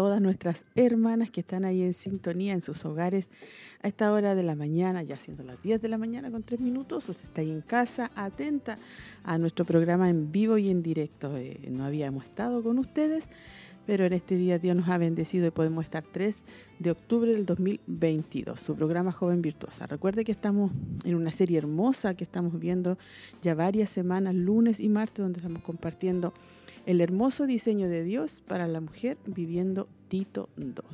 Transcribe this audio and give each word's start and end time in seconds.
Todas 0.00 0.22
nuestras 0.22 0.64
hermanas 0.76 1.30
que 1.30 1.40
están 1.40 1.66
ahí 1.66 1.82
en 1.82 1.92
sintonía 1.92 2.54
en 2.54 2.62
sus 2.62 2.86
hogares 2.86 3.28
a 3.82 3.88
esta 3.88 4.10
hora 4.14 4.34
de 4.34 4.42
la 4.42 4.54
mañana, 4.54 5.02
ya 5.02 5.18
siendo 5.18 5.42
las 5.42 5.60
10 5.60 5.82
de 5.82 5.88
la 5.90 5.98
mañana 5.98 6.30
con 6.30 6.42
tres 6.42 6.58
minutos. 6.58 7.06
Usted 7.10 7.26
está 7.26 7.42
ahí 7.42 7.50
en 7.50 7.60
casa, 7.60 8.10
atenta 8.14 8.78
a 9.24 9.36
nuestro 9.36 9.66
programa 9.66 10.08
en 10.08 10.32
vivo 10.32 10.56
y 10.56 10.70
en 10.70 10.82
directo. 10.82 11.36
Eh, 11.36 11.68
no 11.68 11.84
habíamos 11.84 12.24
estado 12.24 12.62
con 12.62 12.78
ustedes, 12.78 13.28
pero 13.84 14.06
en 14.06 14.14
este 14.14 14.36
día 14.36 14.58
Dios 14.58 14.74
nos 14.74 14.88
ha 14.88 14.96
bendecido 14.96 15.46
y 15.46 15.50
podemos 15.50 15.84
estar 15.84 16.02
3 16.02 16.44
de 16.78 16.90
octubre 16.90 17.30
del 17.30 17.44
2022, 17.44 18.58
su 18.58 18.74
programa 18.74 19.12
Joven 19.12 19.42
Virtuosa. 19.42 19.86
Recuerde 19.86 20.24
que 20.24 20.32
estamos 20.32 20.72
en 21.04 21.14
una 21.14 21.30
serie 21.30 21.58
hermosa 21.58 22.14
que 22.14 22.24
estamos 22.24 22.58
viendo 22.58 22.96
ya 23.42 23.54
varias 23.54 23.90
semanas, 23.90 24.34
lunes 24.34 24.80
y 24.80 24.88
martes, 24.88 25.22
donde 25.22 25.40
estamos 25.40 25.62
compartiendo 25.62 26.32
el 26.86 27.00
hermoso 27.00 27.46
diseño 27.46 27.88
de 27.88 28.04
Dios 28.04 28.42
para 28.46 28.66
la 28.66 28.80
mujer 28.80 29.18
viviendo 29.26 29.88
Tito 30.08 30.48
2. 30.56 30.84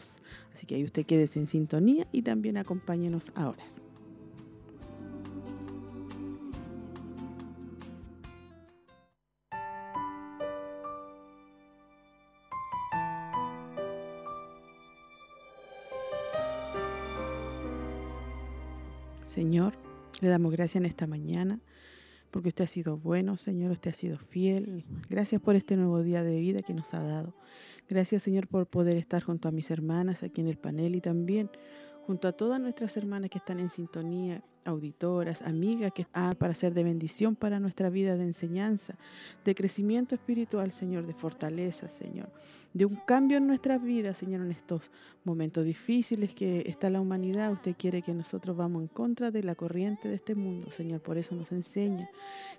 Así 0.54 0.66
que 0.66 0.74
ahí 0.76 0.84
usted 0.84 1.06
quédese 1.06 1.38
en 1.38 1.48
sintonía 1.48 2.06
y 2.12 2.22
también 2.22 2.56
acompáñenos 2.56 3.32
ahora. 3.34 3.64
Señor, 19.24 19.74
le 20.22 20.28
damos 20.28 20.50
gracias 20.50 20.76
en 20.76 20.86
esta 20.86 21.06
mañana 21.06 21.60
porque 22.36 22.50
usted 22.50 22.64
ha 22.64 22.66
sido 22.66 22.98
bueno, 22.98 23.38
Señor, 23.38 23.70
usted 23.70 23.92
ha 23.92 23.94
sido 23.94 24.18
fiel. 24.18 24.84
Gracias 25.08 25.40
por 25.40 25.56
este 25.56 25.74
nuevo 25.74 26.02
día 26.02 26.22
de 26.22 26.38
vida 26.38 26.60
que 26.60 26.74
nos 26.74 26.92
ha 26.92 27.00
dado. 27.00 27.34
Gracias, 27.88 28.24
Señor, 28.24 28.46
por 28.46 28.66
poder 28.66 28.98
estar 28.98 29.22
junto 29.22 29.48
a 29.48 29.52
mis 29.52 29.70
hermanas 29.70 30.22
aquí 30.22 30.42
en 30.42 30.48
el 30.48 30.58
panel 30.58 30.96
y 30.96 31.00
también 31.00 31.48
junto 32.06 32.28
a 32.28 32.32
todas 32.32 32.60
nuestras 32.60 32.96
hermanas 32.96 33.30
que 33.30 33.38
están 33.38 33.58
en 33.58 33.68
sintonía, 33.68 34.40
auditoras, 34.64 35.42
amigas, 35.42 35.92
que 35.92 36.02
están 36.02 36.36
para 36.36 36.54
ser 36.54 36.72
de 36.72 36.84
bendición 36.84 37.34
para 37.34 37.58
nuestra 37.58 37.90
vida 37.90 38.16
de 38.16 38.22
enseñanza, 38.22 38.94
de 39.44 39.54
crecimiento 39.54 40.14
espiritual, 40.14 40.70
Señor, 40.70 41.06
de 41.06 41.14
fortaleza, 41.14 41.88
Señor, 41.88 42.28
de 42.72 42.84
un 42.84 42.94
cambio 42.94 43.38
en 43.38 43.46
nuestras 43.48 43.82
vidas, 43.82 44.18
Señor, 44.18 44.42
en 44.42 44.52
estos 44.52 44.90
momentos 45.24 45.64
difíciles 45.64 46.32
que 46.32 46.62
está 46.66 46.90
la 46.90 47.00
humanidad. 47.00 47.52
Usted 47.52 47.74
quiere 47.76 48.02
que 48.02 48.14
nosotros 48.14 48.56
vamos 48.56 48.82
en 48.82 48.88
contra 48.88 49.32
de 49.32 49.42
la 49.42 49.56
corriente 49.56 50.08
de 50.08 50.14
este 50.14 50.36
mundo, 50.36 50.70
Señor, 50.70 51.00
por 51.00 51.18
eso 51.18 51.34
nos 51.34 51.50
enseña. 51.50 52.08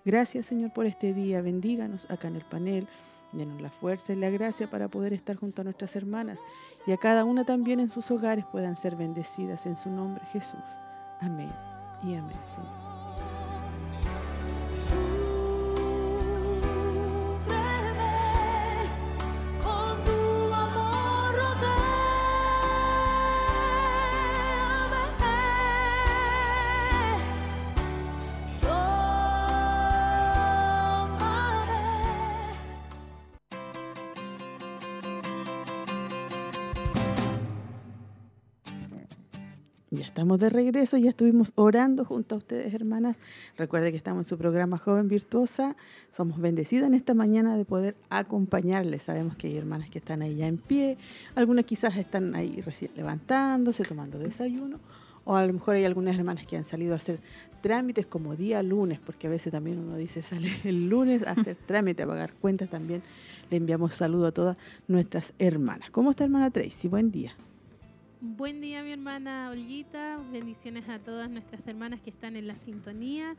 Gracias, 0.04 0.48
Señor, 0.48 0.74
por 0.74 0.86
este 0.86 1.14
día. 1.14 1.42
Bendíganos 1.42 2.10
acá 2.10 2.28
en 2.28 2.36
el 2.36 2.46
panel. 2.46 2.88
Denos 3.34 3.62
la 3.62 3.70
fuerza 3.70 4.14
y 4.14 4.16
la 4.16 4.30
gracia 4.30 4.70
para 4.70 4.88
poder 4.88 5.12
estar 5.12 5.36
junto 5.36 5.62
a 5.62 5.66
nuestras 5.66 5.98
hermanas 5.98 6.40
y 6.88 6.94
a 6.94 6.98
cada 6.98 7.26
una 7.26 7.44
también 7.44 7.82
en 7.82 7.90
sus 7.90 8.10
hogares 8.12 8.46
puedan 8.46 8.78
ser 8.78 8.96
bendecidas 8.96 9.66
en 9.66 9.76
su 9.76 9.90
nombre 9.90 10.26
Jesús. 10.32 10.64
Amén 11.20 11.52
y 12.02 12.16
amén, 12.16 12.38
Señor. 12.44 12.87
Estamos 40.18 40.40
de 40.40 40.50
regreso, 40.50 40.98
ya 40.98 41.12
estuvimos 41.12 41.52
orando 41.54 42.04
junto 42.04 42.34
a 42.34 42.38
ustedes, 42.40 42.74
hermanas. 42.74 43.20
Recuerde 43.56 43.92
que 43.92 43.98
estamos 43.98 44.26
en 44.26 44.26
su 44.28 44.36
programa 44.36 44.80
Joven 44.80 45.08
Virtuosa. 45.08 45.76
Somos 46.12 46.40
bendecidas 46.40 46.88
en 46.88 46.96
esta 46.96 47.14
mañana 47.14 47.56
de 47.56 47.66
poder 47.66 47.96
acompañarles. 48.10 49.04
Sabemos 49.04 49.36
que 49.36 49.46
hay 49.46 49.58
hermanas 49.58 49.92
que 49.92 50.00
están 50.00 50.24
ahí 50.24 50.38
ya 50.38 50.48
en 50.48 50.58
pie, 50.58 50.98
algunas 51.36 51.66
quizás 51.66 51.96
están 51.98 52.34
ahí 52.34 52.64
levantándose, 52.96 53.84
tomando 53.84 54.18
desayuno, 54.18 54.80
o 55.24 55.36
a 55.36 55.46
lo 55.46 55.54
mejor 55.54 55.76
hay 55.76 55.86
algunas 55.86 56.18
hermanas 56.18 56.48
que 56.48 56.58
han 56.58 56.66
salido 56.66 56.94
a 56.94 56.96
hacer 56.96 57.20
trámites 57.62 58.08
como 58.08 58.36
día 58.36 58.64
lunes, 58.64 58.98
porque 58.98 59.28
a 59.28 59.30
veces 59.30 59.52
también 59.52 59.78
uno 59.78 59.98
dice 59.98 60.24
sale 60.24 60.50
el 60.64 60.90
lunes 60.90 61.28
a 61.28 61.34
hacer 61.34 61.58
trámite, 61.68 62.02
a 62.02 62.08
pagar 62.08 62.34
cuentas 62.34 62.72
también. 62.72 63.04
Le 63.52 63.58
enviamos 63.58 63.94
saludo 63.94 64.26
a 64.26 64.32
todas 64.32 64.58
nuestras 64.88 65.36
hermanas. 65.38 65.92
¿Cómo 65.92 66.10
está 66.10 66.24
hermana 66.24 66.50
Tracy? 66.50 66.88
Buen 66.88 67.12
día. 67.12 67.36
Buen 68.20 68.62
día 68.62 68.82
mi 68.82 68.92
hermana 68.92 69.52
Olguita, 69.52 70.18
bendiciones 70.32 70.90
a 70.90 70.98
todas 70.98 71.30
nuestras 71.30 71.68
hermanas 71.68 72.02
que 72.02 72.10
están 72.10 72.36
en 72.36 72.48
la 72.48 72.56
sintonía. 72.56 73.36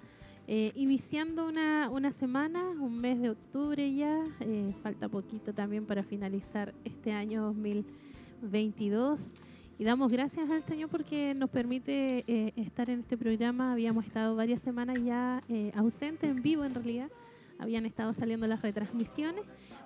Eh, 0.46 0.70
iniciando 0.76 1.48
una, 1.48 1.90
una, 1.90 2.12
semana, 2.12 2.62
un 2.62 3.00
mes 3.00 3.20
de 3.20 3.30
octubre 3.30 3.92
ya, 3.92 4.22
eh, 4.38 4.72
falta 4.80 5.08
poquito 5.08 5.52
también 5.52 5.84
para 5.84 6.04
finalizar 6.04 6.72
este 6.84 7.10
año 7.10 7.42
2022. 7.42 9.34
Y 9.80 9.84
damos 9.84 10.12
gracias 10.12 10.48
al 10.48 10.62
Señor 10.62 10.90
porque 10.90 11.34
nos 11.34 11.50
permite 11.50 12.22
eh, 12.28 12.52
estar 12.54 12.88
en 12.88 13.00
este 13.00 13.18
programa. 13.18 13.72
Habíamos 13.72 14.06
estado 14.06 14.36
varias 14.36 14.62
semanas 14.62 14.96
ya 15.04 15.42
ausentes, 15.74 16.30
en 16.30 16.40
vivo 16.40 16.64
en 16.64 16.74
realidad. 16.74 17.10
Habían 17.58 17.84
estado 17.84 18.12
saliendo 18.12 18.46
las 18.46 18.62
retransmisiones 18.62 19.44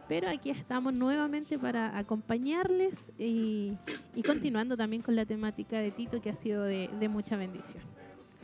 pero 0.08 0.28
aquí 0.28 0.50
estamos 0.50 0.92
nuevamente 0.94 1.58
para 1.58 1.96
acompañarles 1.96 3.12
y, 3.18 3.72
y, 4.14 4.22
continuando 4.22 4.76
también 4.76 5.02
con 5.02 5.16
la 5.16 5.24
temática 5.24 5.78
de 5.78 5.90
Tito 5.90 6.20
que 6.20 6.30
ha 6.30 6.34
sido 6.34 6.64
de, 6.64 6.88
de 6.98 7.08
mucha 7.08 7.36
bendición. 7.36 7.82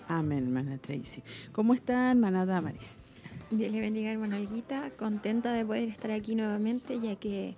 Amén, 0.06 0.44
hermana 0.44 0.78
Tracy. 0.78 1.22
¿Cómo 1.52 1.74
está, 1.74 2.10
hermana 2.10 2.46
Damaris? 2.46 3.12
Dios 3.50 3.72
le 3.72 3.80
bendiga, 3.80 4.10
hermana 4.10 4.36
Olguita. 4.36 4.90
Contenta 4.98 5.52
de 5.52 5.64
poder 5.64 5.88
estar 5.88 6.10
aquí 6.10 6.34
nuevamente, 6.34 7.00
ya 7.00 7.16
que 7.16 7.56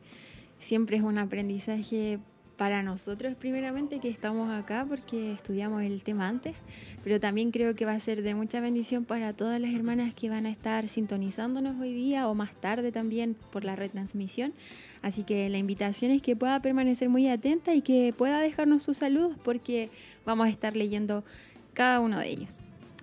siempre 0.59 0.97
es 0.97 1.03
un 1.03 1.19
aprendizaje 1.19 2.19
para 2.61 2.83
nosotros 2.83 3.35
primeramente 3.37 4.01
que 4.01 4.11
estamos 4.11 4.53
acá 4.53 4.85
porque 4.87 5.33
estudiamos 5.33 5.83
el 5.83 6.03
tema 6.03 6.29
antes, 6.29 6.59
pero 7.03 7.19
también 7.19 7.53
creo 7.53 7.75
que 7.75 7.87
va 7.87 7.95
a 7.95 8.01
ser 8.01 8.21
de 8.21 8.35
mucha 8.35 8.61
bendición 8.61 9.07
para 9.07 9.33
todas 9.33 9.59
las 9.59 9.73
hermanas 9.73 10.13
que 10.13 10.29
van 10.29 10.45
a 10.45 10.51
estar 10.51 10.87
sintonizándonos 10.87 11.81
hoy 11.81 11.95
día 11.95 12.29
o 12.29 12.35
más 12.35 12.55
tarde 12.55 12.93
también 12.93 13.35
por 13.51 13.65
la 13.65 13.77
retransmisión. 13.77 14.53
Así 15.01 15.25
que 15.25 15.49
la 15.49 15.57
invitación 15.57 16.11
es 16.11 16.21
que 16.21 16.37
pueda 16.37 16.61
permanecer 16.61 17.09
muy 17.09 17.29
atenta 17.29 17.73
y 17.73 17.81
que 17.81 18.13
pueda 18.13 18.39
dejarnos 18.41 18.83
sus 18.83 18.99
saludos 18.99 19.39
porque 19.43 19.89
vamos 20.27 20.47
a 20.47 20.51
estar 20.51 20.77
leyendo 20.77 21.25
cada 21.73 21.99
uno 21.99 22.19
de 22.19 22.29
ellos. 22.29 22.61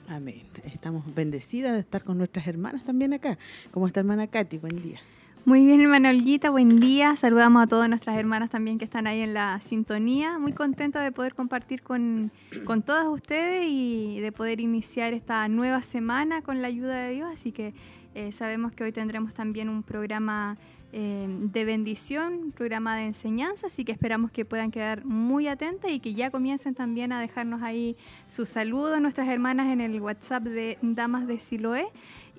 Amén. 0.08 0.44
Estamos 0.66 1.16
bendecidas 1.16 1.74
de 1.74 1.80
estar 1.80 2.04
con 2.04 2.20
nuestras 2.20 2.46
hermanas 2.46 2.86
también 2.86 3.12
acá. 3.12 3.40
¿Cómo 3.72 3.88
está 3.88 4.02
hermana 4.02 4.28
Katy? 4.28 4.60
Buen 4.60 4.84
día. 4.84 5.00
Muy 5.48 5.66
bien, 5.66 5.80
hermana 5.80 6.10
Olguita, 6.10 6.50
buen 6.50 6.78
día. 6.78 7.16
Saludamos 7.16 7.64
a 7.64 7.68
todas 7.68 7.88
nuestras 7.88 8.18
hermanas 8.18 8.50
también 8.50 8.78
que 8.78 8.84
están 8.84 9.08
ahí 9.08 9.22
en 9.22 9.34
la 9.34 9.62
sintonía. 9.62 10.38
Muy 10.38 10.52
contenta 10.52 11.02
de 11.02 11.14
poder 11.14 11.36
compartir 11.36 11.84
con, 11.84 12.34
con 12.66 12.82
todas 12.82 13.08
ustedes 13.08 13.66
y 13.66 14.20
de 14.20 14.34
poder 14.34 14.60
iniciar 14.60 15.14
esta 15.14 15.48
nueva 15.48 15.82
semana 15.84 16.42
con 16.42 16.62
la 16.62 16.68
ayuda 16.68 16.96
de 16.96 17.14
Dios. 17.14 17.30
Así 17.32 17.54
que 17.54 17.74
eh, 18.14 18.34
sabemos 18.34 18.74
que 18.74 18.84
hoy 18.84 18.92
tendremos 18.92 19.34
también 19.34 19.70
un 19.70 19.84
programa 19.84 20.58
eh, 20.92 21.28
de 21.30 21.64
bendición, 21.64 22.34
un 22.46 22.52
programa 22.52 22.96
de 22.98 23.06
enseñanza, 23.06 23.68
así 23.68 23.86
que 23.86 23.92
esperamos 23.92 24.32
que 24.32 24.46
puedan 24.46 24.72
quedar 24.72 25.06
muy 25.06 25.48
atentas 25.48 25.92
y 25.92 26.00
que 26.00 26.14
ya 26.14 26.32
comiencen 26.32 26.76
también 26.76 27.12
a 27.12 27.22
dejarnos 27.22 27.62
ahí 27.62 27.96
su 28.28 28.46
saludo 28.46 28.96
a 28.96 29.00
nuestras 29.00 29.28
hermanas 29.28 29.68
en 29.68 29.80
el 29.80 30.02
WhatsApp 30.02 30.44
de 30.44 30.78
Damas 30.82 31.28
de 31.28 31.40
Siloé 31.40 31.88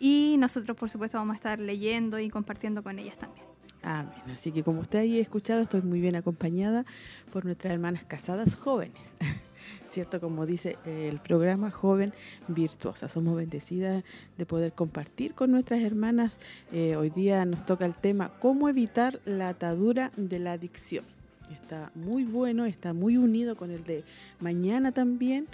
y 0.01 0.37
nosotros 0.39 0.77
por 0.77 0.91
supuesto 0.91 1.19
vamos 1.19 1.35
a 1.35 1.37
estar 1.37 1.59
leyendo 1.59 2.19
y 2.19 2.31
compartiendo 2.31 2.83
con 2.83 2.99
ellas 2.99 3.17
también. 3.17 3.47
Amén. 3.83 4.13
Así 4.33 4.53
que 4.53 4.63
como 4.63 4.81
usted 4.81 4.99
ahí 5.01 5.19
ha 5.19 5.23
escuchado, 5.23 5.63
estoy 5.63 5.83
muy 5.83 6.01
bien 6.01 6.17
acompañada 6.17 6.85
por 7.33 7.45
nuestras 7.45 7.73
hermanas 7.73 8.05
casadas 8.05 8.57
jóvenes. 8.57 9.17
¿cierto? 9.89 10.21
Como 10.21 10.47
dice 10.47 10.79
eh, 10.85 11.09
el 11.11 11.19
programa 11.19 11.71
Joven 11.71 12.13
Virtuosa. 12.47 13.09
Somos 13.09 13.37
bendecidas 13.37 14.05
de 14.37 14.47
poder 14.47 14.73
compartir 14.73 15.35
con 15.35 15.51
nuestras 15.51 15.81
hermanas. 15.81 16.39
Eh, 16.73 16.97
hoy 16.97 17.11
día 17.11 17.45
nos 17.45 17.67
toca 17.67 17.87
el 17.87 17.95
tema 17.95 18.31
cómo 18.39 18.69
evitar 18.69 19.21
la 19.25 19.49
atadura 19.49 20.13
de 20.17 20.39
la 20.39 20.53
adicción. 20.53 21.05
Está 21.51 21.91
muy 21.95 22.25
bueno, 22.25 22.67
está 22.67 22.93
muy 22.93 23.17
unido 23.17 23.57
con 23.57 23.71
el 23.71 23.85
de 23.85 24.05
mañana 24.41 24.93
también. 24.93 25.47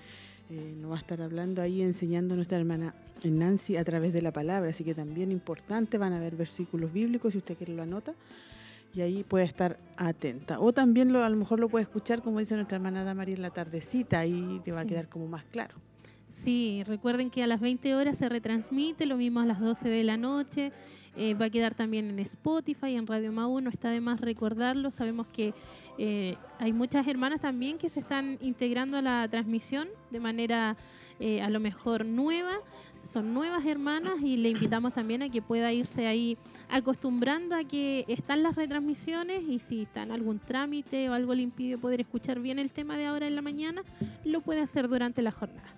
Eh, 0.50 0.74
nos 0.80 0.90
va 0.90 0.96
a 0.96 0.98
estar 0.98 1.22
hablando 1.22 1.62
ahí, 1.62 1.82
enseñando 1.82 2.34
nuestra 2.34 2.58
hermana 2.58 2.94
Nancy 3.22 3.76
a 3.76 3.84
través 3.84 4.12
de 4.12 4.22
la 4.22 4.32
palabra, 4.32 4.70
así 4.70 4.84
que 4.84 4.94
también 4.94 5.32
importante, 5.32 5.98
van 5.98 6.12
a 6.12 6.20
ver 6.20 6.36
versículos 6.36 6.92
bíblicos, 6.92 7.32
si 7.32 7.38
usted 7.38 7.56
quiere 7.56 7.74
lo 7.74 7.82
anota, 7.82 8.14
y 8.94 9.00
ahí 9.00 9.24
puede 9.24 9.44
estar 9.44 9.78
atenta. 9.96 10.60
O 10.60 10.72
también 10.72 11.12
lo, 11.12 11.24
a 11.24 11.28
lo 11.28 11.36
mejor 11.36 11.58
lo 11.58 11.68
puede 11.68 11.82
escuchar, 11.82 12.22
como 12.22 12.38
dice 12.38 12.54
nuestra 12.54 12.76
hermana 12.76 13.04
Damaris, 13.04 13.36
en 13.36 13.42
la 13.42 13.50
tardecita, 13.50 14.20
ahí 14.20 14.60
te 14.64 14.72
va 14.72 14.80
a 14.80 14.84
quedar 14.84 15.08
como 15.08 15.26
más 15.26 15.44
claro. 15.44 15.74
Sí, 16.28 16.82
recuerden 16.86 17.30
que 17.30 17.42
a 17.42 17.46
las 17.46 17.60
20 17.60 17.94
horas 17.94 18.18
se 18.18 18.28
retransmite, 18.28 19.06
lo 19.06 19.16
mismo 19.16 19.40
a 19.40 19.46
las 19.46 19.60
12 19.60 19.88
de 19.88 20.04
la 20.04 20.16
noche. 20.16 20.72
Eh, 21.16 21.34
va 21.34 21.46
a 21.46 21.50
quedar 21.50 21.74
también 21.74 22.10
en 22.10 22.18
Spotify, 22.18 22.96
en 22.96 23.06
Radio 23.06 23.30
Mau, 23.30 23.60
no 23.60 23.70
está 23.70 23.90
de 23.90 24.00
más 24.00 24.20
recordarlo. 24.20 24.90
Sabemos 24.90 25.28
que 25.28 25.54
eh, 25.96 26.36
hay 26.58 26.72
muchas 26.72 27.06
hermanas 27.06 27.40
también 27.40 27.78
que 27.78 27.88
se 27.88 28.00
están 28.00 28.36
integrando 28.40 28.96
a 28.96 29.02
la 29.02 29.28
transmisión 29.28 29.88
de 30.10 30.18
manera 30.18 30.76
eh, 31.20 31.40
a 31.40 31.50
lo 31.50 31.60
mejor 31.60 32.04
nueva. 32.04 32.54
Son 33.04 33.34
nuevas 33.34 33.64
hermanas 33.66 34.14
y 34.22 34.36
le 34.36 34.50
invitamos 34.50 34.94
también 34.94 35.22
a 35.22 35.28
que 35.28 35.42
pueda 35.42 35.72
irse 35.72 36.06
ahí 36.06 36.38
acostumbrando 36.70 37.54
a 37.54 37.64
que 37.64 38.04
están 38.08 38.42
las 38.42 38.56
retransmisiones 38.56 39.42
y 39.48 39.58
si 39.58 39.82
está 39.82 40.02
en 40.02 40.10
algún 40.10 40.38
trámite 40.38 41.08
o 41.10 41.12
algo 41.12 41.34
le 41.34 41.42
impide 41.42 41.78
poder 41.78 42.00
escuchar 42.00 42.40
bien 42.40 42.58
el 42.58 42.72
tema 42.72 42.96
de 42.96 43.06
ahora 43.06 43.26
en 43.26 43.36
la 43.36 43.42
mañana, 43.42 43.82
lo 44.24 44.40
puede 44.40 44.60
hacer 44.60 44.88
durante 44.88 45.22
la 45.22 45.30
jornada. 45.30 45.74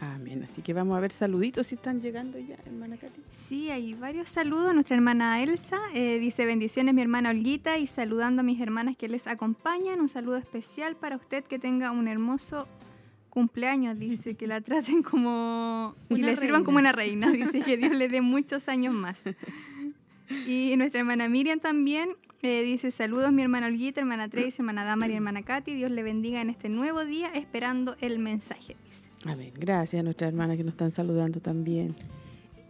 Amén. 0.00 0.42
Así 0.44 0.62
que 0.62 0.72
vamos 0.72 0.96
a 0.96 1.00
ver 1.00 1.10
saluditos 1.10 1.68
si 1.68 1.76
están 1.76 2.00
llegando 2.00 2.38
ya, 2.38 2.56
hermana 2.66 2.96
Katy. 2.96 3.22
Sí, 3.30 3.70
hay 3.70 3.94
varios 3.94 4.28
saludos. 4.28 4.74
Nuestra 4.74 4.96
hermana 4.96 5.42
Elsa 5.42 5.78
eh, 5.94 6.18
dice 6.18 6.44
bendiciones 6.44 6.94
mi 6.94 7.00
hermana 7.00 7.30
Olguita 7.30 7.78
y 7.78 7.86
saludando 7.86 8.40
a 8.40 8.42
mis 8.42 8.60
hermanas 8.60 8.96
que 8.96 9.08
les 9.08 9.26
acompañan. 9.26 10.00
Un 10.00 10.08
saludo 10.08 10.36
especial 10.36 10.96
para 10.96 11.16
usted 11.16 11.44
que 11.44 11.58
tenga 11.58 11.92
un 11.92 12.08
hermoso 12.08 12.68
cumpleaños. 13.36 13.98
Dice 13.98 14.34
que 14.34 14.46
la 14.46 14.62
traten 14.62 15.02
como... 15.02 15.94
y 16.08 16.16
le 16.16 16.34
sirvan 16.36 16.64
como 16.64 16.78
una 16.78 16.92
reina. 16.92 17.30
Dice 17.30 17.60
que 17.60 17.76
Dios 17.76 17.92
le 17.92 18.08
dé 18.08 18.22
muchos 18.22 18.66
años 18.70 18.94
más. 18.94 19.24
Y 20.46 20.74
nuestra 20.78 21.00
hermana 21.00 21.28
Miriam 21.28 21.60
también 21.60 22.08
eh, 22.40 22.62
dice 22.62 22.90
saludos 22.90 23.32
mi 23.32 23.42
hermana 23.42 23.66
Olguita, 23.66 24.00
hermana 24.00 24.30
Tracy, 24.30 24.56
hermana 24.60 24.84
Dama 24.84 25.06
y 25.06 25.12
hermana 25.12 25.42
Katy. 25.42 25.74
Dios 25.74 25.90
le 25.90 26.02
bendiga 26.02 26.40
en 26.40 26.48
este 26.48 26.70
nuevo 26.70 27.04
día 27.04 27.28
esperando 27.34 27.94
el 28.00 28.20
mensaje. 28.20 28.74
Dice. 28.86 29.10
Amén. 29.30 29.52
Gracias 29.54 30.00
a 30.00 30.02
nuestras 30.02 30.30
hermanas 30.30 30.56
que 30.56 30.64
nos 30.64 30.72
están 30.72 30.90
saludando 30.90 31.38
también. 31.40 31.94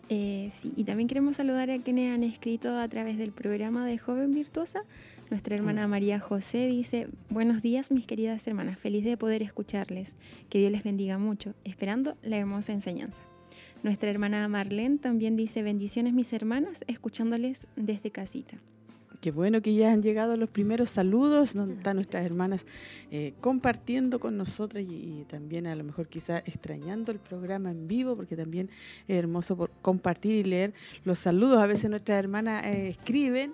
Eh, 0.08 0.50
sí, 0.60 0.72
y 0.74 0.82
también 0.82 1.06
queremos 1.06 1.36
saludar 1.36 1.70
a 1.70 1.78
quienes 1.78 2.12
han 2.12 2.24
escrito 2.24 2.76
a 2.76 2.88
través 2.88 3.18
del 3.18 3.30
programa 3.30 3.86
de 3.86 3.98
Joven 3.98 4.34
Virtuosa. 4.34 4.82
Nuestra 5.28 5.56
hermana 5.56 5.88
María 5.88 6.20
José 6.20 6.69
dice, 6.69 7.08
buenos 7.31 7.61
días 7.61 7.90
mis 7.90 8.06
queridas 8.06 8.46
hermanas, 8.46 8.78
feliz 8.78 9.05
de 9.05 9.17
poder 9.17 9.43
escucharles, 9.43 10.14
que 10.49 10.61
Dios 10.61 10.70
les 10.70 10.84
bendiga 10.84 11.19
mucho, 11.19 11.52
esperando 11.64 12.17
la 12.23 12.37
hermosa 12.37 12.73
enseñanza. 12.73 13.25
Nuestra 13.82 14.08
hermana 14.08 14.46
Marlene 14.46 14.99
también 14.99 15.34
dice, 15.34 15.64
bendiciones 15.64 16.14
mis 16.14 16.32
hermanas, 16.32 16.84
escuchándoles 16.87 17.67
desde 17.75 18.12
casita. 18.12 18.56
Qué 19.20 19.32
bueno 19.32 19.62
que 19.62 19.75
ya 19.75 19.93
han 19.93 20.00
llegado 20.00 20.37
los 20.37 20.49
primeros 20.49 20.90
saludos, 20.90 21.55
donde 21.55 21.75
están 21.75 21.96
nuestras 21.96 22.25
hermanas 22.25 22.64
eh, 23.11 23.34
compartiendo 23.40 24.20
con 24.20 24.37
nosotras 24.37 24.84
y, 24.87 25.25
también 25.28 25.67
a 25.67 25.75
lo 25.75 25.82
mejor 25.82 26.06
quizá 26.08 26.38
extrañando 26.38 27.11
el 27.11 27.19
programa 27.19 27.73
en 27.73 27.88
vivo, 27.88 28.14
porque 28.14 28.37
también 28.37 28.70
es 29.08 29.17
hermoso 29.17 29.56
por 29.56 29.73
compartir 29.82 30.37
y 30.37 30.44
leer 30.44 30.73
los 31.02 31.19
saludos. 31.19 31.58
A 31.58 31.67
veces 31.67 31.90
nuestras 31.90 32.17
hermanas 32.17 32.64
eh, 32.64 32.88
escriben 32.88 33.52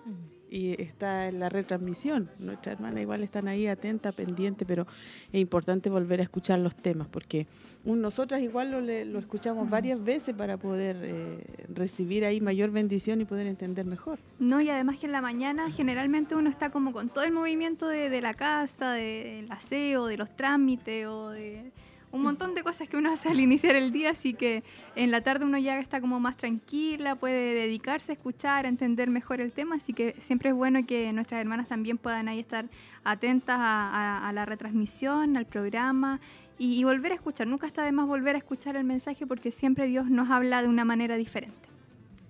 y 0.53 0.79
está 0.79 1.29
en 1.29 1.41
la 1.41 1.49
retransmisión. 1.49 2.29
Nuestras 2.39 2.75
hermanas 2.75 3.01
igual 3.01 3.23
están 3.23 3.49
ahí 3.49 3.67
atentas, 3.67 4.15
pendientes, 4.15 4.69
pero 4.69 4.87
es 5.33 5.41
importante 5.41 5.89
volver 5.89 6.21
a 6.21 6.25
escuchar 6.25 6.59
los 6.59 6.77
temas, 6.77 7.09
porque 7.09 7.47
nosotras 7.87 8.43
igual 8.43 8.71
lo, 8.71 8.83
lo 8.83 9.19
escuchamos 9.19 9.71
varias 9.71 10.05
veces 10.05 10.35
para 10.35 10.59
poder 10.59 10.99
eh, 11.01 11.39
recibir 11.73 12.27
ahí 12.27 12.43
mayor 12.43 12.71
bendición 12.71 13.23
y 13.23 13.25
poder 13.25 13.47
entender 13.47 13.87
mejor. 13.87 14.19
No, 14.39 14.61
y 14.61 14.69
además 14.69 14.99
que 14.99 15.07
en 15.07 15.13
la 15.13 15.23
mañana 15.23 15.71
generalmente 15.71 16.35
uno 16.35 16.51
está 16.51 16.69
como 16.69 16.93
con 16.93 17.09
todo 17.09 17.25
el 17.25 17.33
movimiento 17.33 17.89
de, 17.89 18.11
de 18.11 18.21
la 18.21 18.35
casa, 18.35 18.93
del 18.93 19.51
aseo, 19.51 20.07
de 20.07 20.19
los 20.19 20.37
trámites 20.37 21.07
o 21.07 21.31
de 21.31 21.73
un 22.13 22.23
montón 22.23 22.55
de 22.55 22.63
cosas 22.63 22.89
que 22.89 22.99
uno 22.99 23.11
hace 23.11 23.31
al 23.31 23.41
iniciar 23.41 23.75
el 23.75 23.91
día, 23.91 24.11
así 24.11 24.35
que 24.35 24.63
en 24.95 25.11
la 25.11 25.23
tarde 25.23 25.47
uno 25.47 25.59
ya 25.59 25.81
está 25.81 26.01
como 26.01 26.21
más 26.21 26.37
tranquila, 26.37 27.17
puede 27.17 27.55
dedicarse 27.55 28.13
a 28.13 28.15
escuchar, 28.15 28.67
a 28.67 28.69
entender 28.69 29.09
mejor 29.09 29.41
el 29.41 29.53
tema, 29.53 29.77
así 29.77 29.95
que 29.95 30.15
siempre 30.19 30.51
es 30.51 30.55
bueno 30.55 30.87
que 30.87 31.11
nuestras 31.13 31.41
hermanas 31.41 31.69
también 31.69 31.97
puedan 31.97 32.29
ahí 32.29 32.39
estar 32.39 32.67
atentas 33.03 33.57
a, 33.59 34.31
la 34.35 34.45
retransmisión, 34.45 35.37
al 35.37 35.47
programa 35.47 36.21
y, 36.59 36.85
volver 36.85 37.13
a 37.13 37.15
escuchar. 37.15 37.47
Nunca 37.47 37.67
está 37.67 37.83
de 37.83 37.93
más 37.93 38.07
volver 38.07 38.35
a 38.35 38.39
escuchar 38.39 38.77
el 38.77 38.85
mensaje 38.85 39.27
porque 39.27 39.51
siempre 39.51 39.87
Dios 39.87 40.11
nos 40.11 40.31
habla 40.31 40.63
de 40.63 40.69
una 40.69 40.85
manera 40.85 41.17
diferente. 41.17 41.69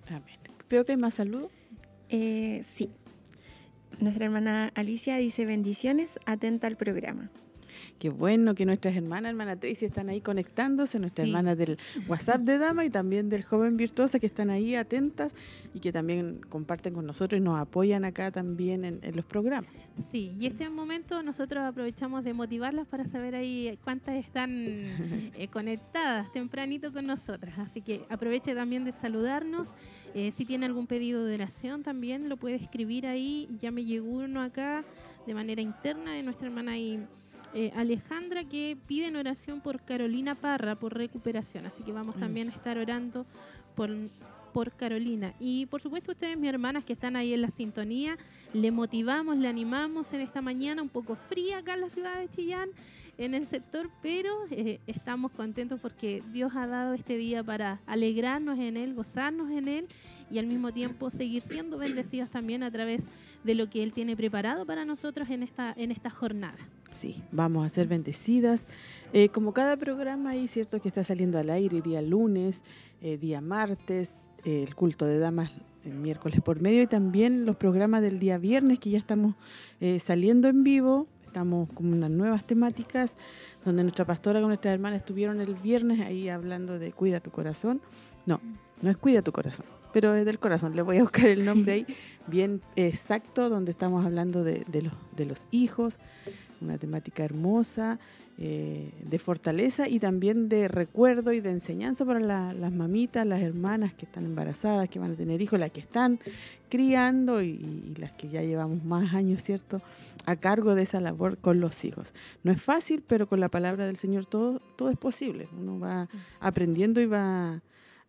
Amén. 0.07 0.39
Creo 0.69 0.85
que 0.85 0.93
hay 0.93 0.97
más 0.97 1.15
saludos. 1.15 1.51
Eh, 2.09 2.63
sí. 2.73 2.89
Nuestra 3.99 4.25
hermana 4.25 4.71
Alicia 4.75 5.17
dice 5.17 5.45
bendiciones, 5.45 6.19
atenta 6.25 6.67
al 6.67 6.77
programa. 6.77 7.29
Qué 8.03 8.09
bueno 8.09 8.53
que 8.53 8.65
nuestras 8.65 8.97
hermanas, 8.97 9.29
hermana 9.29 9.55
Tracy, 9.55 9.85
están 9.85 10.09
ahí 10.09 10.19
conectándose, 10.19 10.99
nuestras 10.99 11.25
hermanas 11.25 11.57
del 11.57 11.77
WhatsApp 12.09 12.41
de 12.41 12.57
Dama 12.57 12.83
y 12.83 12.89
también 12.89 13.29
del 13.29 13.45
Joven 13.45 13.77
Virtuosa, 13.77 14.19
que 14.19 14.25
están 14.25 14.49
ahí 14.49 14.75
atentas 14.75 15.31
y 15.73 15.79
que 15.79 15.93
también 15.93 16.41
comparten 16.49 16.93
con 16.93 17.05
nosotros 17.05 17.39
y 17.39 17.41
nos 17.41 17.57
apoyan 17.57 18.03
acá 18.03 18.29
también 18.29 18.83
en, 18.83 19.15
los 19.15 19.23
programas. 19.23 19.71
Sí, 20.11 20.35
y 20.37 20.47
este 20.47 20.69
momento 20.69 21.23
nosotros 21.23 21.63
aprovechamos 21.63 22.25
de 22.25 22.33
motivarlas 22.33 22.87
para 22.87 23.05
saber 23.05 23.35
ahí 23.35 23.79
cuántas 23.85 24.15
están 24.15 24.51
eh, 25.37 25.47
conectadas 25.49 26.29
tempranito 26.33 26.91
con 26.91 27.07
nosotras. 27.07 27.57
Así 27.57 27.79
que 27.79 28.05
aproveche 28.09 28.53
también 28.53 28.83
de 28.83 28.91
saludarnos. 28.91 29.75
Eh, 30.13 30.31
si 30.31 30.43
tiene 30.43 30.65
algún 30.65 30.87
pedido 30.87 31.23
de 31.23 31.35
oración 31.35 31.83
también 31.83 32.27
lo 32.27 32.35
puede 32.35 32.55
escribir 32.55 33.07
ahí. 33.07 33.47
Ya 33.61 33.71
me 33.71 33.85
llegó 33.85 34.09
uno 34.09 34.41
acá 34.41 34.83
de 35.25 35.33
manera 35.33 35.61
interna 35.61 36.11
de 36.11 36.23
nuestra 36.23 36.47
hermana 36.47 36.77
y 36.77 36.99
eh, 37.53 37.71
Alejandra 37.75 38.43
que 38.43 38.77
pide 38.87 39.07
en 39.07 39.15
oración 39.15 39.61
por 39.61 39.81
Carolina 39.81 40.35
Parra 40.35 40.75
por 40.75 40.93
recuperación. 40.93 41.65
Así 41.65 41.83
que 41.83 41.91
vamos 41.91 42.15
mm. 42.15 42.19
también 42.19 42.49
a 42.49 42.51
estar 42.51 42.77
orando 42.77 43.25
por, 43.75 43.89
por 44.53 44.71
Carolina. 44.71 45.33
Y 45.39 45.65
por 45.67 45.81
supuesto 45.81 46.11
ustedes, 46.11 46.37
mis 46.37 46.49
hermanas 46.49 46.85
que 46.85 46.93
están 46.93 47.15
ahí 47.15 47.33
en 47.33 47.41
la 47.41 47.49
sintonía, 47.49 48.17
le 48.53 48.71
motivamos, 48.71 49.37
le 49.37 49.47
animamos 49.47 50.13
en 50.13 50.21
esta 50.21 50.41
mañana 50.41 50.81
un 50.81 50.89
poco 50.89 51.15
fría 51.15 51.59
acá 51.59 51.73
en 51.73 51.81
la 51.81 51.89
ciudad 51.89 52.17
de 52.17 52.29
Chillán, 52.29 52.69
en 53.17 53.35
el 53.35 53.45
sector, 53.45 53.89
pero 54.01 54.29
eh, 54.49 54.79
estamos 54.87 55.31
contentos 55.31 55.79
porque 55.79 56.23
Dios 56.31 56.53
ha 56.55 56.65
dado 56.65 56.93
este 56.93 57.15
día 57.15 57.43
para 57.43 57.79
alegrarnos 57.85 58.57
en 58.57 58.77
Él, 58.77 58.95
gozarnos 58.95 59.51
en 59.51 59.67
Él 59.67 59.87
y 60.31 60.39
al 60.39 60.47
mismo 60.47 60.71
tiempo 60.71 61.09
seguir 61.09 61.41
siendo 61.41 61.77
bendecidas 61.77 62.29
también 62.29 62.63
a 62.63 62.71
través 62.71 63.03
de 63.43 63.55
lo 63.55 63.69
que 63.69 63.83
Él 63.83 63.93
tiene 63.93 64.15
preparado 64.15 64.65
para 64.65 64.85
nosotros 64.85 65.29
en 65.29 65.43
esta, 65.43 65.73
en 65.77 65.91
esta 65.91 66.09
jornada. 66.09 66.57
Sí, 66.93 67.23
vamos 67.31 67.65
a 67.65 67.69
ser 67.69 67.87
bendecidas. 67.87 68.65
Eh, 69.13 69.29
como 69.29 69.53
cada 69.53 69.77
programa 69.77 70.31
ahí, 70.31 70.47
cierto 70.47 70.81
que 70.81 70.87
está 70.87 71.03
saliendo 71.03 71.37
al 71.37 71.49
aire 71.49 71.81
día 71.81 72.01
lunes, 72.01 72.63
eh, 73.01 73.17
día 73.17 73.41
martes, 73.41 74.13
eh, 74.45 74.63
el 74.63 74.75
culto 74.75 75.05
de 75.05 75.19
damas 75.19 75.51
el 75.85 75.95
miércoles 75.95 76.39
por 76.39 76.61
medio 76.61 76.81
y 76.81 76.87
también 76.87 77.45
los 77.45 77.57
programas 77.57 78.01
del 78.01 78.17
día 78.17 78.37
viernes 78.37 78.79
que 78.79 78.89
ya 78.89 78.97
estamos 78.97 79.35
saliendo 79.99 80.47
en 80.47 80.63
vivo. 80.63 81.07
Estamos 81.25 81.67
con 81.73 81.91
unas 81.91 82.09
nuevas 82.09 82.47
temáticas 82.47 83.17
donde 83.65 83.83
nuestra 83.83 84.05
pastora 84.05 84.39
con 84.39 84.47
nuestra 84.47 84.71
hermana 84.71 84.95
estuvieron 84.95 85.41
el 85.41 85.55
viernes 85.55 85.99
ahí 85.99 86.29
hablando 86.29 86.79
de 86.79 86.93
cuida 86.93 87.19
tu 87.19 87.31
corazón. 87.31 87.81
No, 88.25 88.39
no 88.83 88.89
es 88.89 88.97
cuida 88.97 89.21
tu 89.21 89.31
corazón, 89.31 89.65
pero 89.93 90.13
es 90.13 90.25
del 90.25 90.39
corazón. 90.39 90.75
Le 90.75 90.81
voy 90.81 90.97
a 90.97 91.01
buscar 91.01 91.27
el 91.27 91.45
nombre 91.45 91.73
ahí 91.73 91.85
bien 92.27 92.61
exacto 92.75 93.49
donde 93.49 93.71
estamos 93.71 94.05
hablando 94.05 94.43
de, 94.43 94.63
los, 94.81 94.93
de 95.15 95.25
los 95.25 95.47
hijos, 95.51 95.99
una 96.63 96.77
temática 96.77 97.23
hermosa, 97.23 97.99
eh, 98.37 98.91
de 99.03 99.19
fortaleza 99.19 99.87
y 99.87 99.99
también 99.99 100.49
de 100.49 100.67
recuerdo 100.67 101.33
y 101.33 101.39
de 101.39 101.51
enseñanza 101.51 102.03
para 102.05 102.19
las 102.19 102.71
mamitas, 102.71 103.27
las 103.27 103.41
hermanas 103.41 103.93
que 103.93 104.05
están 104.05 104.25
embarazadas, 104.25 104.89
que 104.89 104.97
van 104.97 105.11
a 105.11 105.15
tener 105.15 105.41
hijos, 105.41 105.59
las 105.59 105.71
que 105.71 105.81
están 105.81 106.19
criando 106.69 107.43
y, 107.43 107.93
las 107.99 108.11
que 108.13 108.29
ya 108.29 108.41
llevamos 108.41 108.83
más 108.83 109.13
años, 109.13 109.43
¿cierto?, 109.43 109.81
a 110.25 110.35
cargo 110.35 110.73
de 110.73 110.83
esa 110.83 110.99
labor 110.99 111.37
con 111.37 111.59
los 111.59 111.85
hijos. 111.85 112.13
No 112.43 112.51
es 112.51 112.61
fácil, 112.61 113.03
pero 113.05 113.27
con 113.27 113.39
la 113.39 113.49
palabra 113.49 113.85
del 113.85 113.97
Señor 113.97 114.25
todo, 114.25 114.59
todo 114.77 114.89
es 114.89 114.97
posible. 114.97 115.47
Uno 115.55 115.79
va 115.79 116.09
aprendiendo 116.39 117.01
y 117.01 117.05
va 117.05 117.61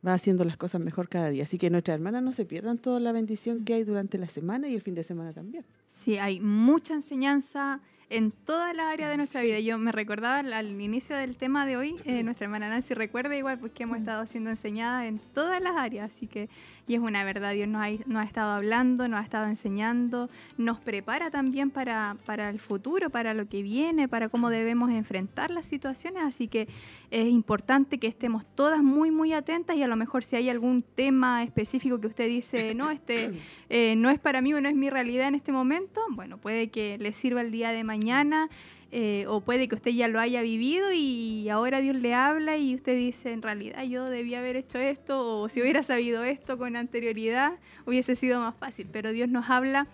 va 0.07 0.15
haciendo 0.15 0.45
las 0.45 0.57
cosas 0.57 0.81
mejor 0.81 1.09
cada 1.09 1.31
día. 1.31 1.45
Así 1.45 1.59
que 1.59 1.71
nuestras 1.71 1.95
hermanas 1.95 2.23
no 2.23 2.33
se 2.33 2.45
pierdan 2.45 2.79
toda 2.79 3.01
la 3.01 3.13
bendición 3.13 3.65
que 3.65 3.75
hay 3.75 3.85
durante 3.85 4.19
la 4.19 4.29
semana 4.29 4.69
y 4.69 4.75
el 4.75 4.83
fin 4.83 4.95
de 4.95 5.03
semana 5.03 5.33
también. 5.33 5.65
Sí, 5.87 6.19
hay 6.19 6.41
mucha 6.41 6.95
enseñanza, 6.95 7.81
en 8.17 8.31
todas 8.31 8.77
las 8.77 8.93
áreas 8.93 9.11
de 9.11 9.17
nuestra 9.17 9.43
vida. 9.43 9.59
Yo 9.59 9.77
me 9.77 9.91
recordaba 9.91 10.39
al, 10.39 10.81
inicio 10.81 11.17
del 11.17 11.37
tema 11.37 11.67
de 11.67 11.77
hoy, 11.77 11.97
eh, 12.05 12.23
nuestra 12.23 12.45
hermana 12.45 12.69
Nancy 12.69 12.95
recuerda 12.95 13.37
igual 13.37 13.59
pues 13.59 13.73
que 13.73 13.83
hemos 13.83 13.99
estado 13.99 14.25
siendo 14.27 14.51
enseñada 14.51 15.07
en 15.07 15.19
todas 15.19 15.61
las 15.61 15.77
áreas, 15.77 16.13
así 16.15 16.29
que 16.29 16.49
y 16.87 16.95
es 16.95 17.01
una 17.01 17.25
verdad, 17.25 17.53
Dios 17.53 17.69
nos 17.69 17.83
ha, 17.83 17.91
nos 18.07 18.23
ha 18.23 18.25
estado 18.25 18.53
hablando, 18.53 19.09
nos 19.09 19.21
ha 19.21 19.23
estado 19.23 19.47
enseñando, 19.47 20.29
nos 20.59 20.79
prepara 20.79 21.31
también 21.31 21.71
para, 21.71 22.17
para 22.27 22.51
el 22.51 22.61
futuro, 22.61 23.11
para 23.11 23.33
lo 23.33 23.49
que 23.49 23.63
viene, 23.63 24.09
para 24.09 24.29
cómo 24.29 24.51
debemos 24.51 24.91
enfrentar 24.91 25.51
las 25.51 25.67
situaciones, 25.67 26.23
así 26.23 26.49
que 26.49 26.69
es 27.11 27.27
importante 27.29 27.99
que 27.99 28.07
estemos 28.07 28.45
todas 28.55 28.83
muy, 28.83 29.11
muy 29.11 29.33
atentas 29.33 29.77
y 29.77 29.83
a 29.83 29.89
lo 29.89 29.97
mejor 29.97 30.25
si 30.25 30.37
hay 30.37 30.49
algún 30.49 30.83
tema 30.83 31.43
específico 31.43 32.01
que 32.01 32.09
usted 32.09 32.29
dice, 32.29 32.75
no, 32.75 32.91
este 32.91 33.31
eh, 33.71 33.97
no 33.97 34.11
es 34.11 34.19
para 34.19 34.43
mí 34.43 34.53
o 34.53 34.61
no 34.61 34.69
es 34.69 34.75
mi 34.75 34.91
realidad 34.91 35.29
en 35.29 35.35
este 35.35 35.53
momento, 35.53 36.01
bueno, 36.11 36.39
puede 36.39 36.69
que 36.69 36.99
le 36.99 37.13
sirva 37.13 37.41
el 37.41 37.51
día 37.51 37.71
de 37.71 37.85
mañana 37.85 38.51
eh, 38.97 39.27
o 39.27 39.41
puede 39.41 39.67
que 39.67 39.75
usted 39.75 39.91
ya 39.91 40.07
lo 40.07 40.21
haya 40.21 40.41
vivido 40.41 40.93
y 40.93 41.49
ahora 41.49 41.81
Dios 41.81 41.97
le 41.97 42.15
habla 42.15 42.57
y 42.59 42.77
usted 42.77 42.97
dice, 42.97 43.33
en 43.33 43.43
realidad 43.43 43.83
yo 43.83 44.05
debía 44.05 44.39
haber 44.39 44.55
hecho 44.55 44.79
esto 44.79 45.41
o 45.41 45.49
si 45.49 45.61
hubiera 45.61 45.83
sabido 45.83 46.23
esto 46.23 46.59
con 46.59 46.77
anterioridad 46.77 47.55
hubiese 47.87 48.15
sido 48.15 48.39
más 48.39 48.55
fácil, 48.55 48.87
pero 48.93 49.11
Dios 49.11 49.29
nos 49.29 49.51
habla 49.51 49.89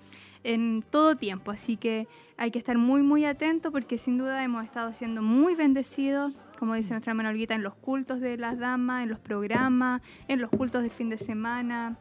en 0.44 0.84
todo 0.90 1.16
tiempo, 1.16 1.50
así 1.50 1.78
que 1.78 2.08
hay 2.36 2.50
que 2.50 2.58
estar 2.58 2.76
muy 2.76 3.00
muy 3.00 3.24
atento 3.24 3.72
porque 3.72 3.96
sin 3.96 4.18
duda 4.18 4.44
hemos 4.44 4.64
estado 4.64 4.92
siendo 4.92 5.22
muy 5.22 5.54
bendecidos, 5.54 6.34
como 6.58 6.74
dice 6.74 6.90
nuestra 6.90 7.12
hermana 7.12 7.30
Olguita, 7.30 7.54
en 7.54 7.62
los 7.62 7.76
cultos 7.76 8.20
de 8.20 8.36
las 8.36 8.58
damas, 8.58 9.04
en 9.04 9.08
los 9.08 9.18
programas, 9.18 10.02
en 10.28 10.42
los 10.42 10.50
cultos 10.50 10.82
del 10.82 10.90
fin 10.90 11.08
de 11.08 11.16
semana, 11.16 11.96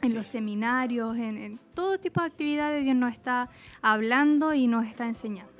en 0.00 0.14
los 0.14 0.28
seminarios, 0.28 1.16
en, 1.16 1.38
en 1.38 1.58
todo 1.74 1.98
tipo 1.98 2.20
de 2.20 2.28
actividades 2.28 2.84
Dios 2.84 2.94
nos 2.94 3.10
está 3.10 3.50
hablando 3.82 4.54
y 4.54 4.68
nos 4.68 4.86
está 4.86 5.08
enseñando. 5.08 5.55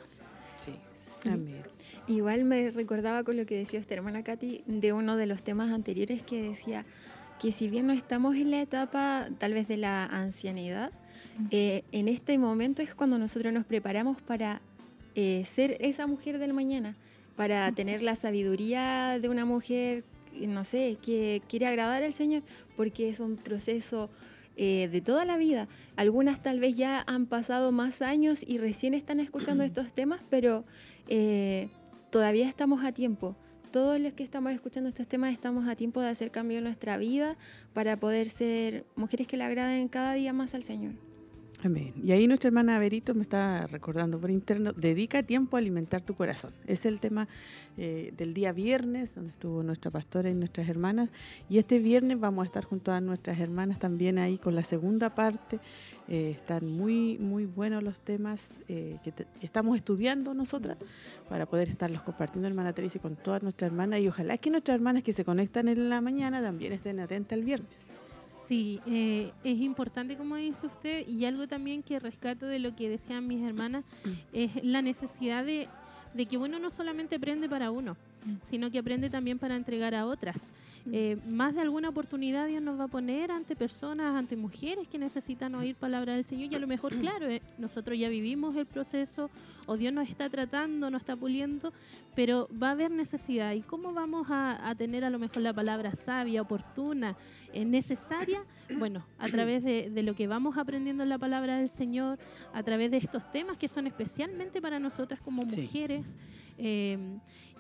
Igual 2.09 2.45
me 2.45 2.71
recordaba 2.71 3.25
con 3.25 3.37
lo 3.37 3.47
que 3.47 3.57
decía 3.57 3.81
esta 3.81 3.95
hermana 3.95 4.23
Katy 4.23 4.63
de 4.67 4.93
uno 4.93 5.17
de 5.17 5.27
los 5.27 5.43
temas 5.43 5.73
anteriores 5.73 6.23
que 6.23 6.41
decía 6.41 6.85
que 7.41 7.53
si 7.53 7.69
bien 7.69 7.87
no 7.87 7.93
estamos 7.93 8.37
en 8.37 8.51
la 8.51 8.61
etapa 8.61 9.29
tal 9.39 9.53
vez 9.53 9.67
de 9.69 9.77
la 9.77 10.05
ancianidad, 10.05 10.93
eh, 11.51 11.83
en 11.93 12.09
este 12.09 12.39
momento 12.39 12.81
es 12.81 12.95
cuando 12.95 13.19
nosotros 13.19 13.53
nos 13.53 13.67
preparamos 13.67 14.23
para 14.23 14.61
eh, 15.15 15.43
ser 15.45 15.77
esa 15.81 16.07
mujer 16.07 16.39
del 16.39 16.53
mañana, 16.53 16.97
para 17.37 17.71
tener 17.73 18.03
la 18.03 18.17
sabiduría 18.17 19.19
de 19.21 19.29
una 19.29 19.45
mujer, 19.45 20.05
no 20.41 20.65
sé, 20.65 20.99
que 21.03 21.43
quiere 21.49 21.67
agradar 21.67 22.03
al 22.03 22.15
Señor, 22.15 22.43
porque 22.77 23.09
es 23.09 23.21
un 23.21 23.37
proceso 23.37 24.11
eh, 24.57 24.89
de 24.91 25.01
toda 25.01 25.25
la 25.25 25.37
vida. 25.37 25.69
Algunas 25.97 26.43
tal 26.43 26.61
vez 26.61 26.77
ya 26.77 27.05
han 27.07 27.27
pasado 27.27 27.73
más 27.73 28.03
años 28.03 28.43
y 28.47 28.59
recién 28.59 28.95
están 28.95 29.21
escuchando 29.21 29.65
estos 29.65 29.93
temas, 29.93 30.21
pero 30.31 30.65
eh, 31.09 31.69
todavía 32.11 32.49
estamos 32.49 32.85
a 32.85 32.93
tiempo. 32.93 33.37
Todos 33.71 34.01
los 34.01 34.15
que 34.15 34.23
estamos 34.23 34.53
escuchando 34.53 34.89
estos 34.89 35.07
temas 35.07 35.33
estamos 35.33 35.69
a 35.69 35.77
tiempo 35.77 36.01
de 36.01 36.09
hacer 36.09 36.31
cambio 36.31 36.59
en 36.59 36.65
nuestra 36.65 36.97
vida 36.97 37.37
para 37.75 37.99
poder 37.99 38.29
ser 38.31 38.87
mujeres 38.97 39.27
que 39.27 39.37
le 39.37 39.45
agraden 39.45 39.89
cada 39.89 40.15
día 40.15 40.33
más 40.33 40.55
al 40.55 40.63
Señor. 40.63 41.06
Y 42.03 42.13
ahí 42.13 42.27
nuestra 42.27 42.49
hermana 42.49 42.79
Verito 42.79 43.15
me 43.15 43.23
está 43.23 43.67
recordando 43.67 44.19
por 44.21 44.31
interno, 44.31 44.73
dedica 44.73 45.23
tiempo 45.23 45.57
a 45.57 45.61
alimentar 45.61 46.03
tu 46.03 46.15
corazón. 46.15 46.53
Es 46.67 46.87
el 46.87 47.01
tema 47.01 47.29
eh, 47.77 48.13
del 48.17 48.35
día 48.35 48.53
viernes, 48.53 49.15
donde 49.15 49.33
estuvo 49.33 49.63
nuestra 49.63 49.91
pastora 49.91 50.31
y 50.31 50.35
nuestras 50.35 50.69
hermanas. 50.69 51.11
Y 51.49 51.59
este 51.59 51.79
viernes 51.79 52.21
vamos 52.21 52.45
a 52.45 52.47
estar 52.47 52.65
junto 52.65 52.93
a 52.93 53.01
nuestras 53.01 53.39
hermanas 53.41 53.79
también 53.79 54.19
ahí 54.19 54.39
con 54.39 54.55
la 54.55 54.63
segunda 54.63 55.15
parte 55.15 55.61
eh, 56.09 56.31
están 56.31 56.71
muy, 56.71 57.19
muy 57.19 57.47
buenos 57.47 57.83
los 57.83 57.99
temas 57.99 58.41
eh, 58.69 58.99
que 59.03 59.13
estamos 59.41 59.75
estudiando 59.75 60.35
nosotras 60.35 60.77
para 61.29 61.47
poder 61.47 61.69
estarlos 61.69 62.03
compartiendo, 62.03 62.47
hermana 62.47 62.73
Teresa, 62.73 63.01
con 63.01 63.17
todas 63.17 63.43
nuestras 63.43 63.73
hermanas. 63.73 64.01
Y 64.01 64.09
ojalá 64.09 64.39
que 64.39 64.51
nuestras 64.51 64.77
hermanas 64.77 65.03
que 65.03 65.13
se 65.13 65.25
conectan 65.25 65.67
en 65.67 65.89
la 65.89 66.01
mañana 66.01 66.41
también 66.41 66.73
estén 66.73 67.01
atentas 67.01 67.37
el 67.37 67.45
viernes. 67.45 67.96
Sí, 68.47 68.81
eh, 68.87 69.33
es 69.43 69.61
importante 69.61 70.17
como 70.17 70.37
dice 70.37 70.67
usted 70.67 71.07
y 71.09 71.25
algo 71.25 71.49
también 71.49 71.83
que 71.83 71.99
rescato 71.99 72.47
de 72.47 72.61
lo 72.61 72.77
que 72.77 72.89
decían 72.89 73.27
mis 73.27 73.43
hermanas 73.43 73.85
mm. 74.05 74.11
es 74.33 74.65
la 74.65 74.83
necesidad 74.83 75.45
de, 75.45 75.69
de 76.15 76.27
que 76.27 76.39
uno 76.39 76.61
no 76.61 76.71
solamente 76.71 77.17
aprende 77.17 77.49
para 77.49 77.73
uno, 77.73 77.97
mm. 78.25 78.37
sino 78.43 78.71
que 78.71 78.79
aprende 78.79 79.11
también 79.11 79.41
para 79.41 79.57
entregar 79.57 79.95
a 79.97 80.07
otras. 80.07 80.53
Eh, 80.93 81.17
más 81.27 81.55
de 81.55 81.63
alguna 81.63 81.89
oportunidad 81.89 82.47
Dios 82.47 82.63
nos 82.63 82.79
va 82.79 82.85
a 82.85 82.89
poner 82.89 83.33
ante 83.33 83.57
personas, 83.57 84.15
ante 84.15 84.37
mujeres 84.37 84.87
que 84.87 84.99
necesitan 84.99 85.55
oír 85.57 85.75
palabra 85.75 86.15
del 86.15 86.23
Señor 86.23 86.53
y 86.53 86.55
a 86.55 86.59
lo 86.61 86.67
mejor, 86.67 86.95
claro, 87.01 87.29
eh, 87.29 87.43
nosotros 87.59 87.99
ya 87.99 88.09
vivimos 88.09 88.55
el 88.57 88.67
proceso 88.67 89.29
o 89.67 89.77
Dios 89.77 89.93
nos 89.93 90.09
está 90.09 90.31
tratando, 90.31 90.89
nos 90.91 91.03
está 91.03 91.17
puliendo, 91.17 91.73
pero 92.15 92.49
va 92.63 92.69
a 92.69 92.73
haber 92.73 92.93
necesidad. 92.93 93.53
¿Y 93.53 93.63
cómo 93.63 93.93
vamos 93.93 94.29
a, 94.31 94.75
tener 94.79 95.05
a 95.05 95.11
lo 95.11 95.19
mejor 95.19 95.43
la 95.43 95.53
palabra 95.53 95.97
sabia, 95.97 96.43
oportuna, 96.43 97.17
eh, 97.53 97.65
necesaria? 97.65 98.45
Bueno, 98.79 99.07
a 99.19 99.29
través 99.29 99.63
de, 99.63 100.03
lo 100.03 100.17
que 100.17 100.27
vamos 100.27 100.59
aprendiendo 100.59 101.05
en 101.05 101.09
la 101.09 101.19
palabra 101.19 101.59
del 101.59 101.69
Señor, 101.69 102.19
a 102.53 102.65
través 102.65 102.91
de 102.91 102.97
estos 102.97 103.31
temas 103.31 103.57
que 103.57 103.69
son 103.69 103.87
especialmente 103.87 104.61
para 104.61 104.81
nosotras 104.81 105.21
como 105.21 105.45
mujeres. 105.45 106.19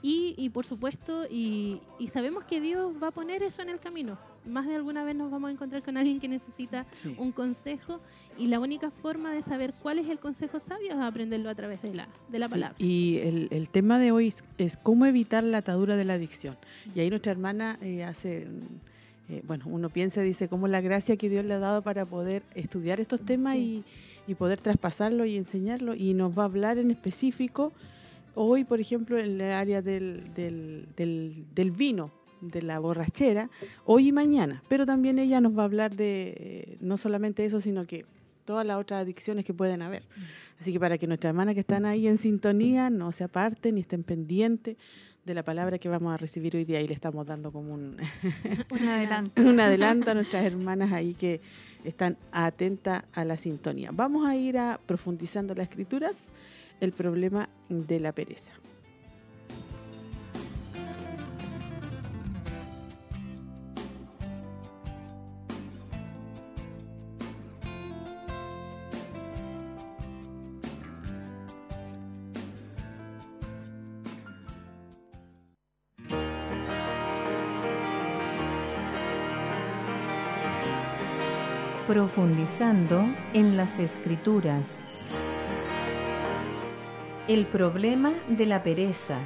Y, 0.02 0.50
por 0.50 0.64
supuesto, 0.64 1.24
y, 1.28 1.80
sabemos 2.12 2.44
que 2.44 2.60
Dios 2.60 2.92
va 3.02 3.08
a 3.08 3.10
poner 3.10 3.42
eso 3.42 3.62
en 3.62 3.70
el 3.70 3.80
camino. 3.80 4.18
Más 4.44 4.66
de 4.66 4.76
alguna 4.76 5.02
vez 5.02 5.16
nos 5.16 5.30
vamos 5.30 5.48
a 5.48 5.52
encontrar 5.52 5.82
con 5.82 5.96
alguien 5.96 6.20
que 6.20 6.28
necesita 6.28 6.86
un 7.18 7.32
consejo 7.32 8.00
y 8.38 8.46
la 8.46 8.60
única 8.60 8.90
forma 8.90 9.32
de 9.32 9.42
saber 9.42 9.74
cuál 9.82 9.98
es 9.98 10.08
el 10.08 10.20
consejo 10.20 10.60
sabio 10.60 10.90
es 10.90 10.98
aprenderlo 10.98 11.50
a 11.50 11.54
través 11.54 11.82
de 11.82 11.94
la, 11.94 12.08
de 12.28 12.38
la 12.38 12.48
palabra. 12.48 12.76
Y 12.78 13.18
el, 13.18 13.68
tema 13.68 13.98
de 13.98 14.12
hoy 14.12 14.32
es, 14.58 14.76
cómo 14.76 15.06
evitar 15.06 15.42
la 15.42 15.58
atadura 15.58 15.96
de 15.96 16.04
la 16.04 16.14
adicción. 16.14 16.56
Y 16.94 17.00
ahí 17.00 17.10
nuestra 17.10 17.32
hermana 17.32 17.78
eh, 17.82 18.04
hace... 18.04 18.46
Eh, 19.28 19.42
bueno, 19.44 19.64
uno 19.66 19.90
piensa, 19.90 20.20
dice, 20.20 20.46
cómo 20.48 20.68
la 20.68 20.80
gracia 20.80 21.16
que 21.16 21.28
Dios 21.28 21.44
le 21.44 21.54
ha 21.54 21.58
dado 21.58 21.82
para 21.82 22.06
poder 22.06 22.44
estudiar 22.54 23.00
estos 23.00 23.20
temas 23.20 23.56
y, 23.56 23.82
y 24.28 24.36
poder 24.36 24.60
traspasarlo 24.60 25.24
y 25.24 25.34
enseñarlo. 25.34 25.96
Y 25.96 26.14
nos 26.14 26.38
va 26.38 26.42
a 26.42 26.46
hablar 26.46 26.78
en 26.78 26.92
específico 26.92 27.72
Hoy, 28.38 28.64
por 28.64 28.80
ejemplo, 28.80 29.18
en 29.18 29.40
el 29.40 29.52
área 29.52 29.80
del, 29.80 30.34
del, 30.34 31.70
vino, 31.70 32.12
de 32.42 32.60
la 32.60 32.78
borrachera, 32.78 33.48
hoy 33.86 34.08
y 34.08 34.12
mañana. 34.12 34.62
Pero 34.68 34.84
también 34.84 35.18
ella 35.18 35.40
nos 35.40 35.56
va 35.56 35.62
a 35.62 35.64
hablar 35.64 35.96
de 35.96 36.76
no 36.82 36.98
solamente 36.98 37.46
eso, 37.46 37.62
sino 37.62 37.86
que 37.86 38.04
todas 38.44 38.66
las 38.66 38.76
otras 38.76 39.00
adicciones 39.00 39.46
que 39.46 39.54
pueden 39.54 39.80
haber. 39.80 40.02
Así 40.60 40.70
que 40.70 40.78
para 40.78 40.98
que 40.98 41.06
nuestras 41.06 41.30
hermanas 41.30 41.54
que 41.54 41.60
están 41.60 41.86
ahí 41.86 42.06
en 42.06 42.18
sintonía 42.18 42.90
no 42.90 43.10
se 43.10 43.24
aparten 43.24 43.76
ni 43.76 43.80
estén 43.80 44.02
pendientes 44.02 44.76
de 45.24 45.34
la 45.34 45.42
palabra 45.42 45.78
que 45.78 45.88
vamos 45.88 46.12
a 46.12 46.18
recibir 46.18 46.56
hoy 46.56 46.66
día. 46.66 46.82
Y 46.82 46.88
le 46.88 46.92
estamos 46.94 47.26
dando 47.26 47.50
como 47.50 47.72
un, 47.72 47.96
un 48.70 48.88
adelanto. 48.88 49.42
un 49.42 49.58
adelanto 49.58 50.10
a 50.10 50.14
nuestras 50.14 50.44
hermanas 50.44 50.92
ahí 50.92 51.14
que 51.14 51.40
están 51.84 52.18
atentas 52.32 53.02
a 53.14 53.24
la 53.24 53.38
sintonía. 53.38 53.92
Vamos 53.94 54.26
a 54.26 54.36
ir 54.36 54.58
a 54.58 54.78
profundizando 54.84 55.54
las 55.54 55.70
escrituras 55.70 56.32
el 56.80 56.92
problema 56.92 57.48
de 57.68 58.00
la 58.00 58.12
pereza. 58.12 58.52
Profundizando 81.86 83.06
en 83.32 83.56
las 83.56 83.78
escrituras. 83.78 84.82
El 87.28 87.44
problema 87.44 88.12
de 88.28 88.46
la 88.46 88.62
pereza. 88.62 89.18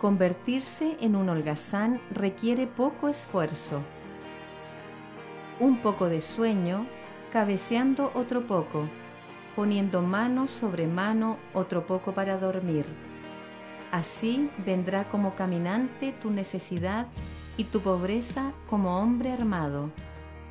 Convertirse 0.00 0.96
en 1.02 1.14
un 1.14 1.28
holgazán 1.28 2.00
requiere 2.10 2.66
poco 2.66 3.10
esfuerzo. 3.10 3.82
Un 5.58 5.82
poco 5.82 6.08
de 6.08 6.22
sueño, 6.22 6.86
cabeceando 7.34 8.10
otro 8.14 8.46
poco, 8.46 8.88
poniendo 9.54 10.00
mano 10.00 10.48
sobre 10.48 10.86
mano 10.86 11.36
otro 11.52 11.86
poco 11.86 12.14
para 12.14 12.38
dormir. 12.38 12.86
Así 13.92 14.48
vendrá 14.64 15.04
como 15.10 15.34
caminante 15.34 16.12
tu 16.12 16.30
necesidad 16.30 17.08
y 17.58 17.64
tu 17.64 17.82
pobreza 17.82 18.52
como 18.70 18.98
hombre 18.98 19.32
armado. 19.32 19.90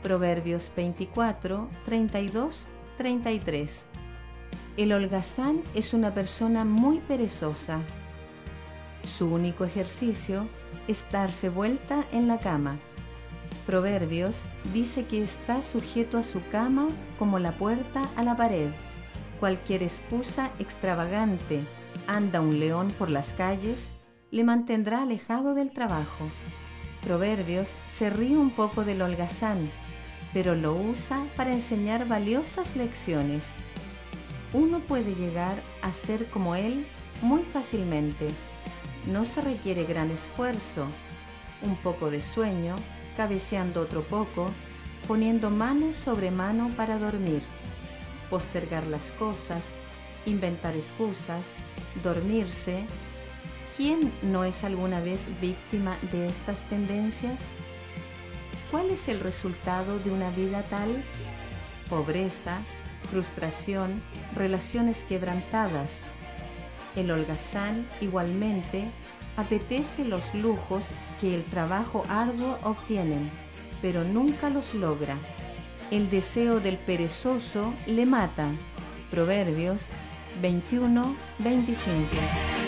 Proverbios 0.04 0.72
24, 0.76 1.68
32, 1.86 2.68
33. 3.00 3.90
El 4.78 4.94
holgazán 4.94 5.62
es 5.76 5.94
una 5.94 6.14
persona 6.14 6.64
muy 6.66 7.00
perezosa. 7.00 7.82
Su 9.18 9.28
único 9.28 9.66
ejercicio 9.66 10.48
es 10.88 11.06
darse 11.12 11.50
vuelta 11.50 12.06
en 12.12 12.28
la 12.28 12.40
cama. 12.40 12.78
Proverbios 13.66 14.42
dice 14.74 15.06
que 15.06 15.24
está 15.24 15.62
sujeto 15.62 16.18
a 16.18 16.24
su 16.24 16.42
cama 16.50 16.88
como 17.20 17.40
la 17.40 17.52
puerta 17.52 18.02
a 18.16 18.24
la 18.24 18.36
pared. 18.36 18.70
Cualquier 19.40 19.84
excusa 19.84 20.50
extravagante, 20.60 21.62
anda 22.08 22.42
un 22.42 22.60
león 22.60 22.88
por 22.98 23.12
las 23.12 23.34
calles, 23.34 23.88
le 24.32 24.44
mantendrá 24.44 25.04
alejado 25.04 25.54
del 25.54 25.72
trabajo. 25.72 26.26
Proverbios 27.04 27.70
se 27.96 28.10
ríe 28.10 28.38
un 28.38 28.50
poco 28.50 28.84
del 28.84 29.02
holgazán, 29.02 29.70
pero 30.34 30.56
lo 30.56 30.74
usa 30.74 31.24
para 31.36 31.54
enseñar 31.54 32.08
valiosas 32.08 32.76
lecciones. 32.76 33.44
Uno 34.54 34.80
puede 34.80 35.14
llegar 35.16 35.62
a 35.82 35.94
ser 35.94 36.28
como 36.30 36.56
él 36.56 36.86
muy 37.22 37.44
fácilmente. 37.44 38.28
No 39.06 39.26
se 39.26 39.42
requiere 39.42 39.86
gran 39.86 40.12
esfuerzo, 40.12 40.86
un 41.62 41.76
poco 41.78 42.10
de 42.10 42.22
sueño, 42.22 42.76
cabeceando 43.16 43.82
otro 43.82 44.04
poco, 44.04 44.50
poniendo 45.08 45.50
mano 45.50 45.94
sobre 45.94 46.32
mano 46.32 46.72
para 46.76 46.98
dormir 46.98 47.42
postergar 48.30 48.86
las 48.88 49.12
cosas, 49.12 49.70
inventar 50.26 50.76
excusas, 50.76 51.42
dormirse. 52.04 52.86
¿Quién 53.76 54.12
no 54.22 54.44
es 54.44 54.64
alguna 54.64 55.00
vez 55.00 55.28
víctima 55.42 55.98
de 56.12 56.28
estas 56.28 56.62
tendencias? 56.64 57.40
¿Cuál 58.72 58.90
es 58.90 59.08
el 59.08 59.20
resultado 59.20 60.00
de 60.00 60.12
una 60.12 60.30
vida 60.32 60.64
tal? 60.70 61.04
Pobreza, 61.90 62.60
frustración, 63.10 64.02
relaciones 64.36 65.04
quebrantadas. 65.04 66.02
El 66.96 67.12
holgazán 67.12 67.88
igualmente 68.02 68.86
apetece 69.38 70.06
los 70.06 70.34
lujos 70.34 70.84
que 71.22 71.36
el 71.36 71.44
trabajo 71.44 72.04
arduo 72.10 72.58
obtienen, 72.64 73.30
pero 73.82 74.04
nunca 74.04 74.50
los 74.50 74.74
logra 74.74 75.16
el 75.92 76.10
deseo 76.10 76.60
del 76.60 76.78
perezoso 76.78 77.74
le 77.88 78.06
mata. 78.06 78.52
Proverbios 79.10 79.82
21, 80.42 81.16
25. 81.40 82.59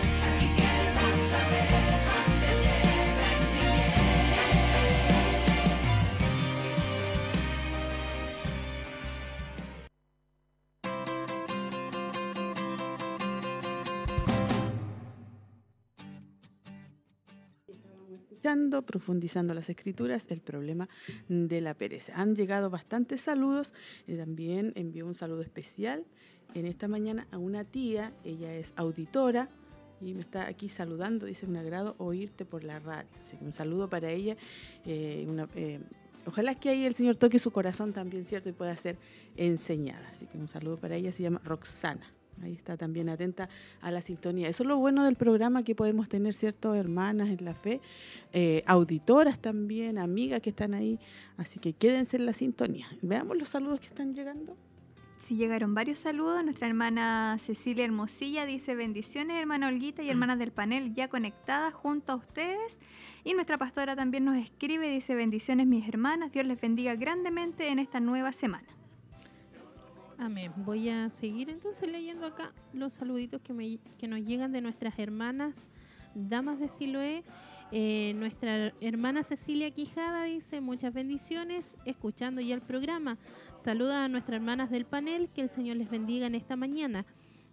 Profundizando 18.92 19.54
las 19.54 19.70
escrituras, 19.70 20.26
el 20.30 20.42
problema 20.42 20.90
de 21.28 21.62
la 21.62 21.74
pereza. 21.74 22.14
Han 22.16 22.36
llegado 22.36 22.70
bastantes 22.70 23.22
saludos, 23.22 23.74
y 24.06 24.16
también 24.16 24.74
envió 24.76 25.08
un 25.08 25.16
saludo 25.16 25.42
especial 25.42 26.06
en 26.54 26.66
esta 26.66 26.88
mañana 26.88 27.28
a 27.32 27.38
una 27.38 27.64
tía, 27.64 28.14
ella 28.24 28.54
es 28.54 28.74
auditora 28.76 29.50
y 30.02 30.14
me 30.14 30.22
está 30.22 30.48
aquí 30.48 30.68
saludando, 30.68 31.26
dice 31.26 31.46
un 31.46 31.56
agrado 31.56 31.96
oírte 31.98 32.44
por 32.46 32.64
la 32.64 32.80
radio. 32.80 33.10
Así 33.22 33.38
que 33.38 33.46
un 33.46 33.54
saludo 33.54 33.90
para 33.90 34.12
ella. 34.12 34.36
Eh, 34.86 35.26
eh, 35.56 35.80
ojalá 36.26 36.56
que 36.56 36.70
ahí 36.70 36.84
el 36.84 36.94
Señor 36.94 37.18
toque 37.18 37.40
su 37.40 37.52
corazón 37.52 37.94
también, 37.94 38.26
¿cierto? 38.26 38.50
Y 38.50 38.54
pueda 38.54 38.76
ser 38.76 38.98
enseñada. 39.38 40.10
Así 40.10 40.26
que 40.26 40.38
un 40.38 40.50
saludo 40.50 40.78
para 40.78 40.96
ella, 40.96 41.12
se 41.12 41.24
llama 41.24 41.42
Roxana. 41.44 42.06
Ahí 42.44 42.54
está 42.54 42.78
también 42.78 43.10
atenta 43.10 43.50
a 43.82 43.92
la 43.92 44.02
sintonía. 44.02 44.50
Eso 44.50 44.64
es 44.64 44.68
lo 44.68 44.78
bueno 44.78 45.04
del 45.04 45.16
programa 45.16 45.64
que 45.64 45.76
podemos 45.76 46.10
tener, 46.10 46.34
¿cierto? 46.34 46.76
Hermanas 46.76 47.30
en 47.30 47.46
la 47.46 47.54
fe, 47.54 47.82
eh, 48.34 48.64
auditoras 48.66 49.40
también, 49.40 49.98
amigas 49.98 50.42
que 50.42 50.50
están 50.50 50.74
ahí. 50.74 51.00
Así 51.38 51.60
que 51.60 51.74
quédense 51.74 52.18
en 52.18 52.26
la 52.26 52.34
sintonía. 52.34 52.88
Veamos 53.02 53.38
los 53.38 53.50
saludos 53.50 53.80
que 53.80 53.88
están 53.88 54.14
llegando. 54.14 54.56
Sí, 55.22 55.36
llegaron 55.36 55.76
varios 55.76 56.00
saludos. 56.00 56.44
Nuestra 56.44 56.68
hermana 56.68 57.38
Cecilia 57.38 57.86
Hermosilla 57.86 58.48
dice 58.48 58.74
bendiciones, 58.74 59.38
hermana 59.38 59.68
Olguita 59.68 60.02
y 60.02 60.10
hermanas 60.10 60.40
del 60.40 60.52
panel 60.52 60.96
ya 60.96 61.10
conectadas 61.10 61.76
junto 61.76 62.14
a 62.14 62.16
ustedes. 62.16 62.80
Y 63.24 63.36
nuestra 63.36 63.60
pastora 63.60 63.96
también 63.96 64.26
nos 64.26 64.36
escribe, 64.36 64.90
dice 64.90 65.14
bendiciones 65.14 65.68
mis 65.68 65.88
hermanas, 65.88 66.32
Dios 66.32 66.48
les 66.48 66.60
bendiga 66.60 66.96
grandemente 66.96 67.68
en 67.68 67.78
esta 67.78 68.00
nueva 68.00 68.32
semana. 68.32 68.68
Amén. 70.22 70.54
Voy 70.58 70.88
a 70.88 71.10
seguir 71.10 71.50
entonces 71.50 71.90
leyendo 71.90 72.28
acá 72.28 72.54
los 72.74 72.94
saluditos 72.94 73.42
que, 73.42 73.54
me, 73.54 73.80
nos 74.08 74.20
llegan 74.20 74.52
de 74.52 74.62
nuestras 74.62 75.00
hermanas 75.00 75.72
damas 76.14 76.60
de 76.60 76.68
Siloé. 76.68 77.24
Eh, 77.72 78.14
nuestra 78.18 78.72
hermana 78.82 79.24
Cecilia 79.24 79.72
Quijada 79.72 80.26
dice 80.26 80.62
muchas 80.62 80.94
bendiciones 80.94 81.76
escuchando 81.86 82.40
ya 82.40 82.54
el 82.54 82.62
programa. 82.62 83.18
Saluda 83.58 84.06
a 84.06 84.10
nuestras 84.10 84.36
hermanas 84.36 84.70
del 84.70 84.86
panel, 84.86 85.28
que 85.34 85.42
el 85.42 85.50
Señor 85.50 85.78
les 85.78 85.90
bendiga 85.90 86.28
en 86.28 86.36
esta 86.36 86.56
mañana. 86.56 87.04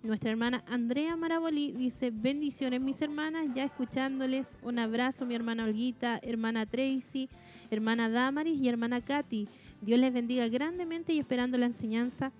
Nuestra 0.02 0.31
hermana 0.31 0.62
Andrea 0.66 1.16
Maraboli 1.16 1.72
dice 1.72 2.11
bendiciones 2.11 2.83
mis 2.83 3.00
hermanas, 3.00 3.46
ya 3.54 3.64
escuchándoles. 3.64 4.59
Un 4.61 4.78
abrazo 4.78 5.24
mi 5.24 5.35
hermana 5.35 5.64
Olguita, 5.64 6.20
hermana 6.22 6.66
Tracy, 6.66 7.31
hermana 7.70 8.11
Damaris 8.11 8.61
y 8.61 8.68
hermana 8.68 9.00
Katy. 9.00 9.48
Dios 9.81 9.98
les 9.98 10.12
bendiga 10.12 10.46
grandemente 10.48 11.14
y 11.14 11.18
esperando 11.18 11.57
la 11.57 11.64
enseñanza 11.64 12.31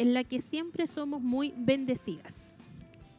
en 0.00 0.14
la 0.14 0.24
que 0.24 0.40
siempre 0.40 0.86
somos 0.86 1.20
muy 1.20 1.52
bendecidas. 1.58 2.54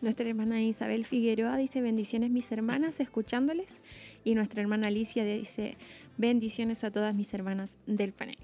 Nuestra 0.02 0.28
hermana 0.28 0.64
Isabel 0.64 1.06
Figueroa 1.06 1.56
dice 1.56 1.80
bendiciones 1.80 2.32
mis 2.32 2.52
hermanas 2.52 3.00
escuchándoles 3.00 3.78
y 4.24 4.34
nuestra 4.34 4.62
hermana 4.62 4.88
Alicia 4.88 5.24
dice 5.24 5.78
bendiciones 6.18 6.84
a 6.84 6.90
todas 6.90 7.14
mis 7.14 7.32
hermanas 7.36 7.78
del 7.86 8.14
panel. 8.14 8.38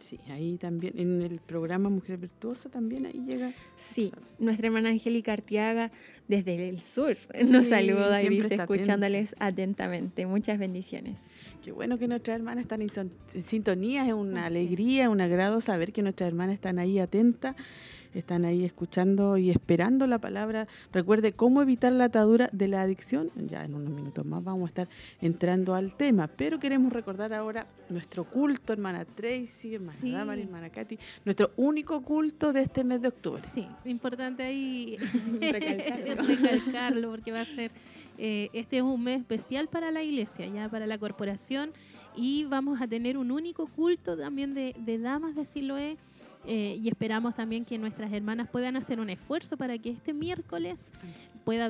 Sí, 0.00 0.18
ahí 0.30 0.56
también, 0.56 0.98
en 0.98 1.20
el 1.20 1.38
programa 1.40 1.90
Mujer 1.90 2.16
Virtuosa 2.16 2.70
también 2.70 3.04
ahí 3.04 3.24
llega. 3.26 3.52
Sí, 3.76 4.10
nuestra 4.38 4.68
hermana 4.68 4.88
Angélica 4.88 5.34
Artiaga 5.34 5.92
desde 6.28 6.70
el 6.70 6.80
sur 6.80 7.18
nos 7.46 7.66
saluda 7.66 8.22
y 8.22 8.30
dice 8.30 8.54
escuchándoles 8.54 9.36
atentamente. 9.38 10.24
Muchas 10.24 10.58
bendiciones. 10.58 11.18
Qué 11.62 11.70
bueno 11.70 11.96
que 11.96 12.08
nuestras 12.08 12.34
hermanas 12.34 12.62
están 12.62 12.82
en, 12.82 12.90
sintonía, 13.44 14.04
es 14.04 14.12
una 14.12 14.46
alegría, 14.46 15.08
un 15.08 15.20
agrado 15.20 15.60
saber 15.60 15.92
que 15.92 16.02
nuestras 16.02 16.26
hermanas 16.26 16.54
están 16.54 16.80
ahí 16.80 16.98
atentas, 16.98 17.54
están 18.14 18.44
ahí 18.44 18.64
escuchando 18.64 19.36
y 19.36 19.50
esperando 19.50 20.08
la 20.08 20.18
palabra. 20.18 20.66
Recuerde 20.92 21.34
cómo 21.34 21.62
evitar 21.62 21.92
la 21.92 22.06
atadura 22.06 22.50
de 22.52 22.66
la 22.66 22.82
adicción. 22.82 23.30
Ya 23.36 23.64
en 23.64 23.76
unos 23.76 23.92
minutos 23.92 24.24
más 24.24 24.42
vamos 24.42 24.64
a 24.64 24.68
estar 24.70 24.88
entrando 25.20 25.76
al 25.76 25.96
tema, 25.96 26.26
pero 26.26 26.58
queremos 26.58 26.92
recordar 26.92 27.32
ahora 27.32 27.64
nuestro 27.88 28.24
culto, 28.24 28.72
hermana 28.72 29.04
Tracy, 29.04 29.76
hermana 29.76 29.98
sí. 30.00 30.12
hermana 30.12 30.68
Katy, 30.68 30.98
nuestro 31.24 31.52
único 31.56 32.02
culto 32.02 32.52
de 32.52 32.62
este 32.62 32.82
mes 32.82 33.00
de 33.02 33.08
octubre. 33.08 33.40
Sí, 33.54 33.68
importante 33.84 34.42
ahí 34.42 34.96
recalcarlo 36.18 37.12
porque 37.12 37.30
va 37.30 37.42
a 37.42 37.46
ser 37.46 37.70
eh, 38.18 38.50
este 38.52 38.78
es 38.78 38.82
un 38.82 39.02
mes 39.02 39.20
especial 39.20 39.68
para 39.68 39.90
la 39.90 40.02
iglesia, 40.02 40.46
ya 40.46 40.68
para 40.68 40.86
la 40.86 40.98
corporación, 40.98 41.72
y 42.16 42.44
vamos 42.44 42.80
a 42.80 42.86
tener 42.86 43.16
un 43.16 43.30
único 43.30 43.66
culto 43.66 44.16
también 44.16 44.54
de, 44.54 44.98
damas 44.98 45.34
de 45.34 45.44
Siloé. 45.44 45.96
Eh, 46.44 46.80
y 46.82 46.88
esperamos 46.88 47.36
también 47.36 47.64
que 47.64 47.78
nuestras 47.78 48.12
hermanas 48.12 48.48
puedan 48.50 48.74
hacer 48.74 48.98
un 48.98 49.08
esfuerzo 49.10 49.56
para 49.56 49.78
que 49.78 49.90
este 49.90 50.12
miércoles 50.12 50.90
pueda 51.44 51.66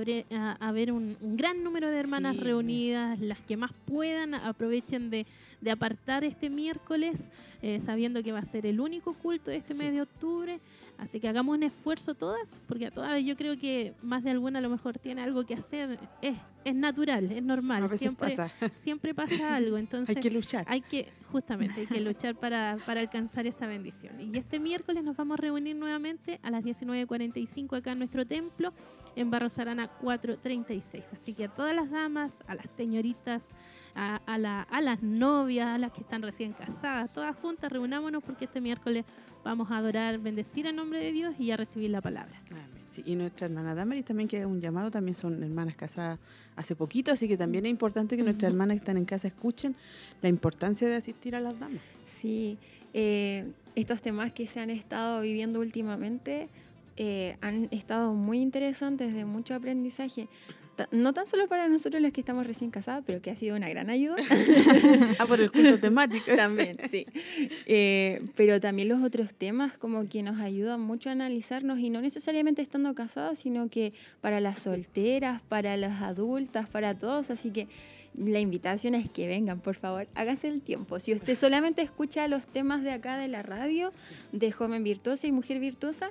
haber, 0.61 0.93
un, 0.93 1.17
gran 1.21 1.63
número 1.65 1.91
de 1.91 1.99
hermanas 1.99 2.37
reunidas, 2.37 3.19
las 3.21 3.41
que 3.41 3.57
más 3.57 3.73
puedan, 3.87 4.35
aprovechen 4.35 5.11
de, 5.11 5.27
apartar 5.71 6.25
este 6.25 6.51
miércoles, 6.51 7.31
eh, 7.63 7.79
sabiendo 7.79 8.23
que 8.25 8.33
va 8.33 8.41
a 8.41 8.45
ser 8.45 8.67
el 8.67 8.81
único 8.81 9.15
culto 9.15 9.51
de 9.51 9.57
este 9.57 9.75
mes 9.75 9.93
de 9.93 10.03
octubre. 10.03 10.61
Así 10.99 11.21
que 11.21 11.29
hagamos 11.29 11.57
un 11.57 11.63
esfuerzo 11.63 12.15
todas, 12.15 12.61
porque 12.67 12.87
a 12.87 12.91
todas 12.91 13.23
yo 13.25 13.37
creo 13.37 13.57
que 13.57 13.95
más 14.03 14.25
de 14.25 14.31
alguna 14.31 14.59
a 14.59 14.63
lo 14.63 14.69
mejor 14.69 14.99
tiene 14.99 15.23
algo 15.23 15.45
que 15.45 15.55
hacer. 15.55 15.99
Es, 16.21 16.37
es 16.65 16.75
natural, 16.75 17.31
es 17.31 17.43
normal. 17.43 17.89
siempre 17.97 18.31
pasa. 18.31 18.51
siempre 18.75 19.15
pasa 19.15 19.57
algo. 19.57 19.79
Entonces 19.79 20.17
hay 20.17 20.23
que 20.23 20.31
luchar. 20.31 20.65
Hay 20.69 20.81
que, 20.81 21.09
justamente, 21.31 21.83
hay 21.83 21.87
que 21.87 22.01
luchar 22.01 22.35
para, 22.35 22.79
para 22.85 23.01
alcanzar 23.01 23.47
esa 23.47 23.67
bendición. 23.67 24.21
Y 24.21 24.37
este 24.37 24.61
miércoles 24.61 25.03
nos 25.03 25.17
vamos 25.17 25.39
a 25.39 25.43
reunir 25.43 25.77
nuevamente 25.77 26.41
a 26.43 26.51
las 26.51 26.65
19.45 26.65 27.79
acá 27.79 27.93
en 27.93 27.99
nuestro 27.99 28.27
templo 28.27 28.73
en 29.17 29.31
Barro 29.31 29.51
Sarana 29.51 29.89
436. 29.89 31.05
Así 31.13 31.35
que 31.35 31.45
a 31.45 31.49
todas 31.49 31.75
las 31.75 31.91
damas, 31.91 32.33
a 32.47 32.55
las 32.55 32.71
señoritas, 32.71 33.55
a, 33.95 34.17
a, 34.27 34.39
la, 34.39 34.63
a 34.63 34.81
las 34.81 35.03
novias, 35.03 35.69
a 35.69 35.79
las 35.79 35.93
que 35.93 36.01
están 36.01 36.23
recién 36.23 36.53
casadas, 36.53 37.13
todas 37.13 37.37
juntas, 37.37 37.71
reunámonos 37.71 38.23
porque 38.23 38.47
este 38.47 38.61
miércoles 38.61 39.05
vamos 39.45 39.71
a 39.71 39.79
adorar, 39.79 40.19
bendecir 40.19 40.67
el 40.67 40.77
nombre 40.77 40.99
de 40.99 41.13
Dios 41.13 41.35
y 41.39 41.51
a 41.51 41.57
recibir 41.57 41.91
la 41.91 42.01
palabra. 42.01 42.41
y 43.05 43.17
nuestra 43.17 43.47
hermana 43.47 43.75
Damaris 43.75 44.05
también, 44.05 44.29
que 44.29 44.41
es 44.41 44.47
un 44.47 44.61
llamado, 44.61 44.91
también 44.91 45.15
son 45.15 45.43
hermanas 45.43 45.77
casadas 45.77 46.19
hace 46.57 46.77
poquito, 46.77 47.13
así 47.13 47.29
que 47.29 47.37
también 47.37 47.67
es 47.67 47.71
importante 47.71 48.17
que 48.17 48.23
nuestras 48.23 48.53
hermanas 48.53 48.77
que 48.77 48.81
están 48.81 48.97
en 48.97 49.05
casa 49.05 49.29
escuchen 49.29 49.75
la 50.21 50.29
importancia 50.29 50.89
de 50.89 50.97
asistir 50.97 51.35
a 51.35 51.41
las 51.41 51.59
damas. 51.59 51.81
Sí, 52.05 52.59
eh, 52.95 53.51
estos 53.75 54.03
temas 54.03 54.33
que 54.33 54.47
se 54.47 54.61
han 54.61 54.71
estado 54.71 55.23
viviendo 55.23 55.61
últimamente 55.61 56.49
eh, 56.97 57.37
han 57.41 57.69
estado 57.71 58.13
muy 58.13 58.41
interesantes, 58.41 59.15
de 59.15 59.25
mucho 59.25 59.55
aprendizaje. 59.55 60.29
No 60.91 61.13
tan 61.13 61.27
solo 61.27 61.49
para 61.49 61.69
nosotros 61.69 62.03
los 62.03 62.13
que 62.13 62.21
estamos 62.21 62.47
recién 62.47 62.71
casados, 62.71 63.05
pero 63.07 63.21
que 63.21 63.31
ha 63.31 63.37
sido 63.37 63.57
una 63.57 63.69
gran 63.69 63.91
ayuda. 63.91 64.17
ah, 65.19 65.27
por 65.27 65.41
el 65.41 65.51
culto 65.51 65.79
temático. 65.79 66.25
también, 66.37 66.79
sí. 66.91 67.07
Eh, 67.67 68.23
pero 68.35 68.61
también 68.61 68.89
los 68.89 69.03
otros 69.03 69.35
temas 69.35 69.77
como 69.79 70.09
que 70.09 70.23
nos 70.23 70.41
ayudan 70.41 70.81
mucho 70.81 71.09
a 71.09 71.13
analizarnos 71.13 71.79
y 71.79 71.91
no 71.91 72.01
necesariamente 72.01 72.63
estando 72.63 72.95
casados, 72.95 73.39
sino 73.39 73.69
que 73.69 73.93
para 74.21 74.41
las 74.41 74.61
solteras, 74.61 75.43
para 75.43 75.77
las 75.77 76.03
adultas, 76.03 76.69
para 76.69 76.97
todos. 76.97 77.31
Así 77.31 77.51
que 77.51 77.69
la 78.17 78.41
invitación 78.41 78.95
es 78.95 79.09
que 79.09 79.27
vengan, 79.27 79.61
por 79.61 79.75
favor, 79.75 80.07
hágase 80.15 80.49
el 80.49 80.61
tiempo. 80.61 81.01
Si 81.01 81.13
usted 81.15 81.35
solamente 81.35 81.83
escucha 81.83 82.29
los 82.29 82.47
temas 82.47 82.83
de 82.83 82.93
acá 82.93 83.17
de 83.17 83.29
la 83.29 83.43
radio, 83.43 83.93
de 84.33 84.53
joven 84.53 84.85
virtuosa 84.85 85.27
y 85.27 85.33
mujer 85.33 85.61
virtuosa, 85.61 86.11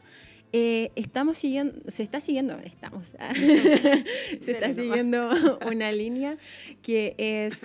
eh, 0.53 0.91
estamos 0.95 1.37
siguiendo, 1.37 1.89
se 1.89 2.03
está 2.03 2.19
siguiendo, 2.19 2.57
estamos, 2.59 3.07
se 4.41 4.51
está 4.51 4.73
siguiendo 4.73 5.29
una 5.71 5.91
línea 5.91 6.37
que 6.81 7.15
es 7.17 7.57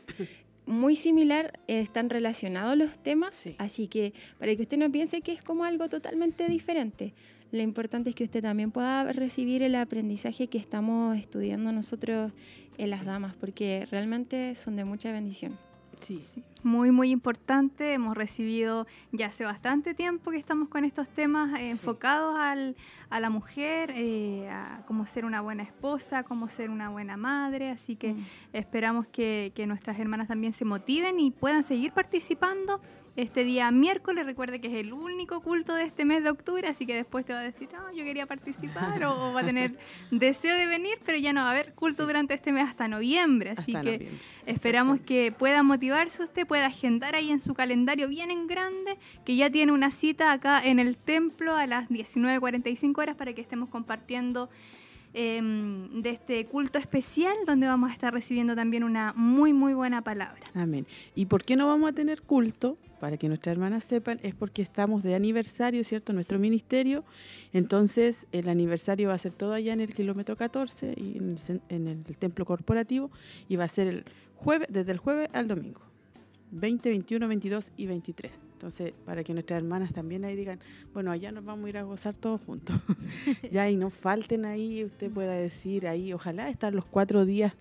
muy 0.66 0.96
similar, 0.96 1.58
están 1.66 2.10
relacionados 2.10 2.76
los 2.76 2.98
temas, 2.98 3.48
así 3.58 3.88
que 3.88 4.12
para 4.38 4.54
que 4.54 4.62
usted 4.62 4.76
no 4.76 4.90
piense 4.90 5.20
que 5.20 5.32
es 5.32 5.42
como 5.42 5.64
algo 5.64 5.88
totalmente 5.88 6.48
diferente. 6.48 7.14
Lo 7.52 7.62
importante 7.62 8.10
es 8.10 8.16
que 8.16 8.24
usted 8.24 8.42
también 8.42 8.72
pueda 8.72 9.12
recibir 9.12 9.62
el 9.62 9.76
aprendizaje 9.76 10.48
que 10.48 10.58
estamos 10.58 11.16
estudiando 11.16 11.70
nosotros 11.72 12.32
en 12.78 12.90
las 12.90 13.04
damas, 13.04 13.34
porque 13.36 13.86
realmente 13.90 14.54
son 14.56 14.76
de 14.76 14.84
mucha 14.84 15.12
bendición. 15.12 15.56
Sí, 16.00 16.20
sí. 16.34 16.42
Muy, 16.62 16.90
muy 16.90 17.10
importante. 17.10 17.92
Hemos 17.92 18.16
recibido 18.16 18.86
ya 19.12 19.26
hace 19.26 19.44
bastante 19.44 19.94
tiempo 19.94 20.30
que 20.30 20.38
estamos 20.38 20.68
con 20.68 20.84
estos 20.84 21.08
temas 21.08 21.58
eh, 21.60 21.70
enfocados 21.70 22.36
al, 22.36 22.76
a 23.08 23.20
la 23.20 23.30
mujer, 23.30 23.92
eh, 23.94 24.48
a 24.50 24.82
cómo 24.86 25.06
ser 25.06 25.24
una 25.24 25.40
buena 25.40 25.62
esposa, 25.62 26.24
cómo 26.24 26.48
ser 26.48 26.70
una 26.70 26.88
buena 26.88 27.16
madre. 27.16 27.70
Así 27.70 27.96
que 27.96 28.14
mm. 28.14 28.26
esperamos 28.52 29.06
que, 29.06 29.52
que, 29.54 29.66
nuestras 29.66 29.98
hermanas 29.98 30.28
también 30.28 30.52
se 30.52 30.64
motiven 30.64 31.20
y 31.20 31.30
puedan 31.30 31.62
seguir 31.62 31.92
participando 31.92 32.80
este 33.16 33.44
día 33.44 33.70
miércoles. 33.70 34.26
Recuerde 34.26 34.60
que 34.60 34.68
es 34.68 34.74
el 34.74 34.92
único 34.92 35.40
culto 35.40 35.74
de 35.74 35.84
este 35.84 36.04
mes 36.04 36.22
de 36.22 36.30
octubre, 36.30 36.68
así 36.68 36.86
que 36.86 36.94
después 36.94 37.24
te 37.24 37.32
va 37.32 37.40
a 37.40 37.42
decir, 37.42 37.68
no, 37.72 37.92
yo 37.92 38.04
quería 38.04 38.26
participar 38.26 39.02
o, 39.04 39.32
va 39.32 39.40
a 39.40 39.44
tener 39.44 39.78
deseo 40.10 40.56
de 40.56 40.66
venir, 40.66 40.98
pero 41.04 41.18
ya 41.18 41.32
no 41.32 41.40
va 41.40 41.48
a 41.48 41.50
haber 41.52 41.74
culto 41.74 42.06
durante 42.06 42.34
este 42.34 42.52
mes 42.52 42.68
hasta 42.68 42.88
noviembre. 42.88 43.54
Así 43.56 43.72
que 43.72 44.10
esperamos 44.44 45.00
que 45.00 45.32
pueda 45.32 45.62
motivarse 45.62 46.22
usted, 46.22 46.45
pueda 46.46 46.66
agendar 46.66 47.14
ahí 47.14 47.30
en 47.30 47.40
su 47.40 47.54
calendario 47.54 48.08
bien 48.08 48.30
en 48.30 48.46
grande, 48.46 48.98
que 49.24 49.36
ya 49.36 49.50
tiene 49.50 49.72
una 49.72 49.90
cita 49.90 50.32
acá 50.32 50.62
en 50.64 50.78
el 50.78 50.96
templo 50.96 51.54
a 51.54 51.66
las 51.66 51.88
19.45 51.88 52.98
horas 52.98 53.16
para 53.16 53.32
que 53.32 53.40
estemos 53.40 53.68
compartiendo 53.68 54.48
Em, 55.18 56.02
de 56.02 56.10
este 56.10 56.44
culto 56.44 56.78
especial 56.78 57.34
donde 57.46 57.66
vamos 57.66 57.88
a 57.88 57.92
estar 57.94 58.12
recibiendo 58.12 58.54
también 58.54 58.84
una 58.84 59.14
muy, 59.16 59.54
muy 59.54 59.72
buena 59.72 60.02
palabra. 60.02 60.42
Amén. 60.52 60.86
¿Y 61.14 61.24
por 61.24 61.42
qué 61.42 61.56
no 61.56 61.66
vamos 61.66 61.88
a 61.88 61.94
tener 61.94 62.20
culto? 62.20 62.76
Para 63.00 63.16
que 63.16 63.26
nuestras 63.26 63.56
hermanas 63.56 63.84
sepan, 63.84 64.20
es 64.22 64.34
porque 64.34 64.60
estamos 64.60 65.02
de 65.02 65.14
aniversario, 65.14 65.82
¿cierto? 65.84 66.12
Nuestro 66.12 66.38
ministerio. 66.38 67.02
Entonces, 67.54 68.26
el 68.30 68.46
aniversario 68.50 69.08
va 69.08 69.14
a 69.14 69.18
ser 69.18 69.32
todo 69.32 69.54
allá 69.54 69.72
en 69.72 69.80
el 69.80 69.94
kilómetro 69.94 70.36
14 70.36 70.92
y 70.98 71.16
en 71.16 71.38
el, 71.38 71.62
en 71.70 71.88
el 71.88 72.18
templo 72.18 72.44
corporativo 72.44 73.10
y 73.48 73.56
va 73.56 73.64
a 73.64 73.68
ser 73.68 73.86
el 73.86 74.04
jueves, 74.34 74.68
desde 74.70 74.92
el 74.92 74.98
jueves 74.98 75.30
al 75.32 75.48
domingo. 75.48 75.85
20, 76.50 76.88
21, 76.88 77.28
22 77.28 77.72
y 77.76 77.86
23. 77.86 78.32
Entonces, 78.52 78.92
para 79.04 79.22
que 79.22 79.34
nuestras 79.34 79.58
hermanas 79.58 79.92
también 79.92 80.24
ahí 80.24 80.34
digan, 80.34 80.58
bueno, 80.94 81.10
allá 81.10 81.30
nos 81.30 81.44
vamos 81.44 81.66
a 81.66 81.68
ir 81.68 81.78
a 81.78 81.82
gozar 81.82 82.16
todos 82.16 82.40
juntos. 82.40 82.76
ya 83.50 83.68
y 83.68 83.76
no 83.76 83.90
falten 83.90 84.44
ahí, 84.44 84.82
usted 84.84 85.10
pueda 85.10 85.34
decir 85.34 85.86
ahí, 85.86 86.12
ojalá 86.12 86.48
estar 86.48 86.72
los 86.72 86.86
cuatro 86.86 87.26
días 87.26 87.52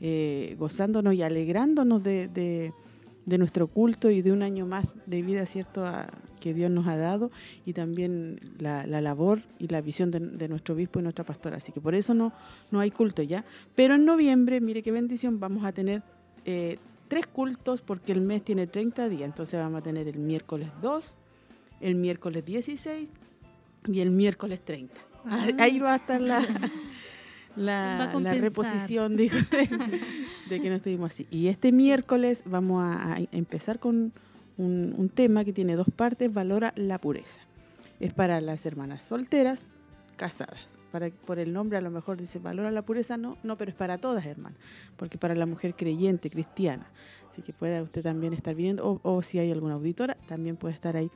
eh, 0.00 0.56
gozándonos 0.58 1.12
y 1.14 1.22
alegrándonos 1.22 2.02
de, 2.02 2.28
de, 2.28 3.38
nuestro 3.38 3.66
culto 3.66 4.10
y 4.10 4.22
de 4.22 4.32
un 4.32 4.42
año 4.42 4.64
más 4.64 4.96
de 5.06 5.20
vida, 5.22 5.44
¿cierto?, 5.44 5.84
que 6.40 6.54
Dios 6.54 6.70
nos 6.70 6.86
ha 6.86 6.96
dado 6.96 7.30
y 7.66 7.72
también 7.72 8.40
la, 8.58 8.86
labor 8.86 9.42
y 9.58 9.68
la 9.68 9.80
visión 9.80 10.10
de, 10.10 10.48
nuestro 10.48 10.74
obispo 10.74 11.00
y 11.00 11.02
nuestra 11.02 11.24
pastora. 11.24 11.58
Así 11.58 11.72
que 11.72 11.80
por 11.80 11.94
eso 11.94 12.14
no, 12.14 12.32
no 12.70 12.80
hay 12.80 12.90
culto 12.90 13.22
ya. 13.22 13.44
Pero 13.74 13.96
en 13.96 14.04
noviembre, 14.04 14.60
mire 14.60 14.82
qué 14.82 14.92
bendición, 14.92 15.40
vamos 15.40 15.64
a 15.64 15.72
tener... 15.72 16.02
Eh, 16.46 16.78
tres 17.08 17.26
cultos 17.26 17.80
porque 17.80 18.12
el 18.12 18.20
mes 18.20 18.42
tiene 18.42 18.66
30 18.66 19.08
días. 19.08 19.22
Entonces 19.22 19.58
vamos 19.58 19.80
a 19.80 19.82
tener 19.82 20.08
el 20.08 20.18
miércoles 20.18 20.68
2, 20.82 21.16
el 21.80 21.94
miércoles 21.96 22.44
16 22.44 23.10
y 23.86 24.00
el 24.00 24.10
miércoles 24.10 24.60
30. 24.64 24.94
Ah. 25.24 25.48
Ahí 25.58 25.78
va 25.78 25.94
a 25.94 25.96
estar 25.96 26.20
la, 26.20 26.40
la, 27.56 28.34
reposición 28.34 29.16
de, 29.16 29.30
que 30.48 30.68
no 30.68 30.76
estuvimos 30.76 31.10
así. 31.10 31.26
Y 31.30 31.48
este 31.48 31.72
miércoles 31.72 32.42
vamos 32.44 32.82
a, 32.84 33.16
empezar 33.32 33.78
con 33.78 34.12
un, 34.56 34.94
un, 34.96 35.08
tema 35.08 35.44
que 35.44 35.52
tiene 35.52 35.76
dos 35.76 35.88
partes, 35.94 36.32
valora 36.32 36.72
la 36.76 36.98
pureza. 36.98 37.40
Es 38.00 38.12
para 38.12 38.40
las 38.40 38.64
hermanas 38.64 39.04
solteras, 39.04 39.66
casadas 40.16 40.77
para, 40.90 41.10
por 41.10 41.38
el 41.38 41.52
nombre 41.52 41.78
a 41.78 41.80
lo 41.80 41.90
mejor 41.90 42.16
dice 42.16 42.38
valora 42.38 42.70
la 42.70 42.82
pureza, 42.82 43.16
no, 43.16 43.36
no, 43.42 43.56
pero 43.56 43.70
es 43.70 43.76
para 43.76 43.98
todas, 43.98 44.24
hermano, 44.26 44.56
porque 44.96 45.18
para 45.18 45.34
la 45.34 45.46
mujer 45.46 45.74
creyente, 45.74 46.30
cristiana. 46.30 46.86
Así 47.30 47.42
que 47.42 47.52
puede 47.52 47.80
usted 47.82 48.02
también 48.02 48.32
estar 48.32 48.54
viniendo, 48.54 49.00
o, 49.02 49.22
si 49.22 49.38
hay 49.38 49.52
alguna 49.52 49.74
auditora, 49.74 50.16
también 50.26 50.56
puede 50.56 50.74
estar 50.74 50.96
ahí 50.96 51.10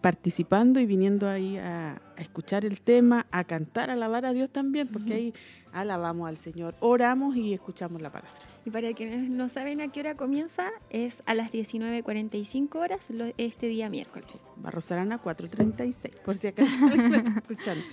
participando 0.00 0.80
y 0.80 0.86
viniendo 0.86 1.28
ahí 1.28 1.56
a, 1.56 2.00
escuchar 2.18 2.64
el 2.64 2.80
tema, 2.80 3.26
a 3.30 3.44
cantar, 3.44 3.90
a 3.90 3.94
alabar 3.94 4.26
a 4.26 4.32
Dios 4.32 4.50
también, 4.50 4.88
porque 4.88 5.14
ahí 5.14 5.34
alabamos 5.72 6.28
al 6.28 6.36
Señor, 6.36 6.74
oramos 6.80 7.36
y 7.36 7.52
escuchamos 7.52 8.00
la 8.02 8.10
palabra. 8.10 8.53
Y 8.66 8.70
para 8.70 8.92
quienes 8.94 9.28
no 9.28 9.48
saben 9.48 9.80
a 9.80 9.92
qué 9.92 10.00
hora 10.00 10.16
comienza, 10.16 10.70
es 10.88 11.22
a 11.26 11.34
las 11.34 11.52
19.45 11.52 12.76
horas 12.76 13.10
este 13.36 13.66
día 13.66 13.90
miércoles. 13.90 14.44
Barros 14.56 14.90
Arana 14.90 15.22
4.36, 15.22 16.20
por 16.22 16.36
si 16.36 16.46
acaso 16.46 16.78
escuchando. 17.36 17.84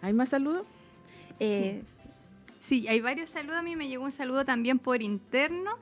¿Hay 0.00 0.14
más 0.14 0.30
saludos? 0.30 0.64
Eh, 1.40 1.82
Sí, 2.64 2.88
hay 2.88 3.02
varios 3.02 3.28
saludos. 3.28 3.58
A 3.58 3.62
mí 3.62 3.76
me 3.76 3.88
llegó 3.88 4.04
un 4.04 4.12
saludo 4.12 4.46
también 4.46 4.78
por 4.78 5.02
interno 5.02 5.72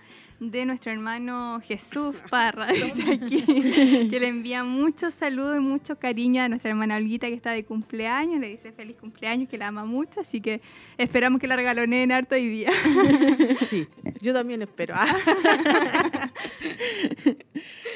de 0.40 0.66
nuestro 0.66 0.90
hermano 0.90 1.60
Jesús 1.62 2.16
Parra, 2.30 2.66
que 2.66 4.18
le 4.18 4.26
envía 4.26 4.64
muchos 4.64 5.14
saludos 5.14 5.58
y 5.58 5.60
mucho 5.60 6.00
cariño 6.00 6.42
a 6.42 6.48
nuestra 6.48 6.70
hermana 6.70 6.96
Olguita 6.96 7.28
que 7.28 7.34
está 7.34 7.52
de 7.52 7.64
cumpleaños. 7.64 8.40
Le 8.40 8.48
dice 8.48 8.72
feliz 8.72 8.96
cumpleaños, 8.96 9.48
que 9.48 9.58
la 9.58 9.68
ama 9.68 9.84
mucho. 9.84 10.18
Así 10.18 10.40
que 10.40 10.60
esperamos 10.98 11.40
que 11.40 11.46
la 11.46 11.54
regaloneen 11.54 12.10
harto 12.10 12.34
hoy 12.34 12.48
día. 12.48 12.72
Sí, 13.68 13.86
yo 14.20 14.34
también 14.34 14.62
espero. 14.62 14.96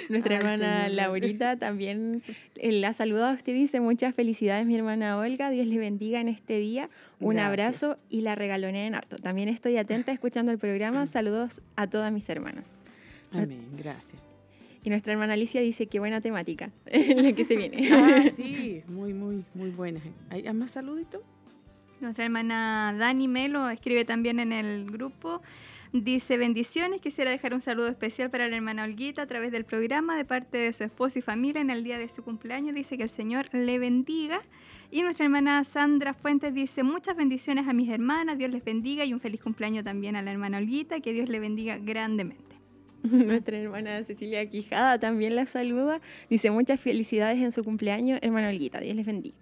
Nuestra 0.08 0.36
hermana 0.36 0.88
Laurita 0.88 1.56
también 1.58 2.22
eh, 2.56 2.72
la 2.72 2.92
saluda 2.92 3.30
a 3.30 3.34
usted. 3.34 3.52
Dice 3.54 3.80
muchas 3.80 4.14
felicidades, 4.14 4.66
mi 4.66 4.76
hermana 4.76 5.18
Olga. 5.18 5.50
Dios 5.50 5.66
le 5.66 5.78
bendiga 5.78 6.20
en 6.20 6.28
este 6.28 6.58
día. 6.58 6.88
Un 7.20 7.38
abrazo 7.38 7.98
y 8.10 8.20
la 8.20 8.34
regalonea 8.34 8.86
en 8.86 8.94
harto. 8.94 9.16
También 9.16 9.48
estoy 9.48 9.76
atenta 9.76 10.12
escuchando 10.12 10.52
el 10.52 10.58
programa. 10.58 11.06
Saludos 11.06 11.60
a 11.76 11.86
todas 11.86 12.12
mis 12.12 12.28
hermanas. 12.28 12.66
Amén, 13.32 13.64
gracias. 13.76 14.20
Y 14.84 14.90
nuestra 14.90 15.12
hermana 15.12 15.32
Alicia 15.32 15.60
dice 15.60 15.86
qué 15.86 15.98
buena 15.98 16.20
temática 16.20 16.70
la 16.86 17.32
que 17.32 17.44
se 17.44 17.56
viene. 17.56 17.88
Ah, 17.92 18.28
sí, 18.34 18.82
muy, 18.86 19.12
muy, 19.12 19.44
muy 19.54 19.70
buena. 19.70 20.00
¿Hay 20.30 20.44
más 20.52 20.70
saluditos? 20.70 21.22
Nuestra 22.00 22.24
hermana 22.24 22.94
Dani 22.96 23.26
Melo 23.26 23.68
escribe 23.68 24.04
también 24.04 24.38
en 24.38 24.52
el 24.52 24.88
grupo. 24.90 25.42
Dice 26.02 26.36
bendiciones, 26.36 27.00
quisiera 27.00 27.30
dejar 27.30 27.54
un 27.54 27.62
saludo 27.62 27.88
especial 27.88 28.28
para 28.28 28.48
la 28.48 28.56
hermana 28.56 28.84
Olguita 28.84 29.22
a 29.22 29.26
través 29.26 29.50
del 29.50 29.64
programa 29.64 30.14
de 30.14 30.26
parte 30.26 30.58
de 30.58 30.70
su 30.74 30.84
esposo 30.84 31.18
y 31.18 31.22
familia 31.22 31.62
en 31.62 31.70
el 31.70 31.84
día 31.84 31.98
de 31.98 32.06
su 32.10 32.22
cumpleaños. 32.22 32.74
Dice 32.74 32.98
que 32.98 33.04
el 33.04 33.08
Señor 33.08 33.46
le 33.54 33.78
bendiga. 33.78 34.42
Y 34.90 35.00
nuestra 35.00 35.24
hermana 35.24 35.64
Sandra 35.64 36.12
Fuentes 36.12 36.52
dice 36.52 36.82
muchas 36.82 37.16
bendiciones 37.16 37.66
a 37.66 37.72
mis 37.72 37.88
hermanas, 37.88 38.36
Dios 38.36 38.50
les 38.50 38.62
bendiga 38.62 39.06
y 39.06 39.14
un 39.14 39.20
feliz 39.20 39.40
cumpleaños 39.40 39.84
también 39.84 40.16
a 40.16 40.22
la 40.22 40.32
hermana 40.32 40.58
Olguita, 40.58 41.00
que 41.00 41.14
Dios 41.14 41.30
le 41.30 41.40
bendiga 41.40 41.78
grandemente. 41.78 42.56
Nuestra 43.02 43.56
hermana 43.56 44.04
Cecilia 44.04 44.44
Quijada 44.50 44.98
también 44.98 45.34
la 45.34 45.46
saluda. 45.46 46.02
Dice 46.28 46.50
muchas 46.50 46.78
felicidades 46.78 47.38
en 47.38 47.52
su 47.52 47.64
cumpleaños, 47.64 48.18
hermana 48.20 48.50
Olguita, 48.50 48.80
Dios 48.80 48.96
les 48.96 49.06
bendiga. 49.06 49.36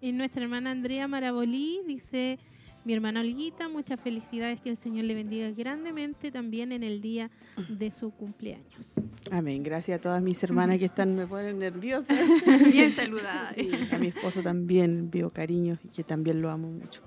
Y 0.00 0.10
nuestra 0.10 0.42
hermana 0.42 0.72
Andrea 0.72 1.06
Marabolí 1.06 1.80
dice 1.86 2.40
mi 2.86 2.94
hermana 2.94 3.20
Olguita, 3.20 3.68
muchas 3.68 3.98
felicidades, 3.98 4.60
que 4.60 4.70
el 4.70 4.76
Señor 4.76 5.06
le 5.06 5.16
bendiga 5.16 5.50
grandemente 5.50 6.30
también 6.30 6.70
en 6.70 6.84
el 6.84 7.00
día 7.00 7.32
de 7.68 7.90
su 7.90 8.12
cumpleaños. 8.12 8.94
Amén. 9.32 9.64
Gracias 9.64 9.98
a 9.98 10.00
todas 10.00 10.22
mis 10.22 10.40
hermanas 10.44 10.78
que 10.78 10.84
están, 10.84 11.16
me 11.16 11.26
ponen 11.26 11.58
nerviosa. 11.58 12.14
Bien 12.72 12.92
saludadas. 12.92 13.56
a 13.90 13.98
mi 13.98 14.06
esposo 14.06 14.40
también 14.40 15.10
veo 15.10 15.30
cariño 15.30 15.76
y 15.82 15.88
que 15.88 16.04
también 16.04 16.40
lo 16.40 16.48
amo 16.48 16.70
mucho. 16.70 17.02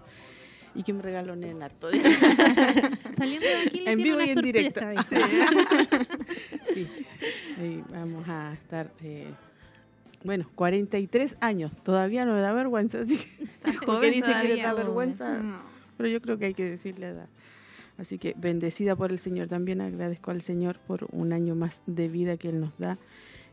Y 0.76 0.84
que 0.84 0.92
me 0.92 1.02
regaló 1.02 1.34
en 1.34 1.64
harto. 1.64 1.90
Saliendo 3.18 3.48
de 3.48 3.62
aquí 3.66 3.80
le 3.80 3.92
en 3.92 4.04
vivo 4.04 4.20
y 4.20 4.32
en 4.32 4.42
directo. 4.42 4.82
sí. 6.74 6.88
vamos 7.90 8.28
a 8.28 8.52
estar... 8.52 8.92
Eh, 9.02 9.32
bueno, 10.26 10.46
43 10.56 11.38
años, 11.40 11.72
todavía 11.82 12.26
no 12.26 12.34
me 12.34 12.42
da 12.42 12.52
vergüenza, 12.52 13.00
así 13.00 13.18
que, 13.18 13.72
porque 13.86 14.12
dice 14.12 14.34
que 14.42 14.50
le 14.50 14.62
da 14.62 14.74
vergüenza. 14.74 15.64
Pero 16.00 16.08
yo 16.08 16.22
creo 16.22 16.38
que 16.38 16.46
hay 16.46 16.54
que 16.54 16.64
decirle 16.64 17.08
edad. 17.08 17.28
Así 17.98 18.18
que 18.18 18.34
bendecida 18.38 18.96
por 18.96 19.12
el 19.12 19.20
Señor. 19.20 19.50
También 19.50 19.82
agradezco 19.82 20.32
al 20.32 20.42
Señor 20.42 20.80
por 20.80 21.10
un 21.12 21.34
año 21.34 21.56
más 21.56 21.82
de 21.88 22.08
vida 22.08 22.38
que 22.38 22.48
Él 22.48 22.62
nos 22.62 22.72
da 22.78 22.98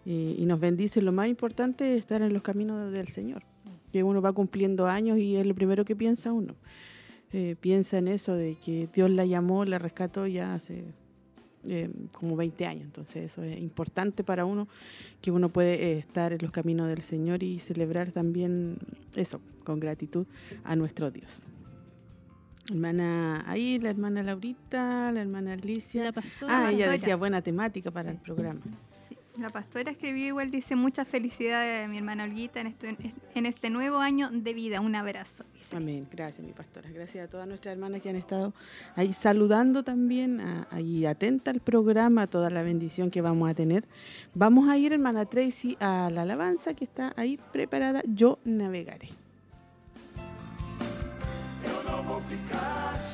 y 0.05 0.47
nos 0.47 0.61
bendice. 0.61 1.03
Lo 1.03 1.11
más 1.11 1.27
importante 1.27 1.95
es 1.95 1.99
estar 1.99 2.23
en 2.23 2.33
los 2.33 2.43
caminos 2.43 2.93
del 2.93 3.09
Señor, 3.09 3.43
que 3.91 4.05
uno 4.05 4.23
va 4.23 4.33
cumpliendo 4.33 4.87
años 4.87 5.19
y 5.19 5.35
es 5.35 5.45
lo 5.45 5.57
primero 5.57 5.85
que 5.85 5.97
piensa 5.97 6.33
uno. 6.33 6.55
Eh, 7.33 7.57
piensa 7.61 7.99
en 7.99 8.07
eso 8.07 8.35
de 8.35 8.55
que 8.55 8.89
Dios 8.95 9.11
la 9.11 9.27
llamó, 9.27 9.65
la 9.65 9.81
rescató 9.81 10.29
ya 10.29 10.55
hace 10.55 10.85
eh, 11.65 11.91
como 12.13 12.37
20 12.37 12.65
años. 12.65 12.85
Entonces 12.85 13.33
eso 13.33 13.43
es 13.43 13.59
importante 13.59 14.23
para 14.23 14.45
uno, 14.45 14.69
que 15.21 15.33
uno 15.33 15.49
puede 15.49 15.75
eh, 15.75 15.99
estar 15.99 16.33
en 16.33 16.39
los 16.43 16.53
caminos 16.53 16.87
del 16.87 17.03
Señor 17.03 17.43
y 17.43 17.59
celebrar 17.59 18.13
también 18.13 18.79
eso, 19.17 19.41
con 19.65 19.81
gratitud 19.81 20.27
a 20.63 20.77
nuestro 20.77 21.11
Dios. 21.11 21.43
Hermana 22.71 23.45
ahí, 23.47 23.79
la 23.79 23.91
hermana 23.91 24.23
Laurita, 24.23 25.13
la 25.13 25.21
hermana 25.23 25.53
Alicia. 25.53 26.05
La 26.05 26.13
pastora. 26.13 26.67
Ah, 26.67 26.73
ella 26.73 26.91
decía 26.91 27.17
buena 27.17 27.41
temática 27.43 27.91
para 27.91 28.11
el 28.11 28.17
programa. 28.17 28.61
Sí, 29.09 29.17
la 29.39 29.51
pastora 29.51 29.93
escribió 29.93 30.27
igual, 30.27 30.51
dice 30.51 30.75
muchas 30.75 31.07
felicidades 31.07 31.85
a 31.85 31.89
mi 31.89 31.99
hermana 31.99 32.25
Olguita 32.25 32.61
en 32.61 32.67
este, 32.67 32.97
en 33.37 33.47
este 33.47 33.71
nuevo 33.71 33.99
año 33.99 34.31
de 34.33 34.53
vida. 34.53 34.81
Un 34.81 34.97
abrazo. 34.97 35.45
dice. 35.55 35.77
Amén. 35.77 36.09
Gracias, 36.11 36.45
mi 36.45 36.53
pastora. 36.53 36.91
Gracias 36.91 37.27
a 37.27 37.31
todas 37.31 37.47
nuestras 37.47 37.75
hermanas 37.75 38.03
que 38.03 38.11
han 38.11 38.17
estado 38.17 38.53
ahí 38.97 39.13
saludando 39.13 39.85
también, 39.85 40.41
a- 40.41 40.67
ahí 40.73 41.07
atenta 41.07 41.53
al 41.53 41.61
programa, 41.61 42.23
a 42.23 42.27
toda 42.27 42.51
la 42.51 42.63
bendición 42.63 43.11
que 43.13 43.21
vamos 43.21 43.49
a 43.49 43.55
tener. 43.55 43.85
Vamos 44.35 44.69
a 44.69 44.77
ir, 44.77 44.93
hermana 44.93 45.25
Tracy, 45.25 45.77
a 45.79 46.11
la 46.13 46.23
alabanza 46.23 46.75
que 46.75 46.85
está 46.85 47.13
ahí 47.17 47.39
preparada. 47.53 48.03
Yo 48.09 48.41
navegaré. 48.45 49.11
Yo 52.17 53.06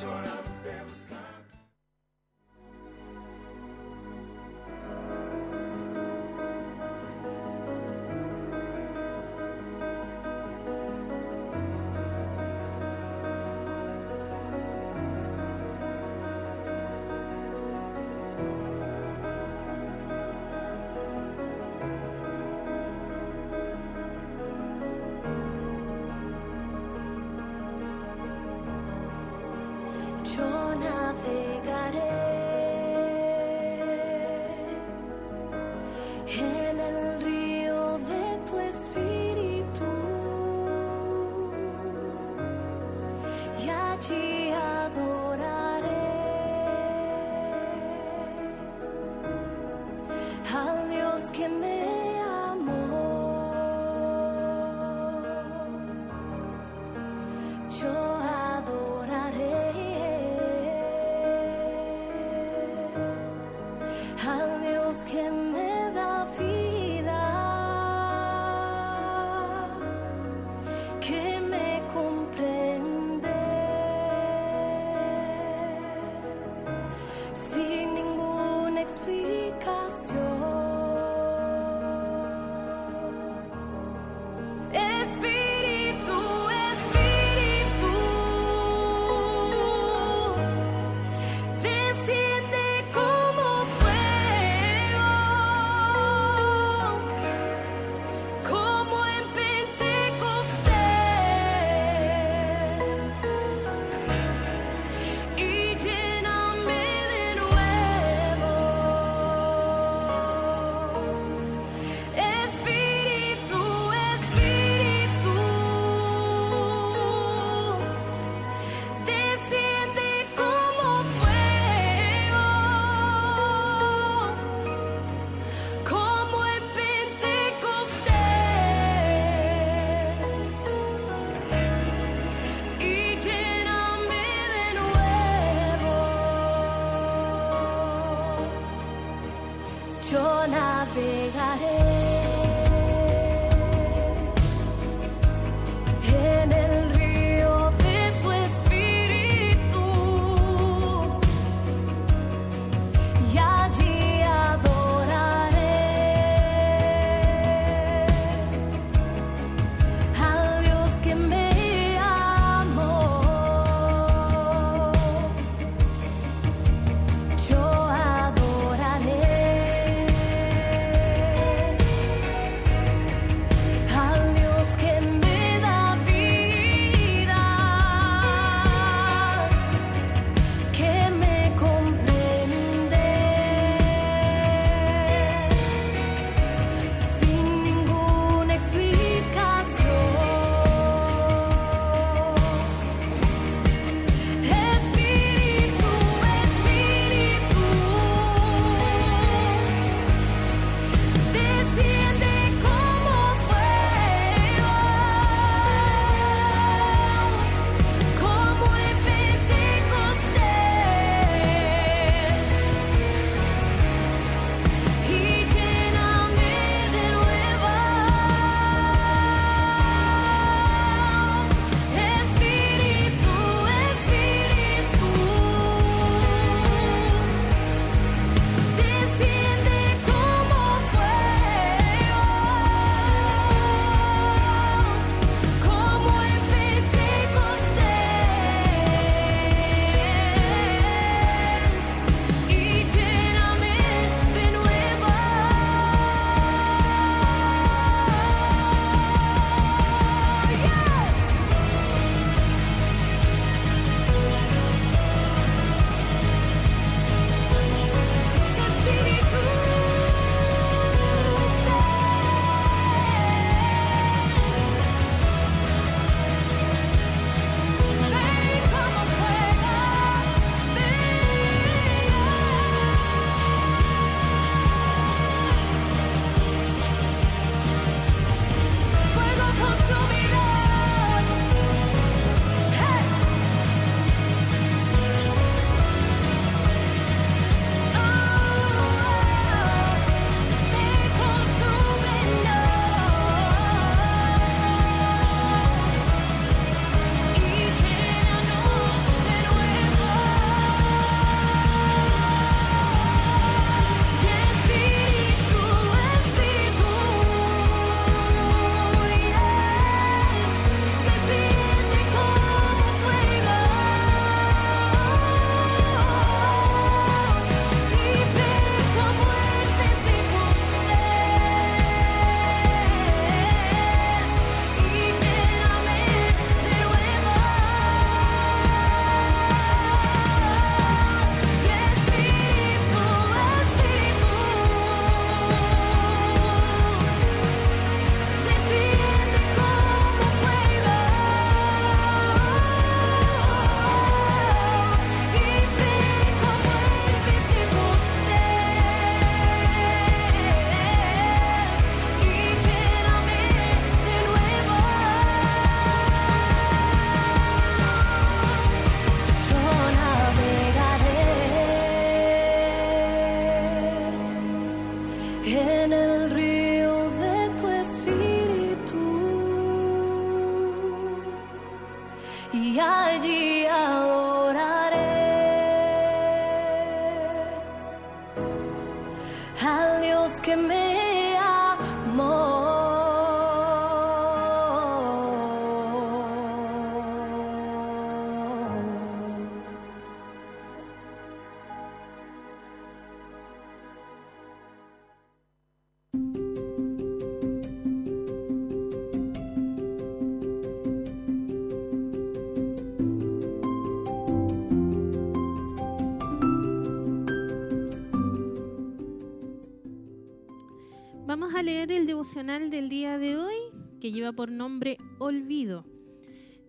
del 412.69 412.87
día 412.87 413.17
de 413.17 413.35
hoy 413.35 413.55
que 413.99 414.11
lleva 414.11 414.31
por 414.31 414.51
nombre 414.51 414.97
Olvido. 415.19 415.85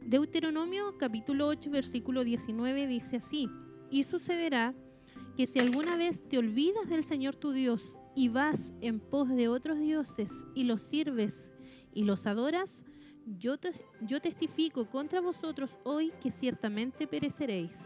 Deuteronomio 0.00 0.98
capítulo 0.98 1.46
8 1.46 1.70
versículo 1.70 2.24
19 2.24 2.87
dice 2.87 3.16
así, 3.16 3.48
y 3.90 4.04
sucederá 4.04 4.74
que 5.37 5.46
si 5.46 5.61
alguna 5.61 5.96
vez 5.96 6.26
te 6.28 6.38
olvidas 6.38 6.88
del 6.88 7.04
Señor 7.04 7.37
tu 7.37 7.52
Dios 7.52 7.96
y 8.16 8.28
vas 8.28 8.74
en 8.80 8.98
pos 8.98 9.28
de 9.28 9.48
otros 9.48 9.78
dioses 9.78 10.46
y 10.54 10.64
los 10.64 10.83
sirves 10.83 11.52
y 11.92 12.04
los 12.04 12.26
adoras, 12.26 12.85
yo, 13.38 13.57
yo 14.00 14.20
testifico 14.20 14.88
contra 14.88 15.20
vosotros 15.20 15.78
hoy 15.85 16.12
que 16.20 16.30
ciertamente 16.30 17.07
pereceréis. 17.07 17.78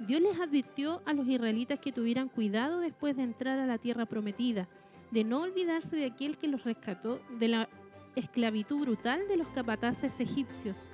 Dios 0.00 0.20
les 0.20 0.40
advirtió 0.40 1.02
a 1.04 1.12
los 1.12 1.26
israelitas 1.26 1.80
que 1.80 1.92
tuvieran 1.92 2.28
cuidado 2.28 2.78
después 2.78 3.16
de 3.16 3.24
entrar 3.24 3.58
a 3.58 3.66
la 3.66 3.78
tierra 3.78 4.06
prometida, 4.06 4.68
de 5.10 5.24
no 5.24 5.42
olvidarse 5.42 5.96
de 5.96 6.06
aquel 6.06 6.36
que 6.36 6.48
los 6.48 6.64
rescató 6.64 7.20
de 7.38 7.48
la 7.48 7.68
esclavitud 8.16 8.80
brutal 8.80 9.26
de 9.28 9.36
los 9.36 9.48
capataces 9.48 10.20
egipcios 10.20 10.90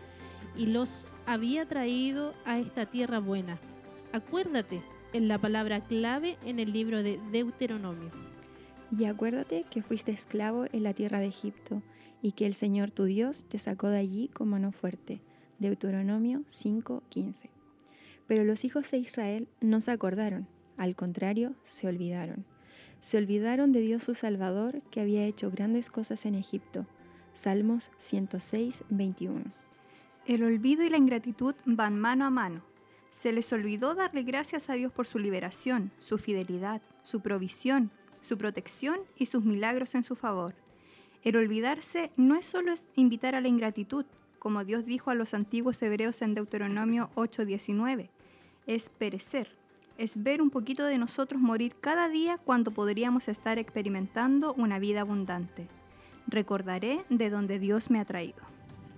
y 0.57 0.67
los 0.67 1.07
había 1.27 1.67
traído 1.67 2.35
a 2.45 2.59
esta 2.59 2.87
tierra 2.87 3.19
buena. 3.19 3.59
Acuérdate 4.13 4.81
en 5.13 5.29
la 5.29 5.39
palabra 5.39 5.81
clave 5.81 6.37
en 6.45 6.59
el 6.59 6.73
libro 6.73 7.03
de 7.03 7.19
Deuteronomio. 7.33 8.11
Y 8.97 9.07
acuérdate 9.07 9.65
que 9.71 9.83
fuiste 9.83 10.13
esclavo 10.13 10.67
en 10.73 10.83
la 10.83 10.93
tierra 10.93 11.19
de 11.19 11.27
Egipto 11.27 11.83
y 12.23 12.33
que 12.33 12.47
el 12.47 12.55
Señor 12.55 12.91
tu 12.91 13.05
Dios 13.05 13.45
te 13.49 13.59
sacó 13.59 13.89
de 13.89 13.99
allí 13.99 14.29
con 14.29 14.49
mano 14.49 14.73
fuerte. 14.73 15.21
Deuteronomio 15.59 16.43
5:15. 16.49 17.51
Pero 18.27 18.45
los 18.45 18.65
hijos 18.65 18.91
de 18.91 18.99
Israel 18.99 19.49
no 19.61 19.81
se 19.81 19.91
acordaron, 19.91 20.47
al 20.77 20.97
contrario, 20.97 21.55
se 21.65 21.87
olvidaron. 21.87 22.45
Se 23.05 23.19
olvidaron 23.19 23.71
de 23.71 23.81
Dios 23.81 24.03
su 24.03 24.15
Salvador 24.15 24.81
que 24.91 24.99
había 24.99 25.27
hecho 25.27 25.51
grandes 25.51 25.91
cosas 25.91 26.25
en 26.25 26.35
Egipto. 26.35 26.87
Salmos 27.35 27.91
106:21. 27.99 29.53
El 30.25 30.43
olvido 30.43 30.85
y 30.85 30.89
la 30.89 30.97
ingratitud 30.97 31.55
van 31.67 32.01
mano 32.01 32.25
a 32.25 32.31
mano. 32.31 32.63
Se 33.11 33.31
les 33.31 33.53
olvidó 33.53 33.95
darle 33.95 34.23
gracias 34.23 34.71
a 34.71 34.73
Dios 34.73 34.91
por 34.91 35.07
su 35.07 35.19
liberación, 35.19 35.93
su 35.99 36.17
fidelidad, 36.17 36.81
su 37.03 37.21
provisión, 37.21 37.91
su 38.23 38.39
protección 38.39 39.01
y 39.19 39.27
sus 39.27 39.45
milagros 39.45 39.95
en 39.95 40.03
su 40.03 40.17
favor. 40.17 40.55
El 41.25 41.37
olvidarse 41.37 42.11
no 42.17 42.37
es 42.37 42.47
solo 42.47 42.73
invitar 42.97 43.35
a 43.35 43.43
la 43.43 43.49
ingratitud, 43.49 44.07
como 44.39 44.65
Dios 44.65 44.87
dijo 44.87 45.11
a 45.11 45.15
los 45.15 45.35
antiguos 45.35 45.83
hebreos 45.83 46.23
en 46.23 46.33
Deuteronomio 46.33 47.11
8:19, 47.17 48.09
es 48.67 48.89
perecer, 48.89 49.55
es 49.99 50.23
ver 50.23 50.43
un 50.43 50.51
poquito 50.51 50.85
de 50.85 50.99
nosotros 50.99 51.41
morir 51.41 51.75
cada 51.81 52.09
día 52.09 52.39
cuando 52.39 52.71
podríamos 52.71 53.29
estar 53.29 53.59
experimentando 53.59 54.55
una 54.55 54.79
vida 54.79 55.03
abundante. 55.03 55.69
Recordaré 56.27 57.05
de 57.11 57.31
donde 57.31 57.59
Dios 57.59 57.91
me 57.91 58.01
ha 58.01 58.05
traído. 58.05 58.43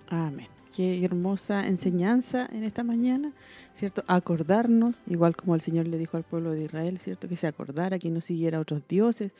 Amén. 0.09 0.47
Qué 0.75 1.03
hermosa 1.03 1.65
enseñanza 1.67 2.47
en 2.51 2.63
esta 2.63 2.83
mañana, 2.83 3.33
¿cierto? 3.73 4.03
Acordarnos, 4.07 5.01
igual 5.07 5.35
como 5.35 5.55
el 5.55 5.61
Señor 5.61 5.87
le 5.87 5.97
dijo 5.97 6.17
al 6.17 6.23
pueblo 6.23 6.51
de 6.51 6.65
Israel, 6.65 6.99
¿cierto? 6.99 7.27
Que 7.27 7.35
se 7.35 7.47
acordara, 7.47 7.97
que 7.97 8.09
no 8.09 8.21
siguiera 8.21 8.59
a 8.59 8.61
otros 8.61 8.83
dioses, 8.87 9.31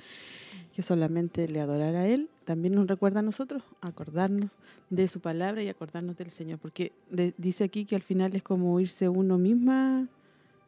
que 0.76 0.82
solamente 0.82 1.48
le 1.48 1.62
adorara 1.62 2.00
a 2.00 2.08
Él. 2.08 2.30
También 2.44 2.74
nos 2.74 2.88
recuerda 2.88 3.20
a 3.20 3.24
nosotros 3.24 3.62
acordarnos 3.82 4.52
de 4.90 5.08
su 5.08 5.20
palabra 5.20 5.62
y 5.62 5.70
acordarnos 5.70 6.18
del 6.18 6.32
Señor, 6.32 6.58
porque 6.60 6.92
dice 7.38 7.66
aquí 7.66 7.86
que 7.86 7.96
al 7.96 8.04
final 8.04 8.36
es 8.36 8.42
como 8.42 8.80
irse 8.80 9.08
uno 9.08 9.38
misma 9.38 10.08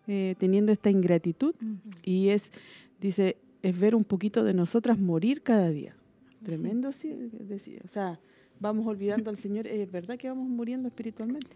eh, 0.07 0.35
teniendo 0.37 0.71
esta 0.71 0.89
ingratitud 0.89 1.53
y 2.03 2.29
es, 2.29 2.51
dice, 2.99 3.37
es 3.61 3.77
ver 3.79 3.95
un 3.95 4.03
poquito 4.03 4.43
de 4.43 4.53
nosotras 4.53 4.97
morir 4.99 5.41
cada 5.43 5.69
día. 5.69 5.95
Tremendo, 6.43 6.91
sí. 6.91 7.13
decir, 7.39 7.81
o 7.83 7.87
sea, 7.87 8.19
vamos 8.59 8.87
olvidando 8.87 9.29
al 9.29 9.37
Señor. 9.37 9.67
Es 9.67 9.91
verdad 9.91 10.17
que 10.17 10.29
vamos 10.29 10.47
muriendo 10.47 10.87
espiritualmente. 10.87 11.49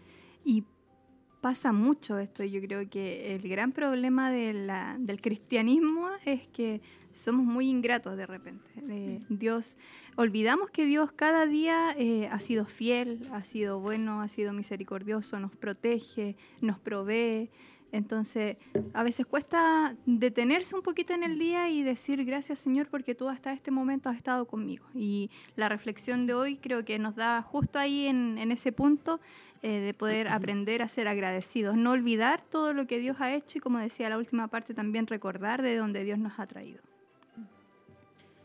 Y 0.44 0.64
pasa 1.40 1.72
mucho 1.72 2.18
esto. 2.18 2.44
Yo 2.44 2.60
creo 2.60 2.88
que 2.88 3.34
el 3.34 3.48
gran 3.48 3.72
problema 3.72 4.30
de 4.30 4.52
la- 4.54 4.96
del 4.98 5.20
cristianismo 5.20 6.08
es 6.24 6.46
que 6.48 6.80
somos 7.12 7.46
muy 7.46 7.68
ingratos 7.68 8.16
de 8.16 8.26
repente. 8.26 8.68
Eh, 8.88 9.20
Dios, 9.28 9.78
olvidamos 10.16 10.70
que 10.70 10.84
Dios 10.84 11.12
cada 11.12 11.46
día 11.46 11.94
eh, 11.96 12.28
ha 12.30 12.40
sido 12.40 12.64
fiel, 12.64 13.20
ha 13.30 13.44
sido 13.44 13.78
bueno, 13.80 14.20
ha 14.20 14.28
sido 14.28 14.52
misericordioso, 14.52 15.38
nos 15.38 15.54
protege, 15.56 16.36
nos 16.60 16.78
provee. 16.78 17.48
Entonces, 17.94 18.56
a 18.92 19.04
veces 19.04 19.24
cuesta 19.24 19.94
detenerse 20.04 20.74
un 20.74 20.82
poquito 20.82 21.12
en 21.12 21.22
el 21.22 21.38
día 21.38 21.70
y 21.70 21.84
decir 21.84 22.24
gracias 22.24 22.58
Señor 22.58 22.88
porque 22.88 23.14
tú 23.14 23.28
hasta 23.28 23.52
este 23.52 23.70
momento 23.70 24.08
has 24.08 24.16
estado 24.16 24.46
conmigo. 24.46 24.84
Y 24.94 25.30
la 25.54 25.68
reflexión 25.68 26.26
de 26.26 26.34
hoy 26.34 26.56
creo 26.56 26.84
que 26.84 26.98
nos 26.98 27.14
da 27.14 27.40
justo 27.42 27.78
ahí 27.78 28.06
en, 28.06 28.36
en 28.38 28.50
ese 28.50 28.72
punto 28.72 29.20
eh, 29.62 29.78
de 29.78 29.94
poder 29.94 30.26
aprender 30.26 30.82
a 30.82 30.88
ser 30.88 31.06
agradecidos, 31.06 31.76
no 31.76 31.92
olvidar 31.92 32.42
todo 32.50 32.72
lo 32.72 32.88
que 32.88 32.98
Dios 32.98 33.18
ha 33.20 33.32
hecho 33.32 33.58
y 33.58 33.60
como 33.60 33.78
decía 33.78 34.08
la 34.08 34.18
última 34.18 34.48
parte 34.48 34.74
también 34.74 35.06
recordar 35.06 35.62
de 35.62 35.76
donde 35.76 36.02
Dios 36.02 36.18
nos 36.18 36.40
ha 36.40 36.46
traído. 36.48 36.82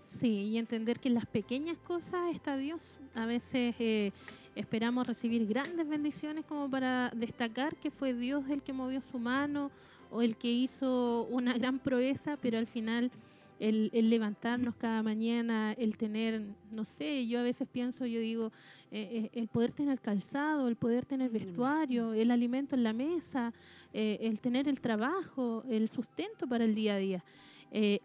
Sí, 0.04 0.44
y 0.44 0.58
entender 0.60 1.00
que 1.00 1.08
en 1.08 1.16
las 1.16 1.26
pequeñas 1.26 1.78
cosas 1.80 2.22
está 2.36 2.56
Dios. 2.56 3.00
A 3.16 3.26
veces 3.26 3.76
eh, 3.80 4.12
esperamos 4.56 5.08
recibir 5.08 5.46
grandes 5.48 5.88
bendiciones 5.88 6.46
como 6.46 6.70
para 6.70 7.12
destacar 7.16 7.76
que 7.76 7.92
fue 7.92 8.14
Dios 8.14 8.44
el 8.50 8.62
que 8.62 8.74
movió 8.74 9.02
su 9.02 9.20
mano 9.20 9.72
o 10.12 10.22
el 10.22 10.36
que 10.36 10.52
hizo 10.52 11.28
una 11.30 11.54
gran 11.54 11.80
proeza, 11.80 12.38
pero 12.38 12.58
al 12.58 12.68
final 12.68 13.12
el, 13.60 13.90
el 13.94 14.10
levantarnos 14.10 14.76
cada 14.76 15.04
mañana, 15.04 15.74
el 15.74 15.98
tener, 15.98 16.42
no 16.72 16.86
sé, 16.86 17.28
yo 17.28 17.40
a 17.40 17.44
veces 17.44 17.68
pienso, 17.72 18.06
yo 18.06 18.20
digo, 18.20 18.52
eh, 18.92 19.30
eh, 19.34 19.40
el 19.40 19.48
poder 19.48 19.72
tener 19.72 20.00
calzado, 20.00 20.68
el 20.68 20.76
poder 20.76 21.06
tener 21.06 21.30
vestuario, 21.30 22.14
el 22.14 22.32
alimento 22.32 22.76
en 22.76 22.84
la 22.84 22.94
mesa, 22.94 23.54
eh, 23.94 24.18
el 24.22 24.40
tener 24.40 24.68
el 24.68 24.80
trabajo, 24.80 25.64
el 25.70 25.88
sustento 25.88 26.48
para 26.48 26.64
el 26.64 26.74
día 26.74 26.96
a 26.96 26.98
día 26.98 27.24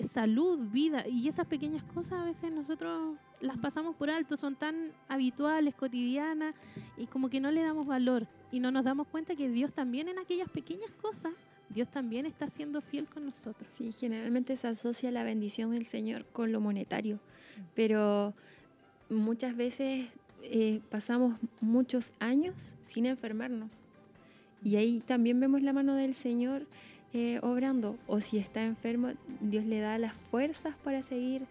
salud, 0.00 0.58
vida, 0.70 1.08
y 1.08 1.26
esas 1.26 1.46
pequeñas 1.46 1.82
cosas 1.84 2.20
a 2.20 2.24
veces 2.24 2.52
nosotros 2.52 3.16
las 3.44 3.58
pasamos 3.58 3.94
por 3.94 4.10
alto, 4.10 4.36
son 4.36 4.56
tan 4.56 4.90
habituales, 5.08 5.74
cotidianas, 5.74 6.54
y 6.96 7.06
como 7.06 7.28
que 7.28 7.40
no 7.40 7.50
le 7.50 7.62
damos 7.62 7.86
valor 7.86 8.26
y 8.50 8.60
no 8.60 8.70
nos 8.70 8.84
damos 8.84 9.06
cuenta 9.08 9.36
que 9.36 9.48
Dios 9.48 9.72
también 9.72 10.08
en 10.08 10.18
aquellas 10.18 10.48
pequeñas 10.48 10.90
cosas, 11.02 11.32
Dios 11.68 11.88
también 11.88 12.24
está 12.26 12.48
siendo 12.48 12.80
fiel 12.80 13.06
con 13.06 13.26
nosotros. 13.26 13.68
Sí, 13.76 13.92
generalmente 13.92 14.56
se 14.56 14.68
asocia 14.68 15.10
la 15.10 15.24
bendición 15.24 15.72
del 15.72 15.86
Señor 15.86 16.24
con 16.32 16.52
lo 16.52 16.60
monetario, 16.60 17.18
pero 17.74 18.32
muchas 19.10 19.56
veces 19.56 20.08
eh, 20.42 20.80
pasamos 20.90 21.36
muchos 21.60 22.12
años 22.20 22.76
sin 22.82 23.06
enfermarnos. 23.06 23.82
Y 24.62 24.76
ahí 24.76 25.00
también 25.00 25.38
vemos 25.40 25.62
la 25.62 25.72
mano 25.72 25.94
del 25.94 26.14
Señor 26.14 26.66
eh, 27.12 27.38
obrando. 27.42 27.98
O 28.06 28.20
si 28.20 28.38
está 28.38 28.64
enfermo, 28.64 29.12
Dios 29.40 29.64
le 29.66 29.80
da 29.80 29.98
las 29.98 30.14
fuerzas 30.14 30.74
para 30.82 31.02
seguir 31.02 31.42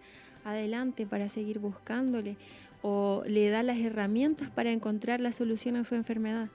adelante, 0.44 1.06
para 1.06 1.28
seguir 1.28 1.58
buscándole, 1.58 2.36
o 2.82 3.22
le 3.26 3.48
da 3.48 3.62
las 3.62 3.78
herramientas 3.78 4.50
para 4.50 4.70
encontrar 4.70 5.20
la 5.20 5.32
solución 5.32 5.76
a 5.76 5.84
su 5.84 5.94
enfermedad. 5.94 6.48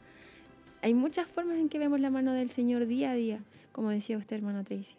Hay 0.81 0.93
muchas 0.93 1.27
formas 1.27 1.57
en 1.57 1.69
que 1.69 1.79
vemos 1.79 1.99
la 1.99 2.09
mano 2.09 2.33
del 2.33 2.49
Señor 2.49 2.85
día 2.85 3.11
a 3.11 3.15
día, 3.15 3.39
como 3.71 3.89
decía 3.89 4.17
usted, 4.17 4.37
hermana 4.37 4.63
Tracy. 4.63 4.95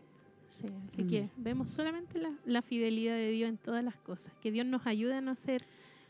Sí, 0.50 0.66
así 0.92 1.04
que 1.04 1.28
vemos 1.36 1.70
solamente 1.70 2.18
la, 2.18 2.32
la 2.44 2.60
fidelidad 2.60 3.14
de 3.14 3.30
Dios 3.30 3.48
en 3.48 3.56
todas 3.56 3.82
las 3.84 3.94
cosas, 3.96 4.32
que 4.42 4.50
Dios 4.50 4.66
nos 4.66 4.86
ayude 4.86 5.14
a 5.14 5.20
no 5.20 5.34
ser 5.36 5.62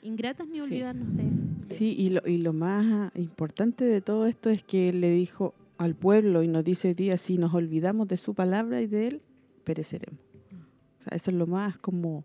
ingratas 0.03 0.49
ni 0.49 0.57
Sí. 0.57 0.63
olvidarnos 0.63 1.15
de 1.17 1.23
Él. 1.23 1.31
Sí, 1.69 1.95
y 1.97 2.09
lo, 2.11 2.27
y 2.27 2.39
lo 2.39 2.53
más 2.55 3.13
importante 3.15 3.85
de 3.85 4.01
todo 4.01 4.27
esto 4.27 4.49
es 4.51 4.65
que 4.65 4.89
Él 4.89 5.03
le 5.03 5.11
dijo 5.13 5.55
al 5.79 5.95
pueblo 5.95 6.43
y 6.43 6.49
nos 6.49 6.65
dice 6.65 6.89
hoy 6.89 6.95
día, 6.95 7.17
si 7.19 7.37
nos 7.39 7.55
olvidamos 7.55 8.09
de 8.09 8.17
su 8.17 8.35
palabra 8.35 8.81
y 8.81 8.87
de 8.87 9.07
Él, 9.09 9.21
pereceremos. 9.65 10.19
O 11.01 11.03
sea, 11.05 11.13
eso 11.17 11.31
es 11.31 11.37
lo 11.37 11.47
más 11.47 11.79
como 11.79 12.25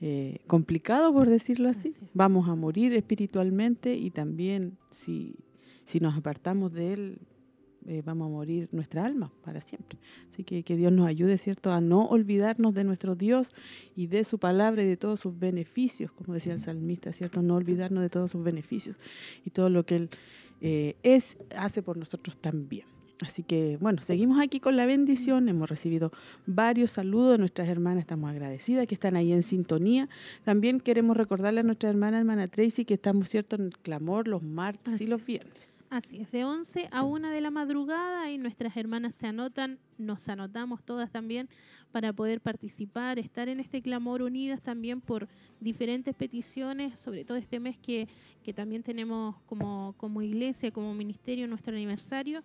eh, 0.00 0.38
complicado, 0.46 1.12
por 1.12 1.28
decirlo 1.28 1.68
así. 1.68 1.94
Vamos 2.12 2.48
a 2.48 2.54
morir 2.54 2.92
espiritualmente 2.92 3.94
y 3.94 4.10
también 4.10 4.78
si, 4.90 5.36
si 5.84 6.00
nos 6.00 6.16
apartamos 6.16 6.72
de 6.72 6.92
Él, 6.92 7.18
eh, 7.88 8.02
vamos 8.04 8.26
a 8.26 8.30
morir 8.30 8.68
nuestra 8.72 9.04
alma 9.04 9.32
para 9.44 9.60
siempre. 9.60 9.98
Así 10.30 10.42
que 10.42 10.64
que 10.64 10.76
Dios 10.76 10.92
nos 10.92 11.06
ayude, 11.06 11.38
¿cierto?, 11.38 11.72
a 11.72 11.80
no 11.80 12.06
olvidarnos 12.06 12.74
de 12.74 12.82
nuestro 12.82 13.14
Dios 13.14 13.52
y 13.94 14.08
de 14.08 14.24
su 14.24 14.38
palabra 14.38 14.82
y 14.82 14.86
de 14.86 14.96
todos 14.96 15.20
sus 15.20 15.38
beneficios, 15.38 16.10
como 16.10 16.34
decía 16.34 16.52
el 16.52 16.60
salmista, 16.60 17.12
¿cierto? 17.12 17.42
No 17.42 17.54
olvidarnos 17.54 18.02
de 18.02 18.10
todos 18.10 18.32
sus 18.32 18.42
beneficios 18.42 18.98
y 19.44 19.50
todo 19.50 19.70
lo 19.70 19.86
que 19.86 19.96
Él 19.96 20.10
eh, 20.60 20.96
es, 21.02 21.38
hace 21.56 21.82
por 21.82 21.96
nosotros 21.96 22.36
también. 22.38 22.86
Así 23.22 23.42
que 23.42 23.78
bueno, 23.80 24.02
seguimos 24.02 24.40
aquí 24.40 24.60
con 24.60 24.76
la 24.76 24.84
bendición. 24.86 25.48
Hemos 25.48 25.70
recibido 25.70 26.12
varios 26.46 26.90
saludos 26.90 27.32
de 27.32 27.38
nuestras 27.38 27.68
hermanas. 27.68 28.00
Estamos 28.00 28.30
agradecidas 28.30 28.86
que 28.86 28.94
están 28.94 29.16
ahí 29.16 29.32
en 29.32 29.42
sintonía. 29.42 30.08
También 30.44 30.80
queremos 30.80 31.16
recordarle 31.16 31.60
a 31.60 31.62
nuestra 31.62 31.88
hermana, 31.88 32.18
hermana 32.18 32.48
Tracy, 32.48 32.84
que 32.84 32.94
estamos 32.94 33.28
cierto 33.28 33.56
en 33.56 33.66
el 33.66 33.78
clamor 33.78 34.28
los 34.28 34.42
martes 34.42 34.94
Así 34.94 35.04
y 35.04 35.06
los 35.06 35.20
es. 35.22 35.26
viernes. 35.26 35.72
Así 35.88 36.20
es, 36.20 36.32
de 36.32 36.44
11 36.44 36.88
a 36.90 37.04
1 37.04 37.30
de 37.30 37.40
la 37.40 37.50
madrugada 37.52 38.28
y 38.30 38.38
nuestras 38.38 38.76
hermanas 38.76 39.14
se 39.14 39.28
anotan, 39.28 39.78
nos 39.98 40.28
anotamos 40.28 40.82
todas 40.82 41.10
también 41.10 41.48
para 41.92 42.12
poder 42.12 42.40
participar, 42.40 43.18
estar 43.18 43.48
en 43.48 43.60
este 43.60 43.80
clamor 43.80 44.22
unidas 44.22 44.60
también 44.60 45.00
por 45.00 45.28
diferentes 45.60 46.14
peticiones, 46.14 46.98
sobre 46.98 47.24
todo 47.24 47.38
este 47.38 47.58
mes 47.58 47.76
que, 47.78 48.08
que 48.42 48.52
también 48.52 48.82
tenemos 48.82 49.36
como, 49.46 49.94
como 49.96 50.20
iglesia, 50.22 50.70
como 50.70 50.94
ministerio 50.94 51.48
nuestro 51.48 51.74
aniversario. 51.74 52.42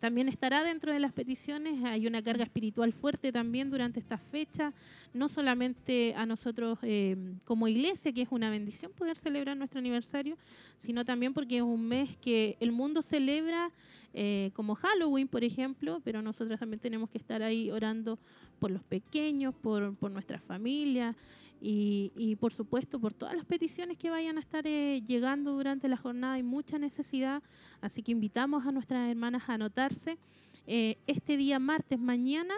También 0.00 0.28
estará 0.28 0.62
dentro 0.62 0.92
de 0.92 1.00
las 1.00 1.12
peticiones, 1.12 1.82
hay 1.84 2.06
una 2.06 2.22
carga 2.22 2.44
espiritual 2.44 2.92
fuerte 2.92 3.32
también 3.32 3.70
durante 3.70 3.98
esta 3.98 4.16
fecha, 4.16 4.72
no 5.12 5.28
solamente 5.28 6.14
a 6.14 6.24
nosotros 6.26 6.78
eh, 6.82 7.16
como 7.44 7.66
iglesia, 7.66 8.12
que 8.12 8.22
es 8.22 8.28
una 8.30 8.50
bendición 8.50 8.92
poder 8.92 9.16
celebrar 9.16 9.56
nuestro 9.56 9.78
aniversario, 9.78 10.36
sino 10.76 11.04
también 11.04 11.34
porque 11.34 11.56
es 11.56 11.62
un 11.62 11.86
mes 11.86 12.16
que 12.18 12.56
el 12.60 12.70
mundo 12.70 13.02
celebra 13.02 13.72
eh, 14.20 14.50
como 14.52 14.74
Halloween, 14.74 15.28
por 15.28 15.44
ejemplo, 15.44 16.00
pero 16.02 16.22
nosotros 16.22 16.58
también 16.58 16.80
tenemos 16.80 17.08
que 17.08 17.18
estar 17.18 17.40
ahí 17.40 17.70
orando 17.70 18.18
por 18.58 18.72
los 18.72 18.82
pequeños, 18.82 19.54
por, 19.54 19.94
por 19.94 20.10
nuestras 20.10 20.42
familias 20.42 21.14
y, 21.60 22.36
por 22.40 22.52
supuesto 22.52 22.98
por 22.98 23.14
todas 23.14 23.36
las 23.36 23.44
peticiones 23.44 23.96
que 23.96 24.10
vayan 24.10 24.36
a 24.36 24.40
estar 24.40 24.66
eh, 24.66 25.04
llegando 25.06 25.52
durante 25.52 25.86
la 25.86 25.96
jornada. 25.96 26.34
Hay 26.34 26.42
mucha 26.42 26.80
necesidad, 26.80 27.44
así 27.80 28.02
que 28.02 28.10
invitamos 28.10 28.66
a 28.66 28.72
nuestras 28.72 29.08
hermanas 29.08 29.48
a 29.48 29.54
anotarse 29.54 30.18
eh, 30.66 30.96
este 31.06 31.36
día 31.36 31.60
martes, 31.60 32.00
mañana. 32.00 32.54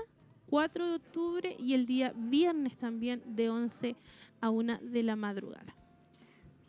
4 0.49 0.85
de 0.85 0.95
octubre 0.95 1.57
y 1.61 1.75
el 1.75 1.87
día 1.87 2.13
viernes 2.17 2.77
también 2.77 3.23
de 3.37 3.51
11 3.51 3.95
a 4.41 4.51
1 4.51 4.79
de 4.83 5.03
la 5.05 5.15
madrugada. 5.15 5.80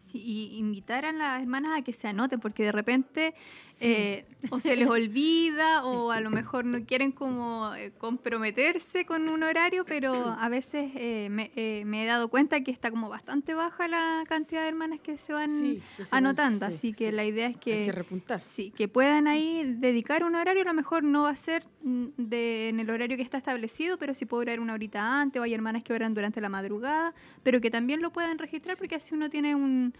Sí, 0.01 0.17
y 0.19 0.57
invitar 0.57 1.05
a 1.05 1.11
las 1.11 1.41
hermanas 1.41 1.77
a 1.79 1.83
que 1.83 1.93
se 1.93 2.07
anoten, 2.07 2.39
porque 2.39 2.63
de 2.63 2.71
repente 2.71 3.33
eh, 3.81 4.25
o 4.49 4.59
se 4.59 4.75
les 4.75 4.87
olvida 4.87 5.83
o 5.85 6.11
a 6.11 6.19
lo 6.19 6.29
mejor 6.31 6.65
no 6.65 6.83
quieren 6.85 7.11
como 7.11 7.73
eh, 7.75 7.91
comprometerse 7.97 9.05
con 9.05 9.29
un 9.29 9.43
horario, 9.43 9.85
pero 9.85 10.13
a 10.13 10.49
veces 10.49 10.91
eh, 10.95 11.27
me, 11.29 11.51
eh, 11.55 11.83
me 11.85 12.03
he 12.03 12.05
dado 12.07 12.27
cuenta 12.29 12.61
que 12.61 12.71
está 12.71 12.89
como 12.91 13.09
bastante 13.09 13.53
baja 13.53 13.87
la 13.87 14.23
cantidad 14.27 14.63
de 14.63 14.69
hermanas 14.69 14.99
que 15.01 15.17
se 15.17 15.33
van 15.33 15.51
Sí, 15.51 15.81
que 15.97 16.05
se 16.05 16.11
van- 16.11 16.25
anotando, 16.25 16.67
sí, 16.67 16.73
así 16.73 16.93
que 16.93 17.11
la 17.11 17.25
idea 17.25 17.47
es 17.47 17.55
Hay 17.55 17.59
que, 17.59 18.05
sí, 18.39 18.71
que 18.71 18.87
puedan 18.87 19.27
ahí 19.27 19.75
dedicar 19.77 20.23
un 20.23 20.35
horario, 20.35 20.61
a 20.63 20.65
lo 20.65 20.73
mejor 20.73 21.03
no 21.03 21.23
va 21.23 21.29
a 21.29 21.35
ser 21.35 21.65
mm, 21.83 22.05
de, 22.17 22.69
en 22.69 22.79
el 22.79 22.89
horario 22.89 23.17
que 23.17 23.23
está 23.23 23.37
establecido, 23.37 23.97
pero 23.97 24.13
sí 24.13 24.25
puede 24.25 24.41
orar 24.43 24.59
una 24.59 24.73
horita 24.73 25.21
antes, 25.21 25.39
o 25.39 25.43
hay 25.43 25.53
hermanas 25.53 25.83
que 25.83 25.93
oran 25.93 26.13
durante 26.13 26.41
la 26.41 26.49
madrugada, 26.49 27.13
pero 27.43 27.61
que 27.61 27.69
también 27.71 28.01
lo 28.01 28.11
puedan 28.11 28.37
registrar 28.37 28.77
porque 28.77 28.95
así 28.95 29.13
uno 29.13 29.29
tiene 29.29 29.55
un, 29.55 29.90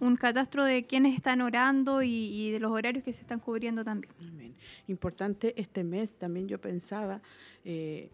un 0.00 0.16
catastro 0.16 0.64
de 0.64 0.84
quiénes 0.84 1.14
están 1.14 1.42
orando 1.42 2.02
y, 2.02 2.50
de 2.50 2.58
los 2.58 2.72
horarios 2.72 3.04
que 3.04 3.12
se 3.12 3.20
están 3.20 3.38
cubriendo 3.38 3.84
también. 3.84 4.12
Importante 4.88 5.54
este 5.60 5.84
mes 5.84 6.14
también 6.14 6.48
yo 6.48 6.60
pensaba 6.60 7.20
eh, 7.64 8.08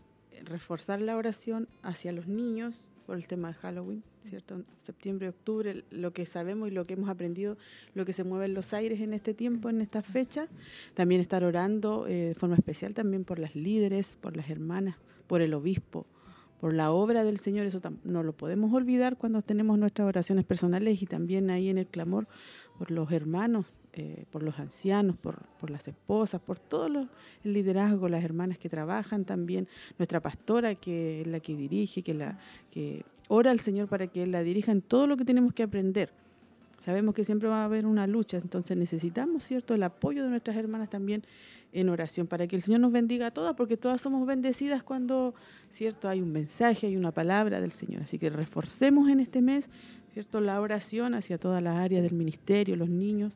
reforzar 0.45 1.01
la 1.01 1.16
oración 1.16 1.68
hacia 1.82 2.12
los 2.12 2.26
niños 2.26 2.84
por 3.07 3.16
el 3.16 3.28
tema 3.28 3.49
de 3.49 3.55
Halloween, 3.55 4.03
¿cierto? 4.28 4.62
Septiembre, 4.82 5.28
octubre, 5.28 5.84
lo 5.91 6.12
que 6.12 6.26
sabemos 6.26 6.68
y 6.68 6.72
lo 6.72 6.84
que 6.84 6.95
hemos 6.95 7.09
aprendido, 7.09 7.57
lo 7.95 8.05
que 8.05 8.12
se 8.12 8.24
mueve 8.24 8.47
en 8.47 8.55
los 8.55 8.74
aires 8.74 9.01
en 9.01 9.14
este 9.14 9.32
tiempo, 9.32 9.70
en 9.70 9.80
esta 9.80 10.03
fecha. 10.03 10.49
También 10.95 11.20
estar 11.20 11.45
orando 11.45 12.09
eh, 12.09 12.28
de 12.28 12.34
forma 12.34 12.57
especial 12.57 12.95
también 12.95 13.24
por 13.24 13.39
las 13.39 13.55
líderes, 13.55 14.18
por 14.20 14.37
las 14.37 14.51
hermanas, 14.51 14.97
por 15.28 15.41
el 15.41 15.55
obispo, 15.55 16.05
por 16.61 16.74
la 16.74 16.90
obra 16.90 17.24
del 17.24 17.38
Señor. 17.38 17.66
Eso 17.66 17.80
no 18.04 18.22
lo 18.22 18.32
podemos 18.32 18.72
olvidar 18.72 19.16
cuando 19.16 19.42
tenemos 19.42 19.78
nuestras 19.78 20.09
oraciones 20.09 20.44
personales 20.44 21.02
y 21.02 21.07
también 21.07 21.50
ahí 21.50 21.68
en 21.68 21.78
el 21.78 21.86
clamor 21.86 22.26
por 22.78 22.90
los 22.90 23.11
hermanos, 23.12 23.66
eh, 23.92 24.24
por 24.30 24.42
los 24.42 24.59
ancianos, 24.59 25.16
por, 25.16 25.42
por 25.59 25.70
las 25.70 25.88
esposas, 25.88 26.40
por 26.40 26.59
todo 26.59 26.86
el 26.86 27.09
liderazgo, 27.44 28.09
las 28.09 28.22
hermanas 28.22 28.59
que 28.59 28.68
trabajan 28.68 29.24
también, 29.24 29.68
nuestra 29.98 30.20
pastora 30.20 30.74
que 30.74 31.22
es 31.22 31.26
la 31.26 31.40
que 31.40 31.57
dirige, 31.57 32.02
que, 32.02 32.14
la, 32.14 32.38
que 32.70 33.04
ora 33.28 33.50
al 33.50 33.61
Señor 33.61 33.88
para 33.88 34.07
que 34.07 34.26
la 34.26 34.42
dirija 34.42 34.72
en 34.72 34.82
todo 34.82 35.07
lo 35.07 35.16
que 35.16 35.24
tenemos 35.24 35.54
que 35.54 35.62
aprender. 35.62 36.11
Sabemos 36.78 37.14
que 37.14 37.24
siempre 37.24 37.48
va 37.48 37.62
a 37.62 37.64
haber 37.64 37.86
una 37.86 38.07
lucha, 38.07 38.36
entonces 38.36 38.76
necesitamos, 38.76 39.44
¿cierto?, 39.44 39.74
el 39.74 39.82
apoyo 39.82 40.22
de 40.22 40.28
nuestras 40.28 40.57
hermanas 40.57 40.90
también 40.90 41.24
en 41.77 41.91
oración, 41.91 42.27
para 42.27 42.47
que 42.47 42.57
el 42.57 42.62
Señor 42.62 42.81
nos 42.81 42.91
bendiga 42.91 43.27
a 43.27 43.31
todas, 43.31 43.55
porque 43.55 43.77
todas 43.77 44.01
somos 44.01 44.27
bendecidas 44.27 44.83
cuando, 44.83 45.35
¿cierto?, 45.70 46.09
hay 46.09 46.22
un 46.22 46.33
mensaje, 46.33 46.87
hay 46.87 46.97
una 46.97 47.12
palabra 47.12 47.61
del 47.61 47.70
Señor. 47.70 48.03
Así 48.03 48.18
que 48.18 48.31
reforcemos 48.31 49.11
en 49.11 49.20
este 49.20 49.43
mes, 49.43 49.68
¿cierto?, 50.09 50.41
la 50.41 50.59
oración 50.61 51.14
hacia 51.14 51.37
todas 51.37 51.62
las 51.62 51.77
áreas 51.77 52.03
del 52.03 52.14
ministerio, 52.14 52.77
los 52.77 52.89
niños 52.89 53.35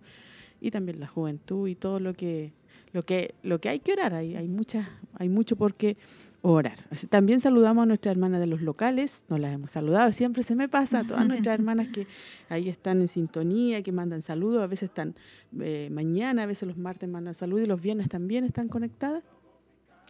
y 0.59 0.71
también 0.71 1.01
la 1.01 1.07
juventud 1.07 1.69
y 1.69 1.75
todo 1.75 2.01
lo 2.01 2.15
que 2.15 2.53
lo 2.93 3.05
que 3.05 3.35
lo 3.43 3.61
que 3.61 3.69
hay 3.69 3.79
que 3.79 3.93
orar, 3.93 4.15
hay 4.15 4.35
hay 4.35 4.49
muchas 4.49 4.89
hay 5.15 5.29
mucho 5.29 5.55
por 5.55 5.75
qué 5.75 5.97
orar. 6.43 6.87
Así, 6.91 7.07
también 7.07 7.41
saludamos 7.41 7.83
a 7.83 7.87
nuestras 7.87 8.17
hermanas 8.17 8.41
de 8.41 8.47
los 8.47 8.63
locales, 8.63 9.25
nos 9.29 9.41
las 9.41 9.53
hemos 9.53 9.71
saludado, 9.71 10.11
siempre 10.13 10.43
se 10.43 10.55
me 10.55 10.69
pasa 10.69 11.01
a 11.01 11.05
todas 11.05 11.27
nuestras 11.27 11.55
hermanas 11.59 11.89
que 11.89 12.07
ahí 12.49 12.69
están 12.69 13.01
en 13.01 13.09
sintonía, 13.09 13.83
que 13.83 13.93
mandan 13.93 14.23
saludos, 14.23 14.63
a 14.63 14.67
veces 14.67 14.89
están 14.89 15.15
eh, 15.61 15.89
mañana, 15.91 16.45
a 16.45 16.47
veces 16.47 16.67
los 16.67 16.77
martes 16.77 17.09
mandan 17.09 17.35
saludos 17.35 17.65
y 17.65 17.69
los 17.69 17.81
viernes 17.81 18.09
también 18.09 18.45
están 18.45 18.69
conectadas 18.69 19.23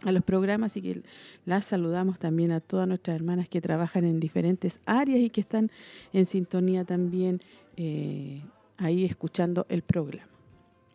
a 0.03 0.11
los 0.11 0.23
programas 0.23 0.75
y 0.77 0.81
que 0.81 1.03
las 1.45 1.65
saludamos 1.65 2.17
también 2.17 2.51
a 2.51 2.59
todas 2.59 2.87
nuestras 2.87 3.15
hermanas 3.15 3.47
que 3.47 3.61
trabajan 3.61 4.03
en 4.03 4.19
diferentes 4.19 4.79
áreas 4.85 5.19
y 5.19 5.29
que 5.29 5.41
están 5.41 5.69
en 6.13 6.25
sintonía 6.25 6.85
también 6.85 7.39
eh, 7.77 8.41
ahí 8.77 9.05
escuchando 9.05 9.65
el 9.69 9.83
programa. 9.83 10.27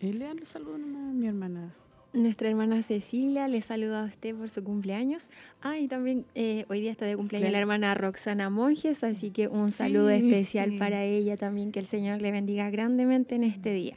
Eh, 0.00 0.12
lean 0.12 0.38
los 0.38 0.48
saludos 0.48 0.80
nomás, 0.80 1.14
mi 1.14 1.26
hermana. 1.26 1.74
Nuestra 2.16 2.48
hermana 2.48 2.82
Cecilia 2.82 3.46
le 3.46 3.60
saluda 3.60 4.02
a 4.02 4.04
usted 4.06 4.34
por 4.34 4.48
su 4.48 4.64
cumpleaños. 4.64 5.28
Ah, 5.60 5.78
y 5.78 5.86
también 5.86 6.24
eh, 6.34 6.64
hoy 6.70 6.80
día 6.80 6.90
está 6.90 7.04
de 7.04 7.14
cumpleaños 7.14 7.48
Le- 7.48 7.52
la 7.52 7.58
hermana 7.58 7.94
Roxana 7.94 8.48
Monjes, 8.48 9.04
así 9.04 9.30
que 9.30 9.48
un 9.48 9.70
saludo 9.70 10.08
Sí, 10.08 10.14
especial 10.14 10.70
sí. 10.70 10.76
para 10.78 11.04
ella 11.04 11.36
también, 11.36 11.72
que 11.72 11.78
el 11.80 11.86
Señor 11.86 12.22
le 12.22 12.30
bendiga 12.32 12.70
grandemente 12.70 13.34
en 13.34 13.44
este 13.44 13.72
día. 13.74 13.96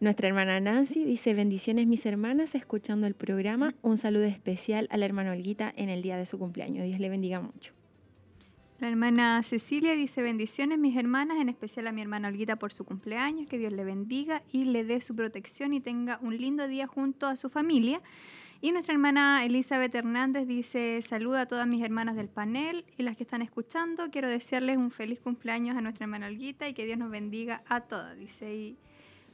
Nuestra 0.00 0.28
hermana 0.28 0.60
Nancy 0.60 1.04
dice, 1.04 1.34
bendiciones 1.34 1.88
mis 1.88 2.06
hermanas, 2.06 2.54
escuchando 2.54 3.08
el 3.08 3.14
programa. 3.14 3.74
Un 3.82 3.98
saludo 3.98 4.22
especial 4.24 4.86
a 4.90 4.96
la 4.96 5.04
hermana 5.06 5.32
Olguita 5.32 5.72
en 5.76 5.88
el 5.88 6.02
día 6.02 6.16
de 6.16 6.24
su 6.24 6.38
cumpleaños. 6.38 6.86
Dios 6.86 7.00
le 7.00 7.08
bendiga 7.08 7.40
mucho. 7.40 7.72
La 8.80 8.88
hermana 8.88 9.42
Cecilia 9.42 9.94
dice 9.94 10.22
bendiciones 10.22 10.78
mis 10.78 10.96
hermanas, 10.96 11.38
en 11.40 11.48
especial 11.48 11.88
a 11.88 11.92
mi 11.92 12.00
hermana 12.00 12.28
Olguita 12.28 12.54
por 12.54 12.72
su 12.72 12.84
cumpleaños, 12.84 13.48
que 13.48 13.58
Dios 13.58 13.72
le 13.72 13.82
bendiga 13.82 14.44
y 14.52 14.66
le 14.66 14.84
dé 14.84 15.00
su 15.00 15.16
protección 15.16 15.74
y 15.74 15.80
tenga 15.80 16.20
un 16.22 16.36
lindo 16.36 16.68
día 16.68 16.86
junto 16.86 17.26
a 17.26 17.34
su 17.34 17.50
familia. 17.50 18.00
Y 18.60 18.70
nuestra 18.70 18.92
hermana 18.92 19.44
Elizabeth 19.44 19.92
Hernández 19.96 20.46
dice 20.46 21.02
saluda 21.02 21.40
a 21.40 21.46
todas 21.46 21.66
mis 21.66 21.84
hermanas 21.84 22.14
del 22.14 22.28
panel 22.28 22.84
y 22.96 23.02
las 23.02 23.16
que 23.16 23.24
están 23.24 23.42
escuchando. 23.42 24.10
Quiero 24.12 24.28
desearles 24.28 24.76
un 24.76 24.92
feliz 24.92 25.18
cumpleaños 25.18 25.76
a 25.76 25.80
nuestra 25.80 26.04
hermana 26.04 26.28
Olguita 26.28 26.68
y 26.68 26.74
que 26.74 26.86
Dios 26.86 26.98
nos 26.98 27.10
bendiga 27.10 27.64
a 27.66 27.80
todas. 27.80 28.16
Dice 28.16 28.54
y 28.54 28.76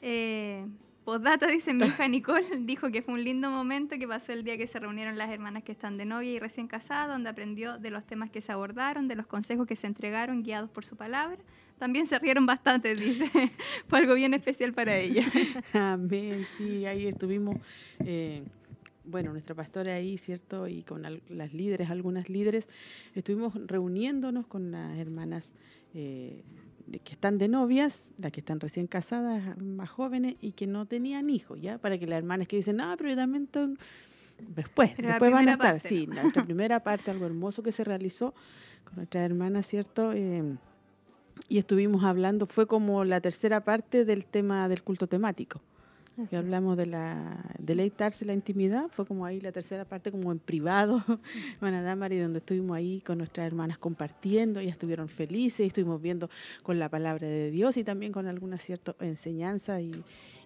eh, 0.00 0.64
Postdata 1.04 1.46
dice, 1.46 1.74
mi 1.74 1.84
hija 1.84 2.08
Nicole 2.08 2.46
dijo 2.60 2.90
que 2.90 3.02
fue 3.02 3.14
un 3.14 3.24
lindo 3.24 3.50
momento 3.50 3.98
que 3.98 4.08
pasó 4.08 4.32
el 4.32 4.42
día 4.42 4.56
que 4.56 4.66
se 4.66 4.78
reunieron 4.78 5.18
las 5.18 5.30
hermanas 5.30 5.62
que 5.62 5.72
están 5.72 5.98
de 5.98 6.06
novia 6.06 6.32
y 6.32 6.38
recién 6.38 6.66
casadas, 6.66 7.08
donde 7.08 7.28
aprendió 7.28 7.78
de 7.78 7.90
los 7.90 8.04
temas 8.06 8.30
que 8.30 8.40
se 8.40 8.52
abordaron, 8.52 9.06
de 9.06 9.14
los 9.14 9.26
consejos 9.26 9.66
que 9.66 9.76
se 9.76 9.86
entregaron 9.86 10.42
guiados 10.42 10.70
por 10.70 10.84
su 10.84 10.96
palabra. 10.96 11.38
También 11.78 12.06
se 12.06 12.18
rieron 12.18 12.46
bastante, 12.46 12.94
dice. 12.94 13.28
fue 13.88 13.98
algo 13.98 14.14
bien 14.14 14.32
especial 14.32 14.72
para 14.72 14.96
ella. 14.96 15.26
Amén, 15.74 16.46
sí, 16.56 16.86
ahí 16.86 17.06
estuvimos, 17.06 17.56
eh, 18.00 18.42
bueno, 19.04 19.32
nuestra 19.32 19.54
pastora 19.54 19.94
ahí, 19.94 20.16
¿cierto? 20.16 20.66
Y 20.68 20.84
con 20.84 21.02
las 21.02 21.52
líderes, 21.52 21.90
algunas 21.90 22.30
líderes, 22.30 22.68
estuvimos 23.14 23.54
reuniéndonos 23.66 24.46
con 24.46 24.70
las 24.70 24.96
hermanas 24.98 25.52
eh, 25.92 26.42
que 26.90 27.12
están 27.12 27.38
de 27.38 27.48
novias, 27.48 28.12
las 28.18 28.32
que 28.32 28.40
están 28.40 28.60
recién 28.60 28.86
casadas, 28.86 29.56
más 29.58 29.90
jóvenes 29.90 30.36
y 30.40 30.52
que 30.52 30.66
no 30.66 30.86
tenían 30.86 31.30
hijos, 31.30 31.60
¿ya? 31.60 31.78
Para 31.78 31.98
que 31.98 32.06
las 32.06 32.18
hermanas 32.18 32.46
que 32.48 32.56
dicen, 32.56 32.76
no, 32.76 32.94
pero 32.96 33.10
yo 33.10 33.16
también 33.16 33.46
tengo... 33.46 33.74
Después, 34.36 34.90
Pero 34.96 35.08
después 35.08 35.30
van 35.30 35.48
a 35.48 35.52
estar, 35.52 35.74
parte 35.74 35.88
sí, 35.88 36.08
nuestra 36.08 36.44
primera 36.44 36.80
parte, 36.80 37.10
algo 37.10 37.24
hermoso 37.24 37.62
que 37.62 37.70
se 37.70 37.84
realizó 37.84 38.34
con 38.84 38.96
nuestras 38.96 39.24
hermanas, 39.24 39.64
¿cierto? 39.64 40.12
Eh, 40.12 40.56
y 41.48 41.58
estuvimos 41.58 42.04
hablando, 42.04 42.46
fue 42.46 42.66
como 42.66 43.04
la 43.04 43.20
tercera 43.20 43.62
parte 43.62 44.04
del 44.04 44.26
tema 44.26 44.68
del 44.68 44.82
culto 44.82 45.06
temático. 45.06 45.60
Así 46.16 46.28
que 46.28 46.36
hablamos 46.36 46.76
de 46.76 46.86
la 46.86 47.42
deleitarse 47.58 48.24
la 48.24 48.34
intimidad, 48.34 48.88
fue 48.90 49.04
como 49.04 49.26
ahí 49.26 49.40
la 49.40 49.50
tercera 49.50 49.84
parte, 49.84 50.12
como 50.12 50.30
en 50.30 50.38
privado, 50.38 51.02
hermana 51.56 51.82
Damari, 51.82 52.18
donde 52.18 52.38
estuvimos 52.38 52.76
ahí 52.76 53.00
con 53.00 53.18
nuestras 53.18 53.46
hermanas 53.46 53.78
compartiendo, 53.78 54.60
ellas 54.60 54.74
estuvieron 54.74 55.08
felices, 55.08 55.60
y 55.60 55.68
estuvimos 55.68 56.00
viendo 56.00 56.30
con 56.62 56.78
la 56.78 56.88
palabra 56.88 57.26
de 57.26 57.50
Dios 57.50 57.76
y 57.76 57.84
también 57.84 58.12
con 58.12 58.28
alguna 58.28 58.58
cierta 58.58 58.94
enseñanza 59.00 59.80
y, 59.80 59.92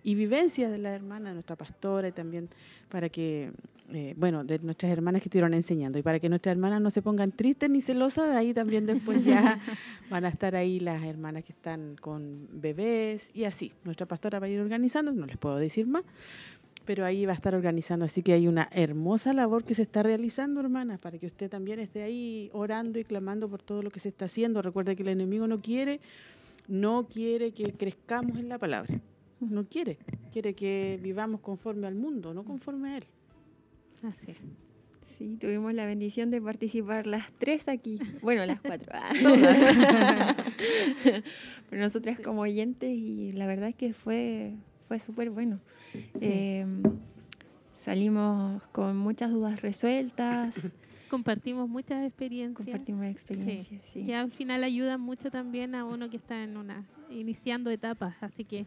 y 0.05 0.15
vivencia 0.15 0.69
de 0.69 0.79
la 0.79 0.95
hermana, 0.95 1.31
de 1.31 1.35
nuestra 1.35 1.57
pastora, 1.57 2.09
y 2.09 2.13
también 2.13 2.49
para 2.89 3.09
que, 3.09 3.53
eh, 3.93 4.15
bueno, 4.17 4.45
de 4.45 4.59
nuestras 4.61 4.93
hermanas 4.93 5.23
que 5.23 5.29
estuvieron 5.29 5.55
enseñando, 5.55 5.99
y 5.99 6.03
para 6.03 6.21
que 6.21 6.29
nuestras 6.29 6.53
hermanas 6.53 6.81
no 6.81 6.91
se 6.91 7.03
pongan 7.03 7.33
tristes 7.33 7.71
ni 7.71 7.81
celosas, 7.81 8.35
ahí 8.35 8.55
también 8.55 8.87
después 8.87 9.25
ya 9.25 9.61
van 10.11 10.25
a 10.25 10.29
estar 10.29 10.57
ahí 10.57 10.81
las 10.81 11.03
hermanas 11.05 11.45
que 11.45 11.53
están 11.53 11.97
con 12.01 12.49
bebés 12.53 13.31
y 13.35 13.45
así. 13.45 13.73
Nuestra 13.85 14.07
pastora 14.07 14.39
va 14.39 14.47
a 14.47 14.49
ir 14.49 14.61
organizando, 14.61 15.13
no 15.13 15.27
les 15.27 15.37
puedo 15.37 15.57
decir 15.57 15.87
más, 15.87 16.05
pero 16.89 17.05
ahí 17.05 17.27
va 17.27 17.33
a 17.33 17.35
estar 17.35 17.55
organizando. 17.55 18.07
Así 18.07 18.23
que 18.23 18.33
hay 18.33 18.49
una 18.49 18.67
hermosa 18.73 19.35
labor 19.35 19.63
que 19.63 19.75
se 19.75 19.83
está 19.83 20.03
realizando, 20.03 20.61
hermanas, 20.61 20.99
para 20.99 21.19
que 21.19 21.27
usted 21.27 21.51
también 21.51 21.81
esté 21.81 22.03
ahí 22.03 22.49
orando 22.55 22.99
y 22.99 23.05
clamando 23.05 23.47
por 23.47 23.61
todo 23.61 23.83
lo 23.83 23.91
que 23.91 24.01
se 24.01 24.09
está 24.09 24.25
haciendo. 24.25 24.63
Recuerde 24.63 24.97
que 24.97 25.03
el 25.03 25.11
enemigo 25.11 25.47
no 25.47 25.61
quiere, 25.61 26.01
no 26.67 27.07
quiere 27.07 27.53
que 27.53 27.75
crezcamos 27.75 28.39
en 28.39 28.49
la 28.49 28.57
palabra. 28.57 28.99
No 29.41 29.65
quiere, 29.67 29.99
quiere 30.33 30.55
que 30.55 30.99
vivamos 31.03 31.41
conforme 31.41 31.87
al 31.87 31.95
mundo, 31.95 32.35
no 32.35 32.45
conforme 32.45 32.91
a 32.91 32.97
él. 32.99 33.05
Así 34.03 34.31
es. 34.33 34.39
Sí, 35.07 35.37
tuvimos 35.41 35.75
la 35.75 35.85
bendición 35.87 36.31
de 36.31 36.41
participar 36.41 37.07
las 37.09 37.33
tres 37.39 37.67
aquí. 37.69 37.99
Bueno, 38.23 38.47
las 38.47 38.61
cuatro. 38.61 38.93
ah. 38.95 39.13
Pero 41.71 41.83
nosotras 41.83 42.21
como 42.21 42.43
oyentes 42.43 42.91
y 42.91 43.33
la 43.33 43.47
verdad 43.47 43.71
es 43.71 43.75
que 43.75 43.93
fue, 43.93 44.55
fue 44.87 44.99
súper 45.01 45.31
bueno. 45.31 45.59
Eh, 46.21 46.65
salimos 47.73 48.63
con 48.69 48.97
muchas 48.97 49.31
dudas 49.31 49.63
resueltas, 49.63 50.73
Compartimos 51.09 51.69
muchas 51.71 52.05
experiencias. 52.07 52.67
compartimos 52.67 53.07
experiencias. 53.07 53.83
Sí. 53.87 54.05
que 54.05 54.15
al 54.15 54.31
final 54.31 54.63
ayudan 54.63 55.01
mucho 55.01 55.31
también 55.31 55.75
a 55.75 55.85
uno 55.85 56.11
que 56.11 56.19
está 56.19 56.43
en 56.45 56.57
una 56.59 56.85
iniciando 57.11 57.71
etapas 57.71 58.15
así 58.21 58.45
que 58.45 58.67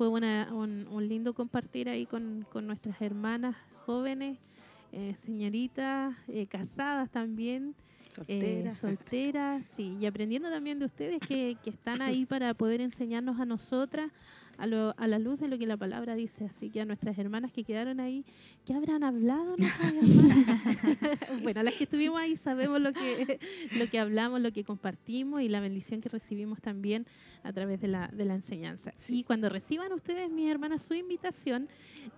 fue 0.00 0.08
una- 0.08 0.48
un, 0.54 0.88
un 0.90 1.06
lindo 1.06 1.34
compartir 1.34 1.86
ahí 1.90 2.06
con, 2.06 2.46
con 2.50 2.66
nuestras 2.66 3.02
hermanas 3.02 3.54
jóvenes 3.84 4.38
eh, 4.92 5.14
señoritas 5.26 6.16
eh, 6.26 6.46
casadas 6.46 7.10
también 7.10 7.74
eh, 8.26 8.62
Soltera. 8.62 8.72
solteras 8.72 9.66
sí, 9.66 9.98
y 10.00 10.06
aprendiendo 10.06 10.48
también 10.48 10.78
de 10.78 10.86
ustedes 10.86 11.20
que, 11.20 11.54
que 11.62 11.68
están 11.68 12.00
ahí 12.00 12.24
para 12.24 12.54
poder 12.54 12.80
enseñarnos 12.80 13.38
a 13.40 13.44
nosotras 13.44 14.10
a, 14.60 14.66
lo- 14.66 14.94
a 14.98 15.06
la 15.08 15.18
luz 15.18 15.40
de 15.40 15.48
lo 15.48 15.58
que 15.58 15.66
la 15.66 15.76
palabra 15.76 16.14
dice. 16.14 16.44
Así 16.44 16.70
que 16.70 16.80
a 16.80 16.84
nuestras 16.84 17.18
hermanas 17.18 17.52
que 17.52 17.64
quedaron 17.64 17.98
ahí, 18.00 18.24
¿qué 18.64 18.74
habrán 18.74 19.02
hablado 19.02 19.56
nuestras 19.56 19.92
hermanas? 19.94 21.18
bueno, 21.42 21.62
las 21.62 21.74
que 21.74 21.84
estuvimos 21.84 22.20
ahí 22.20 22.36
sabemos 22.36 22.80
lo 22.80 22.92
que, 22.92 23.38
lo 23.78 23.88
que 23.88 23.98
hablamos, 23.98 24.40
lo 24.40 24.52
que 24.52 24.64
compartimos 24.64 25.42
y 25.42 25.48
la 25.48 25.60
bendición 25.60 26.00
que 26.00 26.08
recibimos 26.08 26.60
también 26.60 27.06
a 27.42 27.52
través 27.52 27.80
de 27.80 27.88
la, 27.88 28.08
de 28.08 28.24
la 28.24 28.34
enseñanza. 28.34 28.92
Y 29.08 29.24
cuando 29.24 29.48
reciban 29.48 29.92
ustedes, 29.92 30.30
mis 30.30 30.50
hermanas, 30.50 30.82
su 30.82 30.94
invitación, 30.94 31.68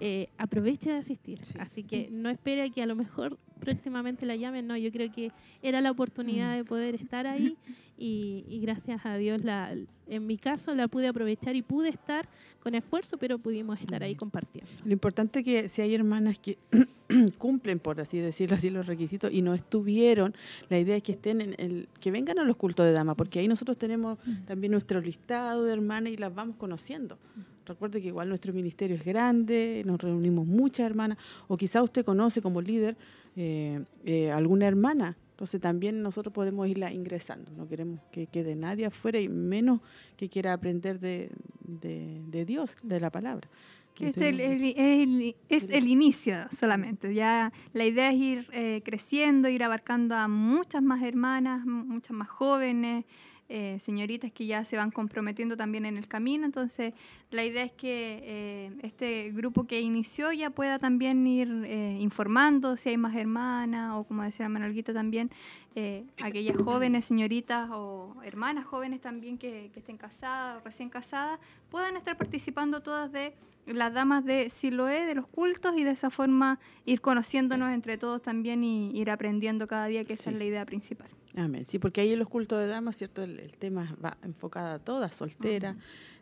eh, 0.01 0.28
aproveche 0.36 0.90
de 0.90 0.97
asistir. 0.97 1.45
Sí. 1.45 1.59
Así 1.61 1.84
que 1.84 2.09
no 2.11 2.28
espere 2.28 2.70
que 2.70 2.82
a 2.82 2.86
lo 2.86 2.97
mejor 2.97 3.38
próximamente 3.62 4.26
la 4.26 4.36
llamen, 4.36 4.66
no, 4.66 4.76
yo 4.76 4.90
creo 4.90 5.10
que 5.12 5.30
era 5.62 5.80
la 5.80 5.90
oportunidad 5.90 6.56
de 6.56 6.64
poder 6.64 6.96
estar 6.96 7.26
ahí 7.26 7.56
y, 7.96 8.44
y 8.48 8.60
gracias 8.60 9.06
a 9.06 9.16
Dios, 9.16 9.44
la, 9.44 9.72
en 10.08 10.26
mi 10.26 10.36
caso, 10.36 10.74
la 10.74 10.88
pude 10.88 11.06
aprovechar 11.06 11.54
y 11.54 11.62
pude 11.62 11.88
estar 11.88 12.28
con 12.60 12.74
esfuerzo, 12.74 13.16
pero 13.16 13.38
pudimos 13.38 13.80
estar 13.80 14.02
ahí 14.02 14.14
compartiendo. 14.14 14.70
Lo 14.84 14.92
importante 14.92 15.38
es 15.38 15.44
que 15.44 15.68
si 15.68 15.82
hay 15.82 15.94
hermanas 15.94 16.38
que 16.38 16.58
cumplen, 17.38 17.78
por 17.78 18.00
así 18.00 18.18
decirlo 18.18 18.56
así, 18.56 18.70
los 18.70 18.86
requisitos 18.86 19.32
y 19.32 19.40
no 19.40 19.54
estuvieron, 19.54 20.34
la 20.68 20.78
idea 20.78 20.96
es 20.96 21.02
que 21.02 21.12
estén 21.12 21.40
en 21.40 21.54
el, 21.58 21.88
que 22.00 22.10
vengan 22.10 22.38
a 22.40 22.44
los 22.44 22.56
cultos 22.56 22.84
de 22.84 22.92
dama, 22.92 23.14
porque 23.14 23.38
ahí 23.38 23.48
nosotros 23.48 23.78
tenemos 23.78 24.18
también 24.46 24.72
nuestro 24.72 25.00
listado 25.00 25.64
de 25.64 25.72
hermanas 25.72 26.12
y 26.12 26.16
las 26.16 26.34
vamos 26.34 26.56
conociendo. 26.56 27.18
Recuerde 27.64 28.02
que 28.02 28.08
igual 28.08 28.28
nuestro 28.28 28.52
ministerio 28.52 28.96
es 28.96 29.04
grande, 29.04 29.82
nos 29.86 30.00
reunimos 30.00 30.46
muchas 30.46 30.84
hermanas, 30.84 31.18
o 31.46 31.56
quizá 31.56 31.82
usted 31.82 32.04
conoce 32.04 32.42
como 32.42 32.60
líder 32.60 32.96
eh, 33.37 33.85
eh, 34.05 34.30
alguna 34.30 34.66
hermana. 34.66 35.16
Entonces 35.33 35.61
también 35.61 36.03
nosotros 36.03 36.33
podemos 36.33 36.68
irla 36.68 36.93
ingresando. 36.93 37.51
No 37.57 37.66
queremos 37.66 38.01
que 38.12 38.26
quede 38.26 38.55
nadie 38.55 38.87
afuera 38.87 39.18
y 39.18 39.28
menos 39.28 39.80
que 40.16 40.28
quiera 40.28 40.53
aprender 40.53 41.01
de, 41.01 41.30
de- 41.66 42.20
de 42.26 42.45
Dios, 42.45 42.76
de 42.83 43.01
la 43.01 43.11
palabra. 43.11 43.49
Que 43.95 44.09
es 44.09 44.16
el, 44.18 44.41
el- 44.41 44.62
el- 44.78 45.37
es 45.49 45.64
el 45.68 45.89
inicio 45.89 46.37
solamente. 46.51 47.12
Ya 47.14 47.53
la 47.72 47.85
idea 47.85 48.11
es 48.11 48.16
ir 48.16 48.47
eh, 48.53 48.83
creciendo, 48.85 49.49
ir 49.49 49.62
abarcando 49.64 50.14
a 50.14 50.28
muchas 50.28 50.83
más 50.83 51.03
hermanas, 51.03 51.66
muchas 51.66 52.12
más 52.12 52.28
jóvenes, 52.28 53.05
eh, 53.53 53.78
señoritas 53.78 54.32
que 54.32 54.46
ya 54.46 54.64
se 54.64 54.76
van 54.76 54.90
comprometiendo 54.90 55.59
también 55.59 55.84
en 55.84 55.98
el 55.98 56.09
camino. 56.09 56.46
Entonces, 56.46 56.94
la 57.30 57.44
idea 57.44 57.64
es 57.64 57.72
que 57.72 58.20
eh, 58.22 58.70
este 58.82 59.30
grupo 59.30 59.66
que 59.66 59.80
inició 59.80 60.32
ya 60.32 60.48
pueda 60.48 60.78
también 60.78 61.26
ir 61.26 61.48
eh, 61.66 61.98
informando 62.00 62.78
si 62.78 62.88
hay 62.88 62.96
más 62.96 63.14
hermanas 63.14 63.92
o, 63.94 64.05
como 64.05 64.22
decía 64.22 64.48
Manuelguita 64.48 64.94
también, 64.94 65.30
eh, 65.74 66.05
aquellas 66.22 66.57
jóvenes 66.57 67.05
señoritas 67.05 67.68
o 67.72 68.16
hermanas 68.24 68.64
jóvenes 68.64 69.03
también 69.03 69.36
que, 69.36 69.70
que 69.74 69.80
estén 69.80 69.98
casadas 69.98 70.61
o 70.61 70.64
recién 70.64 70.88
casadas, 70.88 71.38
puedan 71.70 71.96
estar 71.96 72.16
participando 72.16 72.80
todas 72.80 73.12
de 73.12 73.34
las 73.66 73.92
damas 73.92 74.24
de 74.24 74.48
Siloé, 74.50 75.05
de 75.05 75.14
los 75.14 75.26
cultos, 75.26 75.76
y 75.76 75.84
de 75.84 75.90
esa 75.90 76.11
forma 76.11 76.59
ir 76.84 77.00
conociéndonos 77.00 77.70
entre 77.70 77.98
todos 77.98 78.22
también 78.22 78.64
y 78.64 78.90
ir 78.98 79.11
aprendiendo 79.11 79.66
cada 79.66 79.86
día, 79.86 80.05
que 80.05 80.14
esa 80.14 80.30
es 80.30 80.36
la 80.36 80.44
idea 80.44 80.64
principal. 80.66 81.09
Amén. 81.35 81.64
Sí, 81.64 81.78
porque 81.78 82.03
ahí 82.03 82.12
en 82.12 82.18
los 82.18 82.28
cultos 82.28 82.59
de 82.59 82.66
damas, 82.66 82.97
¿cierto? 82.97 83.22
El, 83.22 83.41
el 83.41 83.57
tema 83.57 83.97
va 84.05 84.18
enfocado 84.22 84.74
a 84.74 84.78
todas, 84.78 85.14
solteras. 85.14 85.76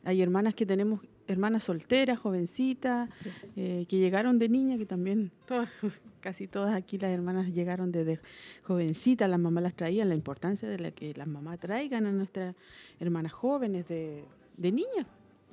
Hay 0.05 0.23
hermanas 0.23 0.55
que 0.55 0.65
tenemos, 0.65 1.01
hermanas 1.27 1.65
solteras, 1.65 2.19
jovencitas, 2.19 3.11
eh, 3.57 3.87
que 3.89 3.99
llegaron 3.99 4.39
de 4.39 4.49
niña, 4.49 4.79
que 4.79 4.87
también 4.87 5.33
todas, 5.47 5.69
casi 6.21 6.47
todas 6.47 6.75
aquí 6.75 6.97
las 6.97 7.11
hermanas 7.11 7.53
llegaron 7.53 7.91
desde 7.91 8.21
jovencitas, 8.63 9.29
las 9.29 9.41
mamás 9.41 9.65
las 9.65 9.75
traían, 9.75 10.09
la 10.09 10.15
importancia 10.15 10.69
de 10.69 10.79
la 10.79 10.91
que 10.93 11.13
las 11.15 11.27
mamás 11.27 11.59
traigan 11.59 12.07
a 12.07 12.13
nuestras 12.13 12.57
hermanas 13.01 13.33
jóvenes 13.33 13.89
de, 13.89 14.25
de 14.57 14.73
niñas. 14.73 15.07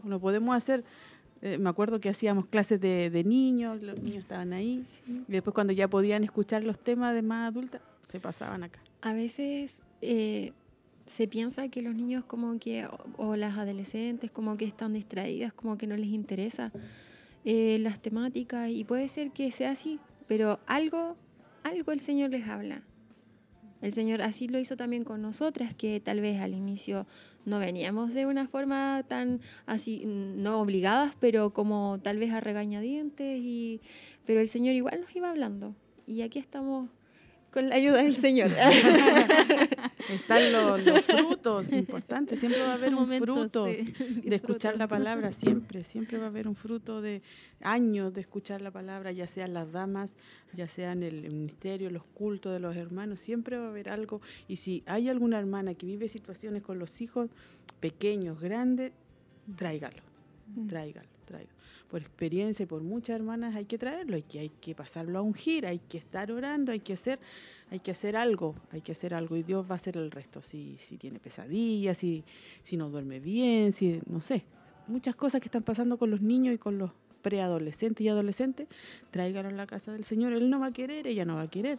Lo 0.05 0.20
podemos 0.20 0.55
hacer, 0.55 0.84
eh, 1.41 1.58
me 1.58 1.70
acuerdo 1.70 1.99
que 1.99 2.10
hacíamos 2.10 2.45
clases 2.45 2.80
de, 2.80 3.10
de 3.10 3.24
niños, 3.24 3.82
los 3.82 3.99
niños 3.99 4.20
estaban 4.20 4.53
ahí, 4.53 4.86
y 5.08 5.32
después 5.32 5.55
cuando 5.55 5.74
ya 5.74 5.88
podían 5.88 6.24
escuchar 6.24 6.64
los 6.64 6.78
temas 6.78 7.16
de 7.16 7.24
más 7.24 7.49
adultas, 7.49 7.82
se 8.05 8.20
pasaban 8.20 8.64
acá. 8.64 8.80
A 9.02 9.14
veces 9.14 9.84
eh, 10.02 10.54
se 11.06 11.28
piensa 11.28 11.70
que 11.70 11.82
los 11.82 11.95
niños 11.95 12.26
como 12.26 12.60
que, 12.60 12.86
o, 12.86 13.00
o 13.18 13.36
las 13.36 13.58
adolescentes 13.58 14.32
como 14.32 14.58
que 14.58 14.66
están 14.66 14.93
distraídas, 14.93 15.54
como 15.54 15.78
que 15.78 15.88
no 15.88 15.95
les 15.95 16.10
interesa 16.10 16.72
eh, 17.50 17.78
las 17.80 18.02
temáticas 18.02 18.70
y 18.70 18.84
puede 18.84 19.08
ser 19.08 19.32
que 19.32 19.52
sea 19.52 19.72
así, 19.72 20.02
pero 20.28 20.60
algo, 20.66 21.16
algo 21.64 21.93
el 21.93 22.02
Señor 22.02 22.32
les 22.32 22.45
habla. 22.45 22.84
El 23.82 23.93
Señor 23.93 24.22
así 24.22 24.50
lo 24.50 24.60
hizo 24.60 24.76
también 24.76 25.06
con 25.06 25.22
nosotras, 25.22 25.74
que 25.74 26.02
tal 26.02 26.20
vez 26.20 26.41
al 26.41 26.54
inicio 26.54 27.06
no 27.45 27.60
veníamos 27.60 28.14
de 28.14 28.26
una 28.26 28.50
forma 28.50 29.02
tan 29.08 29.39
así, 29.66 30.04
mm, 30.06 30.41
no 30.41 30.60
obligadas, 30.60 31.14
pero 31.22 31.54
como 31.54 32.00
tal 32.04 32.18
vez 32.18 32.34
a 32.34 32.41
regañadientes, 32.41 33.39
y, 33.39 33.80
pero 34.26 34.41
el 34.41 34.50
Señor 34.50 34.76
igual 34.76 35.00
nos 35.00 35.16
iba 35.16 35.30
hablando. 35.30 35.74
Y 36.06 36.24
aquí 36.24 36.39
estamos 36.39 36.89
con 37.52 37.70
la 37.70 37.76
ayuda 37.76 38.04
del 38.04 38.16
Señor. 38.16 38.52
Están 40.10 40.54
los, 40.54 40.84
los 40.86 41.02
frutos 41.04 41.68
importantes, 41.72 42.39
siempre 42.39 42.62
va 42.62 42.72
a 42.72 42.74
haber 42.76 42.86
Son 42.91 42.93
un 42.95 43.00
momentos 43.02 43.28
fruto 43.36 43.66
de- 43.66 44.22
de, 44.30 44.36
escuchar 44.36 44.78
la 44.78 44.88
palabra, 44.88 45.32
siempre, 45.34 45.84
siempre 45.84 46.18
va 46.18 46.26
a 46.26 46.28
haber 46.28 46.48
un 46.48 46.56
fruto 46.56 47.02
de 47.02 47.22
años 47.62 48.14
de 48.14 48.22
escuchar 48.22 48.62
la 48.62 48.72
palabra, 48.72 49.12
ya 49.12 49.28
sean 49.28 49.54
las 49.54 49.72
damas, 49.74 50.16
ya 50.54 50.68
sean 50.68 51.04
el 51.04 51.24
ministerio, 51.24 51.89
los 51.89 52.04
cultos 52.06 52.54
de 52.54 52.60
los 52.60 52.76
hermanos, 52.76 53.20
siempre 53.20 53.58
va 53.58 53.66
a 53.66 53.70
haber 53.70 53.89
algo. 53.91 54.22
Y 54.48 54.58
si 54.58 54.84
hay 54.86 55.10
alguna 55.10 55.39
hermana 55.39 55.74
que 55.74 55.86
vive 55.88 56.08
situaciones 56.08 56.62
con 56.64 56.80
los 56.80 57.02
hijos 57.02 57.30
pequeños, 57.80 58.39
grandes, 58.39 58.93
tráigalo, 59.58 60.04
tráigalo, 60.70 61.08
tráigalo. 61.28 61.55
Por 61.89 62.01
experiencia 62.01 62.63
y 62.63 62.65
por 62.65 62.82
muchas 62.82 63.17
hermanas 63.17 63.55
hay 63.55 63.65
que 63.65 63.78
traerlo, 63.78 64.15
hay 64.15 64.23
que, 64.23 64.39
hay 64.39 64.49
que 64.49 64.73
pasarlo 64.73 65.19
a 65.19 65.21
ungir, 65.21 65.67
hay 65.67 65.80
que 65.80 65.99
estar 65.99 66.32
orando, 66.32 66.71
hay 66.71 66.80
que 66.80 66.93
hacer 66.93 67.19
hay 67.69 67.80
que 67.80 67.91
hacer 67.91 68.15
algo, 68.15 68.55
hay 68.71 68.82
que 68.82 68.93
hacer 68.93 69.13
algo 69.13 69.36
y 69.36 69.43
Dios 69.43 69.65
va 69.69 69.73
a 69.73 69.75
hacer 69.75 69.97
el 69.97 70.09
resto. 70.09 70.41
Si, 70.41 70.78
si 70.78 70.97
tiene 70.97 71.19
pesadillas, 71.19 71.97
si, 71.97 72.23
si 72.63 72.78
no 72.78 72.89
duerme 72.89 73.19
bien, 73.19 73.73
si 73.73 74.01
no 74.07 74.21
sé, 74.21 74.45
muchas 74.88 75.15
cosas 75.15 75.41
que 75.41 75.47
están 75.47 75.63
pasando 75.63 75.97
con 75.97 76.09
los 76.09 76.21
niños 76.21 76.55
y 76.55 76.57
con 76.57 76.78
los 76.78 76.91
preadolescentes 77.21 78.05
y 78.05 78.09
adolescentes, 78.09 78.67
tráigalo 79.11 79.49
a 79.49 79.51
la 79.51 79.67
casa 79.67 79.91
del 79.91 80.05
Señor. 80.05 80.32
Él 80.32 80.49
no 80.49 80.61
va 80.61 80.67
a 80.67 80.71
querer, 80.71 81.07
ella 81.07 81.25
no 81.25 81.36
va 81.36 81.43
a 81.43 81.49
querer. 81.49 81.78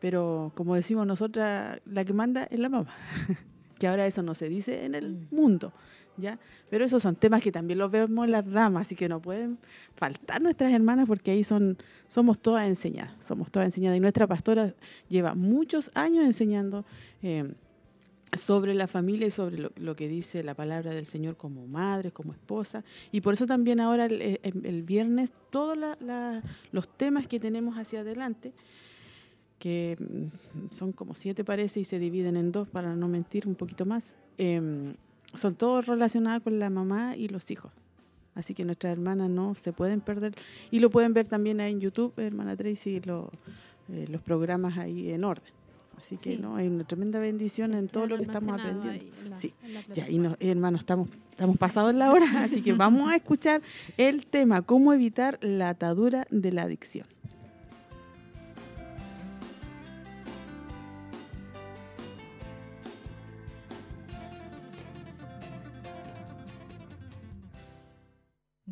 Pero 0.00 0.52
como 0.54 0.74
decimos 0.74 1.06
nosotras, 1.06 1.80
la 1.86 2.04
que 2.04 2.12
manda 2.12 2.44
es 2.44 2.58
la 2.58 2.68
mamá. 2.68 2.94
que 3.78 3.88
ahora 3.88 4.06
eso 4.06 4.22
no 4.22 4.34
se 4.34 4.50
dice 4.50 4.84
en 4.84 4.94
el 4.94 5.26
mundo, 5.30 5.72
¿ya? 6.16 6.38
Pero 6.70 6.84
esos 6.84 7.02
son 7.02 7.16
temas 7.16 7.42
que 7.42 7.52
también 7.52 7.78
los 7.78 7.90
vemos 7.90 8.28
las 8.28 8.48
damas, 8.50 8.86
así 8.86 8.96
que 8.96 9.08
no 9.08 9.20
pueden 9.20 9.58
faltar 9.94 10.42
nuestras 10.42 10.72
hermanas 10.72 11.06
porque 11.06 11.30
ahí 11.30 11.44
son, 11.44 11.78
somos 12.08 12.40
todas 12.40 12.68
enseñadas, 12.68 13.12
somos 13.20 13.50
todas 13.50 13.66
enseñadas. 13.66 13.96
Y 13.96 14.00
nuestra 14.00 14.26
pastora 14.26 14.74
lleva 15.08 15.34
muchos 15.34 15.90
años 15.94 16.24
enseñando 16.24 16.84
eh, 17.22 17.52
sobre 18.36 18.74
la 18.74 18.86
familia 18.86 19.26
y 19.26 19.30
sobre 19.30 19.58
lo, 19.76 19.96
que 19.96 20.08
dice 20.08 20.42
la 20.42 20.54
palabra 20.54 20.94
del 20.94 21.06
Señor 21.06 21.36
como 21.36 21.66
madre, 21.66 22.10
como 22.10 22.32
esposa. 22.32 22.84
Y 23.12 23.20
por 23.20 23.34
eso 23.34 23.46
también 23.46 23.80
ahora 23.80 24.06
el, 24.06 24.82
viernes 24.82 25.32
todos 25.50 25.78
los 26.72 26.88
temas 26.96 27.26
que 27.26 27.40
tenemos 27.40 27.76
hacia 27.76 28.00
adelante, 28.00 28.52
que 29.58 29.96
mm, 29.98 30.72
son 30.72 30.92
como 30.92 31.14
siete 31.14 31.44
parece 31.44 31.80
y 31.80 31.84
se 31.84 31.98
dividen 31.98 32.36
en 32.36 32.52
dos 32.52 32.68
para 32.68 32.94
no 32.94 33.08
mentir 33.08 33.46
un 33.46 33.54
poquito 33.54 33.86
más, 33.86 34.16
em, 34.36 34.94
son 35.34 35.54
todos 35.54 35.86
relacionados 35.86 36.42
con 36.42 36.58
la 36.58 36.70
mamá 36.70 37.16
y 37.16 37.28
los 37.28 37.50
hijos. 37.50 37.72
Así 38.34 38.54
que 38.54 38.64
nuestras 38.64 38.92
hermanas 38.92 39.30
no 39.30 39.54
se 39.54 39.72
pueden 39.72 40.00
perder. 40.00 40.34
Y 40.70 40.80
lo 40.80 40.90
pueden 40.90 41.14
ver 41.14 41.28
también 41.28 41.60
ahí 41.60 41.72
en 41.72 41.80
YouTube, 41.80 42.12
hermana 42.16 42.56
Tracy, 42.56 42.96
eh, 42.96 44.06
los 44.08 44.22
programas 44.22 44.76
ahí 44.78 45.12
en 45.12 45.24
orden. 45.24 45.52
Así 45.96 46.16
que 46.16 46.36
no, 46.36 46.56
hay 46.56 46.66
una 46.66 46.84
tremenda 46.84 47.18
bendición 47.18 47.72
en 47.72 47.88
todo 47.88 48.06
lo 48.06 48.16
que 48.16 48.24
estamos 48.24 48.58
aprendiendo. 48.58 49.04
sí, 49.34 49.54
ya, 49.94 50.08
y 50.08 50.18
no, 50.18 50.36
hermanos, 50.40 50.80
estamos, 50.80 51.08
estamos 51.30 51.56
pasados 51.56 51.92
en 51.92 51.98
la 51.98 52.12
hora, 52.12 52.26
así 52.42 52.62
que 52.62 52.72
vamos 52.72 53.10
a 53.10 53.16
escuchar 53.16 53.62
el 53.96 54.26
tema, 54.26 54.62
cómo 54.62 54.92
evitar 54.92 55.38
la 55.40 55.68
atadura 55.68 56.26
de 56.30 56.52
la 56.52 56.62
adicción. 56.62 57.06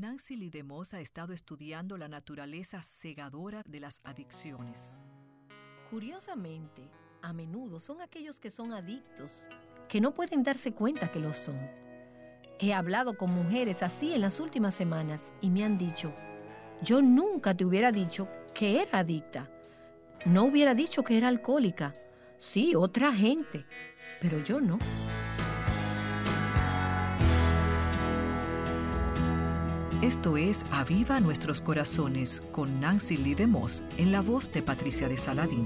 Nancy 0.03 0.35
Lidemos 0.35 0.95
ha 0.95 1.01
estado 1.01 1.33
estudiando 1.33 1.97
la 1.97 2.09
naturaleza 2.09 2.83
cegadora 2.83 3.63
de 3.69 3.79
las 3.79 4.01
adicciones. 4.03 4.93
Curiosamente, 5.91 6.91
a 7.23 7.33
menudo 7.33 7.79
son 7.79 8.01
aquellos 8.01 8.41
que 8.41 8.51
son 8.51 8.73
adictos, 8.73 9.47
que 9.89 10.01
no 10.01 10.13
pueden 10.13 10.43
darse 10.43 10.73
cuenta 10.73 11.13
que 11.13 11.21
lo 11.21 11.33
son. 11.33 11.57
He 12.59 12.75
hablado 12.75 13.17
con 13.17 13.31
mujeres 13.31 13.85
así 13.85 14.13
en 14.13 14.23
las 14.23 14.41
últimas 14.41 14.75
semanas 14.75 15.33
y 15.41 15.51
me 15.51 15.63
han 15.63 15.79
dicho, 15.79 16.13
yo 16.83 17.01
nunca 17.01 17.57
te 17.57 17.65
hubiera 17.65 17.93
dicho 17.93 18.27
que 18.57 18.83
era 18.83 18.99
adicta. 18.99 19.49
No 20.27 20.47
hubiera 20.47 20.75
dicho 20.75 21.05
que 21.05 21.17
era 21.17 21.29
alcohólica. 21.29 21.95
Sí, 22.39 22.75
otra 22.75 23.13
gente, 23.13 23.65
pero 24.21 24.43
yo 24.43 24.61
no. 24.61 24.81
Esto 30.03 30.37
es 30.37 30.65
Aviva 30.73 31.21
Nuestros 31.21 31.63
Corazones 31.63 32.43
con 32.51 32.81
Nancy 32.81 33.17
Lee 33.17 33.37
de 33.37 33.47
Moss 33.47 33.85
en 33.99 34.11
la 34.11 34.21
voz 34.21 34.51
de 34.51 34.61
Patricia 34.61 35.09
de 35.09 35.17
Saladín. 35.17 35.65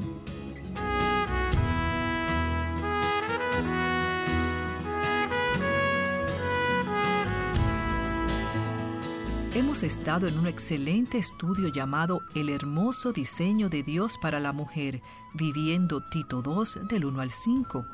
Hemos 9.55 9.83
estado 9.83 10.29
en 10.29 10.39
un 10.39 10.47
excelente 10.47 11.17
estudio 11.17 11.69
llamado 11.69 12.21
El 12.35 12.51
hermoso 12.51 13.13
diseño 13.13 13.71
de 13.71 13.83
Dios 13.83 14.19
para 14.21 14.39
la 14.39 14.53
mujer, 14.53 15.01
viviendo 15.33 16.03
Tito 16.03 16.43
2 16.43 16.81
del 16.89 17.07
1 17.07 17.23
al 17.23 17.31
5. 17.31 17.87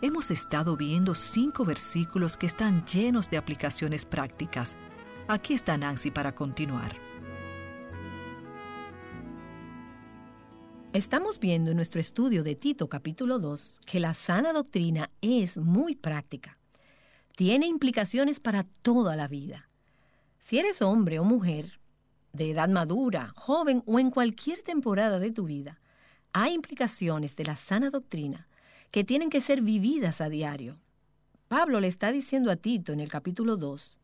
Hemos 0.00 0.30
estado 0.30 0.76
viendo 0.76 1.16
cinco 1.16 1.64
versículos 1.64 2.36
que 2.36 2.46
están 2.46 2.84
llenos 2.86 3.28
de 3.30 3.36
aplicaciones 3.36 4.04
prácticas. 4.04 4.76
Aquí 5.28 5.54
está 5.54 5.78
Nancy 5.78 6.10
para 6.10 6.34
continuar. 6.34 6.96
Estamos 10.92 11.38
viendo 11.38 11.70
en 11.70 11.76
nuestro 11.76 12.00
estudio 12.00 12.42
de 12.42 12.56
Tito 12.56 12.88
capítulo 12.88 13.38
2 13.38 13.78
que 13.86 14.00
la 14.00 14.14
sana 14.14 14.52
doctrina 14.52 15.10
es 15.20 15.56
muy 15.56 15.94
práctica. 15.94 16.58
Tiene 17.36 17.66
implicaciones 17.68 18.40
para 18.40 18.64
toda 18.64 19.14
la 19.14 19.28
vida. 19.28 19.68
Si 20.40 20.58
eres 20.58 20.82
hombre 20.82 21.20
o 21.20 21.24
mujer, 21.24 21.78
de 22.32 22.50
edad 22.50 22.68
madura, 22.68 23.32
joven 23.36 23.84
o 23.86 24.00
en 24.00 24.10
cualquier 24.10 24.62
temporada 24.62 25.20
de 25.20 25.30
tu 25.30 25.44
vida, 25.44 25.80
hay 26.32 26.52
implicaciones 26.52 27.36
de 27.36 27.44
la 27.44 27.54
sana 27.54 27.90
doctrina 27.90 28.48
que 28.90 29.04
tienen 29.04 29.30
que 29.30 29.40
ser 29.40 29.62
vividas 29.62 30.20
a 30.20 30.28
diario. 30.28 30.80
Pablo 31.46 31.78
le 31.78 31.86
está 31.86 32.10
diciendo 32.10 32.50
a 32.50 32.56
Tito 32.56 32.92
en 32.92 33.00
el 33.00 33.08
capítulo 33.08 33.56
2, 33.56 33.98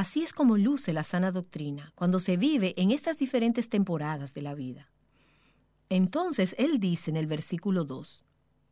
así 0.00 0.24
es 0.24 0.32
como 0.32 0.56
luce 0.56 0.92
la 0.92 1.04
sana 1.04 1.30
doctrina 1.30 1.92
cuando 1.94 2.18
se 2.18 2.36
vive 2.36 2.72
en 2.76 2.90
estas 2.90 3.16
diferentes 3.16 3.68
temporadas 3.68 4.34
de 4.34 4.42
la 4.42 4.54
vida. 4.54 4.90
Entonces 5.88 6.56
él 6.58 6.80
dice 6.80 7.10
en 7.10 7.16
el 7.16 7.28
versículo 7.28 7.84
2, 7.84 8.24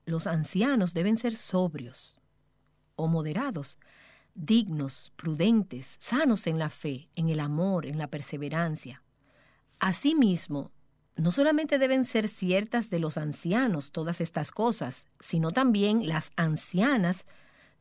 los 0.06 0.26
ancianos 0.26 0.94
deben 0.94 1.16
ser 1.16 1.36
sobrios 1.36 2.18
o 2.96 3.06
moderados, 3.06 3.78
dignos, 4.34 5.12
prudentes, 5.14 5.96
sanos 6.00 6.48
en 6.48 6.58
la 6.58 6.70
fe, 6.70 7.06
en 7.14 7.28
el 7.28 7.38
amor, 7.38 7.86
en 7.86 7.98
la 7.98 8.08
perseverancia. 8.08 9.04
Asimismo, 9.78 10.72
no 11.14 11.30
solamente 11.30 11.78
deben 11.78 12.04
ser 12.04 12.26
ciertas 12.26 12.90
de 12.90 12.98
los 12.98 13.16
ancianos 13.16 13.92
todas 13.92 14.20
estas 14.20 14.50
cosas, 14.50 15.06
sino 15.20 15.52
también 15.52 16.08
las 16.08 16.32
ancianas 16.34 17.26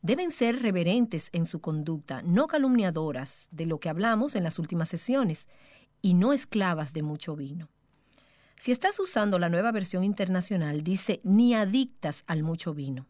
deben 0.01 0.31
ser 0.31 0.61
reverentes 0.61 1.29
en 1.31 1.45
su 1.45 1.61
conducta, 1.61 2.21
no 2.23 2.47
calumniadoras 2.47 3.47
de 3.51 3.65
lo 3.65 3.79
que 3.79 3.89
hablamos 3.89 4.35
en 4.35 4.43
las 4.43 4.59
últimas 4.59 4.89
sesiones, 4.89 5.47
y 6.01 6.15
no 6.15 6.33
esclavas 6.33 6.93
de 6.93 7.03
mucho 7.03 7.35
vino. 7.35 7.69
Si 8.57 8.71
estás 8.71 8.99
usando 8.99 9.39
la 9.39 9.49
nueva 9.49 9.71
versión 9.71 10.03
internacional, 10.03 10.83
dice 10.83 11.21
ni 11.23 11.53
adictas 11.53 12.23
al 12.27 12.43
mucho 12.43 12.73
vino. 12.73 13.07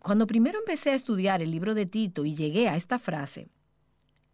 Cuando 0.00 0.26
primero 0.26 0.58
empecé 0.58 0.90
a 0.90 0.94
estudiar 0.94 1.42
el 1.42 1.50
libro 1.50 1.74
de 1.74 1.86
Tito 1.86 2.24
y 2.24 2.34
llegué 2.34 2.68
a 2.68 2.76
esta 2.76 2.98
frase, 2.98 3.48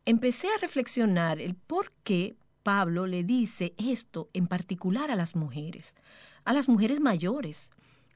empecé 0.04 0.48
a 0.48 0.60
reflexionar 0.60 1.40
el 1.40 1.54
por 1.54 1.92
qué 2.04 2.36
Pablo 2.62 3.06
le 3.06 3.24
dice 3.24 3.74
esto 3.78 4.28
en 4.32 4.46
particular 4.46 5.10
a 5.10 5.16
las 5.16 5.34
mujeres, 5.34 5.94
a 6.44 6.52
las 6.52 6.68
mujeres 6.68 7.00
mayores. 7.00 7.70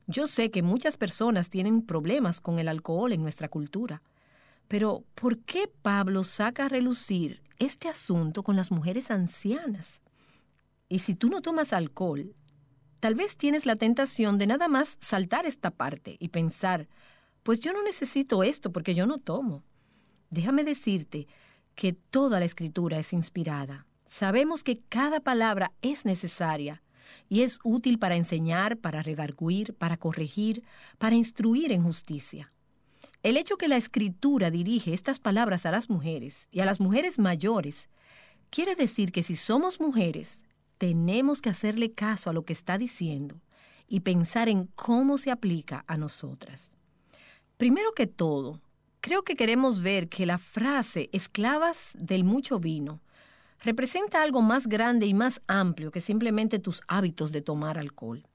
Yo 0.06 0.28
sé 0.28 0.50
que 0.52 0.62
muchas 0.62 0.96
personas 0.96 1.50
tienen 1.50 1.82
problemas 1.82 2.40
con 2.40 2.60
el 2.60 2.68
alcohol 2.68 3.12
en 3.12 3.22
nuestra 3.22 3.48
cultura, 3.48 4.02
pero 4.68 5.04
¿por 5.14 5.38
qué 5.38 5.68
Pablo 5.82 6.22
saca 6.22 6.66
a 6.66 6.68
relucir 6.68 7.42
este 7.58 7.88
asunto 7.88 8.44
con 8.44 8.54
las 8.54 8.70
mujeres 8.70 9.10
ancianas? 9.10 10.02
Y 10.88 11.00
si 11.00 11.16
tú 11.16 11.28
no 11.28 11.40
tomas 11.40 11.72
alcohol, 11.72 12.36
tal 13.00 13.16
vez 13.16 13.36
tienes 13.36 13.66
la 13.66 13.74
tentación 13.74 14.38
de 14.38 14.46
nada 14.46 14.68
más 14.68 14.96
saltar 15.00 15.44
esta 15.44 15.72
parte 15.72 16.16
y 16.20 16.28
pensar, 16.28 16.88
pues 17.42 17.58
yo 17.58 17.72
no 17.72 17.82
necesito 17.82 18.44
esto 18.44 18.70
porque 18.70 18.94
yo 18.94 19.06
no 19.06 19.18
tomo. 19.18 19.64
Déjame 20.30 20.62
decirte 20.62 21.26
que 21.74 21.92
toda 21.92 22.38
la 22.38 22.46
escritura 22.46 22.98
es 22.98 23.12
inspirada. 23.12 23.86
Sabemos 24.04 24.62
que 24.62 24.78
cada 24.88 25.18
palabra 25.18 25.72
es 25.82 26.04
necesaria 26.04 26.82
y 27.28 27.42
es 27.42 27.58
útil 27.64 27.98
para 27.98 28.16
enseñar, 28.16 28.78
para 28.78 29.02
redarguir, 29.02 29.74
para 29.74 29.96
corregir, 29.96 30.62
para 30.98 31.16
instruir 31.16 31.72
en 31.72 31.82
justicia. 31.82 32.52
El 33.22 33.36
hecho 33.36 33.56
que 33.56 33.68
la 33.68 33.76
escritura 33.76 34.50
dirige 34.50 34.94
estas 34.94 35.18
palabras 35.18 35.66
a 35.66 35.70
las 35.70 35.90
mujeres 35.90 36.48
y 36.52 36.60
a 36.60 36.64
las 36.64 36.80
mujeres 36.80 37.18
mayores 37.18 37.88
quiere 38.50 38.74
decir 38.74 39.12
que 39.12 39.22
si 39.22 39.36
somos 39.36 39.80
mujeres, 39.80 40.44
tenemos 40.78 41.42
que 41.42 41.50
hacerle 41.50 41.92
caso 41.92 42.30
a 42.30 42.32
lo 42.32 42.44
que 42.44 42.52
está 42.52 42.78
diciendo 42.78 43.40
y 43.88 44.00
pensar 44.00 44.48
en 44.48 44.66
cómo 44.66 45.18
se 45.18 45.30
aplica 45.30 45.84
a 45.86 45.96
nosotras. 45.96 46.72
Primero 47.56 47.92
que 47.92 48.06
todo, 48.06 48.60
creo 49.00 49.22
que 49.22 49.36
queremos 49.36 49.80
ver 49.80 50.08
que 50.08 50.26
la 50.26 50.38
frase 50.38 51.08
esclavas 51.12 51.92
del 51.94 52.24
mucho 52.24 52.58
vino 52.58 53.00
representa 53.60 54.22
algo 54.22 54.42
más 54.42 54.66
grande 54.66 55.06
y 55.06 55.14
más 55.14 55.40
amplio 55.46 55.90
que 55.90 56.00
simplemente 56.00 56.58
tus 56.58 56.82
hábitos 56.88 57.32
de 57.32 57.42
tomar 57.42 57.78
alcohol. 57.78 58.26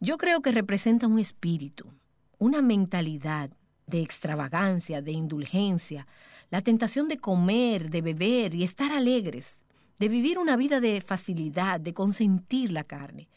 Yo 0.00 0.18
creo 0.18 0.42
que 0.42 0.52
representa 0.52 1.06
un 1.06 1.18
espíritu, 1.18 1.92
una 2.38 2.62
mentalidad 2.62 3.50
de 3.86 4.00
extravagancia, 4.00 5.02
de 5.02 5.12
indulgencia, 5.12 6.06
la 6.50 6.60
tentación 6.60 7.08
de 7.08 7.18
comer, 7.18 7.90
de 7.90 8.02
beber 8.02 8.54
y 8.54 8.64
estar 8.64 8.92
alegres, 8.92 9.62
de 9.98 10.08
vivir 10.08 10.38
una 10.38 10.56
vida 10.56 10.80
de 10.80 11.00
facilidad, 11.00 11.80
de 11.80 11.92
consentir 11.92 12.72
la 12.72 12.84
carne. 12.84 13.28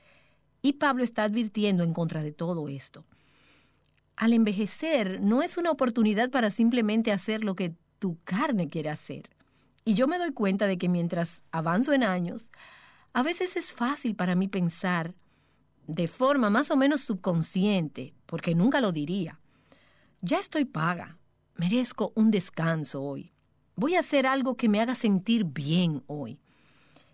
Y 0.62 0.74
Pablo 0.74 1.04
está 1.04 1.24
advirtiendo 1.24 1.84
en 1.84 1.94
contra 1.94 2.24
de 2.24 2.32
todo 2.32 2.70
esto 2.70 3.06
al 4.16 4.34
envejecer 4.34 5.22
no 5.22 5.42
es 5.42 5.58
una 5.58 5.72
oportunidad 5.72 6.30
para 6.30 6.52
simplemente 6.52 7.12
hacer 7.12 7.44
lo 7.44 7.56
que 7.56 7.74
tu 8.00 8.18
carne 8.24 8.70
quiere 8.70 8.90
hacer. 8.90 9.30
Y 9.86 9.96
yo 9.96 10.08
me 10.08 10.18
doy 10.18 10.32
cuenta 10.32 10.68
de 10.68 10.78
que 10.78 10.90
mientras 10.90 11.44
avanzo 11.52 11.94
en 11.94 12.04
años, 12.04 12.52
a 13.14 13.24
veces 13.24 13.56
es 13.58 13.74
fácil 13.74 14.16
para 14.16 14.36
mí 14.36 14.48
pensar 14.48 15.14
de 15.88 16.08
forma 16.08 16.50
más 16.50 16.72
o 16.72 16.78
menos 16.78 17.02
subconsciente, 17.02 18.14
porque 18.26 18.56
nunca 18.56 18.82
lo 18.82 18.92
diría. 18.92 19.40
Ya 20.22 20.40
estoy 20.40 20.66
paga. 20.66 21.18
merezco 21.56 22.14
un 22.16 22.32
descanso 22.32 23.04
hoy. 23.04 23.32
Voy 23.76 23.96
a 23.96 24.00
hacer 24.00 24.26
algo 24.26 24.56
que 24.56 24.70
me 24.70 24.80
haga 24.80 24.96
sentir 24.96 25.44
bien 25.46 26.04
hoy. 26.08 26.40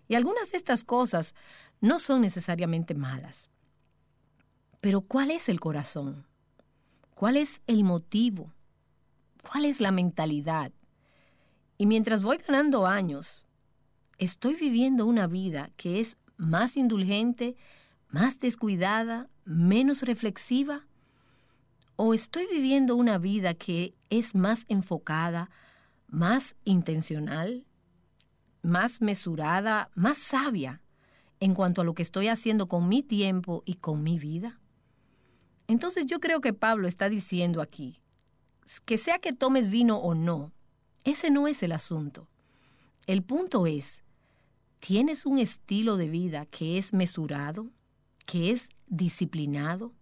Y 0.08 0.14
algunas 0.14 0.50
de 0.52 0.58
estas 0.58 0.84
cosas 0.84 1.34
no 1.80 1.98
son 1.98 2.22
necesariamente 2.22 2.94
malas. 2.94 3.50
Pero 4.80 5.02
¿cuál 5.02 5.30
es 5.30 5.48
el 5.48 5.60
corazón? 5.60 6.26
¿Cuál 7.14 7.36
es 7.36 7.60
el 7.66 7.84
motivo? 7.84 8.52
¿Cuál 9.42 9.66
es 9.66 9.80
la 9.80 9.90
mentalidad? 9.90 10.72
Y 11.80 11.86
mientras 11.86 12.22
voy 12.22 12.36
ganando 12.36 12.86
años, 12.86 13.46
estoy 14.18 14.54
viviendo 14.54 15.06
una 15.06 15.26
vida 15.26 15.70
que 15.78 15.98
es 15.98 16.18
más 16.36 16.76
indulgente, 16.76 17.56
más 18.10 18.38
descuidada, 18.38 19.30
menos 19.46 20.02
reflexiva? 20.02 20.86
¿O 21.96 22.12
estoy 22.12 22.46
viviendo 22.52 22.96
una 22.96 23.16
vida 23.16 23.54
que 23.54 23.94
es 24.10 24.34
más 24.34 24.66
enfocada, 24.68 25.48
más 26.06 26.54
intencional, 26.64 27.64
más 28.60 29.00
mesurada, 29.00 29.90
más 29.94 30.18
sabia 30.18 30.82
en 31.40 31.54
cuanto 31.54 31.80
a 31.80 31.84
lo 31.84 31.94
que 31.94 32.02
estoy 32.02 32.28
haciendo 32.28 32.68
con 32.68 32.90
mi 32.90 33.02
tiempo 33.02 33.62
y 33.64 33.76
con 33.76 34.02
mi 34.02 34.18
vida? 34.18 34.60
Entonces 35.66 36.04
yo 36.04 36.20
creo 36.20 36.42
que 36.42 36.52
Pablo 36.52 36.88
está 36.88 37.08
diciendo 37.08 37.62
aquí, 37.62 38.02
que 38.84 38.98
sea 38.98 39.18
que 39.18 39.32
tomes 39.32 39.70
vino 39.70 39.96
o 39.96 40.14
no, 40.14 40.52
ese 41.04 41.30
no 41.30 41.48
es 41.48 41.62
el 41.62 41.72
asunto. 41.72 42.28
El 43.06 43.22
punto 43.22 43.66
es, 43.66 44.02
¿tienes 44.78 45.26
un 45.26 45.38
estilo 45.38 45.96
de 45.96 46.08
vida 46.08 46.46
que 46.46 46.78
es 46.78 46.92
mesurado, 46.92 47.70
que 48.26 48.50
es 48.50 48.68
disciplinado, 48.86 49.92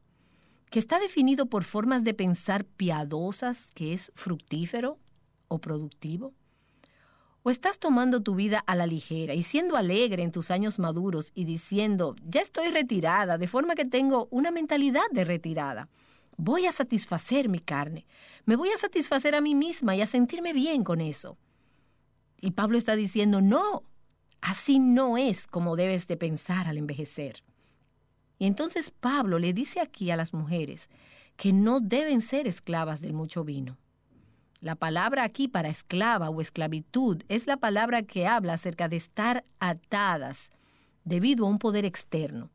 que 0.71 0.79
está 0.79 0.99
definido 0.99 1.47
por 1.47 1.65
formas 1.65 2.05
de 2.05 2.15
pensar 2.15 2.65
piadosas, 2.65 3.71
que 3.75 3.93
es 3.95 4.13
fructífero 4.15 4.99
o 5.47 5.59
productivo? 5.59 6.35
¿O 7.45 7.51
estás 7.51 7.79
tomando 7.79 8.21
tu 8.21 8.35
vida 8.35 8.63
a 8.67 8.75
la 8.75 8.87
ligera 8.87 9.33
y 9.35 9.43
siendo 9.43 9.77
alegre 9.77 10.23
en 10.23 10.33
tus 10.33 10.51
años 10.51 10.79
maduros 10.79 11.31
y 11.35 11.45
diciendo, 11.45 12.17
ya 12.27 12.41
estoy 12.41 12.69
retirada, 12.71 13.39
de 13.39 13.47
forma 13.47 13.75
que 13.75 13.85
tengo 13.85 14.29
una 14.31 14.51
mentalidad 14.51 15.09
de 15.13 15.25
retirada? 15.25 15.89
Voy 16.41 16.66
a 16.66 16.72
satisfacer 16.72 17.49
mi 17.49 17.59
carne, 17.59 18.07
me 18.45 18.55
voy 18.55 18.70
a 18.70 18.78
satisfacer 18.78 19.34
a 19.34 19.41
mí 19.41 19.57
misma 19.57 19.97
y 19.97 20.03
a 20.03 20.07
sentirme 20.07 20.53
bien 20.53 20.84
con 20.84 21.01
eso. 21.01 21.36
Y 22.41 22.53
Pablo 22.53 22.78
está 22.78 22.95
diciendo, 22.95 23.41
no, 23.41 23.82
así 24.41 24.78
no 24.78 25.18
es 25.18 25.49
como 25.49 25.74
debes 25.74 26.07
de 26.07 26.16
pensar 26.16 26.68
al 26.68 26.78
envejecer. 26.78 27.43
Y 28.39 28.47
entonces 28.47 28.93
Pablo 28.93 29.41
le 29.41 29.53
dice 29.53 29.80
aquí 29.80 30.12
a 30.12 30.16
las 30.16 30.32
mujeres 30.32 30.89
que 31.36 31.53
no 31.53 31.80
deben 31.80 32.22
ser 32.22 32.47
esclavas 32.47 33.01
del 33.01 33.14
mucho 33.14 33.43
vino. 33.43 33.76
La 34.61 34.76
palabra 34.76 35.24
aquí 35.24 35.49
para 35.49 35.68
esclava 35.68 36.30
o 36.30 36.41
esclavitud 36.41 37.24
es 37.28 37.49
la 37.49 37.57
palabra 37.57 38.03
que 38.05 38.28
habla 38.28 38.53
acerca 38.53 38.89
de 38.89 38.97
estar 38.97 39.45
atadas 39.59 40.53
debido 41.05 41.47
a 41.47 41.49
un 41.49 41.59
poder 41.59 41.84
externo. 41.84 42.49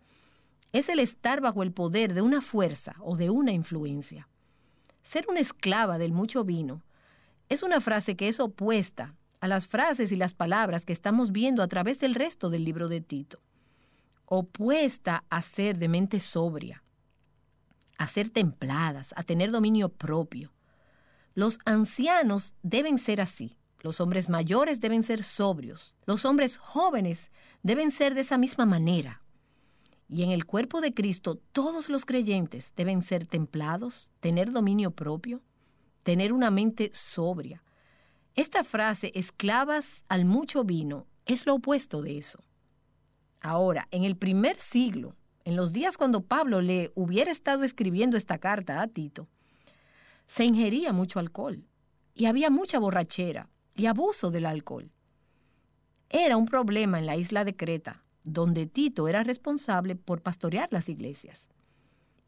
Es 0.74 0.90
el 0.90 1.00
estar 1.00 1.40
bajo 1.40 1.64
el 1.64 1.72
poder 1.72 2.14
de 2.14 2.22
una 2.22 2.42
fuerza 2.42 2.96
o 3.00 3.16
de 3.16 3.30
una 3.30 3.54
influencia. 3.54 4.28
Ser 5.02 5.26
una 5.30 5.40
esclava 5.40 5.98
del 5.98 6.12
mucho 6.12 6.44
vino 6.44 6.84
es 7.48 7.64
una 7.64 7.80
frase 7.80 8.18
que 8.18 8.28
es 8.28 8.42
opuesta 8.42 9.16
a 9.40 9.48
las 9.48 9.68
frases 9.68 10.12
y 10.12 10.18
las 10.18 10.34
palabras 10.34 10.86
que 10.86 10.94
estamos 10.94 11.32
viendo 11.32 11.64
a 11.64 11.68
través 11.70 12.00
del 12.00 12.16
resto 12.16 12.50
del 12.50 12.66
libro 12.66 12.90
de 12.90 13.00
Tito. 13.00 13.40
Opuesta 14.26 15.24
a 15.30 15.42
ser 15.42 15.78
de 15.78 15.88
mente 15.88 16.20
sobria, 16.20 16.84
a 17.98 18.08
ser 18.08 18.30
templadas, 18.30 19.14
a 19.16 19.24
tener 19.24 19.52
dominio 19.52 19.88
propio 19.88 20.52
los 21.36 21.60
ancianos 21.66 22.56
deben 22.62 23.00
ser 23.00 23.20
así. 23.20 23.58
Los 23.80 24.00
hombres 24.00 24.30
mayores 24.30 24.80
deben 24.80 25.04
ser 25.04 25.24
sobrios. 25.24 25.96
Los 26.06 26.26
hombres 26.26 26.58
jóvenes 26.58 27.32
deben 27.64 27.90
ser 27.92 28.14
de 28.14 28.22
esa 28.22 28.38
misma 28.38 28.66
manera. 28.66 29.23
Y 30.14 30.22
en 30.22 30.30
el 30.30 30.46
cuerpo 30.46 30.80
de 30.80 30.94
Cristo 30.94 31.42
todos 31.54 31.90
los 31.90 32.06
creyentes 32.06 32.74
deben 32.76 33.02
ser 33.02 33.26
templados, 33.26 34.12
tener 34.20 34.52
dominio 34.52 34.92
propio, 34.92 35.42
tener 36.04 36.34
una 36.34 36.52
mente 36.52 36.92
sobria. 36.94 37.64
Esta 38.36 38.64
frase, 38.64 39.12
esclavas 39.16 40.04
al 40.10 40.26
mucho 40.26 40.66
vino, 40.66 41.08
es 41.26 41.48
lo 41.48 41.56
opuesto 41.56 42.04
de 42.04 42.20
eso. 42.20 42.44
Ahora, 43.42 43.88
en 43.90 44.04
el 44.04 44.16
primer 44.16 44.60
siglo, 44.60 45.16
en 45.46 45.56
los 45.56 45.74
días 45.74 45.98
cuando 45.98 46.22
Pablo 46.22 46.62
le 46.62 46.92
hubiera 46.94 47.32
estado 47.32 47.64
escribiendo 47.64 48.16
esta 48.16 48.38
carta 48.38 48.84
a 48.84 48.88
Tito, 48.88 49.28
se 50.28 50.46
ingería 50.46 50.94
mucho 50.94 51.18
alcohol 51.18 51.66
y 52.14 52.26
había 52.26 52.52
mucha 52.52 52.78
borrachera 52.78 53.50
y 53.76 53.88
abuso 53.88 54.30
del 54.30 54.46
alcohol. 54.46 54.92
Era 56.10 56.38
un 56.38 56.46
problema 56.46 57.00
en 57.00 57.08
la 57.08 57.16
isla 57.16 57.44
de 57.46 57.56
Creta, 57.56 58.03
donde 58.24 58.66
Tito 58.66 59.08
era 59.08 59.24
responsable 59.24 59.96
por 59.96 60.22
pastorear 60.22 60.72
las 60.72 60.90
iglesias. 60.90 61.48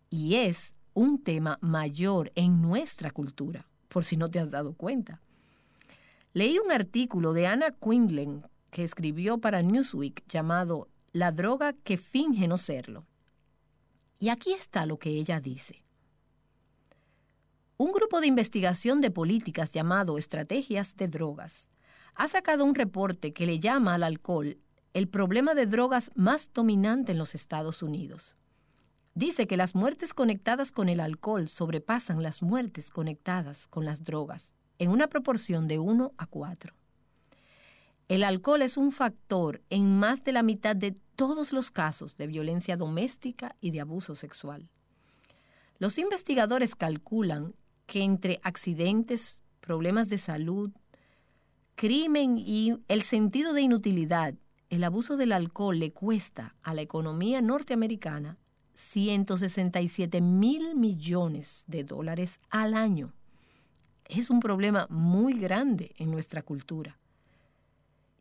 Y 0.09 0.35
es 0.35 0.73
un 0.93 1.21
tema 1.21 1.57
mayor 1.61 2.31
en 2.35 2.61
nuestra 2.61 3.11
cultura, 3.11 3.67
por 3.87 4.03
si 4.03 4.17
no 4.17 4.29
te 4.29 4.39
has 4.39 4.51
dado 4.51 4.73
cuenta. 4.73 5.21
Leí 6.33 6.59
un 6.59 6.71
artículo 6.71 7.33
de 7.33 7.47
Anna 7.47 7.71
Quindlen 7.71 8.43
que 8.69 8.83
escribió 8.83 9.37
para 9.37 9.61
Newsweek 9.61 10.25
llamado 10.27 10.89
La 11.13 11.31
droga 11.31 11.73
que 11.73 11.97
finge 11.97 12.47
no 12.47 12.57
serlo. 12.57 13.05
Y 14.19 14.29
aquí 14.29 14.53
está 14.53 14.85
lo 14.85 14.97
que 14.97 15.11
ella 15.11 15.39
dice. 15.39 15.83
Un 17.77 17.91
grupo 17.91 18.21
de 18.21 18.27
investigación 18.27 19.01
de 19.01 19.11
políticas 19.11 19.71
llamado 19.71 20.17
Estrategias 20.17 20.95
de 20.95 21.09
Drogas 21.09 21.69
ha 22.15 22.27
sacado 22.29 22.63
un 22.63 22.75
reporte 22.75 23.33
que 23.33 23.45
le 23.45 23.59
llama 23.59 23.95
al 23.95 24.03
alcohol 24.03 24.57
el 24.95 25.09
problema 25.09 25.55
de 25.55 25.65
drogas 25.65 26.09
más 26.15 26.49
dominante 26.53 27.11
en 27.11 27.17
los 27.17 27.35
Estados 27.35 27.83
Unidos. 27.83 28.37
Dice 29.13 29.45
que 29.45 29.57
las 29.57 29.75
muertes 29.75 30.13
conectadas 30.13 30.71
con 30.71 30.87
el 30.87 31.01
alcohol 31.01 31.49
sobrepasan 31.49 32.23
las 32.23 32.41
muertes 32.41 32.91
conectadas 32.91 33.67
con 33.67 33.83
las 33.83 34.05
drogas 34.05 34.53
en 34.79 34.89
una 34.89 35.09
proporción 35.09 35.67
de 35.67 35.79
1 35.79 36.13
a 36.17 36.25
4. 36.27 36.73
El 38.07 38.23
alcohol 38.23 38.61
es 38.61 38.77
un 38.77 38.93
factor 38.93 39.61
en 39.69 39.99
más 39.99 40.23
de 40.23 40.31
la 40.31 40.43
mitad 40.43 40.77
de 40.77 40.95
todos 41.17 41.51
los 41.51 41.71
casos 41.71 42.15
de 42.15 42.27
violencia 42.27 42.77
doméstica 42.77 43.57
y 43.59 43.71
de 43.71 43.81
abuso 43.81 44.15
sexual. 44.15 44.69
Los 45.77 45.97
investigadores 45.97 46.73
calculan 46.73 47.53
que 47.85 48.01
entre 48.01 48.39
accidentes, 48.43 49.41
problemas 49.59 50.07
de 50.07 50.19
salud, 50.19 50.71
crimen 51.75 52.37
y 52.37 52.77
el 52.87 53.01
sentido 53.01 53.51
de 53.51 53.61
inutilidad, 53.61 54.35
el 54.69 54.83
abuso 54.83 55.17
del 55.17 55.31
alcohol 55.31 55.79
le 55.79 55.91
cuesta 55.91 56.55
a 56.63 56.73
la 56.73 56.81
economía 56.81 57.41
norteamericana 57.41 58.37
167 58.75 60.21
mil 60.21 60.75
millones 60.75 61.63
de 61.67 61.83
dólares 61.83 62.39
al 62.49 62.73
año. 62.73 63.13
Es 64.05 64.29
un 64.29 64.39
problema 64.39 64.87
muy 64.89 65.33
grande 65.33 65.93
en 65.97 66.11
nuestra 66.11 66.41
cultura. 66.41 66.97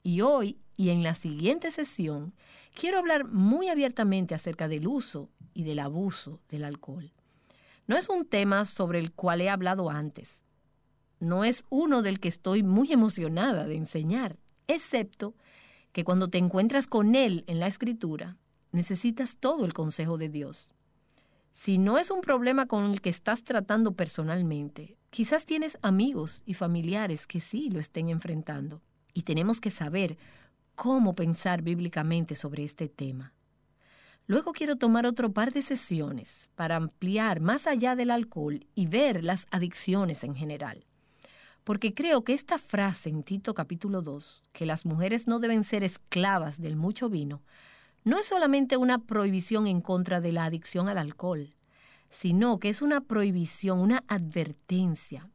Y 0.03 0.21
hoy 0.21 0.59
y 0.77 0.91
en 0.91 1.03
la 1.03 1.15
siguiente 1.15 1.71
sesión 1.71 2.35
quiero 2.75 2.99
hablar 2.99 3.27
muy 3.27 3.69
abiertamente 3.69 4.35
acerca 4.35 4.69
del 4.69 4.87
uso 4.87 5.31
y 5.55 5.65
del 5.65 5.79
abuso 5.79 6.41
del 6.49 6.65
alcohol. 6.65 7.13
No 7.87 7.97
es 7.97 8.09
un 8.09 8.25
tema 8.25 8.65
sobre 8.65 8.99
el 8.99 9.13
cual 9.13 9.41
he 9.41 9.51
hablado 9.51 9.91
antes. 9.91 10.43
No 11.21 11.45
es 11.45 11.65
uno 11.71 12.03
del 12.03 12.21
que 12.21 12.29
estoy 12.29 12.63
muy 12.63 12.93
emocionada 12.93 13.67
de 13.67 13.77
enseñar, 13.77 14.37
excepto 14.67 15.35
que 15.95 16.05
cuando 16.05 16.29
te 16.29 16.39
encuentras 16.39 16.89
con 16.89 17.15
él 17.15 17.45
en 17.47 17.61
la 17.61 17.69
escritura, 17.69 18.37
necesitas 18.73 19.37
todo 19.37 19.65
el 19.65 19.73
consejo 19.73 20.19
de 20.19 20.29
Dios. 20.29 20.69
Si 21.53 21.79
no 21.79 21.99
es 21.99 22.11
un 22.11 22.21
problema 22.21 22.67
con 22.67 22.91
el 22.91 23.01
que 23.01 23.11
estás 23.11 23.45
tratando 23.45 23.93
personalmente, 23.93 24.99
quizás 25.11 25.47
tienes 25.47 25.79
amigos 25.83 26.43
y 26.47 26.55
familiares 26.55 27.29
que 27.29 27.39
sí 27.39 27.71
lo 27.71 27.79
estén 27.79 28.09
enfrentando. 28.09 28.83
Y 29.13 29.23
tenemos 29.23 29.61
que 29.61 29.71
saber 29.71 30.19
cómo 30.75 31.15
pensar 31.15 31.63
bíblicamente 31.63 32.35
sobre 32.35 32.65
este 32.65 32.89
tema. 32.89 33.33
Luego 34.27 34.51
quiero 34.51 34.75
tomar 34.75 35.07
otro 35.07 35.33
par 35.33 35.53
de 35.53 35.63
sesiones 35.63 36.51
para 36.57 36.75
ampliar 36.75 37.39
más 37.39 37.69
allá 37.69 37.95
del 37.95 38.11
alcohol 38.11 38.67
y 38.75 38.89
ver 38.89 39.23
las 39.23 39.47
adicciones 39.53 40.25
en 40.25 40.35
general. 40.35 40.85
Porque 41.65 41.95
creo 41.95 42.25
que 42.25 42.35
esta 42.35 42.59
frase 42.59 43.09
en 43.09 43.23
Tito 43.23 43.55
capítulo 43.55 44.03
2, 44.03 44.45
que 44.53 44.67
las 44.67 44.85
mujeres 44.85 45.27
no 45.27 45.41
deben 45.41 45.65
ser 45.65 45.83
esclavas 45.83 46.61
del 46.61 46.77
mucho 46.77 47.09
vino, 47.09 47.43
no 48.05 48.19
es 48.19 48.27
solamente 48.27 48.77
una 48.77 48.99
prohibición 48.99 49.67
en 49.67 49.81
contra 49.81 50.21
de 50.21 50.31
la 50.31 50.45
adicción 50.45 50.89
al 50.89 50.99
alcohol, 50.99 51.55
sino 52.11 52.59
que 52.59 52.69
es 52.69 52.83
una 52.83 53.01
prohibición, 53.01 53.81
una 53.81 54.05
advertencia 54.09 55.31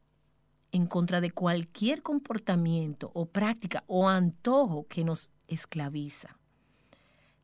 en 0.70 0.86
contra 0.86 1.20
de 1.20 1.32
cualquier 1.32 2.00
comportamiento 2.00 3.10
o 3.12 3.26
práctica 3.26 3.82
o 3.88 4.08
antojo 4.08 4.86
que 4.88 5.02
nos 5.02 5.32
esclaviza. 5.48 6.36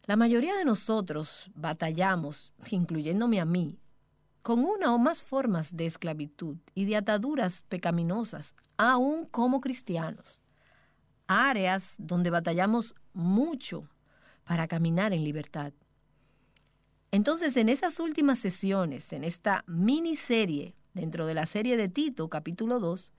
La 0.05 0.15
mayoría 0.15 0.55
de 0.55 0.65
nosotros 0.65 1.51
batallamos, 1.57 2.53
incluyéndome 2.71 3.41
a 3.41 3.45
mí, 3.45 3.81
con 4.47 4.65
una 4.65 4.95
o 4.95 4.99
más 5.01 5.25
formas 5.25 5.77
de 5.77 5.87
esclavitud 5.87 6.59
y 6.73 6.85
de 6.85 6.95
ataduras 6.95 7.63
pecaminosas, 7.63 8.55
aún 8.77 9.27
como 9.27 9.61
cristianos. 9.61 10.41
Áreas 11.27 11.97
donde 11.99 12.31
batallamos 12.31 12.95
mucho 13.13 13.89
para 14.45 14.69
caminar 14.69 15.13
en 15.13 15.25
libertad. 15.25 15.73
Entonces, 17.11 17.57
en 17.57 17.69
esas 17.69 17.99
últimas 17.99 18.39
sesiones, 18.39 19.13
en 19.13 19.25
esta 19.25 19.65
miniserie, 19.67 20.77
dentro 20.95 21.27
de 21.27 21.35
la 21.35 21.47
serie 21.47 21.77
de 21.77 21.89
Tito, 21.89 22.29
capítulo 22.29 22.79
2, 22.79 23.13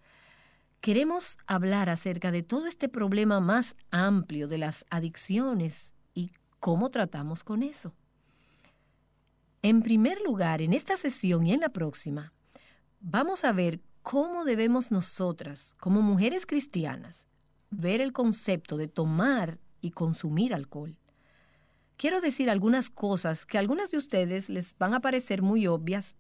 queremos 0.80 1.40
hablar 1.46 1.90
acerca 1.90 2.32
de 2.32 2.42
todo 2.42 2.68
este 2.68 2.88
problema 2.88 3.42
más 3.42 3.76
amplio 3.92 4.48
de 4.48 4.60
las 4.60 4.86
adicciones 4.90 5.94
y 6.14 6.32
cómo 6.62 6.90
tratamos 6.90 7.44
con 7.44 7.64
eso. 7.64 7.94
En 9.70 9.82
primer 9.82 10.22
lugar, 10.22 10.62
en 10.62 10.72
esta 10.72 10.96
sesión 10.96 11.46
y 11.46 11.52
en 11.52 11.60
la 11.60 11.68
próxima, 11.68 12.32
vamos 13.02 13.44
a 13.44 13.52
ver 13.52 13.82
cómo 14.02 14.46
debemos 14.46 14.92
nosotras, 14.92 15.76
como 15.82 16.02
mujeres 16.02 16.46
cristianas, 16.46 17.26
ver 17.70 18.00
el 18.00 18.14
concepto 18.14 18.78
de 18.78 18.88
tomar 18.88 19.60
y 19.82 19.92
consumir 19.92 20.54
alcohol. 20.54 20.98
Quiero 21.98 22.22
decir 22.22 22.50
algunas 22.50 22.90
cosas 22.90 23.46
que 23.46 23.58
a 23.58 23.60
algunas 23.60 23.92
de 23.92 23.98
ustedes 23.98 24.48
les 24.48 24.74
van 24.78 24.94
a 24.94 25.02
parecer 25.02 25.42
muy 25.42 25.68
obvias, 25.68 26.16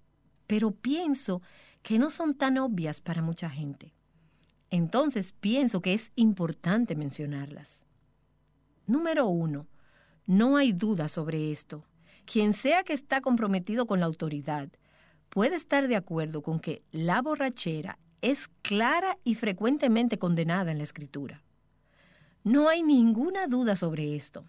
pero 0.45 0.71
pienso 0.71 1.41
que 1.83 1.99
no 1.99 2.09
son 2.09 2.35
tan 2.35 2.57
obvias 2.57 2.99
para 2.99 3.21
mucha 3.21 3.49
gente. 3.49 3.93
Entonces 4.71 5.31
pienso 5.31 5.81
que 5.81 5.93
es 5.93 6.11
importante 6.17 6.97
mencionarlas. 6.97 7.85
Número 8.87 9.25
uno, 9.27 9.67
no 10.25 10.57
hay 10.57 10.73
duda 10.73 11.07
sobre 11.07 11.53
esto. 11.53 11.85
Quien 12.27 12.53
sea 12.53 12.83
que 12.83 12.91
está 12.91 13.21
comprometido 13.21 13.87
con 13.87 14.01
la 14.01 14.05
autoridad 14.05 14.67
puede 15.29 15.55
estar 15.55 15.87
de 15.87 15.95
acuerdo 15.95 16.41
con 16.41 16.59
que 16.59 16.83
la 16.91 17.21
borrachera 17.21 17.99
es 18.21 18.49
clara 18.63 19.17
y 19.23 19.35
frecuentemente 19.35 20.19
condenada 20.19 20.73
en 20.73 20.79
la 20.79 20.83
Escritura. 20.83 21.41
No 22.43 22.67
hay 22.67 22.83
ninguna 22.83 23.47
duda 23.47 23.77
sobre 23.77 24.13
esto. 24.13 24.43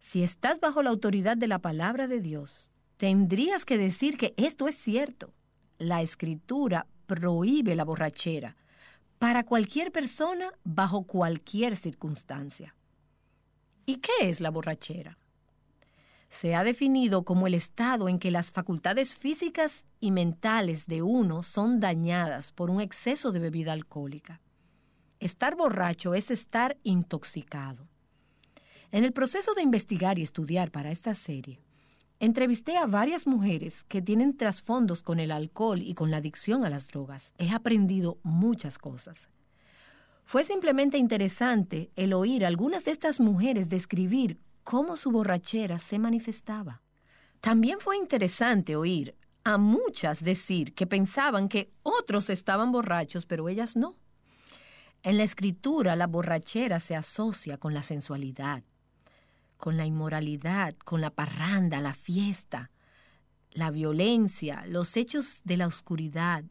Si 0.00 0.24
estás 0.24 0.58
bajo 0.58 0.82
la 0.82 0.90
autoridad 0.90 1.36
de 1.36 1.46
la 1.46 1.60
palabra 1.60 2.08
de 2.08 2.20
Dios, 2.20 2.72
tendrías 2.96 3.64
que 3.64 3.78
decir 3.78 4.16
que 4.16 4.34
esto 4.36 4.66
es 4.66 4.74
cierto. 4.74 5.32
La 5.78 6.02
Escritura 6.02 6.88
prohíbe 7.06 7.76
la 7.76 7.84
borrachera 7.84 8.56
para 9.20 9.44
cualquier 9.44 9.92
persona 9.92 10.52
bajo 10.64 11.04
cualquier 11.04 11.76
circunstancia. 11.76 12.74
¿Y 13.86 13.98
qué 13.98 14.10
es 14.22 14.40
la 14.40 14.50
borrachera? 14.50 15.19
Se 16.30 16.54
ha 16.54 16.62
definido 16.62 17.24
como 17.24 17.48
el 17.48 17.54
estado 17.54 18.08
en 18.08 18.20
que 18.20 18.30
las 18.30 18.52
facultades 18.52 19.14
físicas 19.14 19.84
y 19.98 20.12
mentales 20.12 20.86
de 20.86 21.02
uno 21.02 21.42
son 21.42 21.80
dañadas 21.80 22.52
por 22.52 22.70
un 22.70 22.80
exceso 22.80 23.32
de 23.32 23.40
bebida 23.40 23.72
alcohólica. 23.72 24.40
Estar 25.18 25.56
borracho 25.56 26.14
es 26.14 26.30
estar 26.30 26.78
intoxicado. 26.84 27.88
En 28.92 29.04
el 29.04 29.12
proceso 29.12 29.54
de 29.54 29.62
investigar 29.62 30.18
y 30.18 30.22
estudiar 30.22 30.70
para 30.70 30.92
esta 30.92 31.14
serie, 31.14 31.60
entrevisté 32.20 32.76
a 32.76 32.86
varias 32.86 33.26
mujeres 33.26 33.82
que 33.84 34.00
tienen 34.00 34.36
trasfondos 34.36 35.02
con 35.02 35.20
el 35.20 35.32
alcohol 35.32 35.82
y 35.82 35.94
con 35.94 36.10
la 36.10 36.18
adicción 36.18 36.64
a 36.64 36.70
las 36.70 36.86
drogas. 36.88 37.34
He 37.38 37.50
aprendido 37.50 38.18
muchas 38.22 38.78
cosas. 38.78 39.28
Fue 40.24 40.44
simplemente 40.44 40.96
interesante 40.96 41.90
el 41.96 42.12
oír 42.12 42.44
a 42.44 42.48
algunas 42.48 42.84
de 42.84 42.92
estas 42.92 43.18
mujeres 43.18 43.68
describir 43.68 44.38
cómo 44.64 44.96
su 44.96 45.10
borrachera 45.10 45.78
se 45.78 45.98
manifestaba. 45.98 46.82
También 47.40 47.80
fue 47.80 47.96
interesante 47.96 48.76
oír 48.76 49.16
a 49.44 49.56
muchas 49.56 50.22
decir 50.22 50.74
que 50.74 50.86
pensaban 50.86 51.48
que 51.48 51.72
otros 51.82 52.30
estaban 52.30 52.72
borrachos, 52.72 53.26
pero 53.26 53.48
ellas 53.48 53.76
no. 53.76 53.96
En 55.02 55.16
la 55.16 55.24
escritura 55.24 55.96
la 55.96 56.06
borrachera 56.06 56.78
se 56.78 56.94
asocia 56.94 57.56
con 57.56 57.72
la 57.72 57.82
sensualidad, 57.82 58.62
con 59.56 59.76
la 59.76 59.86
inmoralidad, 59.86 60.74
con 60.84 61.00
la 61.00 61.10
parranda, 61.10 61.80
la 61.80 61.94
fiesta, 61.94 62.70
la 63.50 63.70
violencia, 63.70 64.64
los 64.66 64.96
hechos 64.96 65.40
de 65.44 65.56
la 65.56 65.66
oscuridad 65.66 66.44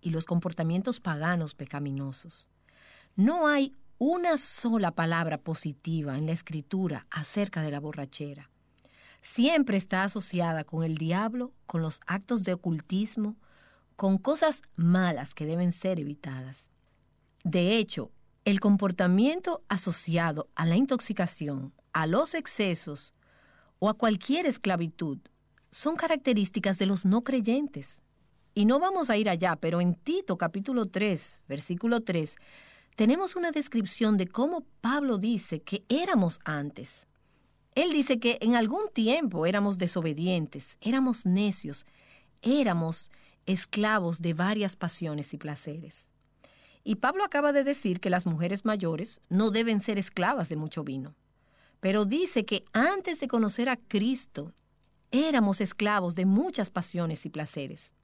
y 0.00 0.10
los 0.10 0.24
comportamientos 0.24 1.00
paganos 1.00 1.54
pecaminosos. 1.54 2.48
No 3.16 3.46
hay 3.46 3.74
una 4.02 4.38
sola 4.38 4.92
palabra 4.92 5.36
positiva 5.36 6.16
en 6.16 6.24
la 6.24 6.32
escritura 6.32 7.06
acerca 7.10 7.60
de 7.60 7.70
la 7.70 7.80
borrachera. 7.80 8.48
Siempre 9.20 9.76
está 9.76 10.04
asociada 10.04 10.64
con 10.64 10.84
el 10.84 10.96
diablo, 10.96 11.52
con 11.66 11.82
los 11.82 12.00
actos 12.06 12.42
de 12.42 12.54
ocultismo, 12.54 13.36
con 13.96 14.16
cosas 14.16 14.62
malas 14.74 15.34
que 15.34 15.44
deben 15.44 15.72
ser 15.72 16.00
evitadas. 16.00 16.72
De 17.44 17.76
hecho, 17.76 18.10
el 18.46 18.58
comportamiento 18.58 19.62
asociado 19.68 20.48
a 20.54 20.64
la 20.64 20.76
intoxicación, 20.76 21.74
a 21.92 22.06
los 22.06 22.32
excesos 22.32 23.14
o 23.80 23.90
a 23.90 23.98
cualquier 23.98 24.46
esclavitud 24.46 25.18
son 25.70 25.96
características 25.96 26.78
de 26.78 26.86
los 26.86 27.04
no 27.04 27.22
creyentes. 27.22 28.00
Y 28.54 28.64
no 28.64 28.78
vamos 28.78 29.10
a 29.10 29.18
ir 29.18 29.28
allá, 29.28 29.56
pero 29.56 29.82
en 29.82 29.94
Tito 29.94 30.38
capítulo 30.38 30.86
3, 30.86 31.42
versículo 31.46 32.00
3, 32.00 32.36
tenemos 33.00 33.34
una 33.34 33.50
descripción 33.50 34.18
de 34.18 34.28
cómo 34.28 34.66
Pablo 34.82 35.16
dice 35.16 35.62
que 35.62 35.86
éramos 35.88 36.38
antes. 36.44 37.08
Él 37.74 37.94
dice 37.94 38.20
que 38.20 38.36
en 38.42 38.56
algún 38.56 38.90
tiempo 38.92 39.46
éramos 39.46 39.78
desobedientes, 39.78 40.76
éramos 40.82 41.24
necios, 41.24 41.86
éramos 42.42 43.10
esclavos 43.46 44.20
de 44.20 44.34
varias 44.34 44.76
pasiones 44.76 45.32
y 45.32 45.38
placeres. 45.38 46.10
Y 46.84 46.96
Pablo 46.96 47.24
acaba 47.24 47.54
de 47.54 47.64
decir 47.64 48.00
que 48.00 48.10
las 48.10 48.26
mujeres 48.26 48.66
mayores 48.66 49.22
no 49.30 49.50
deben 49.50 49.80
ser 49.80 49.98
esclavas 49.98 50.50
de 50.50 50.56
mucho 50.56 50.84
vino. 50.84 51.14
Pero 51.80 52.04
dice 52.04 52.44
que 52.44 52.66
antes 52.74 53.18
de 53.18 53.28
conocer 53.28 53.70
a 53.70 53.78
Cristo, 53.78 54.52
éramos 55.10 55.62
esclavos 55.62 56.14
de 56.14 56.26
muchas 56.26 56.68
pasiones 56.68 57.24
y 57.24 57.30
placeres. 57.30 57.94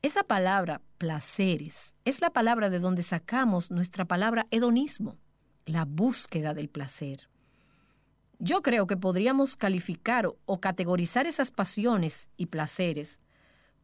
Esa 0.00 0.22
palabra 0.22 0.80
placeres 0.96 1.92
es 2.04 2.20
la 2.20 2.30
palabra 2.30 2.70
de 2.70 2.78
donde 2.78 3.02
sacamos 3.02 3.72
nuestra 3.72 4.04
palabra 4.04 4.46
hedonismo, 4.52 5.18
la 5.66 5.84
búsqueda 5.86 6.54
del 6.54 6.68
placer. 6.68 7.28
Yo 8.38 8.62
creo 8.62 8.86
que 8.86 8.96
podríamos 8.96 9.56
calificar 9.56 10.30
o 10.46 10.60
categorizar 10.60 11.26
esas 11.26 11.50
pasiones 11.50 12.30
y 12.36 12.46
placeres 12.46 13.18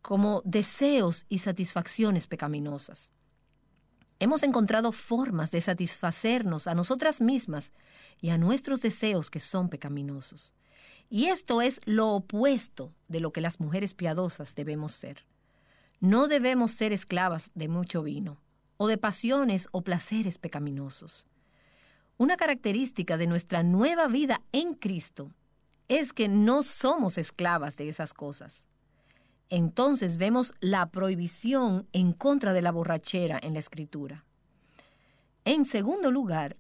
como 0.03 0.41
deseos 0.45 1.27
y 1.29 1.41
satisfacciones 1.41 2.29
pecaminosas. 2.29 3.13
Hemos 4.21 4.45
encontrado 4.45 4.93
formas 4.93 5.51
de 5.51 5.61
satisfacernos 5.61 6.69
a 6.69 6.77
nosotras 6.77 7.21
mismas 7.21 7.73
y 8.21 8.31
a 8.31 8.39
nuestros 8.39 8.81
deseos 8.81 9.31
que 9.31 9.41
son 9.41 9.69
pecaminosos. 9.69 10.55
Y 11.11 11.27
esto 11.27 11.61
es 11.61 11.81
lo 11.87 12.11
opuesto 12.11 12.95
de 13.09 13.19
lo 13.19 13.33
que 13.33 13.41
las 13.41 13.59
mujeres 13.59 13.95
piadosas 13.95 14.55
debemos 14.55 14.93
ser. 14.93 15.27
No 16.05 16.29
debemos 16.29 16.73
ser 16.73 16.93
esclavas 16.93 17.51
de 17.55 17.67
mucho 17.67 18.03
vino, 18.03 18.39
o 18.77 18.89
de 18.89 18.99
pasiones 18.99 19.69
o 19.73 19.81
placeres 19.81 20.37
pecaminosos. 20.37 21.27
Una 22.19 22.37
característica 22.37 23.17
de 23.17 23.27
nuestra 23.27 23.63
nueva 23.63 24.07
vida 24.09 24.43
en 24.53 24.75
Cristo 24.75 25.33
es 25.89 26.13
que 26.13 26.29
no 26.29 26.63
somos 26.63 27.17
esclavas 27.17 27.79
de 27.79 27.89
esas 27.89 28.13
cosas. 28.13 28.67
Entonces 29.49 30.19
vemos 30.19 30.53
la 30.61 30.91
prohibición 30.91 31.89
en 31.95 32.13
contra 32.13 32.53
de 32.53 32.61
la 32.61 32.71
borrachera 32.71 33.41
en 33.43 33.55
la 33.55 33.61
escritura. 33.61 34.27
En 35.47 35.65
segundo 35.65 36.11
lugar, 36.11 36.59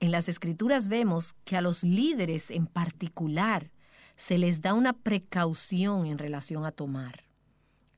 en 0.00 0.10
las 0.10 0.26
escrituras 0.30 0.88
vemos 0.88 1.34
que 1.44 1.58
a 1.58 1.60
los 1.60 1.82
líderes 1.82 2.50
en 2.50 2.66
particular 2.66 3.70
se 4.16 4.38
les 4.38 4.62
da 4.62 4.72
una 4.72 4.94
precaución 4.94 6.06
en 6.06 6.16
relación 6.16 6.64
a 6.64 6.72
tomar 6.72 7.25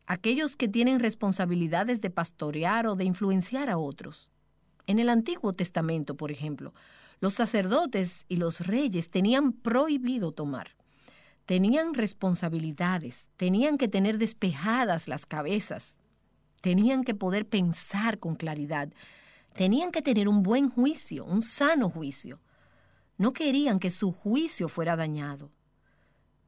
aquellos 0.08 0.56
que 0.56 0.68
tienen 0.68 1.00
responsabilidades 1.00 2.00
de 2.00 2.08
pastorear 2.08 2.86
o 2.86 2.96
de 2.96 3.04
influenciar 3.04 3.68
a 3.68 3.76
otros. 3.76 4.30
En 4.86 4.98
el 4.98 5.10
Antiguo 5.10 5.52
Testamento, 5.52 6.16
por 6.16 6.32
ejemplo, 6.32 6.72
los 7.20 7.34
sacerdotes 7.34 8.24
y 8.26 8.36
los 8.36 8.66
reyes 8.66 9.10
tenían 9.10 9.52
prohibido 9.52 10.32
tomar. 10.32 10.76
Tenían 11.44 11.92
responsabilidades, 11.92 13.28
tenían 13.36 13.76
que 13.76 13.86
tener 13.86 14.16
despejadas 14.16 15.08
las 15.08 15.26
cabezas, 15.26 15.98
tenían 16.62 17.04
que 17.04 17.14
poder 17.14 17.46
pensar 17.46 18.18
con 18.18 18.34
claridad, 18.34 18.88
tenían 19.52 19.92
que 19.92 20.00
tener 20.00 20.26
un 20.26 20.42
buen 20.42 20.70
juicio, 20.70 21.26
un 21.26 21.42
sano 21.42 21.90
juicio. 21.90 22.40
No 23.18 23.34
querían 23.34 23.78
que 23.78 23.90
su 23.90 24.10
juicio 24.12 24.70
fuera 24.70 24.96
dañado. 24.96 25.50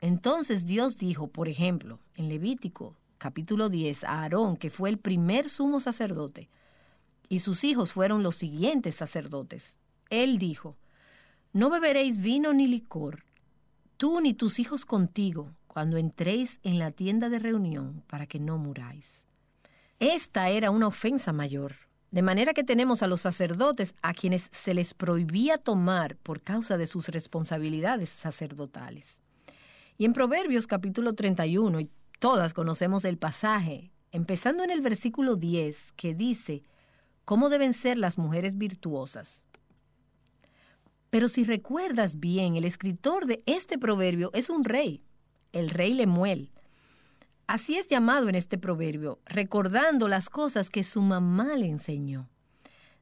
Entonces 0.01 0.65
Dios 0.65 0.97
dijo, 0.97 1.29
por 1.29 1.47
ejemplo, 1.49 2.01
en 2.15 2.31
Levítico 2.31 2.97
capítulo 3.21 3.69
10 3.69 4.05
a 4.05 4.23
Aarón, 4.23 4.57
que 4.57 4.71
fue 4.71 4.89
el 4.89 4.99
primer 4.99 5.51
sumo 5.51 5.79
sacerdote, 5.79 6.49
y 7.29 7.41
sus 7.41 7.65
hijos 7.65 7.93
fueron 7.93 8.23
los 8.23 8.35
siguientes 8.35 8.95
sacerdotes. 8.97 9.77
Él 10.09 10.39
dijo, 10.39 10.79
No 11.53 11.69
beberéis 11.69 12.23
vino 12.23 12.55
ni 12.55 12.67
licor, 12.67 13.25
tú 13.99 14.23
ni 14.23 14.33
tus 14.33 14.59
hijos 14.59 14.87
contigo, 14.87 15.53
cuando 15.67 15.99
entréis 15.99 16.61
en 16.63 16.79
la 16.79 16.93
tienda 16.93 17.29
de 17.29 17.39
reunión, 17.39 18.03
para 18.09 18.27
que 18.27 18.41
no 18.41 18.57
muráis. 18.57 19.27
Esta 19.99 20.49
era 20.49 20.71
una 20.71 20.87
ofensa 20.87 21.33
mayor, 21.35 21.75
de 22.11 22.23
manera 22.23 22.55
que 22.55 22.65
tenemos 22.65 23.03
a 23.03 23.07
los 23.07 23.21
sacerdotes 23.21 23.95
a 24.01 24.15
quienes 24.15 24.49
se 24.51 24.73
les 24.73 24.95
prohibía 24.95 25.59
tomar 25.59 26.17
por 26.17 26.41
causa 26.41 26.79
de 26.79 26.87
sus 26.87 27.09
responsabilidades 27.09 28.09
sacerdotales. 28.09 29.21
Y 29.99 30.07
en 30.07 30.15
Proverbios 30.15 30.67
capítulo 30.67 31.13
31, 31.13 31.81
y 31.81 31.91
todas 32.21 32.55
conocemos 32.55 33.05
el 33.05 33.19
pasaje, 33.19 33.91
empezando 34.13 34.63
en 34.63 34.71
el 34.71 34.83
versículo 34.83 35.37
10, 35.37 35.93
que 35.97 36.15
dice, 36.15 36.63
¿cómo 37.25 37.49
deben 37.49 37.73
ser 37.73 37.97
las 37.97 38.19
mujeres 38.19 38.57
virtuosas? 38.57 39.45
Pero 41.09 41.29
si 41.29 41.43
recuerdas 41.43 42.21
bien, 42.21 42.55
el 42.55 42.65
escritor 42.65 43.27
de 43.27 43.43
este 43.47 43.79
proverbio 43.79 44.31
es 44.35 44.51
un 44.51 44.65
rey, 44.65 45.03
el 45.53 45.71
rey 45.71 45.95
Lemuel. 45.95 46.53
Así 47.49 47.77
es 47.77 47.89
llamado 47.89 48.29
en 48.29 48.37
este 48.37 48.59
proverbio, 48.59 49.19
recordando 49.25 50.07
las 50.07 50.29
cosas 50.29 50.71
que 50.71 50.85
su 50.85 51.03
mamá 51.03 51.57
le 51.57 51.67
enseñó. 51.67 52.29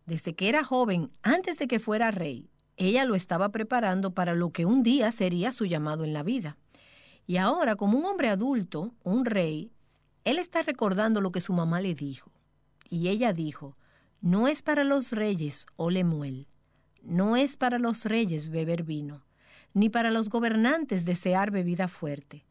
Desde 0.07 0.35
que 0.35 0.49
era 0.49 0.65
joven, 0.65 1.11
antes 1.23 1.59
de 1.59 1.67
que 1.67 1.81
fuera 1.81 2.11
rey, 2.11 2.49
ella 2.77 3.05
lo 3.05 3.17
estaba 3.17 3.51
preparando 3.51 4.15
para 4.15 4.35
lo 4.35 4.53
que 4.53 4.65
un 4.65 4.83
día 4.83 5.11
sería 5.11 5.51
su 5.53 5.67
llamado 5.67 6.05
en 6.05 6.15
la 6.15 6.23
vida. 6.23 6.57
Y 7.29 7.37
ahora, 7.37 7.77
como 7.77 7.99
un 7.99 8.07
hombre 8.07 8.31
adulto, 8.31 8.95
un 9.05 9.27
rey, 9.27 9.71
él 10.25 10.39
está 10.39 10.63
recordando 10.63 11.21
lo 11.21 11.31
que 11.31 11.43
su 11.43 11.53
mamá 11.53 11.79
le 11.79 11.95
dijo. 11.95 12.33
Y 12.89 13.09
ella 13.09 13.35
dijo, 13.35 13.77
no 14.23 14.49
es 14.49 14.63
para 14.63 14.83
los 14.83 15.13
reyes, 15.13 15.67
oh 15.77 15.91
Lemuel, 15.91 16.49
no 17.03 17.37
es 17.37 17.59
para 17.59 17.79
los 17.79 18.07
reyes 18.07 18.49
beber 18.49 18.83
vino, 18.83 19.27
ni 19.75 19.91
para 19.91 20.11
los 20.11 20.31
gobernantes 20.31 21.05
desear 21.05 21.51
bebida 21.51 21.87
fuerte, 21.89 22.47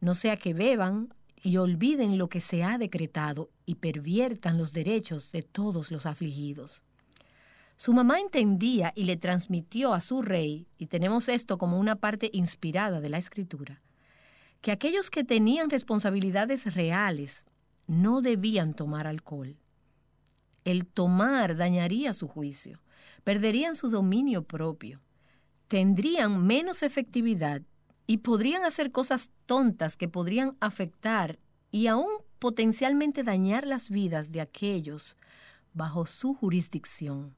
no 0.00 0.14
sea 0.14 0.36
que 0.36 0.54
beban 0.54 1.12
y 1.42 1.56
olviden 1.56 2.16
lo 2.16 2.28
que 2.28 2.40
se 2.40 2.62
ha 2.62 2.78
decretado 2.78 3.50
y 3.66 3.74
perviertan 3.74 4.58
los 4.58 4.72
derechos 4.72 5.32
de 5.32 5.42
todos 5.42 5.90
los 5.90 6.06
afligidos. 6.06 6.84
Su 7.76 7.92
mamá 7.94 8.20
entendía 8.20 8.92
y 8.94 9.06
le 9.06 9.16
transmitió 9.16 9.92
a 9.92 10.00
su 10.00 10.22
rey, 10.22 10.68
y 10.78 10.86
tenemos 10.86 11.28
esto 11.28 11.58
como 11.58 11.80
una 11.80 11.96
parte 11.96 12.30
inspirada 12.32 13.00
de 13.00 13.08
la 13.08 13.18
escritura, 13.18 13.82
que 14.60 14.72
aquellos 14.72 15.10
que 15.10 15.24
tenían 15.24 15.70
responsabilidades 15.70 16.74
reales 16.74 17.44
no 17.86 18.20
debían 18.20 18.74
tomar 18.74 19.06
alcohol. 19.06 19.56
El 20.64 20.86
tomar 20.86 21.56
dañaría 21.56 22.12
su 22.12 22.28
juicio 22.28 22.80
perderían 23.24 23.74
su 23.74 23.90
dominio 23.90 24.44
propio, 24.44 25.00
tendrían 25.68 26.46
menos 26.46 26.82
efectividad 26.82 27.62
y 28.06 28.18
podrían 28.18 28.64
hacer 28.64 28.92
cosas 28.92 29.30
tontas 29.46 29.96
que 29.96 30.08
podrían 30.08 30.56
afectar 30.60 31.38
y 31.70 31.86
aún 31.86 32.10
potencialmente 32.38 33.22
dañar 33.22 33.66
las 33.66 33.90
vidas 33.90 34.32
de 34.32 34.40
aquellos 34.40 35.16
bajo 35.72 36.06
su 36.06 36.34
jurisdicción. 36.34 37.36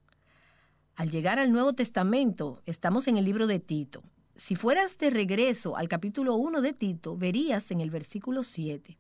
Al 0.95 1.11
llegar 1.11 1.39
al 1.39 1.53
Nuevo 1.53 1.73
Testamento, 1.73 2.63
estamos 2.67 3.09
en 3.09 3.17
el 3.17 3.25
libro 3.25 3.47
de 3.47 3.59
Tito. 3.59 4.03
Si 4.35 4.57
fueras 4.57 4.97
de 4.99 5.11
regreso 5.11 5.77
al 5.77 5.89
capítulo 5.89 6.37
1 6.37 6.63
de 6.63 6.73
Tito, 6.73 7.17
verías 7.17 7.71
en 7.71 7.81
el 7.81 7.91
versículo 7.91 8.43
7 8.43 8.97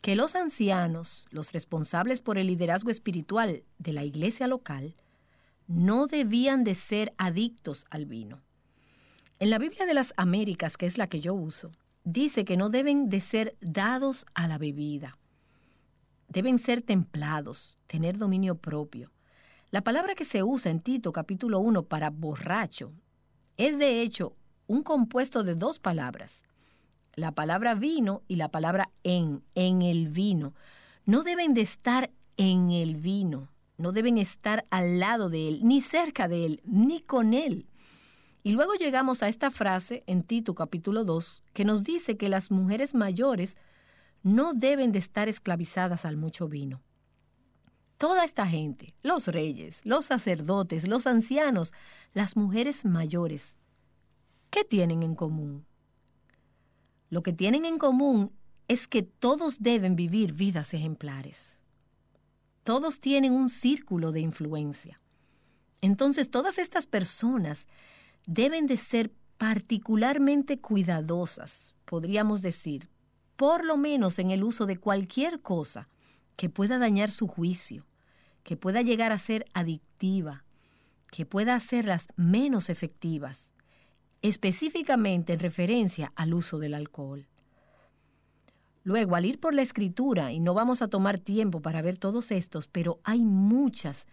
que 0.00 0.16
los 0.16 0.34
ancianos, 0.34 1.26
los 1.30 1.52
responsables 1.52 2.22
por 2.22 2.38
el 2.38 2.46
liderazgo 2.46 2.90
espiritual 2.90 3.64
de 3.78 3.92
la 3.92 4.04
iglesia 4.04 4.46
local, 4.46 4.94
no 5.66 6.06
debían 6.06 6.64
de 6.64 6.74
ser 6.74 7.12
adictos 7.18 7.84
al 7.90 8.06
vino. 8.06 8.42
En 9.38 9.50
la 9.50 9.58
Biblia 9.58 9.84
de 9.84 9.94
las 9.94 10.14
Américas, 10.16 10.78
que 10.78 10.86
es 10.86 10.96
la 10.96 11.06
que 11.06 11.20
yo 11.20 11.34
uso, 11.34 11.72
dice 12.04 12.46
que 12.46 12.56
no 12.56 12.70
deben 12.70 13.10
de 13.10 13.20
ser 13.20 13.56
dados 13.60 14.24
a 14.34 14.48
la 14.48 14.56
bebida. 14.56 15.18
Deben 16.28 16.58
ser 16.58 16.80
templados, 16.80 17.78
tener 17.86 18.16
dominio 18.16 18.54
propio. 18.56 19.12
La 19.70 19.82
palabra 19.82 20.14
que 20.14 20.24
se 20.24 20.42
usa 20.42 20.70
en 20.70 20.80
Tito 20.80 21.12
capítulo 21.12 21.60
1 21.60 21.84
para 21.84 22.08
borracho 22.08 22.92
es 23.58 23.78
de 23.78 24.00
hecho 24.00 24.36
un 24.70 24.82
compuesto 24.82 25.42
de 25.42 25.54
dos 25.54 25.78
palabras. 25.78 26.42
La 27.14 27.32
palabra 27.32 27.74
vino 27.74 28.22
y 28.28 28.36
la 28.36 28.50
palabra 28.50 28.90
en, 29.02 29.42
en 29.54 29.82
el 29.82 30.08
vino. 30.08 30.54
No 31.06 31.22
deben 31.22 31.54
de 31.54 31.62
estar 31.62 32.10
en 32.36 32.70
el 32.70 32.96
vino 32.96 33.48
no 33.80 33.92
deben 33.92 34.18
estar 34.18 34.66
al 34.70 35.00
lado 35.00 35.30
de 35.30 35.48
Él, 35.48 35.60
ni 35.62 35.80
cerca 35.80 36.28
de 36.28 36.44
Él, 36.44 36.60
ni 36.64 37.00
con 37.00 37.34
Él. 37.34 37.66
Y 38.42 38.52
luego 38.52 38.74
llegamos 38.74 39.22
a 39.22 39.28
esta 39.28 39.50
frase 39.50 40.04
en 40.06 40.22
Tito 40.22 40.54
capítulo 40.54 41.04
2, 41.04 41.42
que 41.52 41.64
nos 41.64 41.82
dice 41.82 42.16
que 42.16 42.28
las 42.28 42.50
mujeres 42.50 42.94
mayores 42.94 43.58
no 44.22 44.52
deben 44.54 44.92
de 44.92 44.98
estar 44.98 45.28
esclavizadas 45.28 46.04
al 46.04 46.16
mucho 46.16 46.46
vino. 46.48 46.82
Toda 47.96 48.24
esta 48.24 48.46
gente, 48.46 48.94
los 49.02 49.28
reyes, 49.28 49.80
los 49.84 50.06
sacerdotes, 50.06 50.86
los 50.86 51.06
ancianos, 51.06 51.72
las 52.14 52.36
mujeres 52.36 52.84
mayores, 52.84 53.56
¿qué 54.50 54.64
tienen 54.64 55.02
en 55.02 55.14
común? 55.14 55.64
Lo 57.08 57.22
que 57.22 57.32
tienen 57.32 57.64
en 57.64 57.78
común 57.78 58.32
es 58.68 58.86
que 58.86 59.02
todos 59.02 59.60
deben 59.60 59.96
vivir 59.96 60.32
vidas 60.32 60.74
ejemplares 60.74 61.60
todos 62.70 63.00
tienen 63.00 63.32
un 63.32 63.48
círculo 63.48 64.12
de 64.12 64.20
influencia. 64.20 65.00
Entonces 65.80 66.30
todas 66.30 66.58
estas 66.58 66.86
personas 66.86 67.66
deben 68.26 68.66
de 68.66 68.76
ser 68.76 69.12
particularmente 69.38 70.60
cuidadosas, 70.60 71.74
podríamos 71.84 72.42
decir, 72.42 72.88
por 73.36 73.64
lo 73.64 73.76
menos 73.76 74.18
en 74.18 74.30
el 74.30 74.44
uso 74.44 74.66
de 74.66 74.76
cualquier 74.76 75.40
cosa 75.40 75.88
que 76.36 76.50
pueda 76.50 76.78
dañar 76.78 77.10
su 77.10 77.26
juicio, 77.26 77.86
que 78.44 78.56
pueda 78.56 78.82
llegar 78.82 79.12
a 79.12 79.18
ser 79.18 79.46
adictiva, 79.54 80.44
que 81.10 81.24
pueda 81.24 81.54
hacerlas 81.54 82.08
menos 82.16 82.68
efectivas, 82.68 83.52
específicamente 84.22 85.32
en 85.32 85.38
referencia 85.38 86.12
al 86.16 86.34
uso 86.34 86.58
del 86.58 86.74
alcohol. 86.74 87.26
Luego, 88.82 89.16
al 89.16 89.26
ir 89.26 89.38
por 89.38 89.54
la 89.54 89.62
escritura, 89.62 90.32
y 90.32 90.40
no 90.40 90.54
vamos 90.54 90.82
a 90.82 90.88
tomar 90.88 91.18
tiempo 91.18 91.60
para 91.60 91.82
ver 91.82 91.96
todos 91.96 92.30
estos, 92.30 92.66
pero 92.66 93.00
hay 93.04 93.20
muchas, 93.20 94.06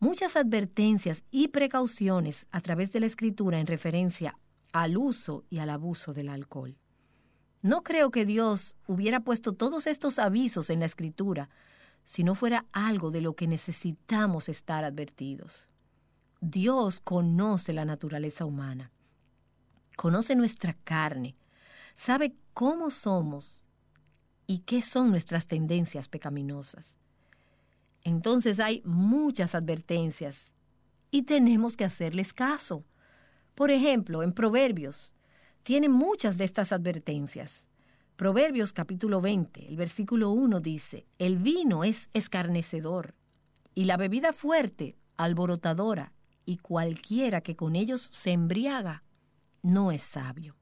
muchas 0.00 0.36
advertencias 0.36 1.22
y 1.30 1.48
precauciones 1.48 2.46
a 2.50 2.60
través 2.60 2.92
de 2.92 3.00
la 3.00 3.06
escritura 3.06 3.60
en 3.60 3.66
referencia 3.66 4.38
al 4.72 4.96
uso 4.96 5.44
y 5.50 5.58
al 5.58 5.70
abuso 5.70 6.12
del 6.12 6.28
alcohol. 6.28 6.78
No 7.62 7.82
creo 7.82 8.10
que 8.10 8.24
Dios 8.24 8.76
hubiera 8.86 9.20
puesto 9.20 9.52
todos 9.52 9.86
estos 9.86 10.18
avisos 10.18 10.70
en 10.70 10.80
la 10.80 10.86
escritura 10.86 11.50
si 12.04 12.22
no 12.22 12.34
fuera 12.34 12.66
algo 12.72 13.10
de 13.10 13.20
lo 13.20 13.34
que 13.34 13.48
necesitamos 13.48 14.48
estar 14.48 14.84
advertidos. 14.84 15.68
Dios 16.40 17.00
conoce 17.00 17.72
la 17.72 17.84
naturaleza 17.84 18.44
humana, 18.44 18.92
conoce 19.96 20.36
nuestra 20.36 20.74
carne, 20.84 21.34
sabe 21.96 22.34
cómo 22.54 22.90
somos 22.90 23.64
y 24.46 24.58
qué 24.58 24.82
son 24.82 25.10
nuestras 25.10 25.46
tendencias 25.46 26.08
pecaminosas. 26.08 26.98
Entonces 28.04 28.60
hay 28.60 28.82
muchas 28.84 29.54
advertencias 29.54 30.52
y 31.10 31.22
tenemos 31.22 31.76
que 31.76 31.84
hacerles 31.84 32.32
caso. 32.32 32.84
Por 33.54 33.70
ejemplo, 33.70 34.22
en 34.22 34.32
Proverbios 34.32 35.14
tiene 35.62 35.88
muchas 35.88 36.38
de 36.38 36.44
estas 36.44 36.70
advertencias. 36.70 37.66
Proverbios 38.14 38.72
capítulo 38.72 39.20
20, 39.20 39.68
el 39.68 39.76
versículo 39.76 40.30
1 40.30 40.60
dice, 40.60 41.06
el 41.18 41.36
vino 41.38 41.82
es 41.84 42.08
escarnecedor 42.14 43.14
y 43.74 43.84
la 43.84 43.96
bebida 43.96 44.32
fuerte 44.32 44.96
alborotadora 45.16 46.12
y 46.44 46.58
cualquiera 46.58 47.40
que 47.40 47.56
con 47.56 47.74
ellos 47.74 48.00
se 48.00 48.30
embriaga 48.30 49.02
no 49.66 49.90
es 49.90 50.02
sabio. 50.02 50.56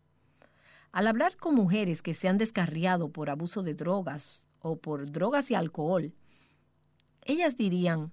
Al 0.91 1.07
hablar 1.07 1.37
con 1.37 1.55
mujeres 1.55 2.03
que 2.03 2.15
se 2.15 2.29
han 2.29 2.39
descarriado 2.39 3.11
por 3.11 3.29
abuso 3.29 3.63
de 3.63 3.75
drogas 3.75 4.47
o 4.61 4.77
por 4.77 5.11
drogas 5.11 5.51
y 5.51 5.55
alcohol, 5.55 6.15
ellas 7.23 7.57
dirían, 7.57 8.13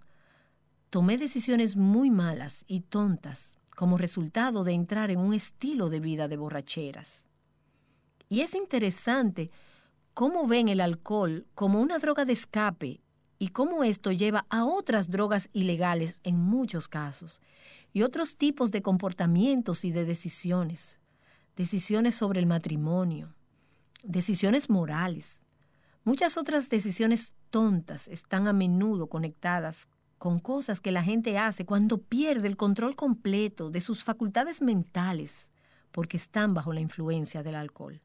tomé 0.90 1.18
decisiones 1.18 1.76
muy 1.76 2.10
malas 2.10 2.66
y 2.68 2.82
tontas 2.82 3.58
como 3.76 3.98
resultado 3.98 4.64
de 4.64 4.74
entrar 4.74 5.12
en 5.12 5.20
un 5.20 5.34
estilo 5.34 5.90
de 5.90 6.00
vida 6.00 6.28
de 6.28 6.38
borracheras. 6.38 7.26
Y 8.28 8.42
es 8.42 8.54
interesante 8.54 9.50
cómo 10.14 10.46
ven 10.46 10.68
el 10.68 10.82
alcohol 10.82 11.48
como 11.56 11.80
una 11.80 12.00
droga 12.00 12.26
de 12.26 12.34
escape 12.34 13.02
y 13.42 13.48
cómo 13.48 13.84
esto 13.84 14.12
lleva 14.12 14.46
a 14.52 14.66
otras 14.66 15.10
drogas 15.10 15.50
ilegales 15.52 16.20
en 16.22 16.38
muchos 16.38 16.88
casos 16.88 17.42
y 17.92 18.04
otros 18.04 18.38
tipos 18.38 18.70
de 18.70 18.84
comportamientos 18.84 19.84
y 19.84 19.92
de 19.92 20.06
decisiones 20.06 21.00
decisiones 21.56 22.14
sobre 22.14 22.40
el 22.40 22.46
matrimonio, 22.46 23.34
decisiones 24.04 24.70
morales. 24.70 25.42
Muchas 26.04 26.38
otras 26.38 26.70
decisiones 26.70 27.34
tontas 27.50 28.08
están 28.10 28.48
a 28.48 28.54
menudo 28.54 29.08
conectadas 29.08 29.90
con 30.20 30.38
cosas 30.38 30.80
que 30.80 30.92
la 30.92 31.02
gente 31.02 31.40
hace 31.40 31.66
cuando 31.66 31.98
pierde 31.98 32.48
el 32.48 32.58
control 32.58 32.96
completo 32.96 33.72
de 33.72 33.82
sus 33.82 34.04
facultades 34.04 34.62
mentales 34.62 35.50
porque 35.92 36.18
están 36.18 36.54
bajo 36.54 36.74
la 36.74 36.80
influencia 36.80 37.42
del 37.42 37.56
alcohol. 37.56 38.02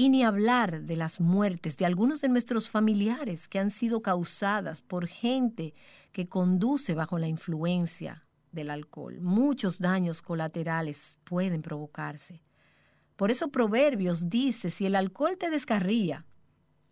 Y 0.00 0.08
ni 0.08 0.24
hablar 0.24 0.84
de 0.84 0.96
las 0.96 1.20
muertes 1.20 1.76
de 1.76 1.84
algunos 1.84 2.22
de 2.22 2.30
nuestros 2.30 2.70
familiares 2.70 3.48
que 3.48 3.58
han 3.58 3.70
sido 3.70 4.00
causadas 4.00 4.80
por 4.80 5.06
gente 5.06 5.74
que 6.10 6.26
conduce 6.26 6.94
bajo 6.94 7.18
la 7.18 7.28
influencia 7.28 8.24
del 8.50 8.70
alcohol. 8.70 9.20
Muchos 9.20 9.78
daños 9.78 10.22
colaterales 10.22 11.18
pueden 11.24 11.60
provocarse. 11.60 12.40
Por 13.14 13.30
eso 13.30 13.50
Proverbios 13.50 14.30
dice, 14.30 14.70
si 14.70 14.86
el 14.86 14.94
alcohol 14.94 15.36
te 15.36 15.50
descarría, 15.50 16.24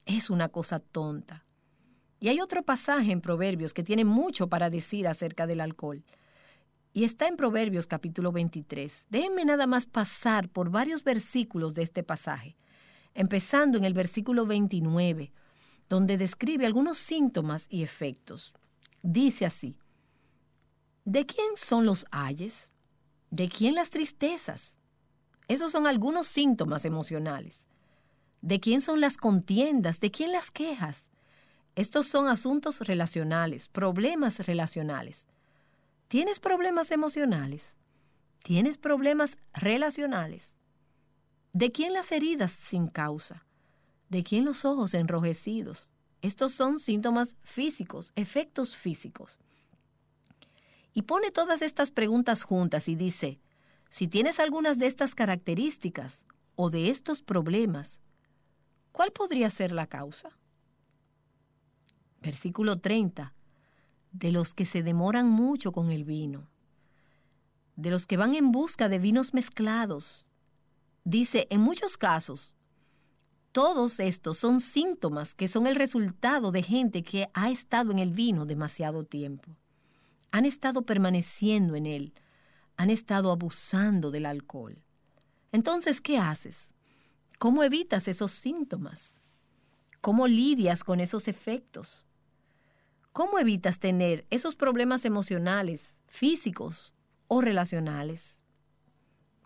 es 0.05 0.29
una 0.29 0.51
cosa 0.51 0.79
tonta. 0.79 1.47
Y 2.21 2.29
hay 2.29 2.43
otro 2.43 2.63
pasaje 2.63 3.11
en 3.11 3.23
Proverbios 3.23 3.73
que 3.73 3.83
tiene 3.83 4.05
mucho 4.05 4.51
para 4.51 4.69
decir 4.69 5.09
acerca 5.09 5.47
del 5.47 5.63
alcohol. 5.63 6.05
Y 6.93 7.05
está 7.05 7.27
en 7.27 7.39
Proverbios 7.39 7.87
capítulo 7.87 8.33
23. 8.33 9.07
Déjenme 9.09 9.47
nada 9.47 9.67
más 9.67 9.87
pasar 9.87 10.51
por 10.51 10.69
varios 10.69 11.05
versículos 11.05 11.73
de 11.73 11.85
este 11.85 12.03
pasaje, 12.03 12.59
empezando 13.15 13.79
en 13.79 13.85
el 13.85 13.95
versículo 13.95 14.47
29, 14.47 15.33
donde 15.89 16.17
describe 16.17 16.67
algunos 16.67 16.99
síntomas 16.99 17.67
y 17.71 17.83
efectos. 17.83 18.53
Dice 19.03 19.47
así, 19.47 19.77
¿de 21.05 21.27
quién 21.27 21.57
son 21.57 21.87
los 21.87 22.07
ayes? 22.11 22.71
¿De 23.31 23.49
quién 23.49 23.75
las 23.75 23.91
tristezas? 23.91 24.79
Esos 25.49 25.73
son 25.73 25.87
algunos 25.87 26.27
síntomas 26.27 26.85
emocionales. 26.85 27.67
¿De 28.43 28.61
quién 28.61 28.81
son 28.81 29.01
las 29.01 29.17
contiendas? 29.17 30.01
¿De 30.01 30.11
quién 30.11 30.33
las 30.33 30.51
quejas? 30.51 31.09
Estos 31.75 32.07
son 32.09 32.29
asuntos 32.29 32.81
relacionales, 32.81 33.69
problemas 33.69 34.41
relacionales. 34.47 35.27
¿Tienes 36.09 36.41
problemas 36.41 36.91
emocionales? 36.91 37.77
¿Tienes 38.43 38.79
problemas 38.79 39.39
relacionales? 39.53 40.58
¿De 41.59 41.73
quién 41.73 41.93
las 41.93 42.13
heridas 42.13 42.53
sin 42.53 42.87
causa? 42.87 43.45
¿De 44.11 44.23
quién 44.23 44.45
los 44.45 44.65
ojos 44.65 44.95
enrojecidos? 44.95 45.91
Estos 46.23 46.53
son 46.53 46.79
síntomas 46.79 47.35
físicos, 47.43 48.13
efectos 48.15 48.77
físicos. 48.77 49.41
Y 50.95 51.03
pone 51.03 51.33
todas 51.33 51.61
estas 51.63 51.91
preguntas 51.91 52.45
juntas 52.45 52.87
y 52.89 52.95
dice, 52.95 53.41
si 53.91 54.07
tienes 54.07 54.39
algunas 54.39 54.79
de 54.79 54.87
estas 54.87 55.17
características 55.17 56.29
o 56.55 56.71
de 56.71 56.91
estos 56.91 57.23
problemas, 57.23 58.01
¿cuál 58.93 59.11
podría 59.11 59.51
ser 59.51 59.73
la 59.73 59.89
causa? 59.89 60.39
Versículo 62.23 62.79
30. 62.79 63.35
De 64.13 64.31
los 64.31 64.55
que 64.55 64.65
se 64.65 64.85
demoran 64.85 65.29
mucho 65.29 65.73
con 65.73 65.91
el 65.91 66.05
vino, 66.05 66.49
de 67.75 67.91
los 67.91 68.07
que 68.07 68.17
van 68.17 68.37
en 68.37 68.53
busca 68.53 68.89
de 68.89 69.01
vinos 69.01 69.35
mezclados. 69.35 70.28
Dice, 71.09 71.47
en 71.49 71.63
muchos 71.63 71.97
casos, 71.97 72.55
todos 73.53 73.99
estos 73.99 74.37
son 74.37 74.61
síntomas 74.61 75.35
que 75.35 75.49
son 75.49 75.67
el 75.67 75.75
resultado 75.75 76.53
de 76.53 76.63
gente 76.63 77.03
que 77.03 77.31
ha 77.33 77.51
estado 77.51 77.93
en 77.93 77.99
el 77.99 78.11
vino 78.11 78.45
demasiado 78.45 79.05
tiempo. 79.05 79.57
Han 80.33 80.45
estado 80.45 80.83
permaneciendo 80.83 81.77
en 81.77 81.87
él, 81.87 82.13
han 82.77 82.91
estado 82.91 83.33
abusando 83.33 84.11
del 84.11 84.27
alcohol. 84.27 84.85
Entonces, 85.51 86.03
¿qué 86.03 86.19
haces? 86.19 86.75
¿Cómo 87.39 87.65
evitas 87.65 88.07
esos 88.07 88.31
síntomas? 88.31 89.23
¿Cómo 90.03 90.27
lidias 90.27 90.85
con 90.85 91.01
esos 91.01 91.27
efectos? 91.27 92.05
¿Cómo 93.15 93.39
evitas 93.39 93.79
tener 93.79 94.27
esos 94.29 94.57
problemas 94.57 95.07
emocionales, 95.07 95.95
físicos 96.07 96.93
o 97.29 97.41
relacionales? 97.41 98.38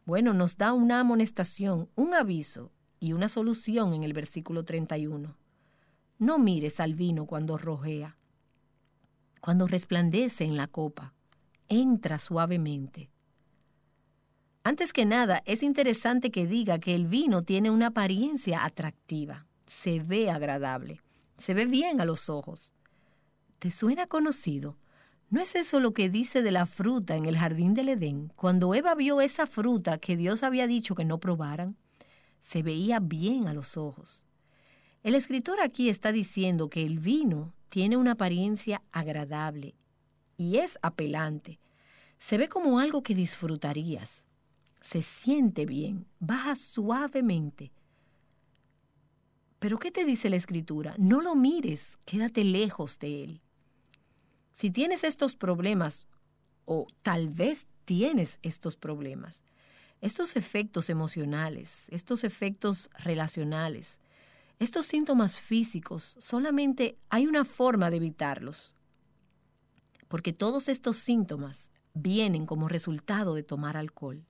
Bueno, 0.05 0.35
nos 0.35 0.57
da 0.57 0.73
una 0.73 0.99
amonestación, 0.99 1.89
un 1.95 2.15
aviso 2.15 2.73
y 2.99 3.13
una 3.13 3.29
solución 3.29 3.93
en 3.93 4.03
el 4.03 4.13
versículo 4.13 4.65
31. 4.65 5.37
No 6.19 6.39
mires 6.39 6.81
al 6.81 6.95
vino 6.95 7.27
cuando 7.27 7.57
rojea, 7.57 8.17
cuando 9.41 9.67
resplandece 9.67 10.45
en 10.45 10.57
la 10.57 10.67
copa. 10.67 11.15
Entra 11.69 12.19
suavemente. 12.19 13.09
Antes 14.65 14.93
que 14.93 15.05
nada, 15.05 15.43
es 15.47 15.63
interesante 15.63 16.31
que 16.31 16.47
diga 16.47 16.79
que 16.79 16.95
el 16.95 17.07
vino 17.07 17.43
tiene 17.43 17.71
una 17.71 17.89
apariencia 17.89 18.65
atractiva, 18.65 19.47
se 19.67 20.01
ve 20.01 20.31
agradable, 20.31 21.01
se 21.39 21.55
ve 21.55 21.67
bien 21.67 22.01
a 22.01 22.05
los 22.05 22.29
ojos. 22.29 22.73
¿Te 23.59 23.71
suena 23.71 24.07
conocido? 24.07 24.77
¿No 25.33 25.41
es 25.41 25.55
eso 25.55 25.81
lo 25.81 25.95
que 25.95 26.11
dice 26.11 26.43
de 26.43 26.51
la 26.53 26.67
fruta 26.67 27.17
en 27.17 27.25
el 27.25 27.39
jardín 27.39 27.73
del 27.73 27.89
Edén? 27.89 28.31
Cuando 28.37 28.75
Eva 28.75 28.95
vio 28.95 29.23
esa 29.23 29.47
fruta 29.47 29.97
que 29.97 30.15
Dios 30.15 30.43
había 30.43 30.67
dicho 30.67 30.95
que 30.95 31.07
no 31.07 31.21
probaran, 31.21 31.75
se 32.43 32.63
veía 32.63 33.01
bien 33.01 33.49
a 33.49 33.55
los 33.55 33.79
ojos. 33.79 34.27
El 35.03 35.15
escritor 35.15 35.63
aquí 35.63 35.89
está 35.89 36.13
diciendo 36.13 36.69
que 36.69 36.85
el 36.85 36.99
vino 36.99 37.55
tiene 37.71 37.97
una 37.97 38.11
apariencia 38.11 38.83
agradable 38.93 39.75
y 40.37 40.59
es 40.59 40.79
apelante. 40.83 41.59
Se 42.19 42.37
ve 42.37 42.51
como 42.51 42.79
algo 42.79 43.03
que 43.03 43.15
disfrutarías. 43.15 44.27
Se 44.83 45.01
siente 45.01 45.65
bien, 45.65 46.05
baja 46.21 46.57
suavemente. 46.57 47.73
Pero 49.59 49.79
¿qué 49.79 49.91
te 49.91 50.05
dice 50.05 50.29
la 50.29 50.37
escritura? 50.37 50.95
No 50.99 51.23
lo 51.23 51.35
mires, 51.37 51.97
quédate 52.05 52.45
lejos 52.45 52.99
de 52.99 53.25
él. 53.25 53.41
Si 54.53 54.71
tienes 54.71 55.05
estos 55.05 55.35
problemas, 55.35 56.09
o 56.65 56.87
tal 57.03 57.29
vez 57.29 57.67
tienes 57.85 58.39
estos 58.43 58.77
problemas, 58.77 59.43
estos 60.01 60.37
efectos 60.37 60.91
emocionales, 60.91 61.87
estos 61.91 62.25
efectos 62.25 62.91
relacionales, 62.99 63.99
estos 64.59 64.87
síntomas 64.87 65.39
físicos, 65.39 66.17
solamente 66.19 66.99
hay 67.09 67.27
una 67.27 67.45
forma 67.45 67.91
de 67.91 67.97
evitarlos. 67.97 68.75
Porque 70.09 70.33
todos 70.33 70.69
estos 70.69 70.99
síntomas 70.99 71.71
vienen 71.95 72.47
como 72.47 72.69
resultado 72.69 73.35
de 73.35 73.43
tomar 73.43 73.77
alcohol. 73.77 74.25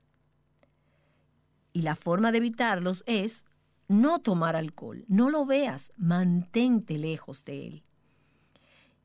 Y 1.73 1.83
la 1.83 1.97
forma 1.97 2.33
de 2.33 2.39
evitarlos 2.39 3.03
es 3.07 3.45
no 3.89 4.21
tomar 4.21 4.57
alcohol. 4.57 5.05
No 5.09 5.31
lo 5.31 5.45
veas, 5.45 5.93
mantente 5.97 6.99
lejos 6.99 7.45
de 7.45 7.67
él. 7.67 7.85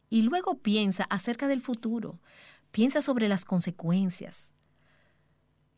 Y 0.10 0.22
luego 0.22 0.60
piensa 0.60 1.04
acerca 1.04 1.48
del 1.48 1.62
futuro, 1.62 2.20
piensa 2.72 3.02
sobre 3.02 3.28
las 3.28 3.46
consecuencias. 3.46 4.54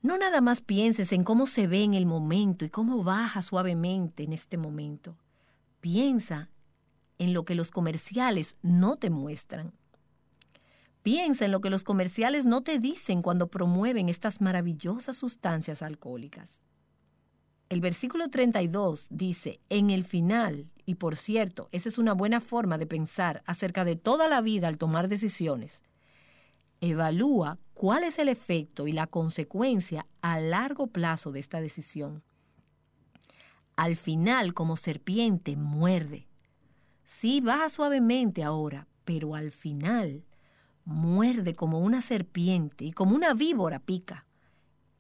No 0.01 0.17
nada 0.17 0.39
más 0.39 0.61
pienses 0.61 1.11
en 1.11 1.23
cómo 1.23 1.45
se 1.45 1.67
ve 1.67 1.83
en 1.83 1.93
el 1.93 2.05
momento 2.05 2.63
y 2.63 2.69
cómo 2.69 3.03
baja 3.03 3.41
suavemente 3.41 4.23
en 4.23 4.33
este 4.33 4.57
momento. 4.57 5.17
Piensa 5.81 6.49
en 7.17 7.33
lo 7.33 7.43
que 7.43 7.55
los 7.55 7.69
comerciales 7.69 8.57
no 8.61 8.95
te 8.95 9.09
muestran. 9.09 9.73
Piensa 11.03 11.45
en 11.45 11.51
lo 11.51 11.61
que 11.61 11.69
los 11.69 11.83
comerciales 11.83 12.45
no 12.45 12.61
te 12.61 12.79
dicen 12.79 13.21
cuando 13.21 13.47
promueven 13.47 14.09
estas 14.09 14.41
maravillosas 14.41 15.17
sustancias 15.17 15.81
alcohólicas. 15.81 16.61
El 17.69 17.81
versículo 17.81 18.29
32 18.29 19.07
dice, 19.09 19.59
en 19.69 19.89
el 19.89 20.03
final, 20.03 20.69
y 20.89 20.95
por 20.95 21.15
cierto, 21.17 21.69
esa 21.71 21.87
es 21.87 21.99
una 21.99 22.13
buena 22.13 22.39
forma 22.39 22.79
de 22.79 22.87
pensar 22.87 23.43
acerca 23.45 23.85
de 23.85 23.95
toda 23.95 24.27
la 24.27 24.41
vida 24.41 24.67
al 24.67 24.79
tomar 24.79 25.07
decisiones, 25.07 25.83
evalúa 26.81 27.59
cuál 27.75 28.03
es 28.03 28.17
el 28.17 28.27
efecto 28.27 28.87
y 28.87 28.91
la 28.91 29.05
consecuencia 29.05 30.07
a 30.23 30.39
largo 30.39 30.87
plazo 30.87 31.31
de 31.31 31.41
esta 31.41 31.61
decisión. 31.61 32.23
Al 33.75 33.97
final, 33.97 34.55
como 34.55 34.77
serpiente, 34.77 35.55
muerde. 35.57 36.27
Sí, 37.03 37.39
baja 37.39 37.69
suavemente 37.69 38.41
ahora, 38.43 38.87
pero 39.05 39.35
al 39.35 39.51
final 39.51 40.25
muerde 40.85 41.53
como 41.53 41.77
una 41.77 42.01
serpiente 42.01 42.85
y 42.85 42.93
como 42.93 43.15
una 43.15 43.35
víbora 43.35 43.77
pica. 43.77 44.25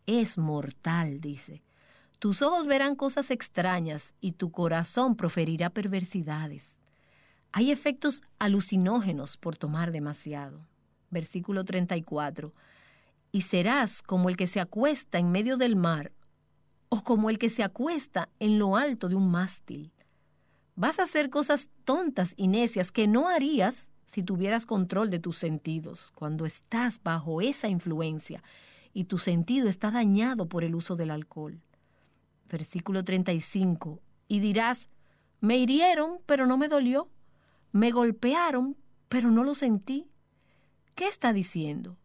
Es 0.05 0.37
mortal, 0.37 1.19
dice. 1.19 1.63
Tus 2.19 2.41
ojos 2.41 2.67
verán 2.67 2.97
cosas 2.97 3.31
extrañas 3.31 4.13
y 4.19 4.33
tu 4.33 4.51
corazón 4.51 5.15
proferirá 5.15 5.69
perversidades. 5.69 6.77
Hay 7.53 7.71
efectos 7.71 8.21
alucinógenos 8.39 9.37
por 9.37 9.55
tomar 9.55 9.93
demasiado. 9.93 10.67
Versículo 11.11 11.63
34. 11.63 12.53
Y 13.31 13.43
serás 13.43 14.01
como 14.01 14.27
el 14.27 14.35
que 14.35 14.47
se 14.47 14.59
acuesta 14.59 15.17
en 15.17 15.31
medio 15.31 15.55
del 15.55 15.77
mar 15.77 16.11
o 16.89 17.03
como 17.05 17.29
el 17.29 17.39
que 17.39 17.49
se 17.49 17.63
acuesta 17.63 18.27
en 18.39 18.59
lo 18.59 18.75
alto 18.75 19.07
de 19.07 19.15
un 19.15 19.31
mástil. 19.31 19.93
Vas 20.75 20.99
a 20.99 21.03
hacer 21.03 21.29
cosas 21.29 21.69
tontas 21.85 22.33
y 22.35 22.49
necias 22.49 22.91
que 22.91 23.07
no 23.07 23.29
harías 23.29 23.91
si 24.03 24.23
tuvieras 24.23 24.65
control 24.65 25.09
de 25.09 25.19
tus 25.19 25.37
sentidos, 25.37 26.11
cuando 26.15 26.45
estás 26.45 26.99
bajo 27.01 27.39
esa 27.39 27.69
influencia 27.69 28.43
y 28.91 29.05
tu 29.05 29.19
sentido 29.19 29.69
está 29.69 29.89
dañado 29.89 30.49
por 30.49 30.65
el 30.65 30.75
uso 30.75 30.97
del 30.97 31.11
alcohol 31.11 31.61
versículo 32.49 33.03
35, 33.03 34.01
y 34.27 34.39
dirás, 34.39 34.89
me 35.39 35.57
hirieron, 35.57 36.19
pero 36.25 36.45
no 36.45 36.57
me 36.57 36.67
dolió, 36.67 37.09
me 37.71 37.91
golpearon, 37.91 38.77
pero 39.07 39.31
no 39.31 39.43
lo 39.43 39.53
sentí. 39.53 40.09
¿Qué 40.95 41.07
está 41.07 41.31
diciendo? 41.33 41.97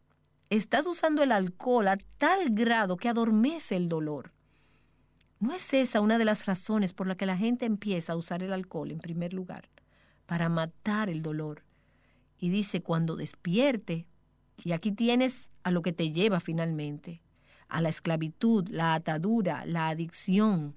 estás 0.56 0.86
usando 0.86 1.22
el 1.22 1.32
alcohol 1.32 1.88
a 1.88 1.96
tal 2.18 2.50
grado 2.50 2.96
que 2.96 3.08
adormece 3.08 3.76
el 3.76 3.88
dolor. 3.88 4.32
¿No 5.40 5.52
es 5.52 5.74
esa 5.74 6.00
una 6.00 6.18
de 6.18 6.24
las 6.24 6.46
razones 6.46 6.92
por 6.92 7.06
la 7.06 7.16
que 7.16 7.26
la 7.26 7.36
gente 7.36 7.66
empieza 7.66 8.12
a 8.12 8.16
usar 8.16 8.42
el 8.42 8.52
alcohol 8.52 8.90
en 8.90 8.98
primer 8.98 9.32
lugar? 9.32 9.68
Para 10.26 10.48
matar 10.48 11.10
el 11.10 11.22
dolor. 11.22 11.64
Y 12.38 12.50
dice, 12.50 12.82
cuando 12.82 13.16
despierte, 13.16 14.06
y 14.62 14.72
aquí 14.72 14.92
tienes 14.92 15.50
a 15.62 15.70
lo 15.70 15.82
que 15.82 15.92
te 15.92 16.10
lleva 16.10 16.40
finalmente, 16.40 17.20
a 17.68 17.80
la 17.80 17.88
esclavitud, 17.88 18.68
la 18.68 18.94
atadura, 18.94 19.64
la 19.66 19.88
adicción, 19.88 20.74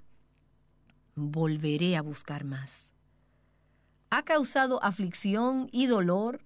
volveré 1.16 1.98
a 1.98 2.02
buscar 2.02 2.44
más. 2.44 2.94
Ha 4.10 4.24
causado 4.24 4.82
aflicción 4.84 5.68
y 5.72 5.88
dolor, 5.88 6.42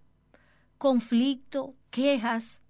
conflicto, 0.77 1.75
quejas, 1.91 2.63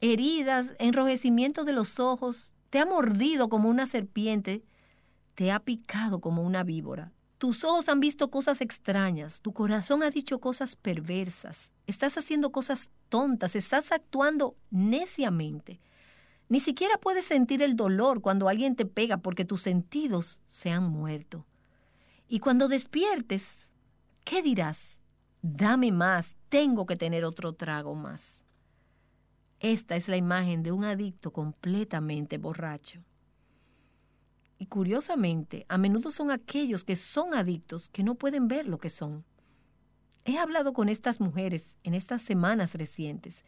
heridas, 0.00 0.72
enrojecimiento 0.78 1.64
de 1.64 1.72
los 1.72 2.00
ojos, 2.00 2.54
te 2.70 2.78
ha 2.78 2.86
mordido 2.86 3.48
como 3.48 3.68
una 3.68 3.86
serpiente, 3.86 4.64
te 5.34 5.52
ha 5.52 5.60
picado 5.60 6.20
como 6.20 6.42
una 6.42 6.64
víbora. 6.64 7.12
Tus 7.38 7.62
ojos 7.62 7.88
han 7.88 8.00
visto 8.00 8.30
cosas 8.30 8.60
extrañas, 8.60 9.40
tu 9.40 9.52
corazón 9.52 10.02
ha 10.02 10.10
dicho 10.10 10.40
cosas 10.40 10.74
perversas, 10.74 11.72
estás 11.86 12.18
haciendo 12.18 12.50
cosas 12.50 12.90
tontas, 13.08 13.54
estás 13.54 13.92
actuando 13.92 14.56
neciamente. 14.70 15.80
Ni 16.48 16.60
siquiera 16.60 16.98
puedes 16.98 17.26
sentir 17.26 17.62
el 17.62 17.76
dolor 17.76 18.20
cuando 18.20 18.48
alguien 18.48 18.74
te 18.74 18.86
pega 18.86 19.18
porque 19.18 19.44
tus 19.44 19.62
sentidos 19.62 20.40
se 20.46 20.70
han 20.70 20.84
muerto. 20.84 21.46
Y 22.26 22.40
cuando 22.40 22.68
despiertes, 22.68 23.72
¿qué 24.24 24.42
dirás? 24.42 25.00
Dame 25.42 25.92
más, 25.92 26.34
tengo 26.48 26.86
que 26.86 26.96
tener 26.96 27.24
otro 27.24 27.52
trago 27.52 27.94
más. 27.94 28.44
Esta 29.60 29.96
es 29.96 30.08
la 30.08 30.16
imagen 30.16 30.62
de 30.62 30.72
un 30.72 30.84
adicto 30.84 31.32
completamente 31.32 32.38
borracho. 32.38 33.02
Y 34.58 34.66
curiosamente, 34.66 35.66
a 35.68 35.78
menudo 35.78 36.10
son 36.10 36.30
aquellos 36.30 36.84
que 36.84 36.96
son 36.96 37.34
adictos 37.34 37.88
que 37.90 38.02
no 38.02 38.14
pueden 38.14 38.48
ver 38.48 38.66
lo 38.66 38.78
que 38.78 38.90
son. 38.90 39.24
He 40.24 40.38
hablado 40.38 40.72
con 40.72 40.88
estas 40.88 41.20
mujeres 41.20 41.78
en 41.84 41.94
estas 41.94 42.22
semanas 42.22 42.74
recientes 42.74 43.44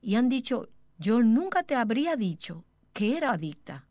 y 0.00 0.14
han 0.14 0.28
dicho, 0.28 0.68
yo 0.98 1.22
nunca 1.22 1.62
te 1.62 1.76
habría 1.76 2.16
dicho 2.16 2.64
que 2.92 3.16
era 3.16 3.30
adicta. 3.30 3.86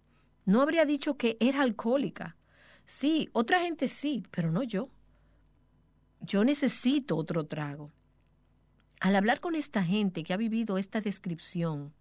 No 0.46 0.62
habría 0.62 0.86
dicho 0.86 1.16
que 1.16 1.38
era 1.40 1.62
alcohólica. 1.62 2.36
Sí, 2.86 3.30
otra 3.32 3.62
gente 3.62 3.88
sí, 3.88 4.24
pero 4.32 4.52
no 4.52 4.64
yo. 4.64 4.90
Yo 6.22 6.44
necesito 6.44 7.16
otro 7.16 7.46
trago. 7.46 7.92
Al 9.00 9.16
hablar 9.16 9.40
con 9.40 9.56
esta 9.56 9.84
gente 9.84 10.24
que 10.24 10.34
ha 10.34 10.38
vivido 10.38 10.78
esta 10.78 11.00
descripción, 11.00 11.94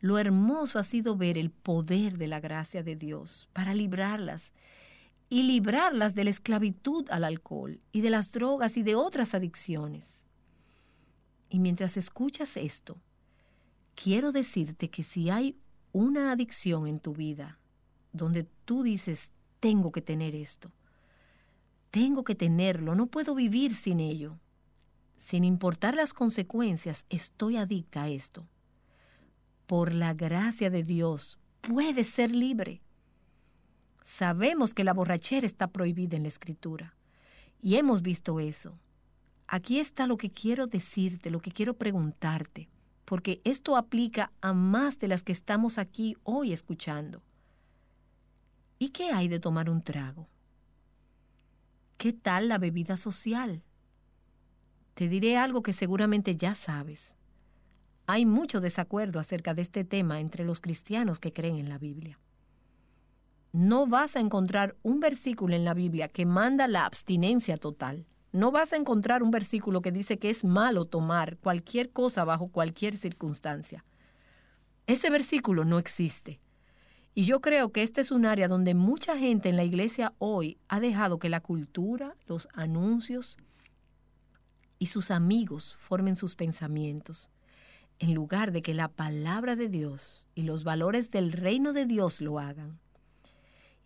lo 0.00 0.18
hermoso 0.18 0.78
ha 0.78 0.84
sido 0.84 1.16
ver 1.16 1.38
el 1.38 1.50
poder 1.50 2.18
de 2.18 2.26
la 2.26 2.40
gracia 2.40 2.82
de 2.82 2.96
Dios 2.96 3.48
para 3.52 3.72
librarlas 3.72 4.52
y 5.30 5.44
librarlas 5.44 6.14
de 6.14 6.24
la 6.24 6.30
esclavitud 6.30 7.08
al 7.10 7.24
alcohol 7.24 7.80
y 7.92 8.02
de 8.02 8.10
las 8.10 8.30
drogas 8.32 8.76
y 8.76 8.82
de 8.82 8.94
otras 8.94 9.34
adicciones. 9.34 10.26
Y 11.48 11.58
mientras 11.58 11.96
escuchas 11.96 12.56
esto, 12.56 12.98
quiero 13.96 14.30
decirte 14.30 14.88
que 14.88 15.02
si 15.02 15.30
hay 15.30 15.58
una 15.92 16.30
adicción 16.30 16.86
en 16.86 17.00
tu 17.00 17.14
vida 17.14 17.58
donde 18.12 18.44
tú 18.64 18.82
dices, 18.82 19.32
tengo 19.58 19.90
que 19.90 20.02
tener 20.02 20.34
esto, 20.36 20.70
tengo 21.90 22.22
que 22.22 22.34
tenerlo, 22.34 22.94
no 22.94 23.06
puedo 23.06 23.34
vivir 23.34 23.74
sin 23.74 23.98
ello, 23.98 24.38
sin 25.18 25.44
importar 25.44 25.96
las 25.96 26.14
consecuencias, 26.14 27.04
estoy 27.08 27.56
adicta 27.56 28.04
a 28.04 28.08
esto. 28.08 28.46
Por 29.66 29.92
la 29.92 30.14
gracia 30.14 30.70
de 30.70 30.84
Dios, 30.84 31.38
puedes 31.62 32.06
ser 32.08 32.30
libre. 32.30 32.82
Sabemos 34.04 34.72
que 34.72 34.84
la 34.84 34.94
borrachera 34.94 35.46
está 35.46 35.66
prohibida 35.68 36.16
en 36.16 36.22
la 36.22 36.28
escritura 36.28 36.94
y 37.60 37.76
hemos 37.76 38.02
visto 38.02 38.38
eso. 38.38 38.78
Aquí 39.48 39.80
está 39.80 40.06
lo 40.06 40.16
que 40.16 40.30
quiero 40.30 40.66
decirte, 40.66 41.30
lo 41.30 41.40
que 41.40 41.50
quiero 41.50 41.74
preguntarte 41.74 42.68
porque 43.06 43.40
esto 43.44 43.76
aplica 43.76 44.32
a 44.42 44.52
más 44.52 44.98
de 44.98 45.08
las 45.08 45.22
que 45.22 45.32
estamos 45.32 45.78
aquí 45.78 46.16
hoy 46.24 46.52
escuchando. 46.52 47.22
¿Y 48.78 48.90
qué 48.90 49.10
hay 49.10 49.28
de 49.28 49.40
tomar 49.40 49.70
un 49.70 49.80
trago? 49.80 50.28
¿Qué 51.96 52.12
tal 52.12 52.48
la 52.48 52.58
bebida 52.58 52.98
social? 52.98 53.62
Te 54.94 55.08
diré 55.08 55.38
algo 55.38 55.62
que 55.62 55.72
seguramente 55.72 56.36
ya 56.36 56.54
sabes. 56.54 57.16
Hay 58.06 58.26
mucho 58.26 58.60
desacuerdo 58.60 59.20
acerca 59.20 59.54
de 59.54 59.62
este 59.62 59.84
tema 59.84 60.20
entre 60.20 60.44
los 60.44 60.60
cristianos 60.60 61.20
que 61.20 61.32
creen 61.32 61.56
en 61.56 61.68
la 61.68 61.78
Biblia. 61.78 62.18
No 63.52 63.86
vas 63.86 64.16
a 64.16 64.20
encontrar 64.20 64.76
un 64.82 65.00
versículo 65.00 65.54
en 65.54 65.64
la 65.64 65.74
Biblia 65.74 66.08
que 66.08 66.26
manda 66.26 66.66
la 66.66 66.84
abstinencia 66.84 67.56
total. 67.56 68.04
No 68.36 68.50
vas 68.50 68.74
a 68.74 68.76
encontrar 68.76 69.22
un 69.22 69.30
versículo 69.30 69.80
que 69.80 69.90
dice 69.90 70.18
que 70.18 70.28
es 70.28 70.44
malo 70.44 70.84
tomar 70.84 71.38
cualquier 71.38 71.88
cosa 71.88 72.22
bajo 72.26 72.48
cualquier 72.48 72.98
circunstancia. 72.98 73.82
Ese 74.86 75.08
versículo 75.08 75.64
no 75.64 75.78
existe. 75.78 76.38
Y 77.14 77.24
yo 77.24 77.40
creo 77.40 77.72
que 77.72 77.82
este 77.82 78.02
es 78.02 78.10
un 78.10 78.26
área 78.26 78.46
donde 78.46 78.74
mucha 78.74 79.16
gente 79.16 79.48
en 79.48 79.56
la 79.56 79.64
iglesia 79.64 80.12
hoy 80.18 80.58
ha 80.68 80.80
dejado 80.80 81.18
que 81.18 81.30
la 81.30 81.40
cultura, 81.40 82.14
los 82.26 82.46
anuncios 82.52 83.38
y 84.78 84.88
sus 84.88 85.10
amigos 85.10 85.74
formen 85.74 86.14
sus 86.14 86.36
pensamientos, 86.36 87.30
en 87.98 88.12
lugar 88.12 88.52
de 88.52 88.60
que 88.60 88.74
la 88.74 88.88
palabra 88.88 89.56
de 89.56 89.70
Dios 89.70 90.28
y 90.34 90.42
los 90.42 90.62
valores 90.62 91.10
del 91.10 91.32
reino 91.32 91.72
de 91.72 91.86
Dios 91.86 92.20
lo 92.20 92.38
hagan. 92.38 92.78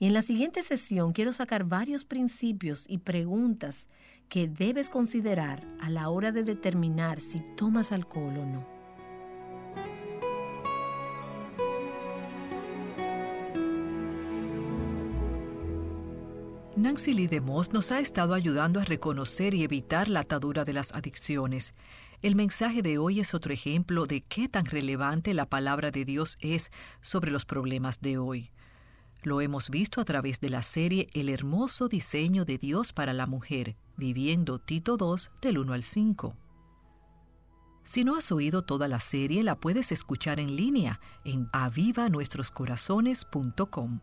Y 0.01 0.06
en 0.06 0.12
la 0.12 0.22
siguiente 0.22 0.64
sesión 0.64 1.12
quiero 1.12 1.32
sacar 1.32 1.62
varios 1.62 2.05
principios 2.05 2.85
y 2.89 2.98
preguntas 2.98 3.86
que 4.31 4.47
debes 4.47 4.89
considerar 4.89 5.66
a 5.81 5.90
la 5.90 6.09
hora 6.09 6.31
de 6.31 6.44
determinar 6.44 7.20
si 7.20 7.40
tomas 7.57 7.90
alcohol 7.90 8.39
o 8.39 8.47
no. 8.47 8.81
Nancy 16.77 17.12
Lee 17.12 17.27
DeMoss 17.27 17.73
nos 17.73 17.90
ha 17.90 17.98
estado 17.98 18.32
ayudando 18.32 18.78
a 18.81 18.85
reconocer 18.85 19.52
y 19.52 19.65
evitar 19.65 20.09
la 20.09 20.20
atadura 20.20 20.65
de 20.65 20.73
las 20.74 20.94
adicciones. 20.94 21.74
El 22.23 22.36
mensaje 22.36 22.82
de 22.82 22.98
hoy 22.98 23.19
es 23.19 23.35
otro 23.35 23.52
ejemplo 23.52 24.07
de 24.07 24.23
qué 24.23 24.48
tan 24.48 24.65
relevante 24.65 25.35
la 25.35 25.47
palabra 25.47 25.90
de 25.90 26.05
Dios 26.05 26.39
es 26.40 26.70
sobre 27.02 27.32
los 27.32 27.44
problemas 27.44 28.01
de 28.01 28.16
hoy. 28.16 28.52
Lo 29.23 29.40
hemos 29.40 29.69
visto 29.69 30.01
a 30.01 30.05
través 30.05 30.40
de 30.40 30.48
la 30.48 30.62
serie 30.62 31.09
El 31.12 31.28
hermoso 31.28 31.89
diseño 31.89 32.44
de 32.44 32.57
Dios 32.57 32.94
para 32.94 33.12
la 33.12 33.27
mujer, 33.27 33.77
viviendo 34.01 34.59
Tito 34.59 34.97
2 34.97 35.31
del 35.40 35.59
1 35.59 35.72
al 35.72 35.85
5. 35.85 36.35
Si 37.85 38.02
no 38.02 38.16
has 38.16 38.32
oído 38.32 38.62
toda 38.62 38.89
la 38.89 38.98
serie, 38.98 39.44
la 39.44 39.60
puedes 39.60 39.93
escuchar 39.93 40.40
en 40.40 40.56
línea 40.56 40.98
en 41.24 41.48
avivanuestroscorazones.com. 41.52 44.01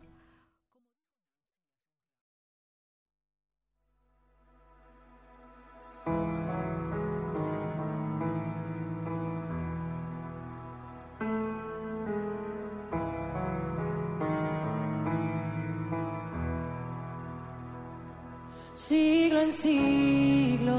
Siglo 18.78 19.40
en 19.40 19.52
siglo 19.52 20.76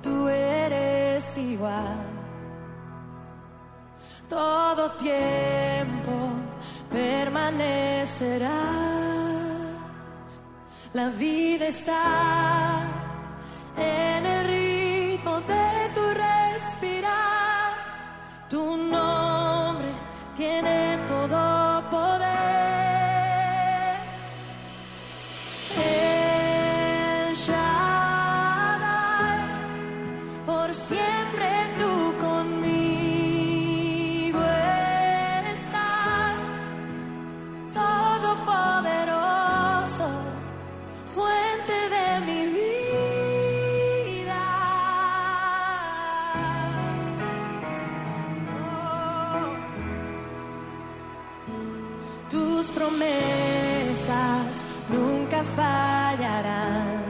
tú 0.00 0.28
eres 0.28 1.36
igual. 1.36 2.06
Todo 4.28 4.92
tiempo 4.92 6.12
permanecerás. 6.92 8.52
La 10.92 11.08
vida 11.10 11.66
está 11.66 12.82
en 13.78 14.24
el 14.24 14.46
ritmo 14.46 15.40
de 15.40 15.88
tu 15.92 16.04
respirar. 16.14 17.72
Tu 18.48 18.76
nombre 18.76 19.88
tiene 20.36 20.83
promesas 52.94 54.64
nunca 54.88 55.42
fallarán. 55.56 57.02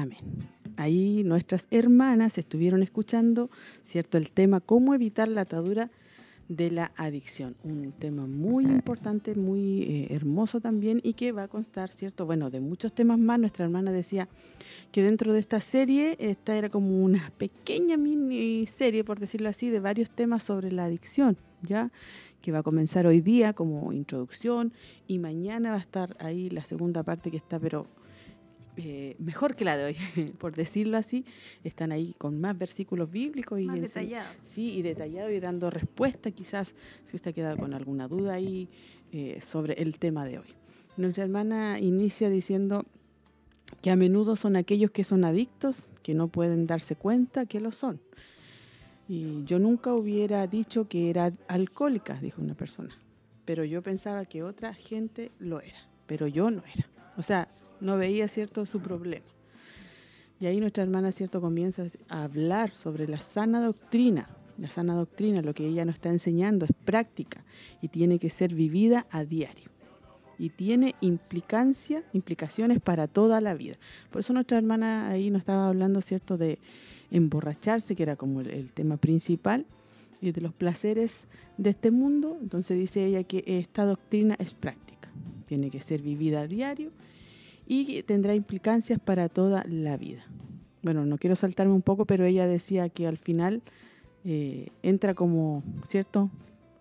Amén. 0.02 0.18
Ahí 0.77 1.23
nuestras 1.24 1.66
hermanas 1.70 2.36
estuvieron 2.36 2.82
escuchando, 2.82 3.51
¿cierto? 3.86 4.18
El 4.18 4.31
tema 4.31 4.60
cómo 4.60 4.94
evitar 4.94 5.27
la 5.27 5.43
atadura 5.43 5.90
de 6.48 6.70
la 6.70 6.93
adicción. 6.97 7.56
Un 7.64 7.93
tema 7.93 8.27
muy 8.27 8.64
importante, 8.64 9.35
muy 9.35 9.82
eh, 9.82 10.09
hermoso 10.10 10.60
también 10.60 11.01
y 11.02 11.14
que 11.14 11.32
va 11.32 11.44
a 11.44 11.48
constar, 11.48 11.90
¿cierto? 11.90 12.27
Bueno, 12.27 12.51
de 12.51 12.60
muchos 12.60 12.93
temas 12.93 13.18
más. 13.18 13.40
Nuestra 13.40 13.64
hermana 13.64 13.90
decía 13.90 14.28
que 14.93 15.02
dentro 15.02 15.32
de 15.32 15.40
esta 15.40 15.60
serie, 15.60 16.16
esta 16.20 16.56
era 16.56 16.68
como 16.68 17.02
una 17.02 17.32
pequeña 17.39 17.97
miniserie, 17.97 19.02
por 19.02 19.18
decirlo 19.18 19.48
así, 19.48 19.70
de 19.70 19.81
varios 19.81 20.10
temas 20.10 20.43
sobre 20.43 20.70
la 20.73 20.85
adicción, 20.85 21.39
¿ya? 21.62 21.89
Que 22.43 22.52
va 22.52 22.59
a 22.59 22.62
comenzar 22.62 23.06
hoy 23.06 23.23
día 23.23 23.55
como 23.55 23.94
introducción 23.94 24.74
y 25.09 25.18
mañana 25.18 25.70
va 25.70 25.77
a 25.77 25.81
estar 25.81 26.16
ahí 26.20 26.51
la 26.51 26.64
segunda 26.64 27.02
parte 27.02 27.31
que 27.31 27.39
está, 27.39 27.59
pero 27.59 27.86
eh, 28.77 29.16
mejor 29.19 29.57
que 29.57 29.65
la 29.65 29.77
de 29.77 29.85
hoy, 29.85 29.97
por 30.39 30.55
decirlo 30.55 30.97
así. 30.97 31.24
Están 31.65 31.93
ahí 31.93 32.15
con 32.19 32.40
más 32.40 32.57
versículos 32.59 33.11
bíblicos 33.11 33.61
y. 33.61 33.66
Sí, 34.43 34.74
y 34.77 34.82
detallado 34.82 35.31
y 35.31 35.40
dando 35.40 35.70
respuesta 35.70 36.31
quizás 36.31 36.74
si 37.05 37.16
usted 37.16 37.35
queda 37.35 37.57
con 37.57 37.74
alguna 37.74 38.09
duda 38.09 38.35
ahí 38.35 38.69
eh, 39.12 39.40
sobre 39.40 39.74
el 39.74 39.98
tema 39.98 40.24
de 40.27 40.39
hoy. 40.39 40.48
Nuestra 40.97 41.24
hermana 41.24 41.78
inicia 41.81 42.28
diciendo 42.31 42.85
que 43.82 43.90
a 43.90 43.97
menudo 43.97 44.36
son 44.36 44.57
aquellos 44.57 44.90
que 44.90 45.05
son 45.05 45.24
adictos, 45.24 45.89
que 46.03 46.15
no 46.15 46.28
pueden 46.28 46.66
darse 46.66 46.97
cuenta 46.97 47.47
que 47.47 47.61
lo 47.61 47.73
son. 47.73 48.01
Y 49.09 49.44
yo 49.44 49.59
nunca 49.59 49.94
hubiera 49.94 50.47
dicho 50.47 50.89
que 50.89 51.11
era 51.11 51.32
alcohólica, 51.48 52.15
dijo 52.20 52.43
una 52.43 52.55
persona, 52.55 52.94
pero 53.44 53.65
yo 53.65 53.82
pensaba 53.82 54.24
que 54.24 54.43
otra 54.43 54.74
gente 54.74 55.31
lo 55.39 55.61
era, 55.61 55.78
pero 56.07 56.27
yo 56.27 56.51
no 56.51 56.62
era. 56.74 56.89
O 57.16 57.23
sea, 57.23 57.48
no 57.81 57.97
veía 57.97 58.28
cierto 58.28 58.66
su 58.66 58.81
problema. 58.81 59.27
Y 60.40 60.47
ahí 60.47 60.61
nuestra 60.61 60.82
hermana, 60.82 61.12
cierto, 61.12 61.40
comienza 61.40 61.85
a 62.09 62.24
hablar 62.24 62.70
sobre 62.70 63.09
la 63.09 63.20
sana 63.20 63.65
doctrina. 63.65 64.28
La 64.59 64.69
sana 64.70 64.94
doctrina, 64.94 65.43
lo 65.43 65.55
que 65.55 65.66
ella 65.66 65.85
nos 65.85 65.97
está 65.97 66.09
enseñando 66.09 66.65
es 66.65 66.73
práctica 66.85 67.44
y 67.82 67.89
tiene 67.89 68.19
que 68.19 68.31
ser 68.31 68.55
vivida 68.55 69.07
a 69.11 69.24
diario. 69.24 69.70
Y 70.39 70.51
tiene 70.51 70.94
implicancia, 71.01 72.05
implicaciones 72.12 72.81
para 72.81 73.07
toda 73.07 73.40
la 73.40 73.55
vida. 73.55 73.74
Por 74.11 74.20
eso 74.20 74.35
nuestra 74.35 74.59
hermana 74.59 75.09
ahí 75.09 75.31
nos 75.31 75.40
estaba 75.40 75.69
hablando, 75.69 76.03
cierto, 76.03 76.36
de 76.36 76.59
emborracharse, 77.11 77.97
que 77.97 78.03
era 78.03 78.16
como 78.16 78.43
el, 78.43 78.51
el 78.51 78.73
tema 78.73 78.98
principal, 78.98 79.65
y 80.20 80.32
de 80.32 80.40
los 80.40 80.53
placeres 80.53 81.27
de 81.57 81.70
este 81.70 81.90
mundo. 81.90 82.36
Entonces 82.40 82.78
dice 82.78 83.07
ella 83.07 83.23
que 83.24 83.44
esta 83.47 83.86
doctrina 83.86 84.36
es 84.39 84.53
práctica, 84.53 85.09
tiene 85.47 85.70
que 85.70 85.81
ser 85.81 86.03
vivida 86.03 86.43
a 86.43 86.47
diario 86.47 86.90
y 87.66 88.02
tendrá 88.05 88.34
implicancias 88.34 88.98
para 89.01 89.28
toda 89.28 89.64
la 89.68 89.97
vida. 89.97 90.24
Bueno, 90.82 91.05
no 91.05 91.18
quiero 91.18 91.34
saltarme 91.34 91.72
un 91.72 91.82
poco, 91.82 92.05
pero 92.05 92.24
ella 92.24 92.47
decía 92.47 92.88
que 92.88 93.06
al 93.06 93.18
final 93.18 93.62
eh, 94.24 94.68
entra 94.82 95.14
como, 95.14 95.62
¿cierto? 95.86 96.30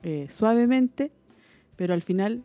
Eh, 0.03 0.27
suavemente, 0.29 1.11
pero 1.75 1.93
al 1.93 2.01
final 2.03 2.43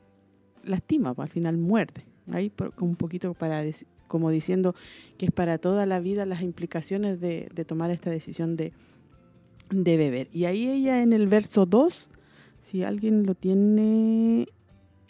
lastima, 0.65 1.15
pues, 1.15 1.27
al 1.27 1.33
final 1.33 1.57
muerde. 1.59 2.05
Ahí 2.33 2.49
por- 2.51 2.73
un 2.81 2.97
poquito 2.97 3.35
para 3.35 3.63
como 4.09 4.31
diciendo 4.31 4.75
que 5.19 5.27
es 5.27 5.33
para 5.33 5.59
toda 5.59 5.87
la 5.87 6.01
vida 6.01 6.27
las 6.27 6.43
implicaciones 6.43 7.21
de, 7.21 7.49
de 7.55 7.65
tomar 7.65 7.91
esta 7.91 8.11
decisión 8.11 8.57
de, 8.57 8.73
de 9.71 9.97
beber. 9.97 10.29
Y 10.33 10.47
ahí 10.47 10.67
ella 10.69 11.03
en 11.03 11.13
el 11.13 11.29
verso 11.29 11.65
2, 11.67 12.09
si 12.61 12.83
alguien 12.83 13.25
lo 13.25 13.35
tiene 13.35 14.49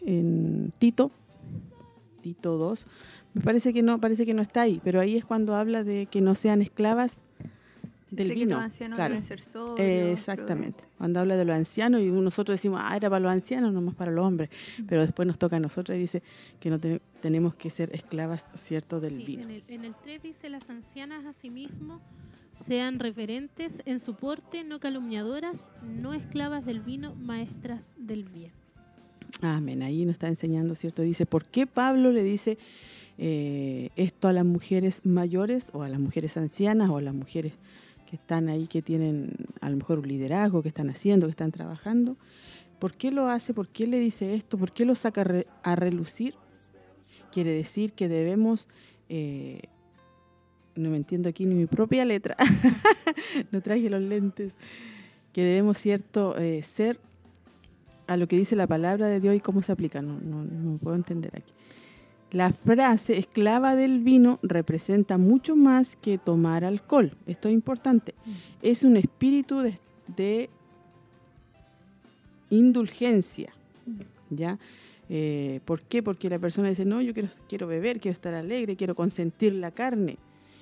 en 0.02 0.72
Tito, 0.78 1.10
Tito 2.20 2.58
2, 2.58 2.86
me 3.34 3.40
parece 3.42 3.72
que 3.72 3.82
no, 3.82 4.00
parece 4.00 4.26
que 4.26 4.34
no 4.34 4.42
está 4.42 4.62
ahí, 4.62 4.80
pero 4.82 5.00
ahí 5.00 5.16
es 5.16 5.24
cuando 5.24 5.54
habla 5.54 5.84
de 5.84 6.06
que 6.06 6.20
no 6.20 6.34
sean 6.34 6.62
esclavas 6.62 7.20
del 8.10 8.26
Sé 8.26 8.34
que 8.34 8.40
vino. 8.40 8.56
los 8.56 8.64
ancianos 8.64 8.96
claro. 8.96 9.14
deben 9.14 9.24
ser 9.24 9.40
sobrios, 9.40 9.78
Eh, 9.78 10.10
exactamente. 10.12 10.82
Cuando 10.98 11.20
habla 11.20 11.36
de 11.36 11.44
los 11.44 11.54
ancianos 11.54 12.00
y 12.00 12.06
nosotros 12.10 12.54
decimos, 12.56 12.80
ah, 12.82 12.96
era 12.96 13.08
para 13.08 13.20
los 13.20 13.30
ancianos, 13.30 13.72
no 13.72 13.80
más 13.80 13.94
para 13.94 14.10
los 14.10 14.26
hombres. 14.26 14.50
Pero 14.88 15.02
después 15.02 15.28
nos 15.28 15.38
toca 15.38 15.56
a 15.56 15.60
nosotros 15.60 15.96
y 15.96 16.00
dice 16.00 16.22
que 16.58 16.70
no 16.70 16.80
te- 16.80 17.00
tenemos 17.20 17.54
que 17.54 17.70
ser 17.70 17.94
esclavas, 17.94 18.48
¿cierto?, 18.56 18.98
del 18.98 19.14
Sí, 19.16 19.24
vino. 19.24 19.42
En 19.44 19.50
el, 19.50 19.62
en 19.68 19.84
el 19.84 19.94
3 19.94 20.22
dice, 20.24 20.48
las 20.50 20.68
ancianas 20.70 21.24
asimismo 21.24 22.00
sean 22.50 22.98
reverentes 22.98 23.80
en 23.86 24.00
su 24.00 24.14
porte, 24.16 24.64
no 24.64 24.80
calumniadoras, 24.80 25.70
no 25.84 26.12
esclavas 26.12 26.66
del 26.66 26.80
vino, 26.80 27.14
maestras 27.14 27.94
del 27.96 28.24
bien. 28.24 28.50
Amén. 29.40 29.84
Ahí 29.84 30.04
nos 30.04 30.14
está 30.14 30.26
enseñando, 30.26 30.74
¿cierto? 30.74 31.02
Dice, 31.02 31.26
¿por 31.26 31.44
qué 31.44 31.68
Pablo 31.68 32.10
le 32.10 32.24
dice 32.24 32.58
eh, 33.22 33.90
esto 33.96 34.28
a 34.28 34.32
las 34.32 34.46
mujeres 34.46 35.02
mayores 35.04 35.68
o 35.74 35.82
a 35.82 35.88
las 35.90 36.00
mujeres 36.00 36.38
ancianas 36.38 36.88
o 36.88 36.96
a 36.96 37.02
las 37.02 37.12
mujeres 37.14 37.52
que 38.08 38.16
están 38.16 38.48
ahí, 38.48 38.66
que 38.66 38.80
tienen 38.82 39.34
a 39.60 39.68
lo 39.68 39.76
mejor 39.76 39.98
un 39.98 40.08
liderazgo, 40.08 40.62
que 40.62 40.68
están 40.68 40.88
haciendo, 40.88 41.26
que 41.26 41.32
están 41.32 41.52
trabajando? 41.52 42.16
¿Por 42.78 42.94
qué 42.94 43.12
lo 43.12 43.28
hace? 43.28 43.52
¿Por 43.52 43.68
qué 43.68 43.86
le 43.86 43.98
dice 44.00 44.34
esto? 44.34 44.56
¿Por 44.56 44.72
qué 44.72 44.86
lo 44.86 44.94
saca 44.94 45.20
a 45.20 45.24
re- 45.24 45.46
a 45.62 45.76
relucir? 45.76 46.34
Quiere 47.30 47.50
decir 47.52 47.92
que 47.92 48.08
debemos... 48.08 48.68
eh, 49.10 49.60
no 50.76 50.88
me 50.88 50.96
entiendo 50.96 51.28
aquí 51.28 51.44
ni 51.44 51.54
mi 51.54 51.66
propia 51.66 52.04
letra. 52.06 52.36
no 53.52 53.60
traje 53.60 53.90
los 53.90 54.00
lentes. 54.00 54.54
Que 55.34 55.44
debemos, 55.44 55.76
¿cierto?, 55.76 56.38
eh, 56.38 56.62
ser 56.62 56.98
a 58.06 58.16
lo 58.16 58.26
que 58.26 58.36
dice 58.36 58.56
la 58.56 58.66
palabra 58.66 59.08
de 59.08 59.20
Dios 59.20 59.36
y 59.36 59.40
cómo 59.40 59.62
se 59.62 59.72
aplica. 59.72 60.00
No, 60.00 60.18
no, 60.20 60.42
no 60.42 60.78
puedo 60.78 60.96
entender 60.96 61.32
aquí. 61.36 61.52
La 62.32 62.52
frase 62.52 63.18
esclava 63.18 63.74
del 63.74 64.00
vino 64.00 64.38
representa 64.42 65.18
mucho 65.18 65.56
más 65.56 65.96
que 65.96 66.16
tomar 66.16 66.64
alcohol. 66.64 67.16
Esto 67.26 67.48
es 67.48 67.54
importante. 67.54 68.14
Es 68.62 68.84
un 68.84 68.96
espíritu 68.96 69.60
de, 69.60 69.78
de 70.16 70.50
indulgencia. 72.50 73.52
¿Ya? 74.30 74.58
Eh, 75.08 75.60
¿Por 75.64 75.82
qué? 75.82 76.04
Porque 76.04 76.30
la 76.30 76.38
persona 76.38 76.68
dice, 76.68 76.84
no, 76.84 77.00
yo 77.00 77.12
quiero, 77.12 77.28
quiero 77.48 77.66
beber, 77.66 77.98
quiero 77.98 78.14
estar 78.14 78.32
alegre, 78.32 78.76
quiero 78.76 78.94
consentir 78.94 79.54
la 79.54 79.72
carne. 79.72 80.18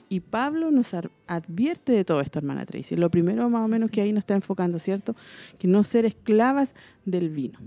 Y 0.09 0.21
Pablo 0.21 0.71
nos 0.71 0.95
advierte 1.27 1.93
de 1.93 2.03
todo 2.03 2.23
esto, 2.23 2.39
hermana 2.39 2.65
Tracy. 2.65 2.97
Lo 2.97 3.11
primero 3.11 3.51
más 3.51 3.63
o 3.63 3.69
menos 3.69 3.91
que 3.91 4.01
ahí 4.01 4.11
nos 4.11 4.21
está 4.21 4.35
enfocando, 4.35 4.79
¿cierto? 4.79 5.15
Que 5.59 5.69
no 5.69 5.85
ser 5.85 6.07
esclavas 6.07 6.73
del 7.05 7.29
vino. 7.29 7.59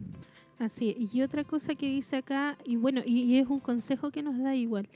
Así, 0.62 0.96
es. 0.98 1.14
y 1.16 1.22
otra 1.22 1.44
cosa 1.44 1.76
que 1.76 1.88
dice 1.90 2.18
acá, 2.18 2.58
y 2.66 2.76
bueno, 2.76 3.02
y, 3.06 3.22
y 3.24 3.38
es 3.40 3.48
un 3.48 3.60
consejo 3.60 4.12
que 4.12 4.22
nos 4.22 4.38
da 4.38 4.56
igual, 4.56 4.88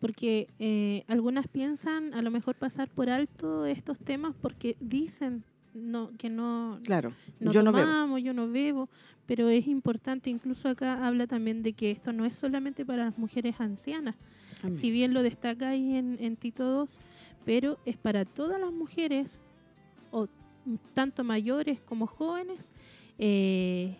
porque 0.00 0.46
eh, 0.58 1.04
algunas 1.08 1.48
piensan 1.48 2.12
a 2.14 2.20
lo 2.22 2.30
mejor 2.30 2.54
pasar 2.56 2.88
por 2.90 3.08
alto 3.08 3.64
estos 3.64 3.98
temas 3.98 4.34
porque 4.40 4.76
dicen 4.80 5.42
no, 5.72 6.10
que 6.18 6.28
no, 6.30 6.78
Claro, 6.84 7.12
no 7.40 7.50
yo 7.50 7.62
no 7.62 7.72
bebo. 7.72 8.18
yo 8.18 8.32
no 8.34 8.48
bebo, 8.48 8.88
pero 9.26 9.48
es 9.48 9.66
importante, 9.66 10.28
incluso 10.30 10.68
acá 10.68 11.06
habla 11.06 11.26
también 11.26 11.62
de 11.62 11.72
que 11.72 11.90
esto 11.90 12.12
no 12.12 12.24
es 12.26 12.36
solamente 12.36 12.84
para 12.84 13.06
las 13.06 13.18
mujeres 13.18 13.56
ancianas, 13.58 14.16
Amén. 14.62 14.74
si 14.74 14.90
bien 14.90 15.12
lo 15.14 15.22
destaca 15.22 15.70
ahí 15.70 15.96
en, 15.96 16.16
en 16.20 16.36
Tito 16.36 16.64
2, 16.64 16.98
pero 17.44 17.78
es 17.86 17.96
para 17.96 18.24
todas 18.26 18.60
las 18.60 18.72
mujeres, 18.72 19.40
o 20.10 20.28
tanto 20.94 21.24
mayores 21.24 21.80
como 21.80 22.06
jóvenes, 22.06 22.72
eh, 23.18 23.96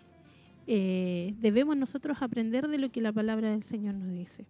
eh, 0.67 1.33
debemos 1.39 1.77
nosotros 1.77 2.17
aprender 2.21 2.67
de 2.67 2.77
lo 2.77 2.91
que 2.91 3.01
la 3.01 3.11
palabra 3.13 3.51
del 3.51 3.63
Señor 3.63 3.95
nos 3.95 4.11
dice. 4.11 4.45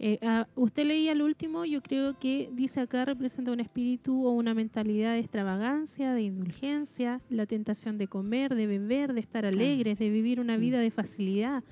Eh, 0.00 0.18
ah, 0.22 0.46
usted 0.54 0.86
leía 0.86 1.10
el 1.12 1.22
último, 1.22 1.64
yo 1.64 1.82
creo 1.82 2.16
que 2.18 2.50
dice 2.52 2.80
acá 2.80 3.04
representa 3.04 3.50
un 3.50 3.58
espíritu 3.58 4.26
o 4.26 4.30
una 4.30 4.54
mentalidad 4.54 5.14
de 5.14 5.18
extravagancia, 5.18 6.14
de 6.14 6.22
indulgencia, 6.22 7.20
la 7.30 7.46
tentación 7.46 7.98
de 7.98 8.06
comer, 8.06 8.54
de 8.54 8.68
beber, 8.68 9.12
de 9.12 9.20
estar 9.20 9.44
alegres, 9.44 9.98
de 9.98 10.08
vivir 10.08 10.38
una 10.38 10.56
Mm. 10.56 10.60
vida 10.60 10.78
de 10.78 10.92
facilidad, 10.92 11.64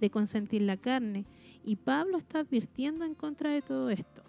de 0.00 0.10
consentir 0.10 0.62
la 0.62 0.76
carne. 0.76 1.24
Y 1.64 1.76
Pablo 1.76 2.18
está 2.18 2.40
advirtiendo 2.40 3.04
en 3.04 3.14
contra 3.14 3.50
de 3.50 3.62
todo 3.62 3.90
esto. 3.90 4.22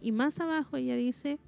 Y 0.00 0.12
más 0.12 0.38
abajo 0.40 0.76
ella 0.76 0.96
dice 0.96 1.38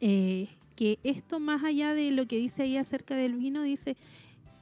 eh, 0.00 0.48
que 0.76 0.98
esto 1.04 1.40
más 1.40 1.64
allá 1.64 1.94
de 1.94 2.10
lo 2.10 2.26
que 2.26 2.36
dice 2.36 2.62
ahí 2.64 2.76
acerca 2.76 3.16
del 3.16 3.34
vino, 3.34 3.62
dice, 3.62 3.96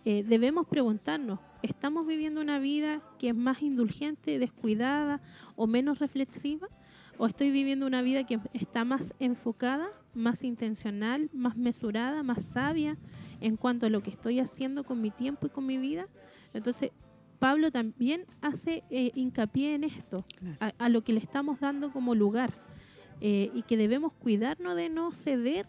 eh, 0.05 0.23
debemos 0.27 0.67
preguntarnos, 0.67 1.39
¿estamos 1.63 2.07
viviendo 2.07 2.41
una 2.41 2.59
vida 2.59 3.01
que 3.19 3.29
es 3.31 3.35
más 3.35 3.63
indulgente, 3.63 4.39
descuidada 4.39 5.21
o 5.57 5.67
menos 5.67 5.99
reflexiva? 5.99 6.69
¿O 7.17 7.27
estoy 7.27 7.51
viviendo 7.51 7.87
una 7.87 8.03
vida 8.03 8.25
que 8.25 8.41
está 8.53 8.85
más 8.85 9.15
enfocada, 9.21 9.87
más 10.15 10.43
intencional, 10.45 11.31
más 11.33 11.57
mesurada, 11.57 12.23
más 12.23 12.43
sabia 12.43 12.97
en 13.41 13.57
cuanto 13.57 13.87
a 13.87 13.91
lo 13.91 14.03
que 14.03 14.11
estoy 14.11 14.41
haciendo 14.41 14.85
con 14.85 15.01
mi 15.01 15.11
tiempo 15.11 15.47
y 15.47 15.51
con 15.51 15.65
mi 15.65 15.79
vida? 15.79 16.07
Entonces, 16.53 16.91
Pablo 17.39 17.71
también 17.71 18.27
hace 18.41 18.83
eh, 18.91 19.13
hincapié 19.15 19.75
en 19.75 19.85
esto, 19.85 20.25
Claro. 20.39 20.57
a, 20.61 20.85
a 20.85 20.89
lo 20.89 21.03
que 21.03 21.13
le 21.13 21.21
estamos 21.21 21.61
dando 21.61 21.93
como 21.93 22.15
lugar 22.15 22.53
eh, 23.21 23.51
y 23.55 23.63
que 23.63 23.77
debemos 23.77 24.13
cuidarnos 24.13 24.75
de 24.77 24.89
no 24.89 25.13
ceder, 25.13 25.67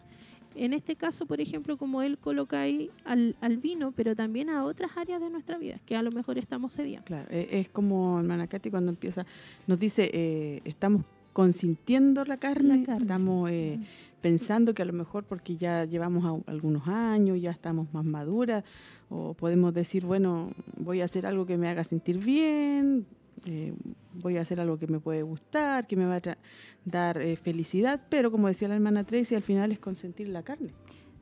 en 0.56 0.72
este 0.72 0.96
caso, 0.96 1.26
por 1.26 1.40
ejemplo, 1.40 1.76
como 1.76 2.02
él 2.02 2.18
coloca 2.18 2.60
ahí 2.60 2.90
al, 3.04 3.36
al 3.40 3.58
vino, 3.58 3.92
pero 3.92 4.16
también 4.16 4.48
a 4.50 4.64
otras 4.64 4.90
áreas 4.96 5.20
de 5.20 5.30
nuestra 5.30 5.58
vida, 5.58 5.78
que 5.86 5.96
a 5.96 6.02
lo 6.02 6.10
mejor 6.10 6.38
estamos 6.38 6.72
cediendo. 6.74 7.04
Claro, 7.04 7.26
e- 7.30 7.48
es 7.60 7.68
como 7.68 8.18
hermana 8.18 8.46
Katy 8.46 8.70
cuando 8.70 8.90
empieza, 8.90 9.26
nos 9.66 9.78
dice, 9.78 10.10
eh, 10.12 10.60
estamos 10.64 11.02
consintiendo 11.32 12.24
la 12.24 12.38
carne, 12.38 12.78
La 12.78 12.86
carne. 12.86 13.02
estamos 13.02 13.50
eh, 13.50 13.78
pensando 14.22 14.72
que 14.72 14.80
a 14.82 14.86
lo 14.86 14.94
mejor 14.94 15.24
porque 15.24 15.56
ya 15.56 15.84
llevamos 15.84 16.24
a- 16.24 16.50
algunos 16.50 16.88
años, 16.88 17.40
ya 17.40 17.50
estamos 17.50 17.92
más 17.92 18.04
maduras, 18.04 18.64
o 19.10 19.34
podemos 19.34 19.74
decir, 19.74 20.04
bueno, 20.06 20.50
voy 20.78 21.02
a 21.02 21.04
hacer 21.04 21.26
algo 21.26 21.44
que 21.46 21.58
me 21.58 21.68
haga 21.68 21.84
sentir 21.84 22.18
bien, 22.18 23.06
eh, 23.44 23.74
voy 24.14 24.38
a 24.38 24.40
hacer 24.40 24.60
algo 24.60 24.78
que 24.78 24.86
me 24.86 25.00
puede 25.00 25.22
gustar, 25.22 25.86
que 25.86 25.96
me 25.96 26.06
va 26.06 26.16
a 26.16 26.38
dar 26.84 27.20
eh, 27.20 27.36
felicidad, 27.36 28.00
pero 28.08 28.30
como 28.30 28.48
decía 28.48 28.68
la 28.68 28.74
hermana 28.74 29.04
Tracy, 29.04 29.34
al 29.34 29.42
final 29.42 29.72
es 29.72 29.78
consentir 29.78 30.28
la 30.28 30.42
carne. 30.42 30.72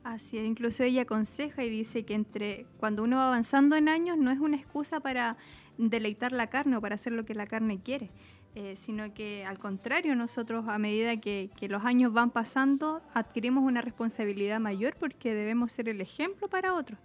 Así 0.03 0.37
es, 0.37 0.45
incluso 0.45 0.83
ella 0.83 1.01
aconseja 1.01 1.63
y 1.63 1.69
dice 1.69 2.03
que 2.03 2.13
entre 2.13 2.67
cuando 2.79 3.03
uno 3.03 3.17
va 3.17 3.27
avanzando 3.27 3.75
en 3.75 3.89
años 3.89 4.17
no 4.17 4.31
es 4.31 4.39
una 4.39 4.55
excusa 4.55 4.99
para 4.99 5.37
deleitar 5.77 6.31
la 6.31 6.47
carne 6.47 6.77
o 6.77 6.81
para 6.81 6.95
hacer 6.95 7.13
lo 7.13 7.25
que 7.25 7.33
la 7.33 7.47
carne 7.47 7.81
quiere. 7.81 8.11
eh, 8.57 8.77
sino 8.77 9.13
que 9.13 9.43
al 9.45 9.59
contrario, 9.59 10.15
nosotros 10.15 10.63
a 10.69 10.79
medida 10.79 11.19
que, 11.19 11.49
que 11.57 11.67
los 11.67 11.83
años 11.83 12.13
van 12.13 12.31
pasando, 12.31 13.01
adquirimos 13.13 13.65
una 13.65 13.81
responsabilidad 13.81 14.61
mayor 14.61 14.95
porque 14.97 15.33
debemos 15.33 15.73
ser 15.73 15.89
el 15.89 15.99
ejemplo 15.99 16.47
para 16.47 16.73
otros. 16.73 16.97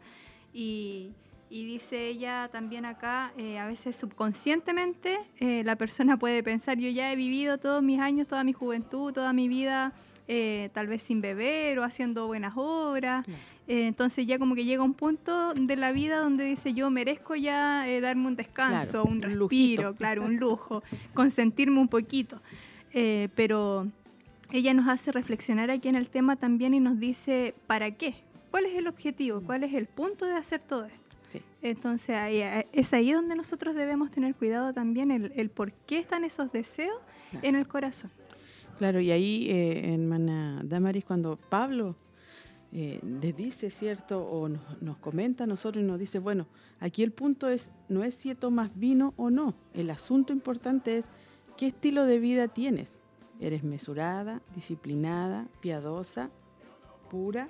Y, 0.53 1.12
y 1.51 1.64
dice 1.64 2.06
ella 2.06 2.48
también 2.52 2.85
acá, 2.85 3.32
eh, 3.36 3.59
a 3.59 3.66
veces 3.66 3.97
subconscientemente 3.97 5.18
eh, 5.40 5.62
la 5.64 5.74
persona 5.74 6.16
puede 6.16 6.44
pensar, 6.44 6.78
yo 6.78 6.89
ya 6.89 7.12
he 7.12 7.16
vivido 7.16 7.59
todos 7.59 7.82
mis 7.82 7.98
años, 7.98 8.28
toda 8.28 8.44
mi 8.44 8.52
juventud, 8.52 9.12
toda 9.12 9.32
mi 9.32 9.48
vida, 9.48 9.93
eh, 10.28 10.70
tal 10.72 10.86
vez 10.86 11.02
sin 11.02 11.20
beber 11.20 11.81
o 11.81 11.82
haciendo 11.82 12.28
buenas 12.28 12.52
obras. 12.55 13.27
Entonces 13.66 14.27
ya 14.27 14.39
como 14.39 14.56
que 14.56 14.64
llega 14.64 14.82
un 14.82 14.94
punto 14.94 15.55
de 15.55 15.77
la 15.77 15.93
vida 15.93 16.18
donde 16.18 16.44
dice, 16.44 16.72
yo 16.72 16.90
merezco 16.90 17.36
ya 17.36 17.85
darme 18.01 18.27
un 18.27 18.36
descanso, 18.36 19.02
Claro, 19.02 19.05
un 19.05 19.22
respiro, 19.22 19.94
claro, 19.97 20.24
un 20.24 20.39
lujo, 20.39 20.82
consentirme 21.14 21.78
un 21.78 21.86
poquito. 21.86 22.43
Pero 22.93 23.86
ella 24.51 24.74
nos 24.74 24.89
hace 24.89 25.12
reflexionar 25.12 25.70
aquí 25.70 25.89
en 25.89 25.94
el 25.94 26.10
tema 26.10 26.35
también 26.35 26.74
y 26.74 26.81
nos 26.81 26.98
dice, 26.98 27.55
¿para 27.68 27.93
qué? 27.93 28.14
¿Cuál 28.51 28.66
es 28.66 28.74
el 28.74 28.89
objetivo? 28.89 29.40
¿Cuál 29.40 29.62
es 29.62 29.74
el 29.74 29.86
punto 29.86 30.27
de 30.27 30.32
hacer 30.32 30.60
todo 30.60 30.86
esto? 30.86 31.10
Sí. 31.31 31.40
Entonces 31.62 32.16
ahí- 32.16 32.40
eh, 32.40 32.66
es 32.73 32.93
ahí 32.93 33.12
donde 33.12 33.36
nosotros 33.36 33.74
debemos 33.77 34.11
tener 34.11 34.35
cuidado 34.35 34.73
también, 34.74 35.12
el, 35.12 35.32
el 35.36 35.48
por 35.51 35.73
qué 35.73 35.98
están 36.01 36.24
esos 36.24 36.51
deseos 36.51 36.98
Claro. 37.31 37.47
en 37.47 37.55
el 37.55 37.69
corazón. 37.69 38.11
Claro, 38.78 38.98
y 39.01 39.11
ahí, 39.12 39.47
eh, 39.51 39.93
hermana 39.94 40.61
Damaris, 40.65 41.05
cuando 41.05 41.36
Pablo 41.36 41.94
eh, 42.73 42.98
le 43.02 43.32
dice, 43.32 43.70
¿cierto? 43.70 44.24
O 44.27 44.48
nos, 44.48 44.82
nos 44.82 44.97
comenta 44.97 45.44
a 45.44 45.47
nosotros 45.47 45.85
y 45.85 45.86
nos 45.86 45.98
dice, 45.98 46.19
bueno, 46.19 46.47
aquí 46.81 47.02
el 47.02 47.12
punto 47.12 47.48
es, 47.48 47.70
no 47.89 48.02
es 48.02 48.15
si 48.15 48.35
tomas 48.35 48.70
vino 48.74 49.12
o 49.16 49.28
no. 49.31 49.55
El 49.74 49.90
asunto 49.90 50.32
importante 50.32 50.98
es, 50.98 51.07
¿qué 51.57 51.69
estilo 51.69 52.05
de 52.07 52.19
vida 52.19 52.48
tienes? 52.48 52.98
¿Eres 53.40 53.62
mesurada, 53.65 54.40
disciplinada, 54.55 55.47
piadosa, 55.61 56.31
pura? 57.11 57.48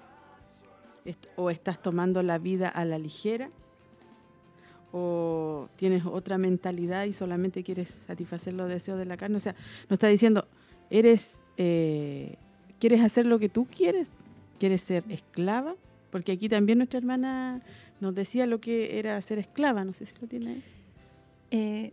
Est- 1.05 1.27
¿O 1.37 1.49
estás 1.51 1.81
tomando 1.83 2.23
la 2.23 2.39
vida 2.39 2.69
a 2.69 2.85
la 2.85 2.99
ligera? 2.99 3.51
¿O 4.93 5.69
tienes 5.77 6.05
otra 6.05 6.37
mentalidad 6.37 7.05
y 7.05 7.13
solamente 7.13 7.63
quieres 7.63 7.95
satisfacer 8.07 8.55
los 8.55 8.69
deseos 8.69 8.99
de 8.99 9.05
la 9.05 9.17
carne? 9.17 9.37
O 9.37 9.41
sea, 9.41 9.55
nos 9.89 9.93
está 9.93 10.09
diciendo, 10.09 10.47
eres 10.91 11.43
eh, 11.57 12.37
quieres 12.79 13.03
hacer 13.03 13.27
lo 13.27 13.39
que 13.39 13.49
tú 13.49 13.67
quieres 13.67 14.13
quieres 14.59 14.81
ser 14.81 15.05
esclava 15.09 15.75
porque 16.11 16.33
aquí 16.33 16.49
también 16.49 16.79
nuestra 16.79 16.99
hermana 16.99 17.63
nos 18.01 18.15
decía 18.15 18.47
lo 18.47 18.61
que 18.61 18.99
era 18.99 19.21
ser 19.23 19.39
esclava 19.39 19.85
no 19.85 19.93
sé 19.93 20.07
si 20.07 20.15
lo 20.21 20.27
tiene 20.27 20.51
ahí 20.51 20.65
Eh, 21.51 21.93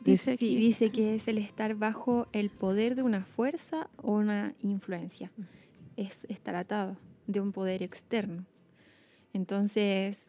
Dice 0.00 0.36
sí, 0.36 0.56
dice 0.56 0.90
que 0.90 1.14
es 1.14 1.28
el 1.28 1.38
estar 1.38 1.76
bajo 1.76 2.26
el 2.32 2.50
poder 2.50 2.94
de 2.94 3.02
una 3.02 3.24
fuerza 3.24 3.88
o 3.96 4.12
una 4.12 4.54
influencia. 4.60 5.32
Es 5.96 6.26
estar 6.28 6.54
atado 6.56 6.98
de 7.26 7.40
un 7.40 7.52
poder 7.52 7.82
externo. 7.82 8.44
Entonces, 9.32 10.28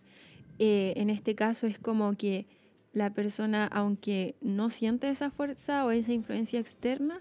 eh, 0.60 0.94
en 0.96 1.10
este 1.10 1.36
caso 1.36 1.68
es 1.68 1.78
como 1.80 2.16
que 2.16 2.46
la 2.94 3.10
persona, 3.14 3.68
aunque 3.68 4.36
no 4.42 4.70
siente 4.70 5.10
esa 5.10 5.30
fuerza 5.30 5.86
o 5.86 5.92
esa 5.92 6.14
influencia 6.14 6.60
externa, 6.60 7.20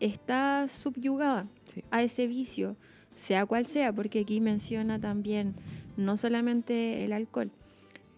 está 0.00 0.66
subyugada 0.68 1.46
Sí. 1.64 1.82
a 1.90 2.02
ese 2.02 2.26
vicio, 2.26 2.76
sea 3.14 3.46
cual 3.46 3.64
sea, 3.66 3.92
porque 3.94 4.20
aquí 4.20 4.40
menciona 4.40 5.00
también 5.00 5.54
no 5.96 6.18
solamente 6.18 7.04
el 7.04 7.12
alcohol, 7.14 7.50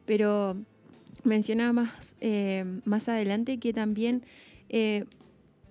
pero 0.07 0.57
menciona 1.23 1.73
más, 1.73 2.17
eh, 2.21 2.65
más 2.85 3.09
adelante 3.09 3.59
que 3.59 3.73
también 3.73 4.23
eh, 4.71 5.05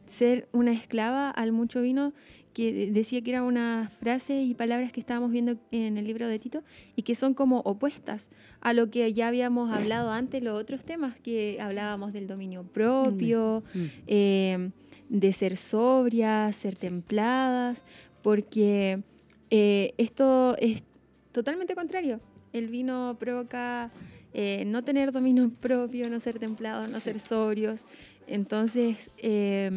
ser 0.06 0.48
una 0.54 0.72
esclava 0.72 1.30
al 1.30 1.52
mucho 1.52 1.82
vino, 1.82 2.14
que 2.58 2.74
de- 2.74 2.92
decía 2.92 3.22
que 3.22 3.30
era 3.30 3.44
una 3.44 3.92
frase 4.00 4.42
y 4.42 4.56
palabras 4.56 4.92
que 4.92 5.00
estábamos 5.00 5.30
viendo 5.30 5.58
en 5.70 5.96
el 6.00 6.06
libro 6.08 6.28
de 6.28 6.40
Tito 6.40 6.64
y 6.96 7.04
que 7.04 7.14
son 7.14 7.36
como 7.36 7.60
opuestas 7.60 8.32
a 8.62 8.74
lo 8.74 8.90
que 8.90 9.14
ya 9.14 9.28
habíamos 9.28 9.72
hablado 9.72 10.10
antes, 10.12 10.44
los 10.44 10.60
otros 10.60 10.84
temas 10.84 11.16
que 11.20 11.60
hablábamos 11.62 12.14
del 12.14 12.26
dominio 12.26 12.64
propio, 12.64 13.64
Mm. 13.76 13.80
eh, 14.08 14.70
de 15.08 15.34
ser 15.34 15.56
sobrias, 15.56 16.56
ser 16.56 16.76
templadas, 16.76 17.84
porque 18.24 19.04
eh, 19.52 19.94
esto 20.00 20.56
es 20.58 20.84
totalmente 21.32 21.76
contrario. 21.76 22.20
El 22.54 22.70
vino 22.70 23.18
provoca 23.20 23.92
eh, 24.34 24.64
no 24.66 24.84
tener 24.84 25.12
dominio 25.12 25.52
propio, 25.62 26.10
no 26.10 26.20
ser 26.20 26.40
templados, 26.40 26.90
no 26.90 27.00
ser 27.00 27.20
sobrios. 27.20 27.82
Entonces, 28.28 29.10
eh, 29.20 29.70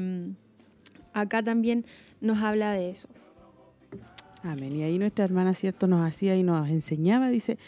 acá 1.13 1.43
también 1.43 1.85
nos 2.21 2.39
habla 2.39 2.73
de 2.73 2.91
eso. 2.91 3.09
Amén. 4.43 4.75
Y 4.77 4.83
ahí 4.83 4.99
nuestra 4.99 5.25
hermana, 5.25 5.55
¿cierto? 5.55 5.87
Nos 5.87 6.07
hacía 6.07 6.37
y 6.37 6.43
nos 6.43 6.69
enseñaba, 6.69 7.29
dice, 7.29 7.59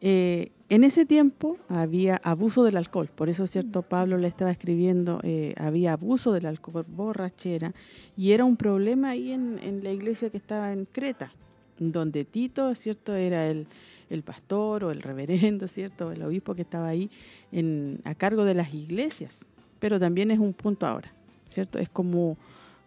eh, 0.00 0.50
en 0.68 0.82
ese 0.82 1.06
tiempo 1.06 1.56
había 1.68 2.16
abuso 2.24 2.64
del 2.64 2.76
alcohol, 2.76 3.08
por 3.14 3.28
eso, 3.28 3.46
¿cierto? 3.46 3.82
Pablo 3.82 4.18
le 4.18 4.28
estaba 4.28 4.50
escribiendo, 4.50 5.20
eh, 5.22 5.54
había 5.56 5.92
abuso 5.92 6.32
del 6.32 6.46
alcohol, 6.46 6.84
borrachera, 6.88 7.72
y 8.16 8.32
era 8.32 8.44
un 8.44 8.56
problema 8.56 9.10
ahí 9.10 9.32
en, 9.32 9.58
en 9.62 9.84
la 9.84 9.92
iglesia 9.92 10.30
que 10.30 10.36
estaba 10.36 10.72
en 10.72 10.86
Creta, 10.86 11.32
donde 11.78 12.24
Tito, 12.24 12.74
¿cierto? 12.74 13.14
Era 13.14 13.46
el, 13.46 13.66
el 14.10 14.22
pastor 14.22 14.84
o 14.84 14.90
el 14.90 15.00
reverendo, 15.00 15.68
¿cierto? 15.68 16.12
El 16.12 16.22
obispo 16.22 16.54
que 16.54 16.62
estaba 16.62 16.88
ahí 16.88 17.10
en, 17.52 18.00
a 18.04 18.14
cargo 18.14 18.44
de 18.44 18.54
las 18.54 18.74
iglesias, 18.74 19.44
pero 19.78 20.00
también 20.00 20.30
es 20.30 20.38
un 20.38 20.54
punto 20.54 20.86
ahora, 20.86 21.12
¿cierto? 21.46 21.78
Es 21.78 21.88
como 21.88 22.36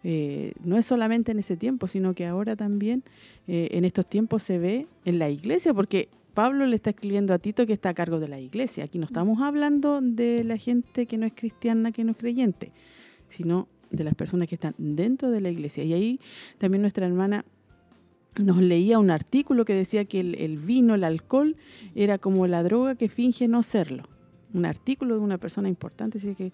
eh, 0.04 0.52
no 0.62 0.76
es 0.76 0.86
solamente 0.86 1.32
en 1.32 1.38
ese 1.38 1.56
tiempo, 1.56 1.88
sino 1.88 2.14
que 2.14 2.26
ahora 2.26 2.56
también 2.56 3.02
eh, 3.46 3.68
en 3.72 3.84
estos 3.84 4.06
tiempos 4.06 4.42
se 4.42 4.58
ve 4.58 4.86
en 5.04 5.18
la 5.18 5.28
iglesia, 5.28 5.74
porque 5.74 6.08
Pablo 6.34 6.66
le 6.66 6.76
está 6.76 6.90
escribiendo 6.90 7.34
a 7.34 7.38
Tito 7.38 7.66
que 7.66 7.72
está 7.72 7.90
a 7.90 7.94
cargo 7.94 8.20
de 8.20 8.28
la 8.28 8.38
iglesia. 8.38 8.84
Aquí 8.84 8.98
no 8.98 9.06
estamos 9.06 9.42
hablando 9.42 10.00
de 10.00 10.44
la 10.44 10.56
gente 10.56 11.06
que 11.06 11.18
no 11.18 11.26
es 11.26 11.32
cristiana, 11.34 11.90
que 11.90 12.04
no 12.04 12.12
es 12.12 12.16
creyente, 12.16 12.70
sino 13.28 13.66
de 13.90 14.04
las 14.04 14.14
personas 14.14 14.48
que 14.48 14.54
están 14.54 14.74
dentro 14.78 15.30
de 15.30 15.40
la 15.40 15.50
iglesia. 15.50 15.82
Y 15.82 15.94
ahí 15.94 16.20
también 16.58 16.82
nuestra 16.82 17.06
hermana 17.06 17.44
nos 18.36 18.58
leía 18.58 19.00
un 19.00 19.10
artículo 19.10 19.64
que 19.64 19.74
decía 19.74 20.04
que 20.04 20.20
el, 20.20 20.36
el 20.36 20.58
vino, 20.58 20.94
el 20.94 21.02
alcohol, 21.02 21.56
era 21.96 22.18
como 22.18 22.46
la 22.46 22.62
droga 22.62 22.94
que 22.94 23.08
finge 23.08 23.48
no 23.48 23.64
serlo. 23.64 24.04
Un 24.54 24.64
artículo 24.64 25.16
de 25.16 25.20
una 25.20 25.38
persona 25.38 25.68
importante, 25.68 26.18
así 26.18 26.36
que 26.36 26.52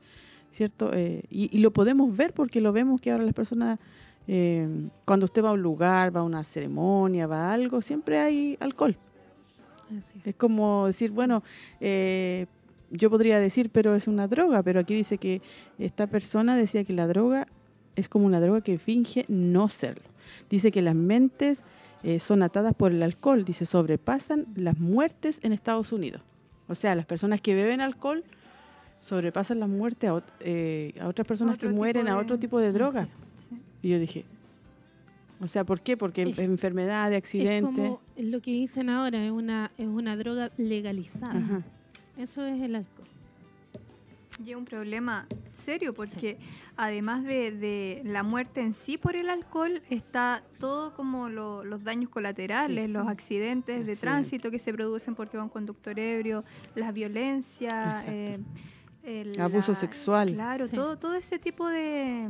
¿cierto? 0.55 0.91
Eh, 0.93 1.23
y, 1.31 1.55
y 1.57 1.61
lo 1.61 1.73
podemos 1.73 2.17
ver 2.17 2.33
porque 2.33 2.61
lo 2.61 2.73
vemos 2.73 3.01
que 3.01 3.11
ahora 3.11 3.25
las 3.25 3.35
personas, 3.35 3.79
eh, 4.29 4.69
cuando 5.05 5.27
usted 5.27 5.43
va 5.43 5.51
a 5.51 5.53
un 5.53 5.63
lugar, 5.63 6.15
va 6.15 6.21
a 6.21 6.23
una 6.23 6.45
ceremonia, 6.45 7.27
va 7.27 7.51
a 7.51 7.53
algo, 7.53 7.83
siempre 7.83 8.19
hay 8.19 8.57
alcohol. 8.61 8.97
Así 9.99 10.19
es. 10.21 10.27
Es 10.29 10.35
como 10.37 10.87
decir, 10.87 11.11
bueno, 11.11 11.43
eh, 11.81 12.47
yo 12.91 13.11
podría 13.11 13.41
decir, 13.41 13.71
pero 13.71 13.95
es 13.95 14.07
una 14.07 14.29
droga, 14.29 14.63
pero 14.63 14.81
aquí 14.81 14.95
dice 14.95 15.19
que 15.19 15.43
esta 15.79 16.07
persona 16.07 16.57
decía 16.57 16.85
que 16.85 16.93
la 16.93 17.07
droga 17.07 17.49
es 17.97 18.09
como 18.09 18.27
una 18.27 18.41
droga 18.41 18.61
que 18.61 18.79
finge 18.79 19.25
no 19.29 19.69
serlo. 19.69 20.05
Dice 20.49 20.71
que 20.71 20.83
las 20.83 20.95
mentes 20.95 21.65
eh, 22.05 22.21
son 22.21 22.43
atadas 22.43 22.75
por 22.75 22.93
el 22.93 23.03
alcohol, 23.03 23.45
dice, 23.45 23.67
sobrepasan 23.67 24.47
las 24.55 24.79
muertes 24.79 25.41
en 25.43 25.53
Estados 25.53 25.93
Unidos. 25.93 26.23
O 26.69 26.75
sea, 26.75 26.95
las 26.95 27.07
personas 27.07 27.41
que 27.41 27.55
beben 27.55 27.81
alcohol 27.81 28.25
sobrepasan 29.05 29.61
la 29.61 29.67
muerte 29.67 30.09
a, 30.09 30.23
eh, 30.41 30.95
a 31.01 31.09
otras 31.09 31.27
personas 31.29 31.59
que 31.59 31.67
Otro 31.67 31.77
mueren 31.77 32.09
a 32.09 32.17
otro 32.19 32.39
tipo 32.39 32.59
de 32.59 32.73
droga. 32.73 33.07
Sí. 33.49 33.61
Y 33.83 33.91
yo 33.91 33.99
dije, 33.99 34.25
o 35.41 35.47
sea, 35.49 35.65
¿por 35.65 35.81
qué? 35.83 35.97
Porque 35.97 36.23
Es- 36.23 36.39
enfermedad, 36.39 37.11
de 37.11 37.17
Es 37.17 37.23
accidente. 37.23 37.83
como 37.83 38.01
lo 38.17 38.41
que 38.41 38.51
dicen 38.53 38.89
ahora, 38.89 39.23
es 39.25 39.31
una, 39.31 39.71
es 39.77 39.87
una 39.87 40.17
droga 40.17 40.51
legalizada. 40.57 41.37
Ajá. 41.39 41.63
Eso 42.17 42.45
es 42.47 42.63
el 42.63 42.77
alcohol. 42.77 43.05
Y 44.45 44.51
es 44.51 44.57
un 44.57 44.65
problema 44.65 45.29
serio 45.49 45.95
porque 45.95 46.39
además 46.77 47.23
de, 47.25 47.53
de 47.53 48.03
la 48.05 48.23
muerte 48.25 48.63
en 48.63 48.73
sí 48.73 48.99
por 48.99 49.15
el 49.15 49.29
alcohol, 49.29 49.81
está 49.91 50.43
todo 50.59 50.93
como 50.95 51.29
lo- 51.29 51.63
los 51.63 51.85
daños 51.85 52.11
colaterales, 52.11 52.87
Sí. 52.87 52.93
los 52.93 53.07
accidentes 53.07 53.87
de 53.87 53.95
tránsito 53.97 54.51
que 54.51 54.59
se 54.59 54.73
producen 54.73 55.15
porque 55.15 55.37
va 55.37 55.45
un 55.45 55.51
conductor 55.51 55.97
ebrio, 55.99 56.43
las 56.75 56.93
violencias, 56.93 58.01
Exacto. 58.07 58.11
eh, 58.13 58.39
el- 59.05 59.41
Abuso 59.41 59.73
la- 59.73 59.79
sexual. 59.79 60.33
Claro, 60.35 60.67
Sí. 60.69 60.75
todo, 60.75 60.97
todo 60.99 61.15
ese 61.15 61.39
tipo 61.39 61.69
de, 61.69 62.29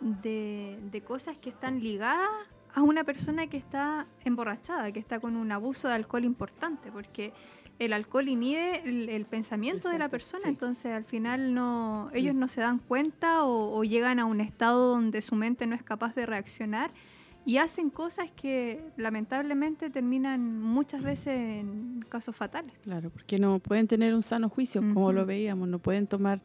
de, 0.00 0.78
de 0.90 1.00
cosas 1.02 1.36
que 1.36 1.50
están 1.50 1.80
ligadas 1.80 2.28
a 2.74 2.82
una 2.82 3.04
persona 3.04 3.46
que 3.46 3.56
está 3.56 4.06
emborrachada, 4.24 4.90
que 4.92 4.98
está 4.98 5.20
con 5.20 5.36
un 5.36 5.52
abuso 5.52 5.88
de 5.88 5.94
alcohol 5.94 6.24
importante, 6.24 6.90
porque 6.90 7.32
el 7.78 7.92
alcohol 7.92 8.28
inhibe 8.28 8.82
el, 8.88 9.08
el 9.08 9.24
pensamiento 9.26 9.88
de 9.88 9.98
la 9.98 10.08
persona, 10.08 10.42
sí. 10.44 10.48
entonces 10.48 10.92
al 10.92 11.04
final 11.04 11.54
no, 11.54 12.10
ellos 12.12 12.34
Mm. 12.34 12.38
no 12.38 12.48
se 12.48 12.60
dan 12.60 12.78
cuenta 12.78 13.44
o, 13.44 13.76
o 13.76 13.84
llegan 13.84 14.18
a 14.18 14.24
un 14.24 14.40
estado 14.40 14.90
donde 14.90 15.22
su 15.22 15.34
mente 15.36 15.66
no 15.66 15.74
es 15.74 15.82
capaz 15.82 16.14
de 16.14 16.26
reaccionar 16.26 16.90
y 17.46 17.58
hacen 17.58 17.90
cosas 17.90 18.30
que 18.30 18.80
lamentablemente 18.96 19.90
terminan 19.90 20.60
muchas 20.60 21.02
veces 21.02 21.38
en 21.60 22.04
casos 22.08 22.34
fatales. 22.34 22.72
Claro, 22.82 23.10
porque 23.10 23.38
no 23.38 23.58
pueden 23.58 23.86
tener 23.86 24.14
un 24.14 24.22
sano 24.22 24.48
juicio, 24.48 24.80
como 24.94 25.12
lo 25.12 25.26
veíamos, 25.26 25.68
no 25.68 25.78
pueden 25.78 26.06
tomar 26.06 26.40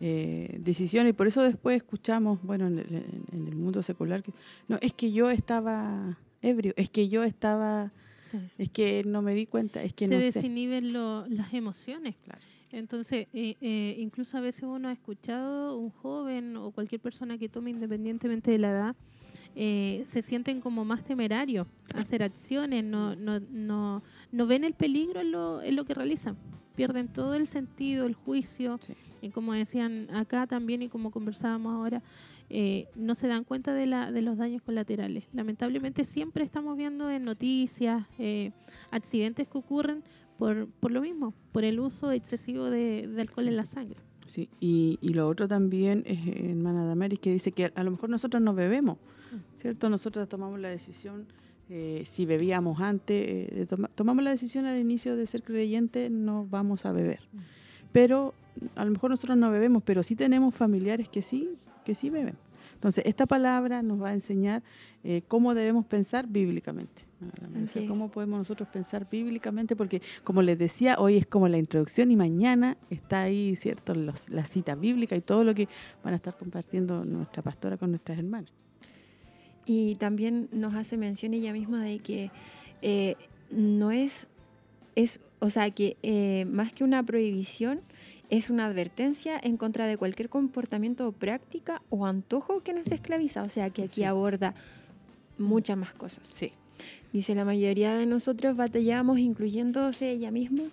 eh, 0.00 0.58
decisiones. 0.60 1.10
Y 1.10 1.12
por 1.14 1.26
eso 1.26 1.42
después 1.42 1.76
escuchamos, 1.76 2.42
bueno, 2.42 2.66
en 2.66 2.78
el, 2.78 3.04
en 3.32 3.48
el 3.48 3.56
mundo 3.56 3.82
secular, 3.82 4.22
que 4.22 4.32
no, 4.68 4.78
es 4.80 4.92
que 4.92 5.12
yo 5.12 5.30
estaba 5.30 6.18
ebrio, 6.42 6.72
es 6.76 6.88
que 6.90 7.08
yo 7.08 7.22
estaba, 7.24 7.92
Sí. 8.16 8.38
es 8.58 8.68
que 8.70 9.02
no 9.06 9.22
me 9.22 9.34
di 9.34 9.44
cuenta, 9.46 9.82
es 9.82 9.92
que 9.92 10.06
se 10.06 10.14
no 10.14 10.20
sé. 10.20 10.30
desinhiben 10.32 10.92
lo- 10.92 11.26
las 11.26 11.52
emociones. 11.52 12.14
Claro. 12.24 12.40
Entonces, 12.72 13.26
eh, 13.32 13.56
eh, 13.60 13.96
incluso 13.98 14.38
a 14.38 14.40
veces 14.40 14.62
uno 14.62 14.88
ha 14.88 14.92
escuchado 14.92 15.76
un 15.76 15.90
joven 15.90 16.56
o 16.56 16.70
cualquier 16.70 17.00
persona 17.00 17.36
que 17.38 17.48
tome 17.48 17.70
independientemente 17.70 18.52
de 18.52 18.58
la 18.58 18.70
edad, 18.70 18.96
eh, 19.56 20.02
se 20.06 20.22
sienten 20.22 20.60
como 20.60 20.84
más 20.84 21.02
temerarios 21.04 21.66
a 21.94 22.00
hacer 22.00 22.22
acciones, 22.22 22.84
no, 22.84 23.16
no, 23.16 23.40
no, 23.40 24.02
no 24.32 24.46
ven 24.46 24.64
el 24.64 24.74
peligro 24.74 25.20
en 25.20 25.32
lo, 25.32 25.62
en 25.62 25.76
lo 25.76 25.84
que 25.84 25.94
realizan, 25.94 26.36
pierden 26.76 27.08
todo 27.08 27.34
el 27.34 27.46
sentido, 27.46 28.06
el 28.06 28.14
juicio, 28.14 28.78
Sí. 28.86 28.92
y 29.22 29.30
como 29.30 29.52
decían 29.52 30.08
acá 30.14 30.46
también 30.46 30.82
y 30.82 30.88
como 30.88 31.10
conversábamos 31.10 31.74
ahora, 31.74 32.02
eh, 32.48 32.86
no 32.96 33.14
se 33.14 33.28
dan 33.28 33.44
cuenta 33.44 33.72
de, 33.74 33.86
la, 33.86 34.10
de 34.10 34.22
los 34.22 34.36
daños 34.36 34.62
colaterales. 34.62 35.24
Lamentablemente 35.32 36.04
siempre 36.04 36.42
estamos 36.44 36.76
viendo 36.76 37.08
en 37.10 37.22
noticias 37.24 38.04
eh, 38.18 38.50
accidentes 38.90 39.46
que 39.46 39.58
ocurren 39.58 40.02
por, 40.38 40.68
por 40.68 40.90
lo 40.90 41.00
mismo, 41.00 41.32
por 41.52 41.64
el 41.64 41.78
uso 41.78 42.10
excesivo 42.12 42.64
de, 42.64 43.06
de 43.06 43.20
alcohol 43.20 43.46
en 43.46 43.56
la 43.56 43.64
sangre. 43.64 44.00
Sí, 44.26 44.48
y, 44.60 44.98
y 45.00 45.08
lo 45.12 45.28
otro 45.28 45.46
también 45.48 46.02
es 46.06 46.26
hermana 46.26 46.84
Damaris 46.86 47.18
que 47.18 47.32
dice 47.32 47.52
que 47.52 47.66
a, 47.66 47.72
a 47.74 47.84
lo 47.84 47.90
mejor 47.92 48.10
nosotros 48.10 48.42
no 48.42 48.54
bebemos, 48.54 48.98
¿cierto? 49.56 49.88
Nosotros 49.88 50.28
tomamos 50.28 50.58
la 50.60 50.68
decisión, 50.68 51.26
eh, 51.68 52.02
si 52.04 52.26
bebíamos 52.26 52.80
antes, 52.80 53.22
eh, 53.26 53.54
de 53.54 53.66
toma- 53.66 53.88
tomamos 53.94 54.24
la 54.24 54.30
decisión 54.30 54.66
al 54.66 54.78
inicio 54.78 55.16
de 55.16 55.26
ser 55.26 55.42
creyente, 55.42 56.10
no 56.10 56.46
vamos 56.50 56.84
a 56.86 56.92
beber. 56.92 57.20
Pero 57.92 58.34
a 58.76 58.84
lo 58.84 58.90
mejor 58.90 59.10
nosotros 59.10 59.36
no 59.36 59.50
bebemos, 59.50 59.82
pero 59.82 60.02
sí 60.02 60.16
tenemos 60.16 60.54
familiares 60.54 61.08
que 61.08 61.22
sí, 61.22 61.50
que 61.84 61.94
sí 61.94 62.10
beben. 62.10 62.36
Entonces, 62.74 63.04
esta 63.06 63.26
palabra 63.26 63.82
nos 63.82 64.00
va 64.02 64.08
a 64.08 64.12
enseñar 64.14 64.62
eh, 65.04 65.22
cómo 65.28 65.54
debemos 65.54 65.84
pensar 65.84 66.26
bíblicamente. 66.26 67.04
O 67.62 67.66
sea. 67.68 67.86
¿Cómo 67.86 68.10
podemos 68.10 68.38
nosotros 68.38 68.66
pensar 68.70 69.06
bíblicamente? 69.10 69.76
Porque, 69.76 70.00
como 70.24 70.40
les 70.40 70.56
decía, 70.58 70.96
hoy 70.98 71.18
es 71.18 71.26
como 71.26 71.46
la 71.48 71.58
introducción 71.58 72.10
y 72.10 72.16
mañana 72.16 72.78
está 72.88 73.22
ahí, 73.22 73.54
¿cierto? 73.56 73.94
Los, 73.94 74.30
la 74.30 74.46
cita 74.46 74.74
bíblica 74.76 75.14
y 75.14 75.20
todo 75.20 75.44
lo 75.44 75.54
que 75.54 75.68
van 76.02 76.14
a 76.14 76.16
estar 76.16 76.34
compartiendo 76.38 77.04
nuestra 77.04 77.42
pastora 77.42 77.76
con 77.76 77.90
nuestras 77.90 78.18
hermanas. 78.18 78.50
Y 79.72 79.94
también 79.94 80.48
nos 80.50 80.74
hace 80.74 80.96
mención 80.96 81.32
ella 81.32 81.52
misma 81.52 81.84
de 81.84 82.00
que 82.00 82.32
eh, 82.82 83.14
no 83.52 83.92
es, 83.92 84.26
es, 84.96 85.20
o 85.38 85.48
sea, 85.48 85.70
que 85.70 85.96
eh, 86.02 86.44
más 86.50 86.72
que 86.72 86.82
una 86.82 87.04
prohibición, 87.04 87.80
es 88.30 88.50
una 88.50 88.66
advertencia 88.66 89.38
en 89.40 89.56
contra 89.56 89.86
de 89.86 89.96
cualquier 89.96 90.28
comportamiento 90.28 91.06
o 91.06 91.12
práctica 91.12 91.82
o 91.88 92.04
antojo 92.04 92.62
que 92.64 92.72
nos 92.72 92.90
esclaviza. 92.90 93.42
O 93.44 93.48
sea, 93.48 93.70
que 93.70 93.82
aquí 93.84 94.00
Sí. 94.00 94.04
aborda 94.04 94.54
muchas 95.38 95.76
más 95.76 95.92
cosas. 95.92 96.26
Sí. 96.26 96.50
Dice, 97.12 97.36
la 97.36 97.44
mayoría 97.44 97.94
de 97.94 98.06
nosotros 98.06 98.56
batallamos, 98.56 99.20
incluyéndose 99.20 100.10
ella 100.10 100.32
misma, 100.32 100.64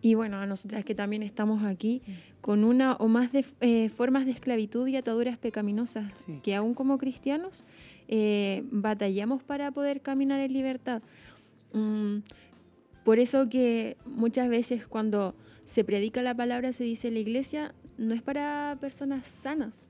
y 0.00 0.14
bueno, 0.14 0.38
a 0.38 0.46
nosotras 0.46 0.84
que 0.86 0.94
también 0.94 1.22
estamos 1.22 1.64
aquí, 1.64 2.00
con 2.40 2.64
una 2.64 2.94
o 2.94 3.08
más 3.08 3.30
de, 3.32 3.44
eh, 3.60 3.90
formas 3.90 4.24
de 4.24 4.32
esclavitud 4.32 4.86
y 4.88 4.96
ataduras 4.96 5.36
pecaminosas, 5.36 6.06
Sí. 6.24 6.40
que 6.42 6.54
aún 6.54 6.72
como 6.72 6.96
cristianos 6.96 7.62
eh, 8.08 8.62
batallamos 8.70 9.42
para 9.42 9.70
poder 9.70 10.00
caminar 10.00 10.40
en 10.40 10.52
libertad. 10.52 11.02
Mm, 11.72 12.18
por 13.04 13.18
eso 13.18 13.48
que 13.48 13.96
muchas 14.06 14.48
veces 14.48 14.86
cuando 14.86 15.34
se 15.64 15.84
predica 15.84 16.22
la 16.22 16.34
palabra, 16.34 16.72
se 16.72 16.84
dice 16.84 17.10
la 17.10 17.18
iglesia, 17.18 17.74
no 17.98 18.14
es 18.14 18.22
para 18.22 18.76
personas 18.80 19.26
sanas, 19.26 19.88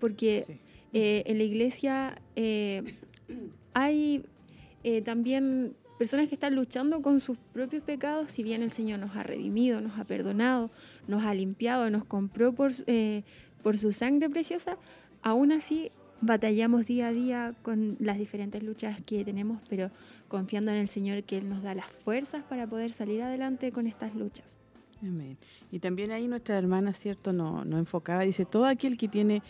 porque 0.00 0.44
Sí. 0.46 0.58
eh, 0.94 1.22
en 1.26 1.38
la 1.38 1.44
iglesia 1.44 2.22
eh, 2.36 2.82
hay 3.74 4.24
también 5.04 5.74
personas 5.98 6.28
que 6.28 6.34
están 6.34 6.56
luchando 6.56 7.02
con 7.02 7.20
sus 7.20 7.38
propios 7.52 7.84
pecados, 7.84 8.32
si 8.32 8.42
bien 8.42 8.62
el 8.62 8.72
Señor 8.72 8.98
nos 8.98 9.14
ha 9.14 9.22
redimido, 9.22 9.80
nos 9.80 9.96
ha 9.98 10.04
perdonado, 10.04 10.70
nos 11.06 11.24
ha 11.24 11.32
limpiado, 11.34 11.88
nos 11.88 12.04
compró 12.04 12.52
por, 12.52 12.72
por 13.62 13.78
su 13.78 13.92
sangre 13.92 14.28
preciosa, 14.28 14.78
aún 15.22 15.52
así 15.52 15.92
batallamos 16.22 16.86
día 16.86 17.08
a 17.08 17.12
día 17.12 17.54
con 17.62 17.96
las 18.00 18.16
diferentes 18.16 18.62
luchas 18.62 19.00
que 19.04 19.24
tenemos, 19.24 19.60
pero 19.68 19.90
confiando 20.28 20.70
en 20.70 20.78
el 20.78 20.88
Señor 20.88 21.24
que 21.24 21.36
Él 21.36 21.48
nos 21.48 21.62
da 21.62 21.74
las 21.74 21.90
fuerzas 22.04 22.42
para 22.44 22.66
poder 22.66 22.92
salir 22.92 23.22
adelante 23.22 23.72
con 23.72 23.86
estas 23.86 24.14
luchas. 24.14 24.56
Amén. 25.02 25.36
Y 25.72 25.80
también 25.80 26.12
ahí 26.12 26.28
nuestra 26.28 26.56
hermana, 26.56 26.92
¿cierto?, 26.92 27.32
nos 27.32 27.66
no 27.66 27.76
enfocaba, 27.76 28.22
dice, 28.22 28.44
todo 28.44 28.66
aquel 28.66 28.96
que 28.96 29.08
tiene, 29.08 29.42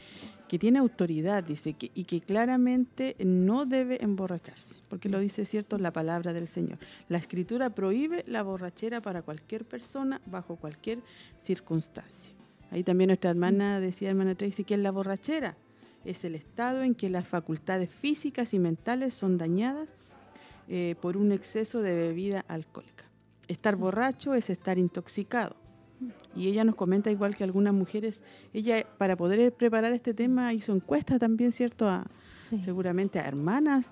que 0.48 0.58
tiene 0.58 0.78
autoridad, 0.78 1.44
dice, 1.44 1.74
que, 1.74 1.90
y 1.94 2.04
que 2.04 2.22
claramente 2.22 3.16
no 3.22 3.66
debe 3.66 4.02
emborracharse, 4.02 4.76
porque 4.88 5.10
lo 5.10 5.20
dice, 5.20 5.44
¿cierto?, 5.44 5.76
la 5.76 5.92
palabra 5.92 6.32
del 6.32 6.48
Señor. 6.48 6.78
La 7.10 7.18
escritura 7.18 7.68
prohíbe 7.68 8.24
la 8.26 8.42
borrachera 8.42 9.02
para 9.02 9.20
cualquier 9.20 9.66
persona, 9.66 10.22
bajo 10.24 10.56
cualquier 10.56 11.00
circunstancia. 11.36 12.34
Ahí 12.70 12.82
también 12.82 13.08
nuestra 13.08 13.30
hermana 13.30 13.78
decía, 13.78 14.08
hermana 14.08 14.34
Tracy, 14.34 14.64
que 14.64 14.72
es 14.72 14.80
la 14.80 14.90
borrachera. 14.90 15.54
Es 16.04 16.24
el 16.24 16.34
estado 16.34 16.82
en 16.82 16.94
que 16.94 17.08
las 17.08 17.26
facultades 17.26 17.90
físicas 17.90 18.54
y 18.54 18.58
mentales 18.58 19.14
son 19.14 19.38
dañadas 19.38 19.88
eh, 20.68 20.96
por 21.00 21.16
un 21.16 21.32
exceso 21.32 21.80
de 21.82 21.94
bebida 21.94 22.44
alcohólica. 22.48 23.04
Estar 23.48 23.76
borracho 23.76 24.34
es 24.34 24.50
estar 24.50 24.78
intoxicado. 24.78 25.56
Y 26.34 26.48
ella 26.48 26.64
nos 26.64 26.74
comenta 26.74 27.10
igual 27.12 27.36
que 27.36 27.44
algunas 27.44 27.72
mujeres, 27.72 28.24
ella 28.52 28.84
para 28.98 29.14
poder 29.16 29.52
preparar 29.52 29.92
este 29.92 30.14
tema 30.14 30.52
hizo 30.52 30.74
encuestas 30.74 31.20
también, 31.20 31.52
¿cierto? 31.52 31.88
A, 31.88 32.04
Sí. 32.48 32.60
seguramente 32.60 33.20
a 33.20 33.26
hermanas 33.28 33.86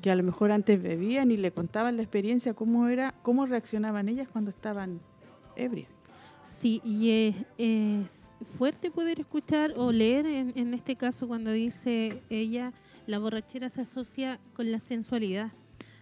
que 0.00 0.10
a 0.10 0.16
lo 0.16 0.22
mejor 0.22 0.50
antes 0.52 0.82
bebían 0.82 1.30
y 1.30 1.36
le 1.36 1.52
contaban 1.52 1.96
la 1.96 2.02
experiencia, 2.02 2.54
cómo 2.54 2.88
era, 2.88 3.12
cómo 3.22 3.44
reaccionaban 3.44 4.08
ellas 4.08 4.26
cuando 4.32 4.50
estaban 4.50 5.00
ebrias. 5.56 5.90
Sí, 6.42 6.80
y 6.82 7.10
es, 7.10 7.36
es 7.58 8.32
fuerte 8.44 8.90
poder 8.90 9.20
escuchar 9.20 9.72
o 9.76 9.92
leer 9.92 10.26
en, 10.26 10.52
en 10.56 10.74
este 10.74 10.96
caso 10.96 11.26
cuando 11.28 11.52
dice 11.52 12.08
ella, 12.30 12.72
la 13.06 13.18
borrachera 13.18 13.68
se 13.68 13.80
asocia 13.82 14.38
con 14.54 14.70
la 14.72 14.78
sensualidad, 14.80 15.52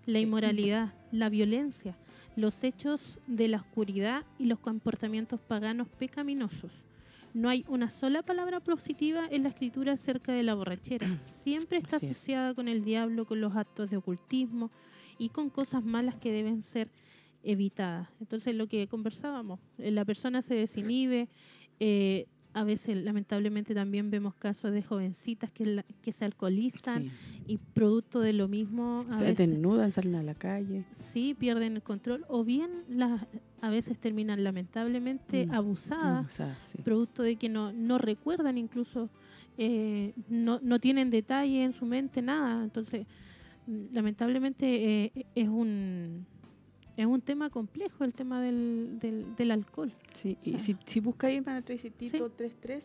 la 0.06 0.14
Sí. 0.18 0.20
inmoralidad, 0.24 0.92
la 1.10 1.28
violencia, 1.28 1.96
los 2.36 2.62
hechos 2.64 3.20
de 3.26 3.48
la 3.48 3.58
oscuridad 3.58 4.24
y 4.38 4.46
los 4.46 4.58
comportamientos 4.58 5.40
paganos 5.40 5.88
pecaminosos. 5.88 6.72
No 7.34 7.48
hay 7.48 7.64
una 7.68 7.88
sola 7.88 8.22
palabra 8.22 8.60
positiva 8.60 9.26
en 9.30 9.42
la 9.44 9.48
escritura 9.48 9.92
acerca 9.92 10.32
de 10.32 10.42
la 10.42 10.54
borrachera. 10.54 11.06
Siempre 11.24 11.78
está 11.78 11.96
asociada 11.96 12.54
con 12.54 12.68
el 12.68 12.84
diablo, 12.84 13.24
con 13.26 13.40
los 13.40 13.56
actos 13.56 13.90
de 13.90 13.96
ocultismo 13.96 14.70
y 15.18 15.28
con 15.30 15.48
cosas 15.50 15.82
malas 15.84 16.16
que 16.16 16.30
deben 16.32 16.62
ser 16.62 16.88
evitadas. 17.42 18.08
Entonces, 18.20 18.54
lo 18.54 18.66
que 18.66 18.86
conversábamos, 18.86 19.60
eh, 19.78 19.90
la 19.90 20.04
persona 20.04 20.42
se 20.42 20.54
desinhibe. 20.54 21.28
eh, 21.80 22.26
a 22.54 22.64
veces, 22.64 22.96
lamentablemente, 23.02 23.74
también 23.74 24.10
vemos 24.10 24.34
casos 24.34 24.72
de 24.72 24.82
jovencitas 24.82 25.50
que, 25.50 25.64
la- 25.66 25.84
que 26.02 26.12
se 26.12 26.24
alcoholizan 26.24 27.04
Sí. 27.04 27.10
y 27.46 27.58
producto 27.58 28.20
de 28.20 28.32
lo 28.32 28.46
mismo, 28.48 29.04
a 29.10 29.16
Se 29.18 29.24
veces 29.24 29.48
desnudan, 29.50 29.90
salen 29.92 30.14
a 30.16 30.22
la 30.22 30.34
calle. 30.34 30.84
sí 30.92 31.34
pierden 31.34 31.76
el 31.76 31.82
control 31.82 32.24
o 32.28 32.44
bien 32.44 32.70
las 32.88 33.26
a 33.60 33.70
veces 33.70 33.96
terminan 33.98 34.42
lamentablemente 34.42 35.46
Mm. 35.46 35.52
abusadas 35.54 36.32
sea, 36.32 36.58
sí. 36.64 36.78
producto 36.82 37.22
de 37.22 37.36
que 37.36 37.48
no, 37.48 37.72
no 37.72 37.96
recuerdan 37.98 38.58
incluso, 38.58 39.08
eh, 39.56 40.14
no, 40.28 40.58
no 40.62 40.80
tienen 40.80 41.10
detalle 41.10 41.62
en 41.62 41.72
su 41.72 41.86
mente, 41.86 42.22
nada. 42.22 42.64
Entonces, 42.64 43.06
mm, 43.68 43.84
lamentablemente 43.92 45.04
eh, 45.04 45.26
es 45.36 45.48
un 45.48 46.26
es 46.96 47.06
un 47.06 47.20
tema 47.20 47.50
complejo 47.50 48.04
el 48.04 48.12
tema 48.12 48.42
del, 48.42 48.98
del, 49.00 49.34
del 49.36 49.50
alcohol. 49.50 49.92
Sí, 50.12 50.36
y 50.42 50.50
sea, 50.50 50.58
si, 50.58 50.76
si 50.84 51.00
busca 51.00 51.26
ahí, 51.28 51.36
hermana 51.36 51.62
Tracy, 51.62 51.90
Tito 51.90 52.30
3.3, 52.36 52.82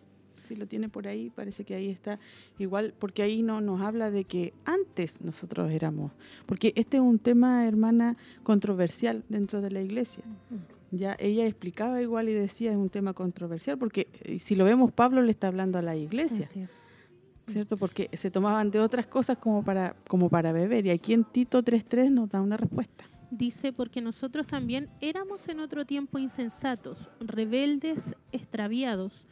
si 0.48 0.56
lo 0.56 0.68
tiene 0.68 0.90
por 0.90 1.08
ahí, 1.08 1.30
parece 1.30 1.64
que 1.66 1.76
ahí 1.76 1.90
está 1.90 2.20
igual, 2.58 2.94
porque 2.98 3.22
ahí 3.22 3.44
no 3.44 3.60
nos 3.62 3.82
habla 3.82 4.12
de 4.12 4.24
que 4.24 4.54
antes 4.66 5.22
nosotros 5.22 5.72
éramos, 5.72 6.12
porque 6.46 6.74
este 6.76 6.98
es 6.98 7.04
un 7.04 7.20
tema, 7.20 7.68
hermana, 7.68 8.18
controversial 8.44 9.24
dentro 9.30 9.62
de 9.62 9.72
la 9.72 9.82
iglesia. 9.82 10.24
Ya 10.92 11.18
ella 11.20 11.46
explicaba 11.46 12.02
igual 12.02 12.30
y 12.30 12.34
decía 12.34 12.72
es 12.72 12.78
un 12.78 12.90
tema 12.90 13.14
controversial, 13.14 13.78
porque 13.78 14.08
eh, 14.22 14.40
si 14.40 14.56
lo 14.56 14.64
vemos, 14.64 14.92
Pablo 14.94 15.22
le 15.22 15.32
está 15.32 15.48
hablando 15.48 15.78
a 15.78 15.82
la 15.82 15.98
iglesia, 15.98 16.46
Así 16.46 16.62
es. 16.62 16.72
¿cierto? 17.48 17.78
Porque 17.78 18.10
se 18.14 18.32
tomaban 18.32 18.72
de 18.72 18.80
otras 18.80 19.06
cosas 19.08 19.38
como 19.38 19.64
para, 19.64 19.96
como 20.08 20.30
para 20.30 20.52
beber, 20.54 20.86
y 20.86 20.92
aquí 20.92 21.14
en 21.14 21.26
Tito 21.26 21.62
3.3 21.62 22.12
nos 22.12 22.30
da 22.30 22.42
una 22.42 22.56
respuesta. 22.56 23.06
Dice, 23.30 23.74
porque 23.74 24.02
nosotros 24.02 24.48
también 24.48 24.90
éramos 25.02 25.50
en 25.50 25.60
otro 25.60 25.86
tiempo 25.86 26.18
insensatos, 26.18 27.10
rebeldes, 27.20 28.16
extraviados, 28.32 29.26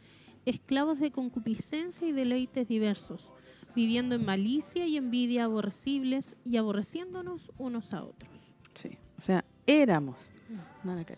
esclavos 0.44 1.00
de 1.00 1.10
concupiscencia 1.10 2.06
y 2.06 2.12
deleites 2.12 2.68
diversos, 2.68 3.32
viviendo 3.74 4.14
en 4.14 4.24
malicia 4.24 4.86
y 4.86 4.98
envidia 4.98 5.44
aborrecibles 5.44 6.36
y 6.44 6.58
aborreciéndonos 6.58 7.52
unos 7.56 7.94
a 7.94 8.04
otros. 8.04 8.30
Sí. 8.74 8.98
O 9.18 9.22
sea, 9.22 9.44
éramos, 9.66 10.16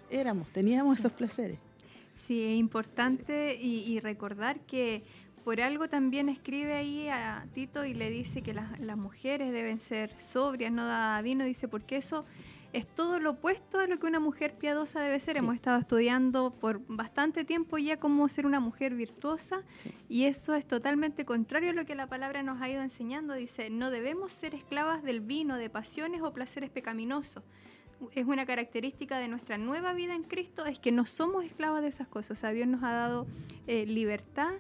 éramos, 0.09 0.49
teníamos 0.53 1.01
esos 1.01 1.13
placeres. 1.13 1.59
Sí, 2.15 2.43
es 2.43 2.59
importante 2.59 3.59
y, 3.61 3.93
y 3.93 4.01
recordar 4.01 4.61
que 4.61 5.03
por 5.45 5.61
algo 5.61 5.89
también 5.89 6.29
escribe 6.29 6.75
ahí 6.75 7.09
a 7.09 7.47
Tito 7.55 7.85
y 7.85 7.95
le 7.95 8.11
dice 8.11 8.43
que 8.43 8.53
las, 8.53 8.79
las 8.81 8.97
mujeres 8.97 9.51
deben 9.51 9.81
ser 9.81 10.11
sobrias, 10.21 10.71
no 10.71 10.85
da 10.85 11.21
vino, 11.23 11.45
dice, 11.45 11.69
porque 11.69 11.97
eso 11.97 12.25
es 12.73 12.87
todo 12.87 13.19
lo 13.19 13.31
opuesto 13.31 13.79
a 13.81 13.87
lo 13.87 13.99
que 13.99 14.07
una 14.07 14.21
mujer 14.21 14.55
piadosa 14.55 15.01
debe 15.01 15.19
ser. 15.21 15.35
Sí. 15.35 15.39
Hemos 15.39 15.55
estado 15.55 15.79
estudiando 15.79 16.51
por 16.51 16.81
bastante 16.87 17.45
tiempo 17.45 17.79
ya 17.79 17.99
cómo 17.99 18.29
ser 18.29 18.47
una 18.47 18.61
mujer 18.61 18.95
virtuosa 18.95 19.63
Sí. 19.83 19.91
y 20.09 20.25
eso 20.25 20.55
es 20.55 20.67
totalmente 20.67 21.25
contrario 21.25 21.71
a 21.71 21.73
lo 21.73 21.87
que 21.87 21.95
la 21.95 22.07
palabra 22.07 22.43
nos 22.43 22.61
ha 22.61 22.69
ido 22.69 22.83
enseñando. 22.83 23.35
Dice, 23.35 23.71
no 23.71 23.91
debemos 23.91 24.33
ser 24.33 24.55
esclavas 24.55 25.03
del 25.03 25.21
vino, 25.21 25.57
de 25.57 25.71
pasiones 25.71 26.21
o 26.23 26.33
placeres 26.33 26.71
pecaminosos. 26.71 27.43
Es 28.13 28.27
una 28.27 28.47
característica 28.47 29.19
de 29.19 29.27
nuestra 29.27 29.59
nueva 29.59 29.93
vida 29.93 30.15
en 30.15 30.23
Cristo, 30.23 30.65
es 30.67 30.79
que 30.79 30.93
no 30.93 31.05
somos 31.05 31.45
esclavas 31.45 31.83
de 31.83 31.89
esas 31.89 32.07
cosas. 32.07 32.39
O 32.39 32.41
sea, 32.41 32.51
Dios 32.51 32.69
nos 32.69 32.85
ha 32.85 32.93
dado 32.93 33.25
eh, 33.67 33.87
libertad 33.87 34.53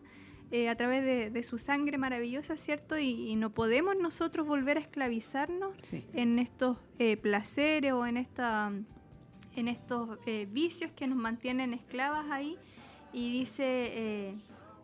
eh, 0.50 0.68
a 0.68 0.76
través 0.76 1.04
de, 1.04 1.30
de 1.30 1.42
su 1.42 1.58
sangre 1.58 1.98
maravillosa, 1.98 2.56
¿cierto? 2.56 2.98
Y, 2.98 3.28
y 3.30 3.36
no 3.36 3.50
podemos 3.50 3.96
nosotros 3.96 4.46
volver 4.46 4.76
a 4.76 4.80
esclavizarnos 4.80 5.72
Sí. 5.82 6.04
en 6.14 6.38
estos 6.38 6.78
eh, 6.98 7.16
placeres 7.16 7.92
o 7.92 8.06
en, 8.06 8.16
esta, 8.16 8.72
en 9.56 9.68
estos 9.68 10.18
eh, 10.26 10.46
vicios 10.50 10.92
que 10.92 11.06
nos 11.06 11.18
mantienen 11.18 11.74
esclavas 11.74 12.26
ahí. 12.30 12.56
Y 13.12 13.32
dice 13.40 14.34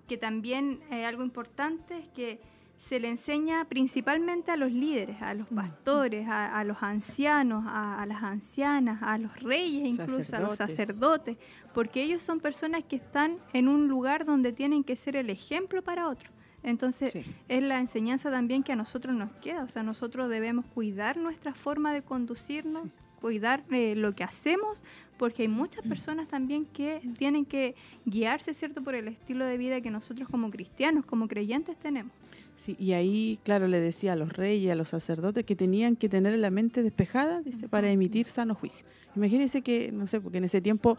que 0.09 0.16
también 0.16 0.81
algo 0.91 1.23
importante 1.23 1.99
es 1.99 2.09
que 2.09 2.41
se 2.77 2.99
le 3.01 3.09
enseña 3.09 3.65
principalmente 3.67 4.51
a 4.51 4.57
los 4.57 4.71
líderes, 4.73 5.23
a 5.23 5.33
los 5.35 5.47
pastores, 5.49 6.29
a, 6.29 6.59
a 6.59 6.65
los 6.65 6.83
ancianos, 6.83 7.65
a, 7.67 8.03
a 8.03 8.07
las 8.07 8.23
ancianas, 8.23 9.03
a 9.03 9.17
los 9.19 9.41
reyes 9.41 9.87
incluso, 9.87 10.37
a 10.37 10.41
los 10.41 10.57
Sacerdotes. 10.59 10.59
sacerdotes, 10.59 11.37
porque 11.73 12.03
ellos 12.03 12.23
son 12.23 12.41
personas 12.41 12.83
que 12.85 12.97
están 12.97 13.39
en 13.53 13.69
un 13.69 13.89
lugar 13.89 14.25
donde 14.25 14.53
tienen 14.53 14.85
que 14.85 14.97
ser 14.97 15.17
el 15.17 15.31
ejemplo 15.31 15.83
para 15.83 16.09
otros. 16.09 16.31
Entonces, 16.63 17.13
Sí. 17.13 17.25
es 17.49 17.63
la 17.63 17.79
enseñanza 17.79 18.31
también 18.31 18.63
que 18.63 18.73
a 18.73 18.77
nosotros 18.77 19.15
nos 19.15 19.31
queda. 19.43 19.65
O 19.65 19.69
sea, 19.69 19.83
nosotros 19.83 20.29
debemos 20.29 20.65
cuidar 20.75 21.17
nuestra 21.19 21.53
forma 21.53 21.93
de 21.93 22.03
conducirnos, 22.03 22.83
Sí. 22.83 22.91
cuidar 23.21 23.63
eh, 23.71 23.95
lo 23.97 24.15
que 24.15 24.25
hacemos, 24.25 24.83
porque 25.19 25.43
hay 25.43 25.49
muchas 25.49 25.87
personas 25.87 26.27
también 26.27 26.65
que 26.67 27.01
tienen 27.19 27.45
que 27.45 27.75
guiarse, 28.05 28.53
¿cierto?, 28.55 28.83
por 28.83 28.95
el 28.95 29.09
estilo 29.09 29.45
de 29.47 29.57
vida 29.59 29.81
que 29.81 29.91
nosotros 29.91 30.29
como 30.29 30.51
cristianos, 30.51 31.05
como 31.07 31.29
creyentes 31.29 31.77
tenemos. 31.79 32.13
Sí, 32.56 32.76
y 32.78 32.93
ahí, 32.93 33.39
claro, 33.43 33.66
le 33.68 33.81
decía 33.81 34.12
a 34.12 34.16
los 34.16 34.32
reyes, 34.32 34.72
a 34.72 34.74
los 34.74 34.89
sacerdotes 34.89 35.44
que 35.44 35.56
tenían 35.56 35.97
que 35.97 36.09
tener 36.09 36.39
la 36.39 36.51
mente 36.51 36.82
despejada, 36.82 37.43
dice, 37.43 37.68
para 37.68 37.90
emitir 37.90 38.26
sano 38.26 38.55
juicio. 38.55 38.86
Imagínense 39.16 39.60
que, 39.62 39.90
no 39.93 40.06
sé, 40.06 40.20
porque 40.20 40.39
en 40.39 40.44
ese 40.44 40.60
tiempo 40.60 40.97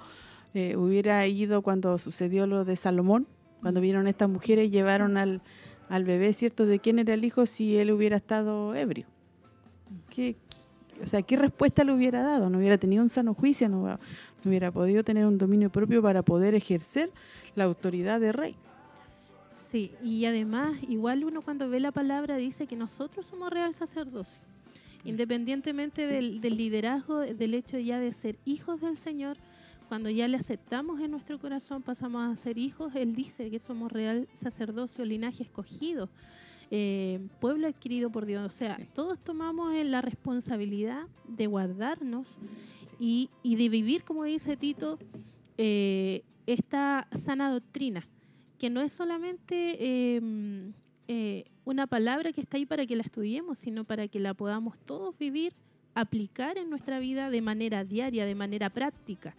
eh, 0.54 0.76
hubiera 0.76 1.26
ido 1.28 1.62
cuando 1.62 1.98
sucedió 1.98 2.46
lo 2.46 2.66
de 2.66 2.76
Salomón, 2.76 3.26
cuando 3.62 3.82
vieron 3.82 4.08
estas 4.08 4.30
mujeres 4.30 4.68
y 4.68 4.70
llevaron 4.70 5.18
al, 5.18 5.42
al 5.90 6.04
bebé, 6.04 6.34
¿cierto?, 6.34 6.66
de 6.66 6.80
quién 6.80 7.00
era 7.00 7.14
el 7.14 7.24
hijo 7.24 7.46
si 7.46 7.78
él 7.78 7.92
hubiera 7.92 8.18
estado 8.18 8.76
ebrio. 8.76 9.06
¿Qué, 10.10 10.36
qué- 10.90 11.04
o 11.04 11.08
sea, 11.08 11.22
¿qué 11.22 11.36
respuesta 11.36 11.84
le 11.84 11.94
hubiera 11.94 12.22
dado? 12.22 12.50
No 12.50 12.58
hubiera 12.60 12.78
tenido 12.78 13.02
un 13.04 13.10
sano 13.10 13.34
juicio, 13.34 13.68
no, 13.70 13.82
no 13.88 13.98
hubiera 14.46 14.72
podido 14.72 15.04
tener 15.04 15.26
un 15.26 15.38
dominio 15.38 15.70
propio 15.70 16.02
para 16.02 16.22
poder 16.22 16.54
ejercer 16.54 17.10
la 17.56 17.64
autoridad 17.64 18.20
de 18.20 18.32
rey. 18.32 18.56
Sí, 19.56 19.92
y 20.04 20.26
además, 20.26 20.78
igual 20.88 21.24
uno 21.24 21.42
cuando 21.42 21.70
ve 21.70 21.80
la 21.80 21.92
palabra 21.94 22.36
dice 22.36 22.68
que 22.68 22.76
nosotros 22.76 23.26
somos 23.26 23.50
real 23.50 23.74
sacerdocio. 23.74 24.42
Independientemente 25.06 26.08
del, 26.08 26.42
del 26.42 26.58
liderazgo, 26.58 27.20
del 27.20 27.54
hecho 27.54 27.78
ya 27.80 28.00
de 28.00 28.12
ser 28.12 28.38
hijos 28.44 28.82
del 28.82 28.98
Señor, 28.98 29.38
cuando 29.88 30.10
ya 30.10 30.28
le 30.28 30.36
aceptamos 30.38 31.00
en 31.00 31.12
nuestro 31.12 31.40
corazón, 31.40 31.84
pasamos 31.84 32.28
a 32.30 32.36
ser 32.36 32.58
hijos, 32.58 32.94
Él 32.96 33.16
dice 33.16 33.50
que 33.50 33.60
somos 33.60 33.92
real 33.92 34.28
sacerdocio, 34.34 35.06
linaje 35.06 35.44
escogido, 35.44 36.10
eh, 36.72 37.20
pueblo 37.40 37.68
adquirido 37.68 38.10
por 38.10 38.26
Dios. 38.26 38.44
O 38.46 38.50
sea, 38.50 38.76
Sí. 38.78 38.88
todos 38.94 39.20
tomamos 39.20 39.74
la 39.86 40.02
responsabilidad 40.02 41.04
de 41.28 41.48
guardarnos 41.48 42.28
y, 43.00 43.30
y 43.44 43.56
de 43.56 43.70
vivir, 43.70 44.04
como 44.04 44.24
dice 44.26 44.58
Tito, 44.58 44.98
eh, 45.58 46.24
esta 46.48 47.08
sana 47.12 47.52
doctrina, 47.52 48.06
que 48.66 48.72
no 48.72 48.82
es 48.82 48.94
solamente 48.94 49.78
eh, 49.80 50.72
eh, 51.08 51.44
una 51.66 51.86
palabra 51.86 52.34
que 52.34 52.42
está 52.42 52.58
ahí 52.58 52.66
para 52.66 52.88
que 52.88 52.96
la 52.96 53.04
estudiemos, 53.04 53.60
sino 53.60 53.84
para 53.84 54.08
que 54.08 54.20
la 54.20 54.34
podamos 54.34 54.80
todos 54.80 55.16
vivir, 55.20 55.54
aplicar 55.94 56.58
en 56.58 56.72
nuestra 56.72 56.98
vida 56.98 57.30
de 57.30 57.42
manera 57.42 57.84
diaria, 57.84 58.26
de 58.26 58.34
manera 58.34 58.72
práctica. 58.72 59.36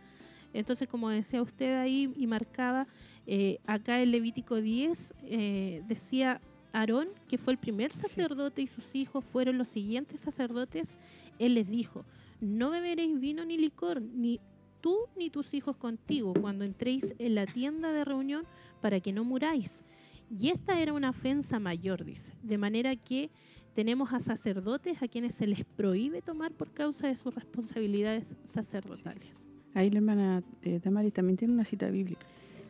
Entonces, 0.54 0.86
como 0.86 1.10
decía 1.10 1.42
usted 1.42 1.74
ahí 1.74 2.08
y 2.16 2.28
marcaba, 2.28 2.86
eh, 3.26 3.58
acá 3.66 4.00
en 4.00 4.12
Levítico 4.12 4.60
10 4.60 5.12
eh, 5.24 5.82
decía 5.88 6.40
Aarón, 6.72 7.08
que 7.26 7.36
fue 7.36 7.52
el 7.52 7.58
primer 7.58 7.90
Sí. 7.90 8.02
sacerdote 8.02 8.62
y 8.62 8.68
sus 8.68 8.94
hijos 8.94 9.24
fueron 9.24 9.58
los 9.58 9.66
siguientes 9.66 10.20
sacerdotes, 10.20 11.00
él 11.40 11.54
les 11.54 11.68
dijo, 11.68 12.04
no 12.40 12.70
beberéis 12.70 13.18
vino 13.18 13.44
ni 13.44 13.58
licor, 13.58 14.00
ni 14.00 14.38
tú 14.86 15.08
ni 15.16 15.30
tus 15.30 15.52
hijos 15.52 15.76
contigo, 15.76 16.32
cuando 16.40 16.64
entréis 16.64 17.12
en 17.18 17.34
la 17.34 17.44
tienda 17.44 17.90
de 17.90 18.04
reunión, 18.04 18.44
para 18.80 19.00
que 19.00 19.12
no 19.12 19.24
muráis. 19.24 19.82
Y 20.30 20.50
esta 20.50 20.80
era 20.80 20.92
una 20.92 21.10
ofensa 21.10 21.58
mayor, 21.58 22.04
dice, 22.04 22.34
de 22.44 22.56
manera 22.56 22.94
que 22.94 23.28
tenemos 23.74 24.12
a 24.12 24.20
sacerdotes 24.20 25.02
a 25.02 25.08
quienes 25.08 25.34
se 25.34 25.48
les 25.48 25.64
prohíbe 25.64 26.22
tomar 26.22 26.52
por 26.52 26.70
causa 26.70 27.08
de 27.08 27.16
sus 27.16 27.34
responsabilidades 27.34 28.36
sacerdotales. 28.44 29.42
Ahí 29.74 29.90
la 29.90 29.98
hermana 29.98 30.44
eh, 30.62 30.78
Damaris 30.78 31.12
también 31.12 31.36
tiene 31.36 31.54
una 31.54 31.64
cita 31.64 31.90
bíblica. 31.90 32.24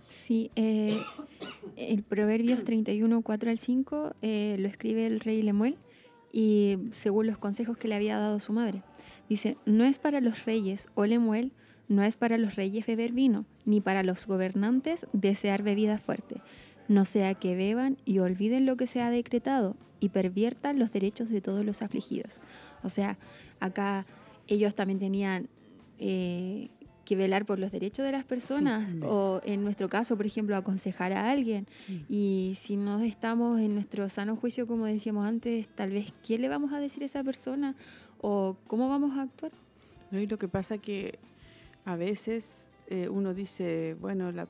Sí, 0.09 0.51
eh, 0.57 0.99
el 1.77 2.03
Proverbios 2.03 2.65
31, 2.65 3.21
4 3.21 3.51
al 3.51 3.59
5 3.59 4.15
eh, 4.23 4.57
lo 4.59 4.69
escribe 4.69 5.07
el 5.07 5.21
rey 5.21 5.43
Lemuel 5.43 5.77
y 6.33 6.79
según 6.93 7.27
los 7.27 7.37
consejos 7.37 7.77
que 7.77 7.89
le 7.89 7.95
había 7.95 8.17
dado 8.17 8.41
su 8.41 8.55
madre. 8.55 8.83
Dice, 9.29 9.59
no 9.67 9.85
es 9.85 9.99
para 9.99 10.23
los 10.23 10.47
reyes, 10.47 10.89
o 10.95 11.05
Lemuel, 11.05 11.53
no 11.89 12.03
es 12.03 12.17
para 12.17 12.39
los 12.39 12.57
reyes 12.57 12.87
beber 12.87 13.13
vino, 13.13 13.45
ni 13.65 13.81
para 13.81 14.03
los 14.03 14.27
gobernantes 14.27 15.07
desear 15.13 15.63
bebida 15.63 15.99
fuerte, 15.99 16.41
no 16.89 17.05
sea 17.05 17.35
que 17.35 17.55
beban 17.55 17.97
y 18.05 18.19
olviden 18.19 18.67
lo 18.67 18.77
que 18.77 18.87
se 18.87 19.01
ha 19.01 19.11
decretado 19.11 19.77
y 20.01 20.11
perviertan 20.11 20.79
los 20.79 20.93
derechos 20.93 21.31
de 21.31 21.41
todos 21.41 21.65
los 21.65 21.83
afligidos. 21.83 22.41
O 22.83 22.89
sea, 22.89 23.19
acá 23.61 24.07
ellos 24.47 24.75
también 24.75 24.99
tenían 24.99 25.49
eh, 25.99 26.69
que 27.05 27.17
velar 27.17 27.47
por 27.47 27.59
los 27.59 27.73
derechos 27.73 28.05
de 28.05 28.13
las 28.13 28.25
personas 28.25 28.91
Sí. 28.91 29.01
o 29.03 29.41
en 29.45 29.63
nuestro 29.65 29.89
caso, 29.89 30.17
por 30.17 30.27
ejemplo, 30.27 30.57
aconsejar 30.57 31.13
a 31.13 31.31
alguien. 31.31 31.67
Mm. 31.89 31.93
Y 32.09 32.55
si 32.61 32.77
no 32.77 33.01
estamos 33.01 33.61
en 33.61 33.75
nuestro 33.75 34.09
sano 34.09 34.37
juicio, 34.37 34.67
como 34.67 34.87
decíamos 34.87 35.27
antes, 35.27 35.69
tal 35.69 35.91
vez 35.91 36.13
qué 36.27 36.37
le 36.39 36.49
vamos 36.49 36.73
a 36.73 36.81
decir 36.81 37.03
a 37.03 37.07
esa 37.07 37.25
persona 37.25 37.75
o 38.21 38.57
cómo 38.67 38.89
vamos 38.89 39.17
a 39.17 39.23
actuar. 39.23 39.53
¿no? 40.11 40.21
Y 40.21 40.27
lo 40.27 40.39
que 40.39 40.49
pasa 40.49 40.79
que 40.79 41.19
a 41.87 41.97
veces 41.97 42.69
eh, 42.89 43.09
uno 43.09 43.33
dice, 43.33 43.97
bueno, 44.01 44.31
la, 44.33 44.47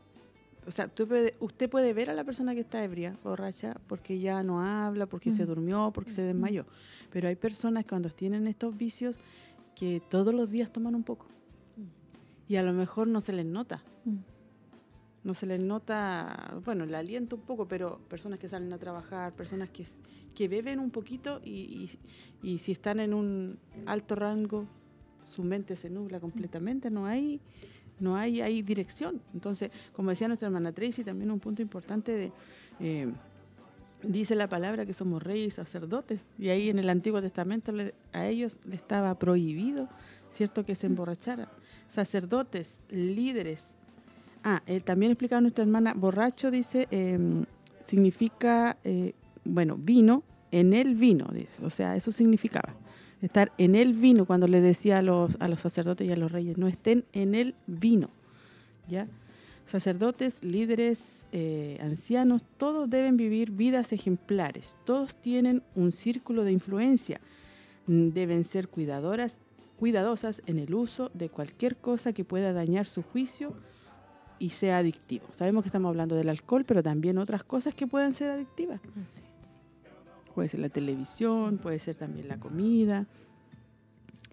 o 0.67 0.71
sea, 0.73 0.89
puede- 0.89 1.37
usted 1.39 1.71
puede 1.71 1.93
ver 1.95 2.11
a 2.11 2.15
la 2.15 2.25
persona 2.25 2.55
que 2.55 2.61
está 2.63 2.83
ebria, 2.83 3.17
borracha, 3.23 3.77
porque 3.87 4.19
ya 4.19 4.43
no 4.43 4.61
habla, 4.61 5.07
porque 5.07 5.31
se 5.31 5.47
durmió, 5.47 5.93
porque 5.95 6.11
se 6.11 6.23
desmayó. 6.23 6.67
Pero 7.13 7.29
hay 7.29 7.37
personas 7.37 7.85
cuando 7.89 8.11
tienen 8.11 8.47
estos 8.49 8.77
vicios 8.77 9.17
que 9.77 10.03
todos 10.11 10.35
los 10.35 10.51
días 10.51 10.73
toman 10.73 10.95
un 10.97 11.05
poco. 11.05 11.27
Y 12.49 12.57
a 12.57 12.63
lo 12.63 12.73
mejor 12.73 13.07
no 13.09 13.21
se 13.21 13.33
les 13.33 13.45
nota. 13.47 13.83
Mm. 14.05 14.17
No 15.25 15.35
se 15.35 15.47
les 15.47 15.59
nota, 15.61 16.55
bueno, 16.65 16.85
el 16.85 16.95
aliento 16.95 17.37
un 17.37 17.43
poco, 17.43 17.67
pero 17.67 17.99
personas 18.09 18.39
que 18.39 18.49
salen 18.49 18.73
a 18.73 18.79
trabajar, 18.79 19.33
personas 19.35 19.69
que, 19.71 19.85
que 20.35 20.47
beben 20.49 20.79
un 20.79 20.91
poquito 20.91 21.41
y, 21.45 21.51
y- 22.43 22.49
y 22.49 22.59
si 22.59 22.71
están 22.73 23.01
en 23.01 23.13
un 23.13 23.59
alto 23.87 24.15
rango, 24.15 24.67
su 25.27 25.43
mente 25.43 25.77
se 25.77 25.91
nubla 25.91 26.21
completamente, 26.21 26.91
no 26.91 27.07
hay, 27.07 27.41
no 28.01 28.17
hay, 28.17 28.41
hay 28.41 28.63
dirección. 28.63 29.21
Entonces, 29.35 29.71
como 29.93 30.11
decía 30.11 30.29
nuestra 30.29 30.47
hermana 30.47 30.73
Tracy, 30.73 31.05
también 31.05 31.31
un 31.31 31.41
punto 31.41 31.63
importante 31.63 32.13
de, 32.13 32.33
eh, 32.81 33.13
dice 34.03 34.35
la 34.35 34.49
palabra 34.49 34.87
que 34.87 34.95
somos 34.95 35.23
reyes 35.23 35.49
y 35.49 35.51
sacerdotes, 35.51 36.27
y 36.39 36.49
ahí 36.49 36.69
en 36.69 36.79
el 36.79 36.89
Antiguo 36.89 37.21
Testamento 37.21 37.73
a 38.13 38.27
ellos 38.27 38.59
les 38.65 38.81
estaba 38.81 39.15
prohibido, 39.19 39.89
¿cierto?, 40.33 40.65
que 40.65 40.75
se 40.75 40.87
emborracharan. 40.87 41.49
Sacerdotes, 41.89 42.81
líderes. 42.91 43.75
Ah, 44.45 44.63
eh, 44.67 44.81
también 44.81 45.13
explicaba 45.13 45.41
nuestra 45.41 45.65
hermana, 45.65 45.95
borracho, 45.95 46.51
dice, 46.51 46.87
eh, 46.91 47.19
significa, 47.87 48.77
eh, 48.85 49.15
bueno, 49.45 49.77
vino, 49.77 50.23
en 50.51 50.73
el 50.73 50.95
vino, 50.95 51.29
dice, 51.33 51.65
o 51.65 51.71
sea, 51.71 51.97
eso 51.97 52.13
significaba. 52.13 52.75
Estar 53.23 53.53
en 53.59 53.75
el 53.75 53.95
vino, 53.95 54.27
cuando 54.27 54.47
le 54.47 54.61
decía 54.61 54.99
a 54.99 55.03
los, 55.03 55.37
a 55.41 55.49
los 55.49 55.61
sacerdotes 55.61 56.07
y 56.07 56.13
a 56.13 56.17
los 56.17 56.31
reyes, 56.31 56.59
no 56.59 56.67
estén 56.67 57.05
en 57.13 57.35
el 57.35 57.55
vino, 57.67 58.11
¿ya? 58.89 59.07
Sacerdotes, 59.67 60.45
líderes, 60.45 61.25
eh, 61.33 61.79
ancianos, 61.81 62.43
todos 62.57 62.89
deben 62.89 63.17
vivir 63.17 63.51
vidas 63.51 63.93
ejemplares, 63.93 64.77
todos 64.85 65.17
tienen 65.17 65.63
un 65.75 65.93
círculo 65.93 66.45
de 66.45 66.53
influencia, 66.53 67.19
deben 67.87 68.45
ser 68.45 68.69
cuidadoras, 68.69 69.39
cuidadosas 69.79 70.43
en 70.47 70.59
el 70.59 70.75
uso 70.75 71.11
de 71.15 71.29
cualquier 71.29 71.77
cosa 71.77 72.13
que 72.13 72.25
pueda 72.25 72.53
dañar 72.53 72.87
su 72.87 73.03
juicio 73.03 73.53
y 74.39 74.51
sea 74.51 74.79
adictivo. 74.79 75.27
Sabemos 75.33 75.63
que 75.63 75.69
estamos 75.69 75.89
hablando 75.89 76.15
del 76.15 76.29
alcohol, 76.29 76.65
pero 76.65 76.83
también 76.83 77.19
otras 77.19 77.43
cosas 77.43 77.75
que 77.75 77.87
pueden 77.87 78.15
ser 78.15 78.31
adictivas. 78.31 78.81
Sí. 79.11 79.23
Puede 80.37 80.51
ser 80.51 80.61
la 80.61 80.69
televisión, 80.69 81.57
puede 81.57 81.79
ser 81.79 81.95
también 81.95 82.29
la 82.29 82.37
comida, 82.39 83.07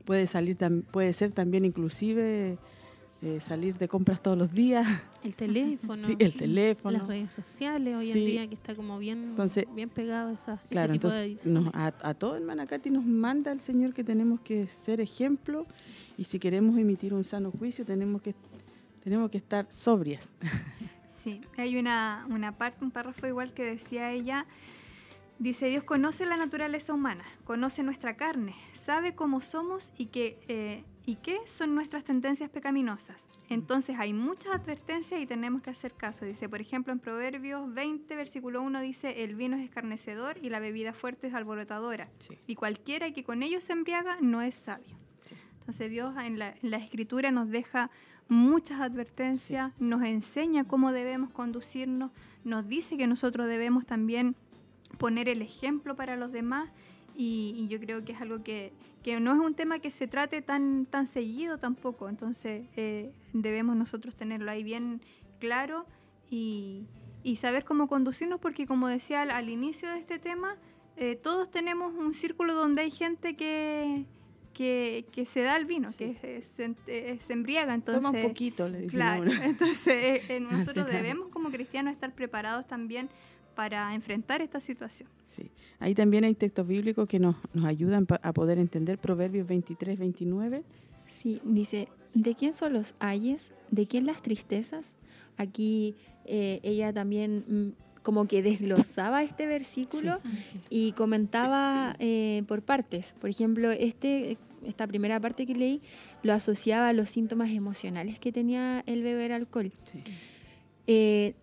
puede 0.04 0.28
salir 0.28 0.58
tam- 0.58 0.84
puede 0.84 1.14
ser 1.14 1.32
también 1.32 1.64
inclusive 1.64 2.58
eh, 3.22 3.40
salir 3.40 3.78
de 3.78 3.88
compras 3.88 4.22
todos 4.22 4.38
los 4.38 4.52
días, 4.52 4.86
El 5.24 5.34
teléfono. 5.38 5.96
sí, 6.06 6.18
el 6.20 6.36
teléfono. 6.36 6.98
Las 6.98 7.08
redes 7.08 7.32
sociales 7.32 7.98
hoy 7.98 8.12
Sí. 8.12 8.20
en 8.20 8.26
día 8.26 8.48
que 8.50 8.56
está 8.56 8.76
como 8.76 9.00
bien, 9.00 9.30
Entonces, 9.30 9.64
bien 9.74 9.88
pegado 9.88 10.32
a 10.32 10.34
esa, 10.34 10.56
ese 10.56 10.68
Claro, 10.68 10.92
tipo 10.92 11.08
de 11.08 11.14
entonces 11.28 11.48
adicciones. 11.48 11.64
nos- 11.64 11.74
a, 11.74 11.94
a 12.10 12.14
todo 12.16 12.36
hermana 12.36 12.68
Katy 12.68 12.90
nos 12.90 13.06
manda 13.06 13.54
el 13.54 13.62
Señor 13.62 13.94
que 13.94 14.04
tenemos 14.04 14.42
que 14.42 14.68
ser 14.68 15.00
ejemplo 15.00 15.66
y 16.18 16.26
si 16.26 16.38
queremos 16.38 16.78
emitir 16.78 17.14
un 17.14 17.24
sano 17.24 17.50
juicio 17.50 17.86
tenemos 17.86 18.22
que 18.22 18.36
tenemos 19.02 19.30
que 19.32 19.38
estar 19.38 19.68
sobrias. 19.72 20.34
Sí, 21.24 21.40
hay 21.58 21.78
una, 21.78 22.28
una 22.30 22.52
parte, 22.58 22.84
un 22.84 22.92
párrafo 22.92 23.26
igual 23.26 23.54
que 23.54 23.64
decía 23.64 24.12
ella. 24.12 24.46
Dice, 25.40 25.68
Dios 25.68 25.84
conoce 25.84 26.26
la 26.26 26.38
naturaleza 26.38 26.94
humana, 26.94 27.24
conoce 27.44 27.84
nuestra 27.84 28.16
carne, 28.16 28.56
sabe 28.74 29.16
cómo 29.16 29.42
somos 29.42 29.92
y 29.98 30.06
qué, 30.08 30.40
eh, 30.48 30.84
y 31.06 31.16
qué 31.16 31.40
son 31.46 31.76
nuestras 31.76 32.04
tendencias 32.04 32.50
pecaminosas. 32.50 33.28
Entonces 33.50 33.98
hay 34.00 34.14
muchas 34.14 34.54
advertencias 34.54 35.20
y 35.20 35.26
tenemos 35.26 35.62
que 35.62 35.72
hacer 35.72 35.94
caso. 35.94 36.26
Dice, 36.26 36.48
por 36.48 36.62
ejemplo, 36.62 36.94
en 36.94 37.00
Proverbios 37.00 37.74
20, 37.74 38.16
versículo 38.16 38.62
1 38.62 38.82
dice, 38.82 39.24
el 39.24 39.36
vino 39.36 39.58
es 39.58 39.64
escarnecedor 39.64 40.38
y 40.42 40.50
la 40.50 40.60
bebida 40.60 40.94
fuerte 40.94 41.28
es 41.28 41.34
alborotadora. 41.34 42.10
Sí. 42.18 42.38
Y 42.48 42.56
cualquiera 42.56 43.12
que 43.12 43.24
con 43.24 43.44
ello 43.44 43.60
se 43.60 43.74
embriaga 43.74 44.18
no 44.22 44.42
es 44.42 44.56
sabio. 44.56 44.98
Sí. 45.26 45.36
Entonces 45.60 45.90
Dios 45.90 46.16
en 46.18 46.40
la, 46.40 46.56
en 46.62 46.72
la 46.72 46.78
escritura 46.78 47.32
nos 47.32 47.50
deja 47.50 47.90
muchas 48.30 48.80
advertencias, 48.80 49.74
nos 49.80 50.04
enseña 50.04 50.64
cómo 50.64 50.92
debemos 50.92 51.32
conducirnos, 51.32 52.12
nos 52.44 52.68
dice 52.68 52.98
que 52.98 53.08
nosotros 53.08 53.48
debemos 53.48 53.86
también 53.86 54.36
poner 54.98 55.30
el 55.30 55.42
ejemplo 55.42 55.96
para 55.96 56.16
los 56.16 56.32
demás 56.32 56.70
y, 57.16 57.54
y 57.58 57.68
yo 57.68 57.80
creo 57.80 58.04
que 58.04 58.14
es 58.14 58.22
algo 58.22 58.44
que, 58.44 58.74
que 59.04 59.20
no 59.20 59.34
es 59.34 59.40
un 59.40 59.54
tema 59.54 59.80
que 59.80 59.92
se 59.92 60.08
trate 60.08 60.42
tan, 60.42 60.86
tan 60.86 61.08
seguido 61.08 61.58
tampoco, 61.58 62.10
entonces 62.10 62.66
eh, 62.76 63.12
debemos 63.34 63.76
nosotros 63.76 64.16
tenerlo 64.16 64.50
ahí 64.50 64.64
bien 64.64 65.02
claro 65.40 65.86
y, 66.30 66.86
y 67.24 67.36
saber 67.36 67.66
cómo 67.66 67.88
conducirnos 67.88 68.40
porque 68.40 68.66
como 68.66 68.88
decía 68.88 69.22
al, 69.22 69.32
al 69.32 69.50
inicio 69.50 69.90
de 69.90 70.00
este 70.00 70.20
tema, 70.20 70.58
eh, 70.98 71.16
todos 71.16 71.50
tenemos 71.52 71.94
un 71.94 72.14
círculo 72.14 72.54
donde 72.54 72.84
hay 72.84 72.92
gente 72.92 73.36
que, 73.36 74.06
que, 74.54 75.06
que 75.12 75.26
se 75.26 75.42
da 75.42 75.58
el 75.58 75.66
vino, 75.66 75.92
que 75.98 76.16
eh, 76.22 76.42
se, 76.42 76.76
eh, 76.88 77.18
se 77.20 77.34
embriaga, 77.34 77.74
entonces... 77.74 78.04
Toma 78.04 78.18
un 78.18 78.28
poquito, 78.28 78.70
le 78.70 78.82
dicen 78.82 79.00
Claro, 79.00 79.24
uno. 79.24 79.34
entonces 79.44 79.94
eh, 79.94 80.24
eh, 80.30 80.40
nosotros 80.52 80.86
claro. 80.86 80.92
debemos 80.92 81.30
como 81.30 81.50
cristianos 81.50 81.94
estar 81.94 82.14
preparados 82.14 82.68
también 82.68 83.10
para 83.56 83.94
enfrentar 83.96 84.42
esta 84.42 84.60
situación. 84.60 85.10
Sí. 85.28 85.50
Ahí 85.80 85.96
también 85.96 86.24
hay 86.24 86.36
textos 86.36 86.68
bíblicos 86.68 87.08
que 87.08 87.20
nos, 87.20 87.36
nos 87.54 87.66
ayudan 87.66 88.08
a 88.22 88.34
poder 88.34 88.60
entender 88.60 88.98
Proverbios 88.98 89.48
23, 89.48 89.98
29. 89.98 90.64
Sí, 91.12 91.42
dice, 91.44 91.88
¿de 92.14 92.36
quién 92.36 92.54
son 92.54 92.74
los 92.74 92.94
ayes? 93.00 93.52
¿De 93.72 93.88
quién 93.88 94.06
las 94.06 94.22
tristezas? 94.22 94.96
Aquí 95.38 95.96
eh, 96.26 96.60
ella 96.64 96.94
también 96.94 97.46
mm, 97.48 98.02
como 98.04 98.28
que 98.28 98.44
desglosaba 98.44 99.24
este 99.24 99.48
versículo 99.48 100.18
y 100.70 100.92
comentaba 100.92 101.96
eh, 102.00 102.44
por 102.48 102.62
partes. 102.62 103.16
Por 103.20 103.30
ejemplo, 103.30 103.72
este, 103.72 104.38
esta 104.66 104.86
primera 104.88 105.20
parte 105.20 105.46
que 105.46 105.56
leí 105.56 105.82
lo 106.22 106.34
asociaba 106.34 106.90
a 106.90 106.94
los 106.94 107.10
síntomas 107.10 107.50
emocionales 107.52 108.20
que 108.20 108.32
tenía 108.32 108.84
el 108.86 109.04
beber 109.04 109.32
alcohol. 109.32 109.72
Sí. 109.86 110.04
Eh, 110.86 111.34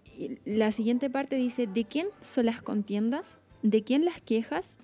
la 0.44 0.72
siguiente 0.72 1.10
parte 1.10 1.36
dice, 1.36 1.66
¿de 1.66 1.84
quién 1.84 2.06
son 2.20 2.47
las 2.47 2.62
contiendas? 2.62 3.38
¿De 3.62 3.82
quién 3.82 4.05
las 4.05 4.20
quejas? 4.20 4.78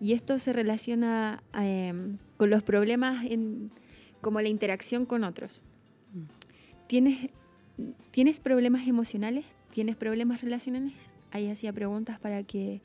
Y 0.00 0.12
esto 0.12 0.38
se 0.38 0.52
relaciona 0.52 1.42
eh, 1.58 1.92
con 2.36 2.50
los 2.50 2.62
problemas 2.62 3.24
en, 3.24 3.70
como 4.20 4.40
la 4.40 4.48
interacción 4.48 5.06
con 5.06 5.24
otros. 5.24 5.62
Mm. 6.12 6.22
¿Tienes, 6.88 7.30
¿Tienes 8.10 8.40
problemas 8.40 8.88
emocionales? 8.88 9.44
¿Tienes 9.72 9.96
problemas 9.96 10.42
relacionales? 10.42 10.94
Ahí 11.30 11.48
hacía 11.48 11.72
preguntas 11.72 12.18
para 12.18 12.42
que 12.42 12.82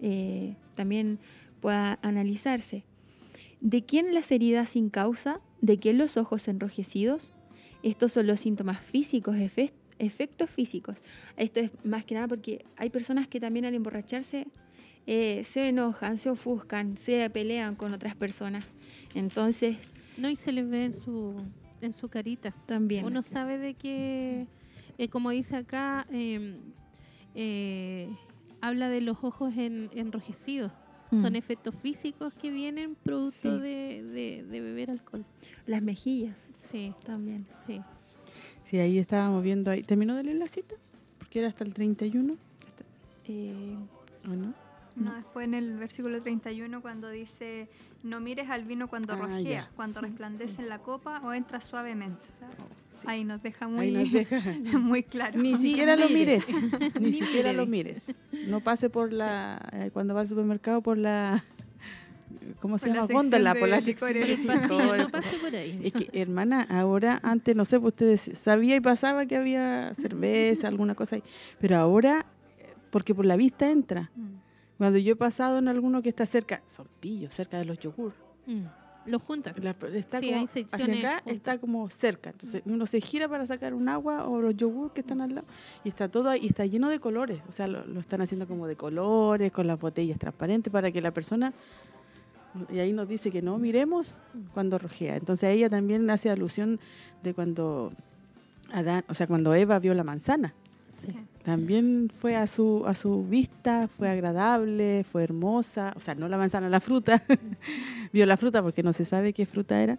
eh, 0.00 0.56
también 0.74 1.18
pueda 1.60 1.98
analizarse. 2.02 2.84
¿De 3.60 3.84
quién 3.84 4.14
las 4.14 4.30
heridas 4.30 4.70
sin 4.70 4.90
causa? 4.90 5.40
¿De 5.60 5.78
quién 5.78 5.98
los 5.98 6.16
ojos 6.16 6.46
enrojecidos? 6.46 7.32
Estos 7.82 8.12
son 8.12 8.26
los 8.26 8.40
síntomas 8.40 8.80
físicos, 8.80 9.36
efectos 9.98 10.48
físicos. 10.50 10.96
Esto 11.36 11.60
es 11.60 11.70
más 11.84 12.04
que 12.04 12.14
nada 12.14 12.28
porque 12.28 12.64
hay 12.76 12.90
personas 12.90 13.26
que 13.28 13.40
también 13.40 13.64
al 13.64 13.74
emborracharse 13.74 14.46
eh, 15.06 15.42
se 15.44 15.68
enojan, 15.68 16.18
se 16.18 16.28
ofuscan, 16.30 16.96
se 16.96 17.28
pelean 17.30 17.74
con 17.76 17.92
otras 17.94 18.14
personas. 18.14 18.64
Entonces, 19.14 19.76
No, 20.18 20.28
y 20.28 20.36
se 20.36 20.52
les 20.52 20.68
ve 20.68 20.84
en 20.84 20.92
su, 20.92 21.34
en 21.80 21.92
su 21.92 22.08
carita. 22.08 22.52
también. 22.66 23.04
Uno 23.04 23.22
sabe 23.22 23.56
de 23.58 23.74
que, 23.74 24.46
eh, 24.98 25.08
como 25.08 25.30
dice 25.30 25.56
acá, 25.56 26.06
eh, 26.10 26.58
eh, 27.34 28.08
habla 28.60 28.88
de 28.88 29.00
los 29.00 29.18
ojos 29.22 29.54
en- 29.56 29.90
enrojecidos. 29.94 30.72
Mm. 31.10 31.22
Son 31.22 31.36
efectos 31.36 31.74
físicos 31.74 32.34
que 32.34 32.50
vienen 32.50 32.94
producto 32.96 33.56
Sí. 33.56 33.62
de, 33.62 34.02
de- 34.02 34.44
de 34.46 34.60
beber 34.60 34.90
alcohol. 34.90 35.24
Las 35.66 35.80
mejillas 35.82 36.38
Sí, 36.54 36.92
también. 37.06 37.46
sí. 37.66 37.80
Sí, 38.68 38.78
ahí 38.78 38.98
estábamos 38.98 39.42
viendo 39.42 39.70
ahí. 39.70 39.82
¿Terminó 39.82 40.14
de 40.16 40.24
leer 40.24 40.36
la 40.38 40.46
cita? 40.46 40.74
Porque 41.18 41.38
era 41.40 41.48
hasta 41.48 41.64
el 41.64 41.72
31, 41.74 42.36
Eh, 43.26 43.76
¿o 44.26 44.28
no? 44.28 44.54
No, 44.96 45.14
después 45.14 45.44
en 45.44 45.54
el 45.54 45.76
versículo 45.76 46.20
31 46.20 46.82
cuando 46.82 47.08
dice, 47.08 47.68
no 48.02 48.20
mires 48.20 48.50
al 48.50 48.64
vino 48.64 48.88
cuando 48.88 49.12
Ah, 49.12 49.16
rojea, 49.16 49.42
ya. 49.42 49.70
cuando 49.76 50.00
resplandece 50.00 50.60
en 50.60 50.68
la 50.68 50.80
copa 50.80 51.20
o 51.24 51.32
entra 51.32 51.60
suavemente. 51.60 52.26
O 52.34 52.38
sea, 52.38 52.48
Sí. 52.98 53.04
Ahí 53.06 53.22
nos 53.22 53.40
deja 53.44 53.68
muy, 53.68 53.86
Ahí 53.86 53.92
nos 53.92 54.12
deja. 54.12 54.40
muy 54.80 55.04
claro. 55.04 55.38
Ni 55.40 55.56
siquiera 55.56 55.94
lo 55.94 56.08
mires. 56.08 56.48
mires. 56.52 56.94
Ni 57.00 57.12
siquiera 57.12 57.52
lo 57.52 57.64
mires. 57.64 58.12
No 58.48 58.58
pase 58.58 58.90
por 58.90 59.12
la. 59.12 59.64
eh, 59.72 59.90
cuando 59.92 60.14
va 60.14 60.22
al 60.22 60.28
supermercado, 60.28 60.82
por 60.82 60.98
la. 60.98 61.44
¿Cómo 62.60 62.78
se 62.78 62.88
llama? 62.92 63.06
Góndola, 63.10 63.54
por 63.54 63.68
la 63.68 63.80
licores. 63.80 63.84
sección 63.84 64.12
de 64.12 64.32
El 64.34 64.46
pasillo, 64.46 64.78
licores. 64.82 65.04
no 65.04 65.10
pase 65.10 65.36
por 65.38 65.54
ahí. 65.54 65.80
Es 65.84 65.92
que, 65.92 66.10
hermana, 66.20 66.66
ahora, 66.68 67.20
antes, 67.22 67.54
no 67.54 67.64
sé, 67.64 67.78
pues 67.80 67.92
ustedes 67.92 68.20
sabía 68.38 68.76
y 68.76 68.80
pasaba 68.80 69.26
que 69.26 69.36
había 69.36 69.94
cerveza, 69.94 70.68
alguna 70.68 70.94
cosa 70.94 71.16
ahí. 71.16 71.22
Pero 71.60 71.76
ahora, 71.76 72.26
porque 72.90 73.14
por 73.14 73.24
la 73.24 73.36
vista 73.36 73.70
entra. 73.70 74.10
Mm. 74.16 74.26
Cuando 74.78 74.98
yo 74.98 75.12
he 75.12 75.16
pasado 75.16 75.58
en 75.58 75.68
alguno 75.68 76.02
que 76.02 76.08
está 76.08 76.24
cerca, 76.26 76.62
son 76.68 76.86
pillos, 77.00 77.34
cerca 77.34 77.58
de 77.58 77.64
los 77.64 77.78
yogur. 77.78 78.12
Mm. 78.46 78.62
Lo 79.06 79.18
juntan. 79.20 79.54
La- 79.62 79.74
está 79.94 80.20
Sí, 80.20 80.26
como 80.26 80.38
hay 80.40 80.44
hacia 80.44 80.62
acá, 80.66 80.78
juntas. 80.84 81.22
está 81.26 81.58
como 81.58 81.88
cerca. 81.88 82.30
Entonces 82.30 82.62
uno 82.66 82.84
se 82.84 83.00
gira 83.00 83.26
para 83.26 83.46
sacar 83.46 83.72
un 83.72 83.88
agua 83.88 84.26
o 84.28 84.40
los 84.42 84.54
yogur 84.54 84.92
que 84.92 85.00
están 85.00 85.22
al 85.22 85.34
lado 85.36 85.46
y 85.82 85.88
está 85.88 86.08
todo 86.08 86.28
ahí, 86.28 86.40
y 86.44 86.48
está 86.48 86.66
lleno 86.66 86.90
de 86.90 87.00
colores. 87.00 87.40
O 87.48 87.52
sea, 87.52 87.66
lo, 87.68 87.86
lo 87.86 88.00
están 88.00 88.20
haciendo 88.20 88.46
como 88.46 88.66
de 88.66 88.76
colores, 88.76 89.50
con 89.50 89.66
las 89.66 89.80
botellas 89.80 90.18
transparentes 90.18 90.70
para 90.70 90.92
que 90.92 91.00
la 91.00 91.10
persona. 91.12 91.54
Y 92.72 92.78
ahí 92.78 92.92
nos 92.92 93.08
dice 93.08 93.30
que 93.30 93.42
no 93.42 93.58
miremos 93.58 94.18
cuando 94.54 94.78
rojea. 94.78 95.16
Entonces 95.16 95.50
ella 95.54 95.68
también 95.68 96.08
hace 96.10 96.30
alusión 96.30 96.78
de 97.22 97.34
cuando 97.34 97.92
Adán, 98.72 99.04
o 99.08 99.14
sea, 99.14 99.26
cuando 99.26 99.54
Eva 99.54 99.78
vio 99.78 99.94
la 99.94 100.04
manzana. 100.04 100.54
Sí. 101.00 101.12
También 101.44 102.10
fue 102.12 102.36
a 102.36 102.46
su, 102.46 102.84
a 102.86 102.94
su 102.94 103.24
vista, 103.24 103.88
fue 103.88 104.08
agradable, 104.10 105.04
fue 105.10 105.22
hermosa, 105.24 105.94
o 105.96 106.00
sea, 106.00 106.14
no 106.14 106.28
la 106.28 106.36
manzana, 106.36 106.68
la 106.68 106.80
fruta, 106.80 107.22
vio 108.12 108.26
la 108.26 108.36
fruta 108.36 108.62
porque 108.62 108.82
no 108.82 108.92
se 108.92 109.04
sabe 109.04 109.32
qué 109.32 109.46
fruta 109.46 109.82
era. 109.82 109.98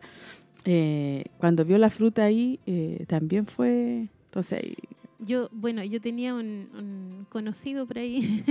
Eh, 0.66 1.24
cuando 1.38 1.64
vio 1.66 1.78
la 1.78 1.90
fruta 1.90 2.26
ahí, 2.26 2.60
eh, 2.68 3.06
también 3.08 3.48
fue, 3.48 4.10
entonces, 4.26 4.60
ahí- 4.62 4.76
Yo, 5.20 5.50
bueno, 5.52 5.84
yo 5.84 6.00
tenía 6.02 6.36
un, 6.36 6.68
un 6.78 7.26
conocido 7.30 7.88
por 7.88 7.98
ahí, 7.98 8.44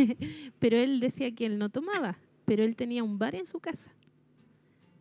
pero 0.59 0.77
él 0.79 0.99
decía 1.01 1.31
que 1.33 1.47
él 1.47 1.59
no 1.59 1.69
tomaba, 1.69 2.19
pero 2.47 2.65
él 2.65 2.75
tenía 2.77 3.05
un 3.05 3.19
bar 3.19 3.35
en 3.35 3.47
su 3.47 3.61
casa 3.61 3.93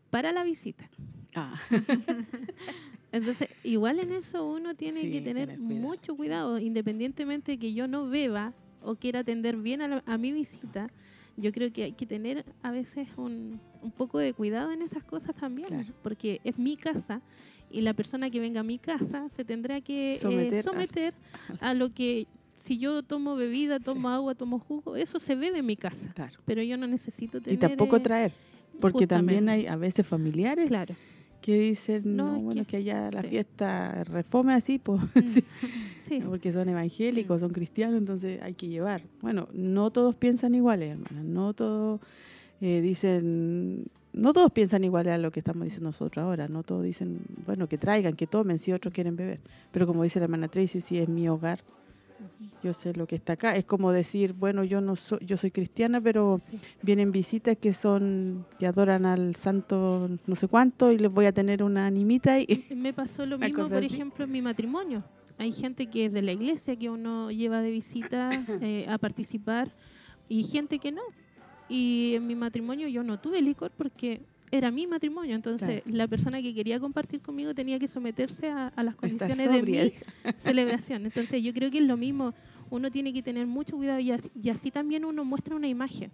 para 0.09 0.31
la 0.31 0.43
visita. 0.43 0.89
ah, 1.35 1.59
Entonces, 3.11 3.49
igual 3.63 3.99
en 3.99 4.11
eso 4.11 4.47
uno 4.49 4.75
tiene 4.75 5.01
Sí, 5.01 5.11
que 5.11 5.21
tener, 5.21 5.47
tener 5.49 5.59
cuidado, 5.65 5.81
mucho 5.88 6.15
cuidado, 6.15 6.59
independientemente 6.59 7.53
de 7.53 7.57
que 7.57 7.73
yo 7.73 7.88
no 7.88 8.07
beba 8.09 8.53
o 8.81 8.95
quiera 8.95 9.19
atender 9.21 9.55
bien 9.57 9.81
a, 9.81 9.88
la- 9.88 10.03
a 10.05 10.17
mi 10.17 10.31
visita. 10.31 10.88
Yo 11.38 11.51
creo 11.51 11.71
que 11.71 11.84
hay 11.84 11.91
que 11.93 12.05
tener 12.05 12.43
a 12.63 12.71
veces 12.71 13.07
un, 13.15 13.59
un 13.81 13.91
poco 13.91 14.17
de 14.17 14.34
cuidado 14.34 14.71
en 14.71 14.81
esas 14.81 15.03
cosas 15.03 15.35
también, 15.35 15.67
Claro. 15.69 15.93
porque 16.03 16.41
es 16.43 16.57
mi 16.57 16.75
casa 16.75 17.21
y 17.71 17.81
la 17.81 17.93
persona 17.93 18.29
que 18.29 18.39
venga 18.39 18.61
a 18.61 18.63
mi 18.63 18.77
casa 18.77 19.29
se 19.29 19.45
tendrá 19.45 19.79
que 19.81 20.15
eh, 20.15 20.17
Someter 20.17 20.59
a- 20.59 20.63
someter 20.63 21.13
a 21.61 21.73
lo 21.73 21.93
que 21.93 22.27
si 22.55 22.77
yo 22.79 23.03
tomo 23.03 23.35
bebida, 23.35 23.79
tomo 23.79 24.09
agua, 24.09 24.34
tomo 24.35 24.57
jugo, 24.59 24.95
eso 24.95 25.19
se 25.19 25.35
bebe 25.35 25.59
en 25.59 25.65
mi 25.65 25.77
casa, 25.77 26.11
claro. 26.13 26.39
pero 26.43 26.63
yo 26.63 26.75
no 26.75 26.88
necesito 26.88 27.39
tener... 27.39 27.55
Y 27.55 27.59
tampoco 27.59 27.97
eh, 27.97 27.99
traer, 27.99 28.31
porque 28.79 29.07
también 29.07 29.49
hay 29.49 29.67
a 29.67 29.75
veces 29.75 30.05
familiares 30.05 30.67
Claro, 30.67 30.95
que 31.41 31.57
dicen, 31.57 32.15
No, 32.15 32.39
bueno, 32.41 32.61
que- 32.63 32.67
que 32.67 32.77
allá 32.77 33.09
la 33.11 33.21
sí. 33.21 33.27
fiesta 33.29 34.03
refome 34.03 34.53
así, 34.53 34.79
pues, 34.79 34.99
sí, 35.25 35.43
Sí, 35.99 36.21
porque 36.21 36.51
son 36.53 36.69
evangélicos, 36.69 37.41
son 37.41 37.51
cristianos, 37.51 37.97
entonces 37.97 38.41
hay 38.41 38.53
que 38.53 38.67
llevar. 38.67 39.03
Bueno, 39.21 39.47
no 39.53 39.91
todos 39.91 40.15
piensan 40.15 40.55
iguales, 40.55 40.91
hermanas, 40.91 41.25
no 41.25 41.53
todos 41.53 41.99
eh, 42.61 42.81
dicen, 42.81 43.85
no 44.13 44.33
todos 44.33 44.51
piensan 44.51 44.83
iguales 44.83 45.13
a 45.13 45.17
lo 45.17 45.31
que 45.31 45.41
estamos 45.41 45.63
diciendo 45.65 45.89
nosotros 45.89 46.23
ahora, 46.23 46.47
no 46.47 46.63
todos 46.63 46.83
dicen, 46.83 47.19
bueno, 47.45 47.67
que 47.67 47.77
traigan, 47.77 48.15
que 48.15 48.25
tomen, 48.25 48.57
si 48.57 48.71
otros 48.71 48.93
quieren 48.93 49.15
beber. 49.15 49.39
Pero 49.71 49.85
como 49.85 50.01
dice 50.03 50.19
la 50.19 50.25
hermana 50.25 50.47
Tracy, 50.47 50.81
si 50.81 50.97
es 50.97 51.07
mi 51.09 51.27
hogar, 51.27 51.59
yo 52.64 52.73
sé 52.73 52.94
lo 52.94 53.07
que 53.07 53.15
está 53.15 53.34
acá. 53.34 53.56
Es 53.56 53.65
como 53.65 53.91
decir, 53.91 54.34
bueno, 54.34 54.64
yo 54.64 54.81
no 54.81 54.95
soy, 54.95 55.19
yo 55.22 55.38
soy 55.38 55.52
cristiana, 55.52 56.02
pero 56.02 56.39
sí. 56.39 56.60
vienen 56.81 57.11
visitas 57.11 57.57
que 57.57 57.73
son 57.73 58.45
que 58.60 58.68
adoran 58.68 59.06
al 59.06 59.35
santo 59.35 60.10
no 60.26 60.35
sé 60.35 60.48
cuánto 60.48 60.91
y 60.91 60.98
les 60.98 61.11
voy 61.11 61.26
a 61.26 61.31
tener 61.31 61.64
una 61.64 61.85
animita 61.85 62.39
y 62.39 62.65
Me 62.76 62.94
pasó 62.94 63.26
lo 63.26 63.38
mismo, 63.39 63.68
por 63.68 63.77
así. 63.84 63.94
ejemplo, 63.94 64.26
en 64.26 64.31
mi 64.31 64.41
matrimonio. 64.41 65.03
Hay 65.38 65.52
gente 65.52 65.88
que 65.88 66.06
es 66.06 66.14
de 66.14 66.22
la 66.23 66.31
iglesia 66.31 66.76
que 66.76 66.89
uno 66.89 67.30
lleva 67.31 67.61
de 67.61 67.69
visita 67.69 68.30
eh, 68.61 68.85
a 68.89 68.98
participar 68.98 69.72
y 70.27 70.44
gente 70.44 70.80
que 70.80 70.91
no. 70.91 71.03
Y 71.69 72.14
en 72.15 72.27
mi 72.27 72.35
matrimonio 72.35 72.88
yo 72.88 73.03
no 73.03 73.19
tuve 73.19 73.41
licor 73.41 73.72
porque 73.72 74.22
era 74.51 74.71
mi 74.71 74.87
matrimonio. 74.87 75.35
Entonces 75.35 75.81
la 75.85 76.07
persona 76.07 76.41
que 76.41 76.53
quería 76.53 76.79
compartir 76.79 77.21
conmigo 77.21 77.53
tenía 77.53 77.79
que 77.79 77.87
someterse 77.87 78.49
a, 78.49 78.67
a 78.69 78.83
las 78.83 78.95
condiciones 78.95 79.51
de 79.51 79.63
mi 79.63 79.93
celebración. 80.37 81.05
Entonces 81.05 81.41
yo 81.41 81.53
creo 81.53 81.71
que 81.71 81.79
es 81.79 81.85
lo 81.85 81.97
mismo. 81.97 82.33
Uno 82.69 82.91
tiene 82.91 83.13
que 83.13 83.21
tener 83.21 83.47
mucho 83.47 83.77
cuidado 83.77 83.99
y 83.99 84.11
así, 84.11 84.29
y 84.41 84.49
así 84.49 84.71
también 84.71 85.05
uno 85.05 85.23
muestra 85.23 85.55
una 85.55 85.67
imagen. 85.67 86.11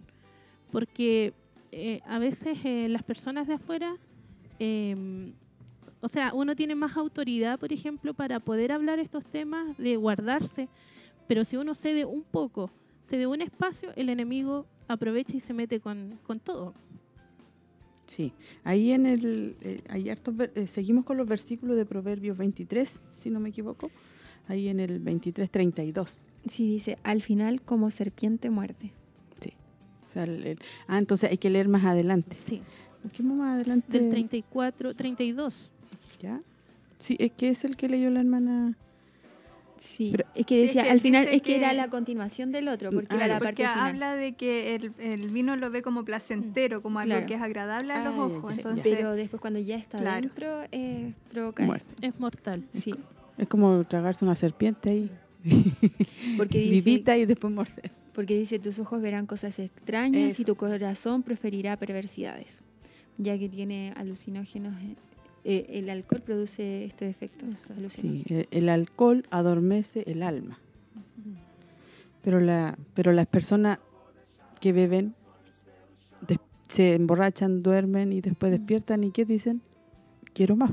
Porque 0.70 1.32
eh, 1.72 2.00
a 2.06 2.18
veces 2.18 2.58
eh, 2.64 2.88
las 2.88 3.02
personas 3.02 3.46
de 3.46 3.54
afuera 3.54 3.96
eh, 4.58 5.32
o 6.04 6.08
sea, 6.08 6.34
uno 6.34 6.54
tiene 6.54 6.74
más 6.74 6.98
autoridad, 6.98 7.58
por 7.58 7.72
ejemplo, 7.72 8.12
para 8.12 8.38
poder 8.38 8.72
hablar 8.72 8.98
estos 8.98 9.24
temas, 9.24 9.74
de 9.78 9.96
guardarse, 9.96 10.68
pero 11.26 11.46
si 11.46 11.56
uno 11.56 11.74
cede 11.74 12.04
un 12.04 12.22
poco, 12.22 12.70
cede 13.02 13.26
un 13.26 13.40
espacio, 13.40 13.90
el 13.96 14.10
enemigo 14.10 14.66
aprovecha 14.86 15.34
y 15.34 15.40
se 15.40 15.54
mete 15.54 15.80
con, 15.80 16.20
con 16.24 16.40
todo. 16.40 16.74
Sí, 18.06 18.32
ahí 18.64 18.92
en 18.92 19.06
el 19.06 19.56
eh, 19.62 19.80
hay 19.88 20.10
hartos 20.10 20.36
ver- 20.36 20.52
eh, 20.54 20.66
seguimos 20.66 21.04
con 21.04 21.16
los 21.16 21.26
versículos 21.26 21.76
de 21.76 21.86
Proverbios 21.86 22.36
23, 22.36 23.00
si 23.14 23.30
no 23.30 23.40
me 23.40 23.48
equivoco. 23.48 23.90
Ahí 24.46 24.68
en 24.68 24.78
el 24.80 24.98
23 25.00 25.50
32. 25.50 26.18
Sí, 26.50 26.68
dice, 26.74 26.98
al 27.02 27.22
final 27.22 27.62
como 27.62 27.90
serpiente 27.90 28.50
muerde. 28.50 28.92
O 30.08 30.12
sea, 30.14 30.24
el- 30.24 30.46
el- 30.46 30.58
ah, 30.86 30.98
entonces 30.98 31.28
hay 31.30 31.38
que 31.38 31.50
leer 31.50 31.66
más 31.66 31.84
adelante. 31.84 32.36
Sí, 32.38 32.62
¿Por 33.02 33.10
qué 33.10 33.22
más 33.24 33.54
adelante? 33.56 33.98
del 33.98 34.10
34, 34.10 34.94
32. 34.94 35.70
¿Ya? 36.20 36.40
Sí, 36.98 37.16
es 37.18 37.32
que 37.32 37.48
es 37.48 37.64
el 37.64 37.76
que 37.76 37.88
leyó 37.88 38.10
la 38.10 38.20
hermana. 38.20 38.76
Sí, 39.84 40.12
Pero- 40.12 40.28
es 40.34 40.46
que 40.46 40.54
Sí, 40.54 40.60
es 40.62 40.66
decía, 40.68 40.82
que 40.84 40.90
al 40.90 41.00
final, 41.00 41.28
es 41.28 41.42
que, 41.42 41.56
era 41.58 41.72
la 41.74 41.88
continuación 41.90 42.52
del 42.52 42.68
otro, 42.68 42.90
porque 42.90 43.14
Ah, 43.16 43.26
era 43.26 43.38
parte 43.38 43.56
final. 43.64 43.78
habla 43.78 44.16
de 44.16 44.32
que 44.32 44.74
el, 44.74 44.92
el 44.98 45.28
vino 45.28 45.54
lo 45.56 45.70
ve 45.70 45.82
como 45.82 46.04
placentero, 46.06 46.80
como 46.82 47.00
algo 47.00 47.12
Claro. 47.12 47.26
que 47.26 47.34
es 47.34 47.42
agradable 47.42 47.92
a 47.92 48.02
los 48.02 48.14
Ah, 48.14 48.24
ojos. 48.24 48.50
ya. 48.50 48.56
Entonces, 48.56 48.96
Pero 48.96 49.12
después 49.12 49.40
cuando 49.42 49.60
ya 49.60 49.76
está 49.76 49.98
Claro. 49.98 50.20
dentro, 50.22 50.62
eh, 50.72 51.12
provoca 51.30 51.62
Muerte. 51.64 51.94
Es 52.00 52.18
mortal. 52.18 52.64
Sí, 52.72 52.94
Es 53.36 53.46
como 53.46 53.84
tragarse 53.84 54.24
una 54.24 54.36
serpiente 54.36 54.88
ahí. 54.90 55.10
porque 56.38 56.58
dice, 56.60 56.70
Vivita 56.70 57.16
y 57.18 57.26
después 57.26 57.52
morder. 57.52 57.90
porque 58.14 58.36
dice, 58.38 58.58
tus 58.58 58.78
ojos 58.78 59.02
verán 59.02 59.26
cosas 59.26 59.58
extrañas 59.58 60.40
y 60.40 60.44
tu 60.44 60.54
corazón 60.56 61.22
preferirá 61.22 61.76
perversidades, 61.76 62.62
ya 63.18 63.38
que 63.38 63.48
tiene 63.48 63.92
alucinógenos. 63.96 64.74
Eh, 65.44 65.66
eh, 65.68 65.78
el 65.78 65.90
alcohol 65.90 66.20
produce 66.24 66.84
estos 66.84 67.08
efectos. 67.08 67.48
Sí, 67.94 68.24
el, 68.28 68.48
el 68.50 68.68
alcohol 68.68 69.24
adormece 69.30 70.04
el 70.06 70.22
alma. 70.22 70.58
Pero 72.22 72.40
la 72.40 72.78
pero 72.94 73.12
las 73.12 73.26
personas 73.26 73.78
que 74.60 74.72
beben 74.72 75.14
des- 76.26 76.38
se 76.68 76.94
emborrachan, 76.94 77.62
duermen 77.62 78.12
y 78.12 78.20
después 78.20 78.50
despiertan 78.50 79.04
y 79.04 79.10
qué 79.10 79.24
dicen? 79.24 79.60
Quiero 80.32 80.56
más, 80.56 80.72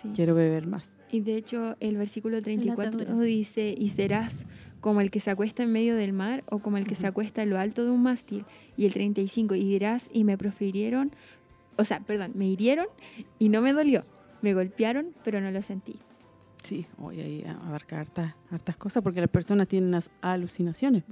Sí. 0.00 0.08
quiero 0.14 0.34
beber 0.34 0.66
más. 0.66 0.96
Y 1.10 1.20
de 1.20 1.36
hecho, 1.36 1.76
el 1.80 1.98
versículo 1.98 2.40
34 2.40 3.00
atadura. 3.02 3.22
dice, 3.24 3.74
y 3.76 3.90
serás 3.90 4.46
como 4.80 5.02
el 5.02 5.10
que 5.10 5.20
se 5.20 5.30
acuesta 5.30 5.62
en 5.62 5.70
medio 5.70 5.94
del 5.94 6.14
mar 6.14 6.42
o 6.50 6.58
como 6.60 6.78
el 6.78 6.86
que 6.86 6.94
se 6.94 7.06
acuesta 7.06 7.42
en 7.42 7.50
lo 7.50 7.58
alto 7.58 7.84
de 7.84 7.90
un 7.90 8.02
mástil. 8.02 8.44
Y 8.78 8.86
el 8.86 8.94
35, 8.94 9.54
y 9.54 9.64
dirás, 9.64 10.08
y 10.12 10.24
me 10.24 10.38
profirieron, 10.38 11.12
o 11.76 11.84
sea, 11.84 12.00
perdón, 12.00 12.32
me 12.34 12.46
hirieron 12.46 12.86
y 13.38 13.48
no 13.48 13.60
me 13.62 13.72
dolió. 13.72 14.04
Me 14.42 14.54
golpearon, 14.54 15.14
pero 15.24 15.40
no 15.40 15.50
lo 15.50 15.62
sentí. 15.62 15.98
Sí, 16.62 16.86
hoy 16.98 17.20
ahí 17.20 17.44
abarca 17.66 18.00
hartas, 18.00 18.34
hartas 18.50 18.76
cosas 18.76 19.02
porque 19.02 19.20
las 19.20 19.30
personas 19.30 19.68
tienen 19.68 19.88
unas 19.88 20.10
alucinaciones. 20.20 21.04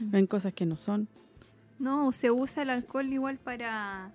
Ven 0.00 0.26
cosas 0.26 0.52
que 0.52 0.66
no 0.66 0.76
son. 0.76 1.08
no, 1.78 2.12
se 2.12 2.30
usa 2.30 2.62
el 2.62 2.70
alcohol 2.70 3.12
igual 3.12 3.38
para 3.38 4.10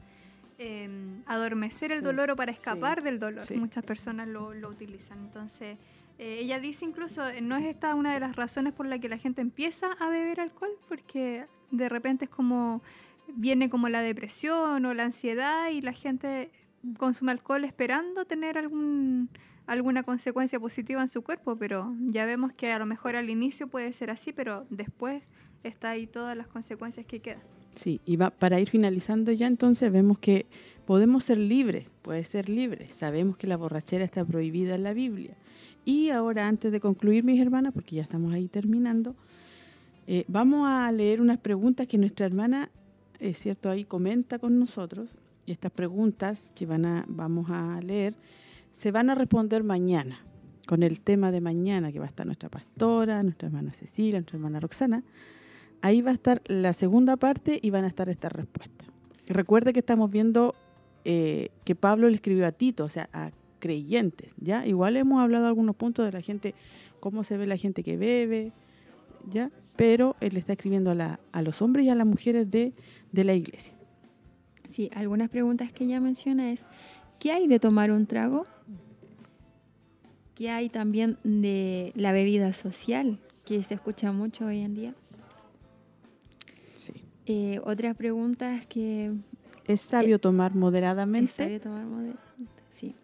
eh, 0.57 0.89
adormecer 1.25 1.91
el 1.91 1.99
Sí, 1.99 2.05
dolor 2.05 2.31
o 2.31 2.35
para 2.35 2.51
escapar 2.51 3.03
del 3.03 3.19
dolor. 3.19 3.41
sí. 3.45 3.55
Muchas 3.55 3.83
personas 3.83 4.27
lo, 4.27 4.53
lo 4.53 4.69
utilizan. 4.69 5.19
Entonces, 5.19 5.77
eh, 6.17 6.37
ella 6.39 6.59
dice 6.59 6.85
incluso, 6.85 7.27
eh, 7.27 7.41
no 7.41 7.55
es 7.57 7.65
esta 7.65 7.93
una 7.95 8.13
de 8.13 8.19
las 8.21 8.35
razones 8.35 8.71
por 8.73 8.85
la 8.85 8.99
que 8.99 9.09
la 9.09 9.17
gente 9.17 9.41
empieza 9.41 9.91
a 9.99 10.09
beber 10.09 10.39
alcohol, 10.39 10.71
porque 10.87 11.45
de 11.71 11.89
repente 11.89 12.25
es 12.25 12.31
como, 12.31 12.81
viene 13.33 13.69
como 13.69 13.89
la 13.89 14.01
depresión 14.01 14.85
o 14.85 14.93
la 14.93 15.03
ansiedad 15.03 15.69
y 15.69 15.81
la 15.81 15.93
gente 15.93 16.51
consume 16.97 17.31
alcohol 17.31 17.63
esperando 17.63 18.25
tener 18.25 18.57
algún 18.57 19.29
alguna 19.67 20.03
consecuencia 20.03 20.59
positiva 20.59 21.01
en 21.01 21.07
su 21.07 21.23
cuerpo, 21.23 21.55
pero 21.55 21.93
ya 22.05 22.25
vemos 22.25 22.53
que 22.53 22.71
a 22.71 22.79
lo 22.79 22.85
mejor 22.85 23.15
al 23.15 23.29
inicio 23.29 23.67
puede 23.67 23.91
ser 23.93 24.11
así, 24.11 24.31
pero 24.31 24.65
después 24.69 25.23
está 25.63 25.91
ahí 25.91 26.07
todas 26.07 26.37
las 26.37 26.47
consecuencias 26.47 27.05
que 27.05 27.19
quedan. 27.19 27.41
Sí, 27.73 27.99
y 28.05 28.15
va, 28.15 28.29
para 28.29 28.59
ir 28.59 28.69
finalizando 28.69 29.31
ya 29.31 29.47
entonces 29.47 29.91
vemos 29.91 30.19
que 30.19 30.45
podemos 30.85 31.23
ser 31.23 31.37
libres, 31.37 31.87
puede 32.01 32.23
ser 32.23 32.47
libre. 32.47 32.87
Sabemos 32.91 33.37
que 33.37 33.47
la 33.47 33.57
borrachera 33.57 34.05
está 34.05 34.23
prohibida 34.23 34.75
en 34.75 34.83
la 34.83 34.93
Biblia. 34.93 35.35
Y 35.83 36.09
ahora 36.09 36.47
antes 36.47 36.71
de 36.71 36.79
concluir, 36.79 37.23
mis 37.23 37.39
hermanas, 37.39 37.73
porque 37.73 37.97
ya 37.97 38.01
estamos 38.01 38.33
ahí 38.33 38.47
terminando, 38.47 39.15
eh, 40.07 40.23
vamos 40.27 40.67
a 40.67 40.91
leer 40.91 41.21
unas 41.21 41.37
preguntas 41.39 41.87
que 41.87 41.97
nuestra 41.97 42.25
hermana, 42.25 42.69
es 43.19 43.39
cierto, 43.39 43.69
ahí 43.69 43.83
comenta 43.83 44.39
con 44.39 44.59
nosotros. 44.59 45.09
Y 45.45 45.51
estas 45.51 45.71
preguntas 45.71 46.51
que 46.55 46.65
van 46.65 46.85
a, 46.85 47.05
vamos 47.07 47.49
a 47.49 47.79
leer 47.81 48.15
se 48.73 48.91
van 48.91 49.09
a 49.09 49.15
responder 49.15 49.63
mañana, 49.63 50.19
con 50.67 50.83
el 50.83 50.99
tema 50.99 51.31
de 51.31 51.39
mañana, 51.39 51.91
que 51.91 51.99
va 51.99 52.05
a 52.05 52.09
estar 52.09 52.25
nuestra 52.25 52.49
pastora, 52.49 53.23
nuestra 53.23 53.47
hermana 53.47 53.73
Cecilia, 53.73 54.19
nuestra 54.19 54.37
hermana 54.37 54.59
Roxana. 54.59 55.03
Ahí 55.81 56.01
va 56.01 56.11
a 56.11 56.13
estar 56.15 56.41
la 56.45 56.73
segunda 56.73 57.15
parte 57.15 57.59
y 57.61 57.69
van 57.69 57.85
a 57.85 57.87
estar 57.87 58.09
estas 58.09 58.31
respuestas. 58.31 58.89
Recuerde 59.27 59.71
que 59.71 59.79
estamos 59.79 60.11
viendo 60.11 60.55
eh, 61.05 61.49
que 61.63 61.75
Pablo 61.75 62.09
le 62.09 62.15
escribió 62.15 62.45
a 62.47 62.51
Tito, 62.51 62.83
o 62.83 62.89
sea, 62.89 63.09
a 63.13 63.31
creyentes, 63.59 64.33
¿ya? 64.37 64.65
Igual 64.65 64.97
hemos 64.97 65.21
hablado 65.21 65.47
algunos 65.47 65.75
puntos 65.75 66.05
de 66.05 66.11
la 66.11 66.21
gente, 66.21 66.53
cómo 66.99 67.23
se 67.23 67.37
ve 67.37 67.47
la 67.47 67.57
gente 67.57 67.83
que 67.83 67.97
bebe, 67.97 68.51
¿ya? 69.29 69.51
Pero 69.75 70.15
él 70.19 70.37
está 70.37 70.53
escribiendo 70.53 70.91
a, 70.91 71.41
los 71.41 71.61
hombres 71.61 71.85
y 71.85 71.89
a 71.89 71.95
las 71.95 72.07
mujeres 72.07 72.49
de, 72.49 72.73
de 73.15 73.23
la 73.23 73.33
iglesia. 73.33 73.73
Sí, 74.69 74.89
algunas 74.93 75.29
preguntas 75.29 75.71
que 75.71 75.85
ella 75.85 75.99
menciona 75.99 76.51
es, 76.51 76.65
¿qué 77.19 77.31
hay 77.31 77.47
de 77.47 77.59
tomar 77.59 77.91
un 77.91 78.05
trago? 78.05 78.45
¿Qué 80.35 80.49
hay 80.49 80.69
también 80.69 81.17
de 81.23 81.93
la 81.95 82.11
bebida 82.11 82.51
social, 82.53 83.19
que 83.45 83.63
se 83.63 83.73
escucha 83.75 84.11
mucho 84.11 84.45
hoy 84.45 84.59
en 84.59 84.75
día? 84.75 84.93
Sí. 86.75 86.93
Eh, 87.25 87.61
otras 87.63 87.95
preguntas 87.95 88.65
que 88.65 89.13
¿Es 89.65 89.81
sabio 89.81 90.19
tomar 90.19 90.51
es 90.51 90.57
moderadamente? 90.57 91.31
sabio 91.43 91.61
tomar 91.61 91.85
moderadamente. 91.85 92.63
Sí. 92.71 92.95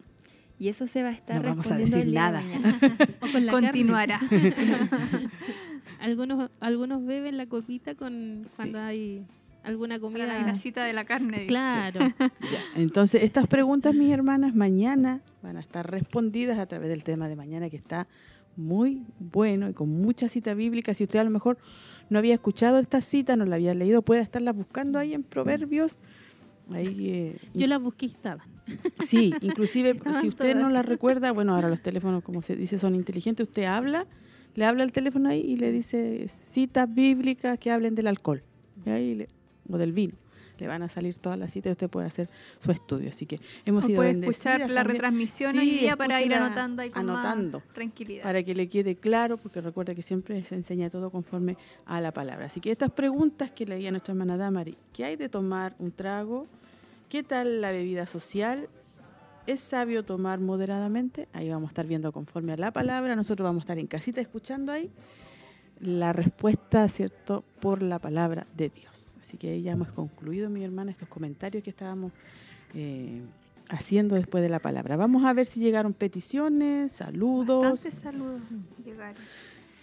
Y 0.60 0.68
eso 0.68 0.86
se 0.88 1.02
va 1.04 1.10
a 1.10 1.14
estar 1.14 1.38
No 1.38 1.50
vamos 1.50 1.72
a 1.72 1.78
decir 1.78 2.06
de 2.06 2.12
nada. 2.12 2.44
con. 3.32 3.48
Continuará. 3.50 4.20
Algunos, 6.00 6.50
algunos 6.60 7.06
beben 7.06 7.38
la 7.38 7.46
copita 7.46 7.94
con 7.96 8.44
Sí. 8.48 8.56
cuando 8.56 8.80
hay 8.80 9.24
alguna 9.64 9.96
Para 9.96 10.02
comida. 10.02 10.26
la 10.28 10.40
grasita 10.44 10.84
de 10.86 10.94
la 10.94 11.06
carne. 11.06 11.38
dice. 11.38 11.48
Claro. 11.48 12.00
Ya, 12.20 12.82
Entonces, 12.82 13.24
estas 13.24 13.48
preguntas, 13.48 13.94
mis 13.94 14.12
hermanas, 14.12 14.56
mañana 14.56 15.22
van 15.44 15.58
a 15.58 15.60
estar 15.60 15.90
respondidas 15.90 16.58
a 16.60 16.66
través 16.66 16.90
del 16.90 17.04
tema 17.04 17.30
de 17.30 17.36
mañana, 17.36 17.70
que 17.70 17.78
está 17.78 18.08
muy 18.58 19.04
bueno 19.20 19.70
y 19.70 19.74
con 19.74 19.90
mucha 19.90 20.28
cita 20.30 20.54
bíblica. 20.54 20.94
Si 20.94 21.04
usted 21.06 21.20
a 21.20 21.24
lo 21.24 21.30
mejor 21.30 21.58
no 22.10 22.20
había 22.20 22.34
escuchado 22.34 22.80
esta 22.80 23.00
cita, 23.02 23.36
no 23.36 23.46
la 23.46 23.56
había 23.56 23.74
leído, 23.74 24.02
puede 24.02 24.22
estarla 24.22 24.52
buscando 24.52 25.00
ahí 25.00 25.14
en 25.14 25.24
Proverbios. 25.24 25.98
Ahí, 26.74 27.10
eh, 27.10 27.38
Yo 27.54 27.68
la 27.68 27.78
busqué 27.78 28.08
y 28.08 28.10
estaban. 28.10 28.48
Sí, 29.06 29.34
inclusive 29.42 29.90
Estaban 29.98 30.22
si 30.22 30.28
usted 30.28 30.56
no 30.56 30.70
la 30.70 30.82
recuerda, 30.82 31.32
bueno, 31.32 31.56
ahora 31.56 31.70
los 31.70 31.82
teléfonos, 31.82 32.24
como 32.24 32.42
se 32.42 32.56
dice, 32.56 32.78
son 32.78 32.96
inteligentes, 32.96 33.48
usted 33.48 33.64
habla, 33.66 34.06
le 34.56 34.66
habla 34.66 34.84
al 34.84 34.92
teléfono 34.92 35.30
ahí 35.30 35.40
y 35.42 35.56
le 35.58 35.72
dice 35.72 36.28
citas 36.28 36.94
bíblicas 36.94 37.58
que 37.58 37.72
hablen 37.72 37.96
del 37.96 38.08
alcohol. 38.08 38.44
Y 38.86 39.16
le- 39.16 39.30
o 39.70 39.78
del 39.78 39.92
vino. 39.94 40.14
le 40.60 40.68
van 40.68 40.84
a 40.84 40.88
salir 40.90 41.16
todas 41.16 41.40
las 41.40 41.52
citas 41.52 41.72
y 41.72 41.72
usted 41.72 41.90
puede 41.90 42.06
hacer 42.06 42.30
su 42.60 42.72
estudio. 42.72 43.10
Así 43.10 43.26
que 43.26 43.40
hemos 43.66 43.84
O 43.84 43.88
sido 43.88 43.98
puede 43.98 44.12
escuchar 44.12 44.60
la 44.60 44.68
también. 44.68 44.88
retransmisión 44.90 45.54
Sí, 45.54 45.58
hoy 45.60 45.70
día 45.72 45.98
para 45.98 46.22
ir 46.22 46.36
anotando 46.36 46.84
ahí 46.84 46.92
con 46.92 47.04
más 47.08 47.16
anotando. 47.26 47.64
tranquilidad. 47.74 48.22
para 48.22 48.44
que 48.44 48.54
le 48.54 48.70
quede 48.70 48.96
claro, 48.96 49.38
porque 49.38 49.60
recuerda 49.60 49.96
que 49.96 50.04
siempre 50.04 50.44
se 50.44 50.54
enseña 50.54 50.92
todo 50.92 51.10
conforme 51.10 51.58
a 51.86 52.00
la 52.00 52.12
palabra. 52.14 52.46
Así 52.46 52.62
que 52.62 52.70
estas 52.72 52.92
preguntas 52.92 53.50
que 53.50 53.66
leía 53.66 53.90
nuestra 53.90 54.12
hermana 54.12 54.38
Damari, 54.38 54.78
¿qué 54.94 55.04
hay 55.06 55.16
de 55.16 55.30
tomar 55.30 55.74
un 55.80 55.92
trago? 55.92 56.46
¿Qué 57.10 57.24
tal 57.24 57.60
la 57.60 57.72
bebida 57.72 58.06
social? 58.06 58.70
¿Es 59.48 59.62
sabio 59.62 60.04
tomar 60.06 60.40
moderadamente? 60.40 61.28
Ahí 61.34 61.50
vamos 61.50 61.70
a 61.70 61.72
estar 61.72 61.88
viendo 61.88 62.12
conforme 62.12 62.54
a 62.54 62.58
la 62.58 62.70
palabra. 62.72 63.16
Nosotros 63.16 63.44
vamos 63.44 63.62
a 63.62 63.64
estar 63.64 63.80
en 63.80 63.88
casita 63.88 64.22
escuchando 64.22 64.72
ahí 64.72 64.92
la 65.80 66.14
respuesta, 66.14 66.88
¿cierto?, 66.88 67.44
por 67.60 67.82
la 67.82 67.98
palabra 67.98 68.46
de 68.56 68.70
Dios. 68.70 69.11
Así 69.22 69.38
que 69.38 69.62
ya 69.62 69.74
hemos 69.74 69.92
concluido, 69.92 70.50
mi 70.50 70.64
hermana, 70.64 70.92
estos 70.92 71.08
comentarios 71.08 71.64
que 71.64 71.70
estábamos 71.70 72.12
eh, 72.74 73.22
haciendo 73.70 74.16
después 74.16 74.42
de 74.44 74.50
la 74.50 74.60
palabra. 74.60 74.98
Vamos 74.98 75.24
a 75.26 75.34
ver 75.34 75.46
si 75.46 75.60
llegaron 75.60 75.94
peticiones, 75.94 76.92
saludos. 76.92 77.64
Bastantes 77.64 78.00
saludos 78.02 78.42
llegaron. 78.84 79.22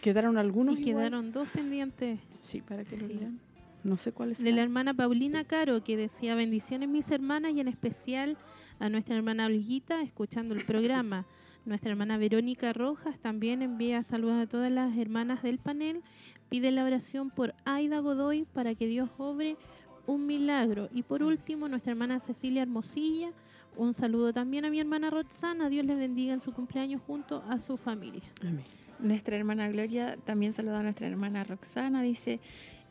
¿Quedaron 0.03 0.39
algunos? 0.39 0.77
Y 0.77 0.81
igual? 0.81 0.95
quedaron 0.97 1.33
dos 1.33 1.49
pendientes. 1.49 2.19
Sí, 2.41 2.61
para 2.61 2.85
que 2.85 2.97
lo 2.97 3.07
Sí. 3.07 3.15
lean. 3.15 3.39
No 3.85 3.97
sé 3.97 4.11
cuáles 4.13 4.43
De 4.43 4.51
la 4.53 4.63
hermana 4.63 4.93
Paulina 4.93 5.45
Caro, 5.45 5.83
que 5.85 5.97
decía 5.97 6.35
bendiciones 6.35 6.89
mis 6.89 7.11
hermanas 7.11 7.53
y 7.55 7.61
en 7.61 7.69
especial 7.69 8.37
a 8.81 8.89
nuestra 8.89 9.17
hermana 9.17 9.47
Olguita, 9.47 10.03
escuchando 10.03 10.55
el 10.55 10.65
programa. 10.65 11.25
Nuestra 11.69 11.91
hermana 11.91 12.17
Verónica 12.17 12.73
Rojas 12.73 13.19
también 13.19 13.61
envía 13.61 14.03
saludos 14.03 14.43
a 14.43 14.47
todas 14.47 14.71
las 14.71 14.97
hermanas 14.97 15.43
del 15.43 15.59
panel. 15.59 16.01
Pide 16.49 16.71
la 16.71 16.83
oración 16.83 17.29
por 17.29 17.55
Aida 17.67 17.99
Godoy 17.99 18.47
para 18.55 18.75
que 18.75 18.87
Dios 18.87 19.11
obre 19.19 19.59
un 20.07 20.27
milagro. 20.27 20.89
Y 20.95 21.03
por 21.03 21.23
último, 21.23 21.69
nuestra 21.69 21.93
hermana 21.93 22.21
Cecilia 22.21 22.63
Hermosilla. 22.63 23.33
Un 23.77 23.93
saludo 23.93 24.33
también 24.33 24.65
a 24.65 24.71
mi 24.71 24.81
hermana 24.81 25.11
Roxana. 25.11 25.69
Dios 25.69 25.85
les 25.85 25.99
bendiga 25.99 26.33
en 26.33 26.41
su 26.41 26.55
cumpleaños 26.55 27.03
junto 27.07 27.45
a 27.47 27.61
su 27.61 27.77
familia. 27.77 28.23
Amén. 28.41 28.65
Nuestra 28.99 29.37
hermana 29.37 29.69
Gloria 29.69 30.17
también 30.25 30.55
saluda 30.55 30.81
a 30.81 30.83
nuestra 30.83 31.07
hermana 31.07 31.45
Roxana, 31.45 32.01
dice, 32.01 32.41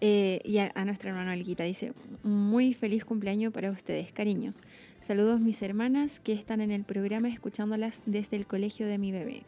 eh, 0.02 0.41
y 0.44 0.57
a, 0.60 0.72
a 0.76 0.86
nuestra 0.86 1.10
hermana 1.10 1.34
Olguita, 1.34 1.64
dice, 1.64 1.94
muy 2.24 2.74
feliz 2.74 3.06
cumpleaños 3.06 3.53
para 3.53 3.72
ustedes, 3.72 4.11
cariños. 4.11 4.61
Saludos 5.02 5.41
mis 5.41 5.61
hermanas 5.61 6.19
que 6.19 6.34
están 6.34 6.61
en 6.61 6.72
el 6.72 6.84
programa 6.84 7.30
escuchándolas 7.30 8.02
desde 8.06 8.38
el 8.38 8.48
colegio 8.48 8.88
de 8.88 8.98
mi 8.98 9.11
bebé. 9.11 9.44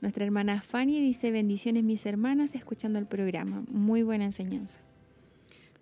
Nuestra 0.00 0.24
hermana 0.24 0.60
Fanny 0.60 1.00
dice, 1.00 1.30
bendiciones 1.30 1.82
mis 1.82 2.04
hermanas 2.06 2.54
escuchando 2.54 2.98
el 2.98 3.06
programa, 3.06 3.64
muy 3.68 4.02
buena 4.02 4.24
enseñanza. 4.24 4.80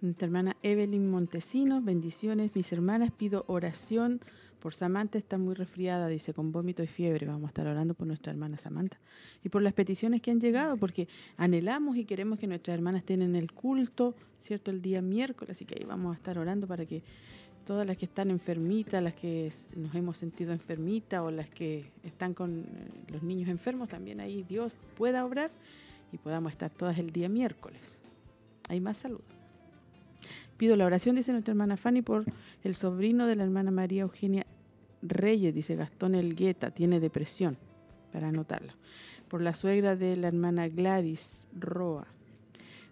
Nuestra 0.00 0.26
hermana 0.26 0.56
Evelyn 0.62 1.10
Montesinos, 1.10 1.84
bendiciones, 1.84 2.50
mis 2.54 2.72
hermanas, 2.72 3.10
pido 3.10 3.44
oración 3.48 4.20
por 4.64 4.72
Samantha, 4.72 5.18
está 5.18 5.36
muy 5.36 5.52
resfriada, 5.52 6.08
dice, 6.08 6.32
con 6.32 6.50
vómito 6.50 6.82
y 6.82 6.86
fiebre. 6.86 7.26
Vamos 7.26 7.44
a 7.44 7.48
estar 7.48 7.66
orando 7.66 7.92
por 7.92 8.06
nuestra 8.06 8.32
hermana 8.32 8.56
Samantha. 8.56 8.98
Y 9.44 9.50
por 9.50 9.60
las 9.60 9.74
peticiones 9.74 10.22
que 10.22 10.30
han 10.30 10.40
llegado, 10.40 10.78
porque 10.78 11.06
anhelamos 11.36 11.98
y 11.98 12.06
queremos 12.06 12.38
que 12.38 12.46
nuestras 12.46 12.74
hermanas 12.74 13.00
estén 13.00 13.20
en 13.20 13.36
el 13.36 13.52
culto, 13.52 14.14
¿cierto? 14.40 14.70
El 14.70 14.80
día 14.80 15.02
miércoles, 15.02 15.54
así 15.54 15.66
que 15.66 15.74
ahí 15.78 15.84
vamos 15.84 16.14
a 16.14 16.16
estar 16.16 16.38
orando 16.38 16.66
para 16.66 16.86
que 16.86 17.02
todas 17.66 17.86
las 17.86 17.98
que 17.98 18.06
están 18.06 18.30
enfermitas, 18.30 19.02
las 19.02 19.12
que 19.12 19.52
nos 19.76 19.94
hemos 19.94 20.16
sentido 20.16 20.54
enfermitas 20.54 21.20
o 21.20 21.30
las 21.30 21.50
que 21.50 21.84
están 22.02 22.32
con 22.32 22.60
eh, 22.60 22.64
los 23.08 23.22
niños 23.22 23.50
enfermos, 23.50 23.90
también 23.90 24.18
ahí 24.18 24.46
Dios 24.48 24.72
pueda 24.96 25.26
obrar 25.26 25.50
y 26.10 26.16
podamos 26.16 26.52
estar 26.52 26.70
todas 26.70 26.96
el 26.96 27.10
día 27.10 27.28
miércoles. 27.28 27.98
Hay 28.70 28.80
más 28.80 28.96
saludos. 28.96 29.26
Pido 30.56 30.74
la 30.76 30.86
oración, 30.86 31.16
dice 31.16 31.32
nuestra 31.32 31.52
hermana 31.52 31.76
Fanny, 31.76 32.00
por 32.00 32.24
el 32.62 32.74
sobrino 32.74 33.26
de 33.26 33.36
la 33.36 33.44
hermana 33.44 33.70
María 33.70 34.02
Eugenia 34.02 34.46
Reyes, 35.04 35.54
dice 35.54 35.76
Gastón 35.76 36.14
Elgueta, 36.14 36.70
tiene 36.70 36.98
depresión, 36.98 37.56
para 38.12 38.28
anotarlo. 38.28 38.72
Por 39.28 39.40
la 39.42 39.54
suegra 39.54 39.96
de 39.96 40.16
la 40.16 40.28
hermana 40.28 40.68
Gladys 40.68 41.48
Roa, 41.58 42.06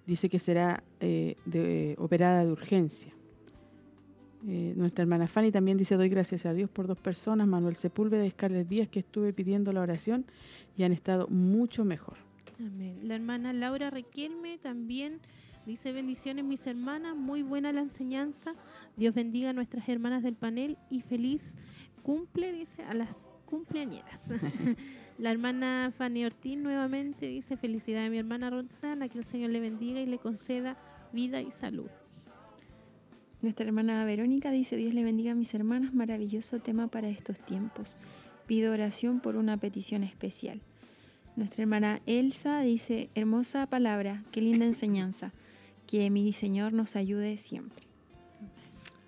dice 0.07 0.29
que 0.29 0.39
será 0.39 0.83
eh, 1.01 1.37
de- 1.47 1.95
operada 1.99 2.45
de 2.45 2.53
urgencia. 2.53 3.13
Eh, 4.49 4.75
nuestra 4.77 5.03
hermana 5.03 5.29
Fanny 5.29 5.53
también 5.53 5.79
dice, 5.79 5.97
doy 5.97 6.09
gracias 6.09 6.47
a 6.47 6.53
Dios 6.53 6.69
por 6.69 6.89
dos 6.89 6.99
personas, 6.99 7.47
Manuel 7.47 7.77
Sepúlveda 7.77 8.27
y 8.27 8.31
Scarlett 8.31 8.67
Díaz, 8.69 8.89
que 8.89 8.99
estuve 8.99 9.33
pidiendo 9.33 9.73
la 9.73 9.81
oración 9.81 10.25
y 10.77 10.83
han 10.83 10.93
estado 10.93 11.29
mucho 11.29 11.85
mejor. 11.85 12.17
La 13.05 13.15
hermana 13.15 13.53
Laura 13.53 13.91
Requielme 13.91 14.59
también 14.59 15.21
dice 15.65 15.93
bendiciones 15.93 16.45
mis 16.45 16.67
hermanas, 16.67 17.17
muy 17.17 17.43
buena 17.45 17.73
la 17.73 17.83
enseñanza. 17.83 18.55
Dios 18.97 19.15
bendiga 19.15 19.51
a 19.51 19.53
nuestras 19.53 19.89
hermanas 19.89 20.25
del 20.25 20.35
panel 20.35 20.77
y 20.91 21.03
feliz 21.03 21.55
cumple, 22.03 22.53
dice, 22.53 22.83
a 22.85 22.95
las 22.95 23.29
cumpleañeras. 23.47 24.33
la 25.19 25.31
hermana 25.31 25.93
Fanny 25.97 26.25
Ortiz 26.25 26.57
nuevamente 26.57 27.27
dice 27.27 27.57
felicidad 27.57 28.07
a 28.07 28.11
mi 28.11 28.19
hermana 28.19 28.51
Roxana, 28.51 29.09
que 29.09 29.19
el 29.19 29.25
Señor 29.25 29.51
le 29.51 29.61
bendiga 29.61 30.01
y 30.01 30.07
le 30.07 30.19
conceda 30.19 30.77
vida 31.13 31.41
y 31.41 31.51
salud. 31.51 31.91
Nuestra 33.43 33.67
hermana 33.67 34.05
Verónica 34.05 34.51
dice, 34.51 34.77
Dios 34.77 34.95
le 34.95 35.03
bendiga 35.05 35.33
a 35.33 35.35
mis 35.35 35.53
hermanas, 35.53 35.93
maravilloso 35.93 36.61
tema 36.61 36.87
para 36.87 37.09
estos 37.09 37.41
tiempos. 37.41 37.97
Pido 38.47 38.73
oración 38.73 39.21
por 39.21 39.37
una 39.37 39.57
petición 39.57 40.05
especial. 40.05 40.61
Nuestra 41.35 41.63
hermana 41.63 42.01
Elsa 42.07 42.61
dice, 42.61 43.11
hermosa 43.15 43.67
palabra, 43.67 44.23
qué 44.31 44.41
linda 44.41 44.65
enseñanza, 44.65 45.33
que 45.87 46.09
mi 46.09 46.33
Señor 46.33 46.73
nos 46.73 46.95
ayude 46.95 47.37
siempre. 47.37 47.92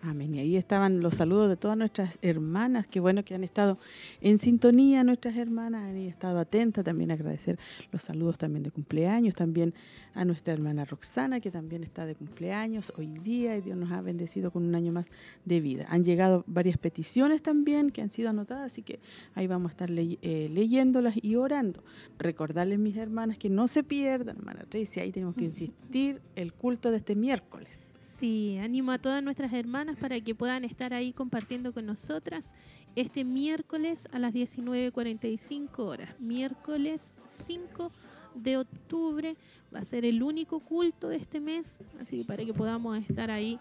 Amén. 0.07 0.35
Y 0.35 0.39
ahí 0.41 0.57
estaban 0.59 1.01
los 1.01 1.15
saludos 1.15 1.49
de 1.49 1.57
todas 1.57 1.79
nuestras 1.79 2.19
hermanas. 2.21 2.87
Qué 2.87 3.01
bueno 3.01 3.25
que 3.25 3.35
han 3.35 3.43
estado 3.43 3.79
en 4.21 4.37
sintonía 4.39 5.03
nuestras 5.03 5.35
hermanas, 5.37 5.89
han 5.89 5.97
estado 5.97 6.39
atentas. 6.41 6.85
También 6.85 7.11
agradecer 7.11 7.59
los 7.91 8.03
saludos 8.03 8.37
también 8.37 8.63
de 8.65 8.71
cumpleaños. 8.71 9.35
También 9.35 9.73
a 10.13 10.27
nuestra 10.27 10.53
hermana 10.53 10.85
Roxana, 10.85 11.41
que 11.41 11.51
también 11.51 11.83
está 11.83 12.05
de 12.05 12.17
cumpleaños 12.17 12.93
hoy 12.99 13.07
día 13.19 13.57
y 13.57 13.63
Dios 13.63 13.79
nos 13.79 13.93
ha 13.93 14.03
bendecido 14.03 14.51
con 14.51 14.65
un 14.67 14.75
año 14.75 14.93
más 14.93 15.07
de 15.47 15.61
vida. 15.63 15.87
Han 15.89 16.05
llegado 16.05 16.45
varias 16.47 16.77
peticiones 16.77 17.41
también 17.41 17.91
que 17.91 18.03
han 18.03 18.11
sido 18.11 18.29
anotadas, 18.29 18.73
así 18.73 18.83
que 18.83 18.99
ahí 19.35 19.47
vamos 19.47 19.71
a 19.71 19.73
estar 19.73 19.89
ley- 19.89 20.19
eh, 20.21 20.51
leyéndolas 20.53 21.15
y 21.23 21.37
orando. 21.37 21.83
Recordarles, 22.19 22.79
mis 22.79 22.99
hermanas, 22.99 23.39
que 23.39 23.49
no 23.49 23.69
se 23.69 23.83
pierdan, 23.83 24.37
hermana 24.37 24.65
Tracy, 24.69 25.01
ahí 25.01 25.13
tenemos 25.13 25.35
que 25.35 25.45
insistir 25.47 26.21
el 26.37 26.53
culto 26.53 26.91
de 26.91 26.99
este 26.99 27.15
miércoles. 27.17 27.81
Sí, 28.25 28.57
animo 28.57 28.91
a 28.91 28.97
todas 28.97 29.23
nuestras 29.23 29.53
hermanas 29.53 29.99
para 29.99 30.19
que 30.19 30.35
puedan 30.35 30.65
estar 30.65 30.95
ahí 30.95 31.13
compartiendo 31.13 31.75
con 31.75 31.85
nosotras 31.85 32.55
este 32.97 33.23
miércoles 33.23 34.09
a 34.13 34.19
las 34.19 34.33
19.45 34.33 35.79
horas. 35.81 36.19
Miércoles 36.19 37.15
5 37.27 37.93
de 38.35 38.57
octubre 38.57 39.37
va 39.75 39.81
a 39.81 39.85
ser 39.85 40.07
el 40.07 40.23
único 40.23 40.61
culto 40.61 41.11
de 41.11 41.17
este 41.17 41.39
mes, 41.39 41.83
así 42.01 42.21
que 42.21 42.25
para 42.25 42.47
que 42.47 42.55
podamos 42.55 42.97
estar 42.97 43.31
ahí 43.31 43.59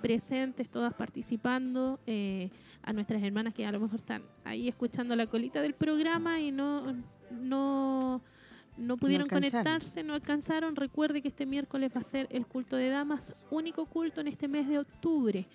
presentes, 0.00 0.68
todas 0.68 0.94
participando, 0.94 1.98
eh, 2.06 2.50
a 2.84 2.92
nuestras 2.92 3.20
hermanas 3.20 3.52
que 3.52 3.66
a 3.66 3.72
lo 3.72 3.80
mejor 3.80 3.98
están 3.98 4.22
ahí 4.44 4.68
escuchando 4.68 5.16
la 5.16 5.26
colita 5.26 5.60
del 5.60 5.74
programa 5.74 6.38
y 6.40 6.52
no, 6.52 6.94
no, 7.32 8.22
no 8.76 8.96
pudieron 8.96 9.28
conectarse, 9.28 10.02
no 10.02 10.14
alcanzaron. 10.14 10.76
Recuerde 10.76 11.22
que 11.22 11.28
este 11.28 11.46
miércoles 11.46 11.92
va 11.94 12.00
a 12.00 12.04
ser 12.04 12.26
el 12.30 12.46
culto 12.46 12.76
de 12.76 12.88
damas, 12.88 13.34
único 13.50 13.86
culto 13.86 14.20
en 14.20 14.28
este 14.28 14.48
mes 14.48 14.68
de 14.68 14.78
octubre, 14.78 15.46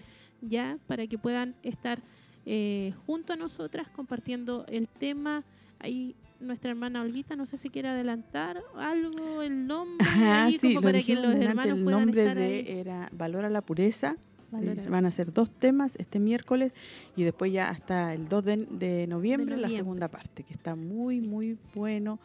ya 0.41 0.77
para 0.87 1.05
que 1.07 1.17
puedan 1.17 1.55
estar 1.63 1.99
eh, 2.45 2.93
junto 3.05 3.33
a 3.33 3.35
nosotras 3.35 3.87
compartiendo 3.89 4.65
el 4.67 4.87
tema. 4.87 5.43
Ahí 5.79 6.15
nuestra 6.39 6.69
hermana 6.71 7.01
Olguita, 7.01 7.35
no 7.35 7.45
sé 7.45 7.57
si 7.57 7.69
quiere 7.69 7.89
adelantar 7.89 8.61
algo, 8.77 9.41
el 9.41 9.67
nombre, 9.67 10.07
Ah, 10.09 10.45
ahí, 10.45 10.57
sí, 10.57 10.73
como 10.73 10.85
para 10.85 11.01
que 11.01 11.15
los 11.15 11.35
hermanos 11.35 11.77
el 11.77 11.83
puedan 11.83 11.99
nombre 12.01 12.21
estar 12.21 12.37
de 12.37 12.45
ahí. 12.45 12.65
era 12.67 13.09
Valora 13.11 13.49
la 13.49 13.61
Pureza. 13.61 14.15
Valora. 14.51 14.81
Eh, 14.81 14.89
Van 14.89 15.05
a 15.05 15.11
ser 15.11 15.31
dos 15.31 15.51
temas 15.51 15.95
este 15.97 16.19
miércoles 16.19 16.71
y 17.15 17.23
después 17.23 17.51
ya 17.51 17.69
hasta 17.69 18.13
el 18.13 18.27
2 18.27 18.45
de, 18.45 18.57
de 18.57 19.07
noviembre, 19.07 19.51
la 19.57 19.61
noviembre. 19.63 19.77
segunda 19.77 20.07
parte, 20.07 20.43
que 20.43 20.53
está 20.53 20.75
muy, 20.75 21.21
muy 21.21 21.57
bueno 21.75 22.19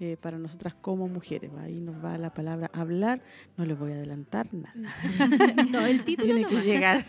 eh, 0.00 0.16
para 0.20 0.38
nosotras 0.38 0.74
como 0.74 1.08
mujeres. 1.08 1.50
Ahí 1.60 1.78
nos 1.80 2.02
va 2.04 2.18
la 2.18 2.32
palabra 2.34 2.70
hablar, 2.74 3.22
no 3.56 3.64
les 3.64 3.78
voy 3.78 3.92
a 3.92 3.94
adelantar 3.94 4.48
nada. 4.52 4.74
no, 5.70 5.86
el 5.86 6.04
título 6.04 6.26
Tiene 6.34 6.44
que 6.46 6.60
llegar. 6.62 7.04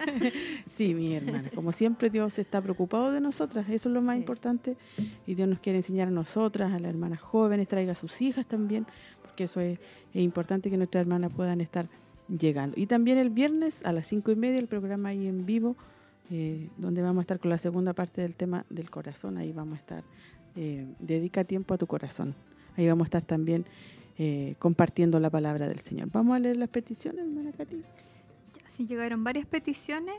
sí, 0.68 0.94
mi 0.94 1.14
hermana. 1.16 1.49
Como 1.53 1.72
siempre, 1.72 2.10
Dios 2.10 2.38
está 2.40 2.62
preocupado 2.62 3.12
de 3.12 3.22
nosotras. 3.22 3.68
Eso 3.70 3.90
es 3.90 3.94
lo 3.94 4.02
más 4.02 4.16
Sí. 4.16 4.20
importante. 4.20 4.78
Y 5.26 5.36
Dios 5.36 5.49
nos 5.49 5.60
quiere 5.60 5.80
enseñar 5.80 6.07
a 6.07 6.12
nosotras, 6.12 6.72
a 6.74 6.80
las 6.80 6.90
hermanas 6.90 7.20
jóvenes, 7.22 7.68
traiga 7.68 7.94
a 7.94 7.95
sus 7.95 8.22
hijas 8.22 8.45
también, 8.45 8.86
porque 9.24 9.45
eso 9.45 9.60
es, 9.62 9.80
es 10.14 10.22
importante 10.22 10.70
que 10.70 10.78
nuestras 10.78 11.02
hermanas 11.02 11.32
puedan 11.36 11.62
estar 11.62 11.88
llegando. 12.28 12.80
Y 12.80 12.86
también 12.88 13.18
el 13.18 13.30
viernes 13.30 13.84
a 13.86 13.91
las 13.91 14.07
cinco 14.07 14.32
y 14.32 14.36
media, 14.36 14.60
el 14.60 14.68
programa 14.68 15.10
ahí 15.10 15.28
en 15.28 15.45
vivo, 15.45 15.76
eh, 16.32 16.70
donde 16.78 17.02
vamos 17.02 17.20
a 17.20 17.22
estar 17.22 17.40
con 17.40 17.49
la 17.49 17.57
segunda 17.57 17.94
parte 17.94 18.22
del 18.22 18.36
tema 18.36 18.66
del 18.70 18.90
corazón. 18.90 19.38
Ahí 19.38 19.52
vamos 19.52 19.78
a 19.78 19.82
estar. 19.82 20.03
eh, 20.56 20.88
dedica 20.99 21.44
tiempo 21.44 21.74
a 21.74 21.78
tu 21.78 21.86
corazón. 21.86 22.34
Ahí 22.77 22.88
vamos 22.88 23.06
a 23.06 23.07
estar 23.07 23.23
también 23.23 23.65
eh, 24.18 24.56
compartiendo 24.60 25.19
la 25.19 25.30
palabra 25.30 25.68
del 25.68 25.80
Señor. 25.80 26.10
Vamos 26.11 26.35
a 26.35 26.39
leer 26.39 26.57
las 26.57 26.69
peticiones, 26.69 27.26
hermana 27.26 27.52
Katy. 27.52 27.84
Sí, 28.68 28.88
llegaron 28.88 29.23
varias 29.23 29.45
peticiones. 29.45 30.15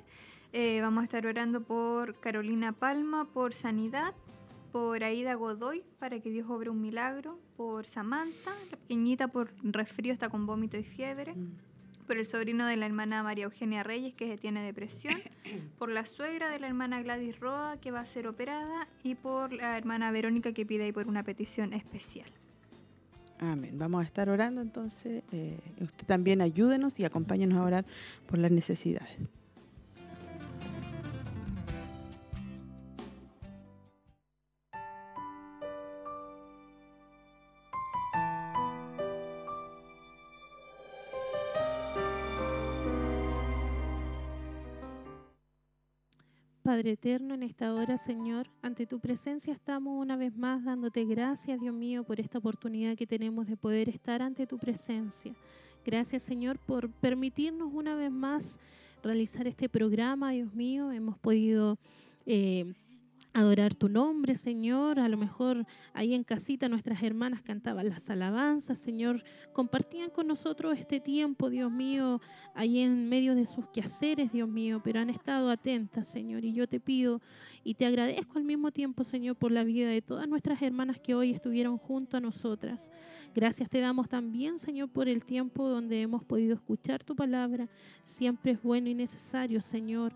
Eh, 0.52 0.80
vamos 0.80 1.02
a 1.02 1.04
estar 1.04 1.26
orando 1.26 1.62
por 1.62 2.20
Carolina 2.20 2.72
Palma, 2.72 3.26
por 3.32 3.54
sanidad, 3.54 4.14
por 4.72 5.02
Aida 5.02 5.34
Godoy, 5.34 5.82
para 5.98 6.20
que 6.20 6.30
Dios 6.30 6.48
obre 6.50 6.70
un 6.70 6.80
milagro, 6.80 7.38
por 7.56 7.86
Samantha, 7.86 8.52
la 8.70 8.76
pequeñita 8.76 9.28
por 9.28 9.50
resfrío, 9.62 10.12
está 10.12 10.28
con 10.28 10.46
vómito 10.46 10.76
y 10.76 10.84
fiebre, 10.84 11.34
por 12.06 12.18
el 12.18 12.26
sobrino 12.26 12.66
de 12.66 12.76
la 12.76 12.86
hermana 12.86 13.22
María 13.22 13.44
Eugenia 13.44 13.82
Reyes, 13.82 14.14
que 14.14 14.36
tiene 14.36 14.62
depresión, 14.62 15.16
por 15.78 15.90
la 15.90 16.04
suegra 16.06 16.50
de 16.50 16.58
la 16.58 16.68
hermana 16.68 17.02
Gladys 17.02 17.40
Roa, 17.40 17.78
que 17.80 17.90
va 17.90 18.00
a 18.00 18.06
ser 18.06 18.26
operada, 18.26 18.88
y 19.02 19.14
por 19.14 19.52
la 19.52 19.76
hermana 19.78 20.10
Verónica, 20.10 20.52
que 20.52 20.66
pide 20.66 20.84
ahí 20.84 20.92
por 20.92 21.08
una 21.08 21.22
petición 21.22 21.72
especial. 21.72 22.30
Amén. 23.38 23.78
Vamos 23.78 24.00
a 24.00 24.04
estar 24.04 24.28
orando 24.28 24.60
entonces. 24.60 25.22
eh, 25.32 25.58
usted 25.80 26.06
también 26.06 26.40
ayúdenos 26.40 26.98
y 26.98 27.04
acompáñenos 27.04 27.58
a 27.58 27.62
orar 27.62 27.84
por 28.26 28.38
las 28.38 28.50
necesidades. 28.50 29.18
Padre 46.76 46.90
eterno, 46.90 47.32
en 47.32 47.42
esta 47.42 47.72
hora, 47.72 47.96
Señor, 47.96 48.50
ante 48.60 48.86
tu 48.86 49.00
presencia 49.00 49.50
estamos 49.54 49.98
una 49.98 50.14
vez 50.14 50.36
más 50.36 50.62
dándote 50.62 51.06
gracias, 51.06 51.58
Dios 51.58 51.74
mío, 51.74 52.04
por 52.04 52.20
esta 52.20 52.36
oportunidad 52.36 52.96
que 52.96 53.06
tenemos 53.06 53.46
de 53.46 53.56
poder 53.56 53.88
estar 53.88 54.20
ante 54.20 54.46
tu 54.46 54.58
presencia. 54.58 55.34
Gracias, 55.86 56.22
Señor, 56.22 56.58
por 56.58 56.90
permitirnos 56.90 57.72
una 57.72 57.94
vez 57.94 58.10
más 58.10 58.60
realizar 59.02 59.46
este 59.46 59.70
programa, 59.70 60.32
Dios 60.32 60.52
mío. 60.52 60.92
Hemos 60.92 61.16
podido 61.16 61.78
eh, 62.26 62.74
adorar 63.36 63.74
tu 63.74 63.90
nombre, 63.90 64.36
Señor. 64.36 64.98
A 64.98 65.08
lo 65.08 65.18
mejor 65.18 65.66
ahí 65.92 66.14
en 66.14 66.24
casita 66.24 66.70
nuestras 66.70 67.02
hermanas 67.02 67.42
cantaban 67.42 67.90
las 67.90 68.08
alabanzas, 68.08 68.78
Señor. 68.78 69.22
Compartían 69.52 70.08
con 70.08 70.26
nosotros 70.26 70.78
este 70.78 71.00
tiempo, 71.00 71.50
Dios 71.50 71.70
mío, 71.70 72.22
ahí 72.54 72.78
en 72.80 73.10
medio 73.10 73.34
de 73.34 73.44
sus 73.44 73.66
quehaceres, 73.68 74.32
Dios 74.32 74.48
mío, 74.48 74.80
pero 74.82 75.00
han 75.00 75.10
estado 75.10 75.50
atentas, 75.50 76.08
Señor. 76.08 76.46
Y 76.46 76.54
yo 76.54 76.66
te 76.66 76.80
pido 76.80 77.20
y 77.62 77.74
te 77.74 77.84
agradezco 77.84 78.38
al 78.38 78.44
mismo 78.44 78.70
tiempo, 78.70 79.04
Señor, 79.04 79.36
por 79.36 79.52
la 79.52 79.64
vida 79.64 79.90
de 79.90 80.00
todas 80.00 80.26
nuestras 80.26 80.62
hermanas 80.62 80.98
que 80.98 81.14
hoy 81.14 81.32
estuvieron 81.32 81.76
junto 81.76 82.16
a 82.16 82.20
nosotras. 82.20 82.90
Gracias 83.34 83.68
te 83.68 83.80
damos 83.80 84.08
también, 84.08 84.58
Señor, 84.58 84.88
por 84.88 85.08
el 85.08 85.26
tiempo 85.26 85.68
donde 85.68 86.00
hemos 86.00 86.24
podido 86.24 86.54
escuchar 86.54 87.04
tu 87.04 87.14
palabra. 87.14 87.68
Siempre 88.02 88.52
es 88.52 88.62
bueno 88.62 88.88
y 88.88 88.94
necesario, 88.94 89.60
Señor, 89.60 90.14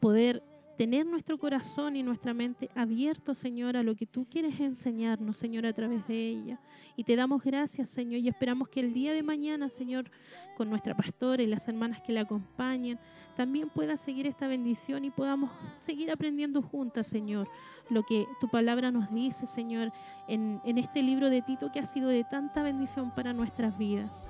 poder 0.00 0.42
tener 0.76 1.06
nuestro 1.06 1.38
corazón 1.38 1.96
y 1.96 2.02
nuestra 2.02 2.34
mente 2.34 2.68
abiertos, 2.74 3.38
Señor, 3.38 3.76
a 3.76 3.82
lo 3.82 3.94
que 3.94 4.06
tú 4.06 4.26
quieres 4.30 4.60
enseñarnos, 4.60 5.36
Señor, 5.36 5.66
a 5.66 5.72
través 5.72 6.06
de 6.06 6.28
ella. 6.28 6.60
Y 6.96 7.04
te 7.04 7.16
damos 7.16 7.42
gracias, 7.42 7.88
Señor, 7.90 8.20
y 8.20 8.28
esperamos 8.28 8.68
que 8.68 8.80
el 8.80 8.92
día 8.92 9.12
de 9.12 9.22
mañana, 9.22 9.68
Señor, 9.68 10.10
con 10.56 10.68
nuestra 10.68 10.96
pastora 10.96 11.42
y 11.42 11.46
las 11.46 11.66
hermanas 11.68 12.00
que 12.02 12.12
la 12.12 12.22
acompañan, 12.22 12.98
también 13.36 13.68
pueda 13.68 13.96
seguir 13.96 14.26
esta 14.26 14.46
bendición 14.46 15.04
y 15.04 15.10
podamos 15.10 15.50
seguir 15.84 16.10
aprendiendo 16.10 16.62
juntas, 16.62 17.06
Señor, 17.06 17.48
lo 17.90 18.02
que 18.02 18.26
tu 18.40 18.48
palabra 18.48 18.90
nos 18.90 19.12
dice, 19.12 19.46
Señor, 19.46 19.92
en, 20.28 20.60
en 20.64 20.78
este 20.78 21.02
libro 21.02 21.30
de 21.30 21.42
Tito 21.42 21.70
que 21.72 21.80
ha 21.80 21.86
sido 21.86 22.08
de 22.08 22.24
tanta 22.24 22.62
bendición 22.62 23.14
para 23.14 23.32
nuestras 23.32 23.76
vidas. 23.78 24.26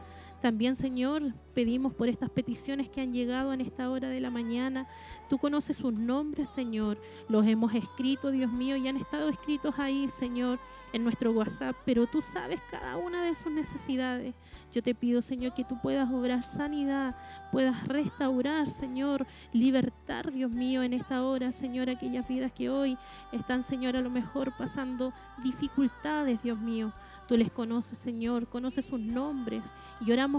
También, 0.46 0.76
Señor, 0.76 1.34
pedimos 1.54 1.92
por 1.92 2.08
estas 2.08 2.30
peticiones 2.30 2.88
que 2.88 3.00
han 3.00 3.12
llegado 3.12 3.52
en 3.52 3.60
esta 3.60 3.90
hora 3.90 4.08
de 4.08 4.20
la 4.20 4.30
mañana. 4.30 4.86
Tú 5.28 5.38
conoces 5.38 5.76
sus 5.76 5.92
nombres, 5.92 6.48
Señor. 6.48 7.00
Los 7.28 7.44
hemos 7.48 7.74
escrito, 7.74 8.30
Dios 8.30 8.52
mío, 8.52 8.76
y 8.76 8.86
han 8.86 8.96
estado 8.96 9.28
escritos 9.28 9.74
ahí, 9.76 10.08
Señor, 10.08 10.60
en 10.92 11.02
nuestro 11.02 11.32
WhatsApp. 11.32 11.74
Pero 11.84 12.06
tú 12.06 12.22
sabes 12.22 12.60
cada 12.70 12.96
una 12.96 13.24
de 13.24 13.34
sus 13.34 13.50
necesidades. 13.50 14.36
Yo 14.72 14.84
te 14.84 14.94
pido, 14.94 15.20
Señor, 15.20 15.52
que 15.52 15.64
tú 15.64 15.80
puedas 15.82 16.08
obrar 16.12 16.44
sanidad, 16.44 17.16
puedas 17.50 17.84
restaurar, 17.88 18.70
Señor, 18.70 19.26
libertar, 19.52 20.30
Dios 20.30 20.52
mío, 20.52 20.84
en 20.84 20.92
esta 20.92 21.24
hora, 21.24 21.50
Señor, 21.50 21.90
aquellas 21.90 22.28
vidas 22.28 22.52
que 22.52 22.70
hoy 22.70 22.96
están, 23.32 23.64
Señor, 23.64 23.96
a 23.96 24.00
lo 24.00 24.10
mejor 24.10 24.56
pasando 24.56 25.12
dificultades, 25.42 26.40
Dios 26.40 26.60
mío. 26.60 26.92
Tú 27.26 27.36
les 27.36 27.50
conoces, 27.50 27.98
Señor, 27.98 28.46
conoces 28.46 28.84
sus 28.84 29.00
nombres 29.00 29.64
y 30.00 30.12
oramos 30.12 30.35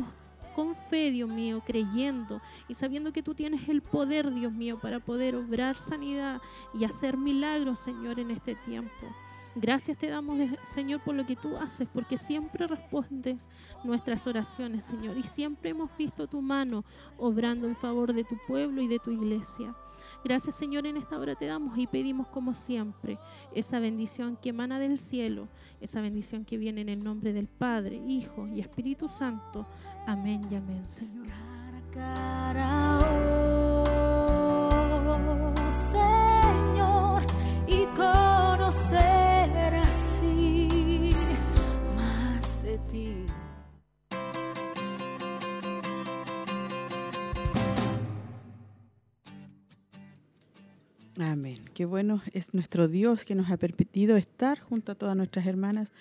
con 0.55 0.75
fe, 0.75 1.11
Dios 1.11 1.29
mío, 1.29 1.61
creyendo 1.65 2.41
y 2.67 2.73
sabiendo 2.73 3.13
que 3.13 3.21
tú 3.21 3.35
tienes 3.35 3.69
el 3.69 3.81
poder, 3.81 4.33
Dios 4.33 4.51
mío, 4.51 4.79
para 4.81 4.99
poder 4.99 5.35
obrar 5.35 5.77
sanidad 5.77 6.41
y 6.73 6.83
hacer 6.83 7.15
milagros, 7.15 7.77
Señor, 7.77 8.19
en 8.19 8.31
este 8.31 8.55
tiempo. 8.55 8.91
Gracias 9.59 9.97
te 9.97 10.07
damos, 10.07 10.39
Señor, 10.63 11.01
por 11.01 11.15
lo 11.15 11.25
que 11.25 11.35
tú 11.35 11.57
haces, 11.57 11.87
porque 11.91 12.17
siempre 12.17 12.67
respondes 12.67 13.47
nuestras 13.83 14.27
oraciones, 14.27 14.85
Señor, 14.85 15.17
y 15.17 15.23
siempre 15.23 15.71
hemos 15.71 15.89
visto 15.97 16.27
tu 16.27 16.41
mano 16.41 16.83
obrando 17.17 17.67
en 17.67 17.75
favor 17.75 18.13
de 18.13 18.23
tu 18.23 18.37
pueblo 18.47 18.81
y 18.81 18.87
de 18.87 18.99
tu 18.99 19.11
iglesia. 19.11 19.75
Gracias, 20.27 20.57
Señor, 20.57 20.85
en 20.85 20.97
esta 20.97 21.17
hora 21.17 21.35
te 21.35 21.45
damos 21.45 21.77
y 21.77 21.87
pedimos 21.87 22.27
como 22.27 22.53
siempre 22.53 23.17
esa 23.55 23.79
bendición 23.79 24.35
que 24.35 24.49
emana 24.49 24.77
del 24.77 24.97
cielo, 24.97 25.47
esa 25.79 26.01
bendición 26.01 26.43
que 26.43 26.57
viene 26.57 26.81
en 26.81 26.89
el 26.89 27.01
nombre 27.01 27.31
del 27.31 27.47
Padre, 27.47 27.95
Hijo 28.05 28.45
y 28.45 28.59
Espíritu 28.59 29.07
Santo. 29.07 29.65
Amén 30.05 30.41
y 30.51 30.55
amén, 30.55 30.85
Señor. 30.85 31.27
oh 35.17 35.71
Señor, 35.91 37.23
y 37.65 37.85
de 42.63 42.77
ti. 42.91 43.26
Amén. 51.19 51.57
Qué 51.73 51.85
bueno 51.85 52.21
es 52.33 52.53
nuestro 52.53 52.87
Dios 52.87 53.25
que 53.25 53.33
nos 53.33 53.49
ha 53.49 53.57
permitido 53.57 54.17
estar 54.17 54.59
junto 54.59 54.91
a 54.91 54.95
todas 54.95 55.15
nuestras 55.17 55.47
hermanas. 55.47 55.91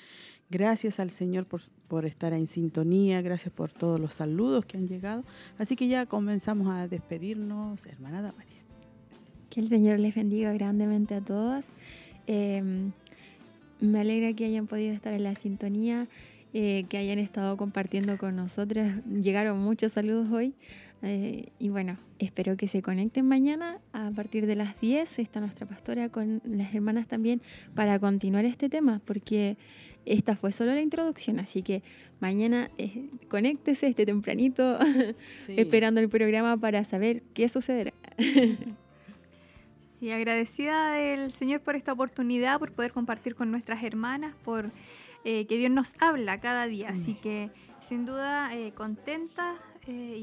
Gracias 0.50 1.00
al 1.00 1.10
Señor 1.10 1.46
por, 1.46 1.62
por 1.88 2.04
estar 2.04 2.34
en 2.34 2.46
sintonía, 2.46 3.22
gracias 3.22 3.52
por 3.52 3.72
todos 3.72 3.98
los 3.98 4.12
saludos 4.12 4.66
que 4.66 4.76
han 4.76 4.86
llegado. 4.86 5.24
Así 5.58 5.74
que 5.74 5.88
ya 5.88 6.04
comenzamos 6.04 6.68
a 6.68 6.86
despedirnos, 6.86 7.86
hermana 7.86 8.20
Damaris. 8.20 8.66
Que 9.48 9.60
el 9.60 9.68
Señor 9.70 10.00
les 10.00 10.14
bendiga 10.14 10.52
grandemente 10.52 11.14
a 11.14 11.22
todas. 11.22 11.66
Eh, 12.26 12.90
me 13.80 14.00
alegra 14.00 14.34
que 14.34 14.44
hayan 14.44 14.66
podido 14.66 14.94
estar 14.94 15.14
en 15.14 15.22
la 15.22 15.34
sintonía, 15.34 16.06
eh, 16.52 16.84
que 16.88 16.98
hayan 16.98 17.18
estado 17.18 17.56
compartiendo 17.56 18.18
con 18.18 18.36
nosotras. 18.36 19.02
Llegaron 19.06 19.60
muchos 19.60 19.92
saludos 19.92 20.30
hoy. 20.30 20.54
Eh, 21.06 21.52
y 21.58 21.68
bueno, 21.68 21.98
espero 22.18 22.56
que 22.56 22.68
se 22.68 22.82
conecten 22.82 23.26
mañana 23.26 23.78
a 23.92 24.10
partir 24.10 24.46
de 24.46 24.56
las 24.56 24.80
10. 24.80 25.18
Está 25.18 25.40
nuestra 25.40 25.66
pastora 25.66 26.08
con 26.08 26.42
las 26.44 26.74
hermanas 26.74 27.06
también 27.06 27.40
para 27.74 27.98
continuar 27.98 28.44
este 28.44 28.68
tema, 28.68 29.00
porque 29.04 29.56
esta 30.04 30.36
fue 30.36 30.52
solo 30.52 30.72
la 30.72 30.80
introducción. 30.80 31.38
Así 31.38 31.62
que 31.62 31.82
mañana 32.20 32.70
eh, 32.78 33.08
conéctese 33.28 33.86
este 33.86 34.06
tempranito, 34.06 34.78
esperando 35.48 36.00
el 36.00 36.08
programa 36.08 36.56
para 36.56 36.84
saber 36.84 37.22
qué 37.34 37.48
sucederá. 37.48 37.92
Sí, 39.98 40.10
agradecida 40.10 40.92
del 40.92 41.32
Señor 41.32 41.60
por 41.60 41.74
esta 41.74 41.92
oportunidad, 41.92 42.58
por 42.58 42.72
poder 42.72 42.92
compartir 42.92 43.34
con 43.34 43.50
nuestras 43.50 43.82
hermanas, 43.82 44.34
por 44.44 44.70
eh, 45.24 45.46
que 45.46 45.56
Dios 45.56 45.70
nos 45.70 45.94
habla 46.00 46.38
cada 46.38 46.66
día. 46.66 46.90
Así 46.90 47.14
que 47.14 47.50
sin 47.80 48.04
duda 48.04 48.54
eh, 48.54 48.72
contenta 48.74 49.56
eh, 49.86 50.16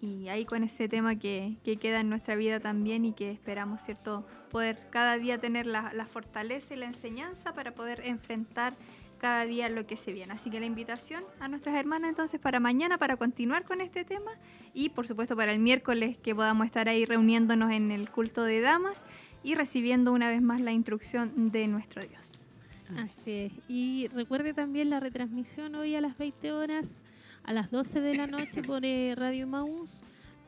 y, 0.00 0.28
ahí 0.28 0.44
con 0.44 0.62
ese 0.62 0.88
tema 0.88 1.18
que, 1.18 1.56
que 1.64 1.78
queda 1.78 2.00
en 2.00 2.10
nuestra 2.10 2.36
vida 2.36 2.60
también 2.60 3.06
y 3.06 3.12
que 3.12 3.30
esperamos, 3.30 3.80
¿cierto?, 3.80 4.26
poder 4.50 4.78
cada 4.90 5.16
día 5.16 5.38
tener 5.38 5.64
la, 5.64 5.92
la 5.94 6.04
fortaleza 6.04 6.74
y 6.74 6.76
la 6.76 6.84
enseñanza 6.84 7.54
para 7.54 7.72
poder 7.72 8.02
enfrentar 8.04 8.76
cada 9.18 9.46
día 9.46 9.68
lo 9.68 9.86
que 9.86 9.96
se 9.96 10.12
viene. 10.12 10.32
Así 10.32 10.50
que 10.50 10.60
la 10.60 10.66
invitación 10.66 11.24
a 11.40 11.48
nuestras 11.48 11.76
hermanas 11.76 12.10
entonces 12.10 12.40
para 12.40 12.60
mañana 12.60 12.98
para 12.98 13.16
continuar 13.16 13.64
con 13.64 13.80
este 13.80 14.04
tema 14.04 14.32
y 14.72 14.90
por 14.90 15.06
supuesto 15.06 15.36
para 15.36 15.52
el 15.52 15.58
miércoles 15.58 16.16
que 16.18 16.34
podamos 16.34 16.66
estar 16.66 16.88
ahí 16.88 17.04
reuniéndonos 17.04 17.72
en 17.72 17.90
el 17.90 18.10
culto 18.10 18.44
de 18.44 18.60
damas 18.60 19.04
y 19.42 19.54
recibiendo 19.54 20.12
una 20.12 20.28
vez 20.28 20.40
más 20.40 20.60
la 20.60 20.72
instrucción 20.72 21.50
de 21.50 21.68
nuestro 21.68 22.02
Dios. 22.02 22.38
Así 22.96 23.30
es. 23.32 23.52
Y 23.68 24.08
recuerde 24.14 24.54
también 24.54 24.88
la 24.88 25.00
retransmisión 25.00 25.74
hoy 25.74 25.94
a 25.94 26.00
las 26.00 26.16
20 26.16 26.52
horas, 26.52 27.04
a 27.48 27.52
las 27.54 27.70
12 27.70 28.02
de 28.02 28.14
la 28.14 28.26
noche 28.26 28.62
por 28.62 28.84
eh, 28.84 29.14
Radio 29.16 29.46
Maús, 29.46 30.02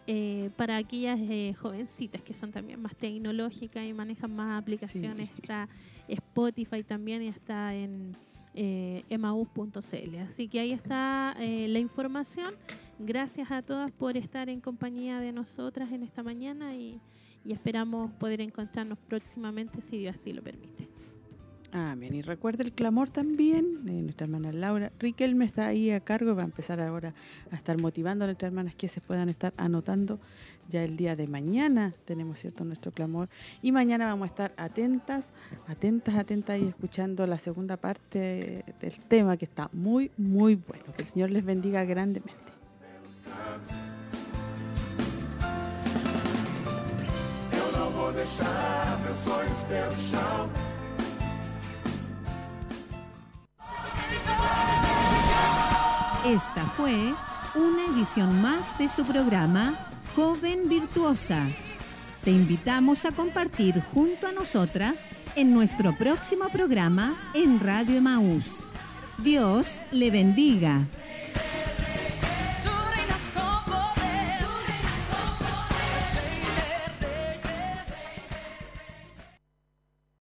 eh, 0.06 0.51
para 0.56 0.77
aquellas 0.77 1.18
eh, 1.18 1.55
jovencitas 1.59 2.20
que 2.20 2.35
son 2.35 2.51
también 2.51 2.82
más 2.82 2.94
tecnológicas 2.94 3.86
y 3.86 3.94
manejan 3.94 4.36
más 4.36 4.60
aplicaciones. 4.60 5.31
Está 5.39 5.66
Spotify 6.09 6.82
también 6.82 7.22
y 7.22 7.28
está 7.28 7.74
en 7.74 8.14
eh. 8.52 9.02
Así 10.27 10.48
que 10.48 10.60
ahí 10.60 10.72
está 10.72 11.35
eh, 11.39 11.68
la 11.68 11.78
información 11.78 12.55
Gracias 12.98 13.51
a 13.51 13.62
todas 13.62 13.90
por 13.93 14.18
estar 14.18 14.51
en 14.51 14.60
compañía 14.60 15.20
de 15.20 15.32
nosotras 15.32 15.90
en 15.93 16.02
esta 16.02 16.22
mañana 16.22 16.74
y, 16.77 17.01
y 17.47 17.52
esperamos 17.52 18.12
poder 18.12 18.43
encontrarnos 18.43 18.98
próximamente 18.98 19.81
si 19.81 19.97
Dios 19.97 20.16
así 20.16 20.35
lo 20.35 20.43
permite. 20.43 20.86
Amén. 21.73 22.15
Y 22.15 22.23
recuerda 22.23 22.65
el 22.65 22.73
clamor 22.73 23.11
también. 23.11 23.87
eh, 23.87 24.03
nuestra 24.03 24.25
hermana 24.25 24.53
Laura 24.53 24.91
Riquelme 24.99 25.45
está 25.45 25.69
ahí 25.69 25.91
a 25.91 26.01
cargo. 26.01 26.35
Va 26.35 26.43
a 26.43 26.47
empezar 26.47 26.81
ahora 26.81 27.15
a 27.51 27.57
estar 27.57 27.81
motivando 27.81 28.25
a 28.25 28.27
nuestras 28.27 28.51
hermanas 28.51 28.75
que 28.75 28.89
se 28.89 29.01
puedan 29.01 29.29
estar 29.29 29.55
anotando. 29.57 30.19
Ya 30.69 30.85
el 30.85 30.97
día 30.97 31.17
de 31.17 31.27
mañana 31.27 31.95
tenemos, 32.05 32.39
¿cierto?, 32.39 32.65
nuestro 32.65 32.93
clamor. 32.93 33.29
Y 33.63 33.73
mañana 33.73 34.07
vamos 34.07 34.25
a 34.25 34.27
estar 34.27 34.55
atentas, 34.57 35.31
atentas, 35.67 36.15
atentas 36.15 36.61
y 36.61 36.67
escuchando 36.67 37.27
la 37.27 37.39
segunda 37.39 37.77
parte 37.77 38.65
del 38.81 39.01
tema 39.09 39.37
que 39.37 39.47
está 39.47 39.69
muy, 39.73 40.11
muy 40.17 40.55
bueno. 40.57 40.85
Que 40.97 41.03
el 41.03 41.09
Señor 41.09 41.31
les 41.31 41.45
bendiga 41.45 41.85
grandemente. 41.85 42.53
Esta 56.27 56.65
fue 56.77 57.15
una 57.55 57.87
edición 57.95 58.41
más 58.41 58.77
de 58.79 58.89
su 58.89 59.05
programa 59.05 59.75
Joven 60.15 60.69
Virtuosa. 60.69 61.47
Te 62.25 62.31
invitamos 62.31 63.05
a 63.05 63.12
compartir 63.12 63.83
junto 63.93 64.27
a 64.27 64.33
nosotras 64.33 65.07
en 65.35 65.55
nuestro 65.55 65.97
próximo 65.97 66.49
programa 66.51 67.15
en 67.35 67.59
Radio 67.59 67.97
Emaús. 67.97 68.45
Dios 69.19 69.67
le 69.91 70.11
bendiga. 70.11 70.85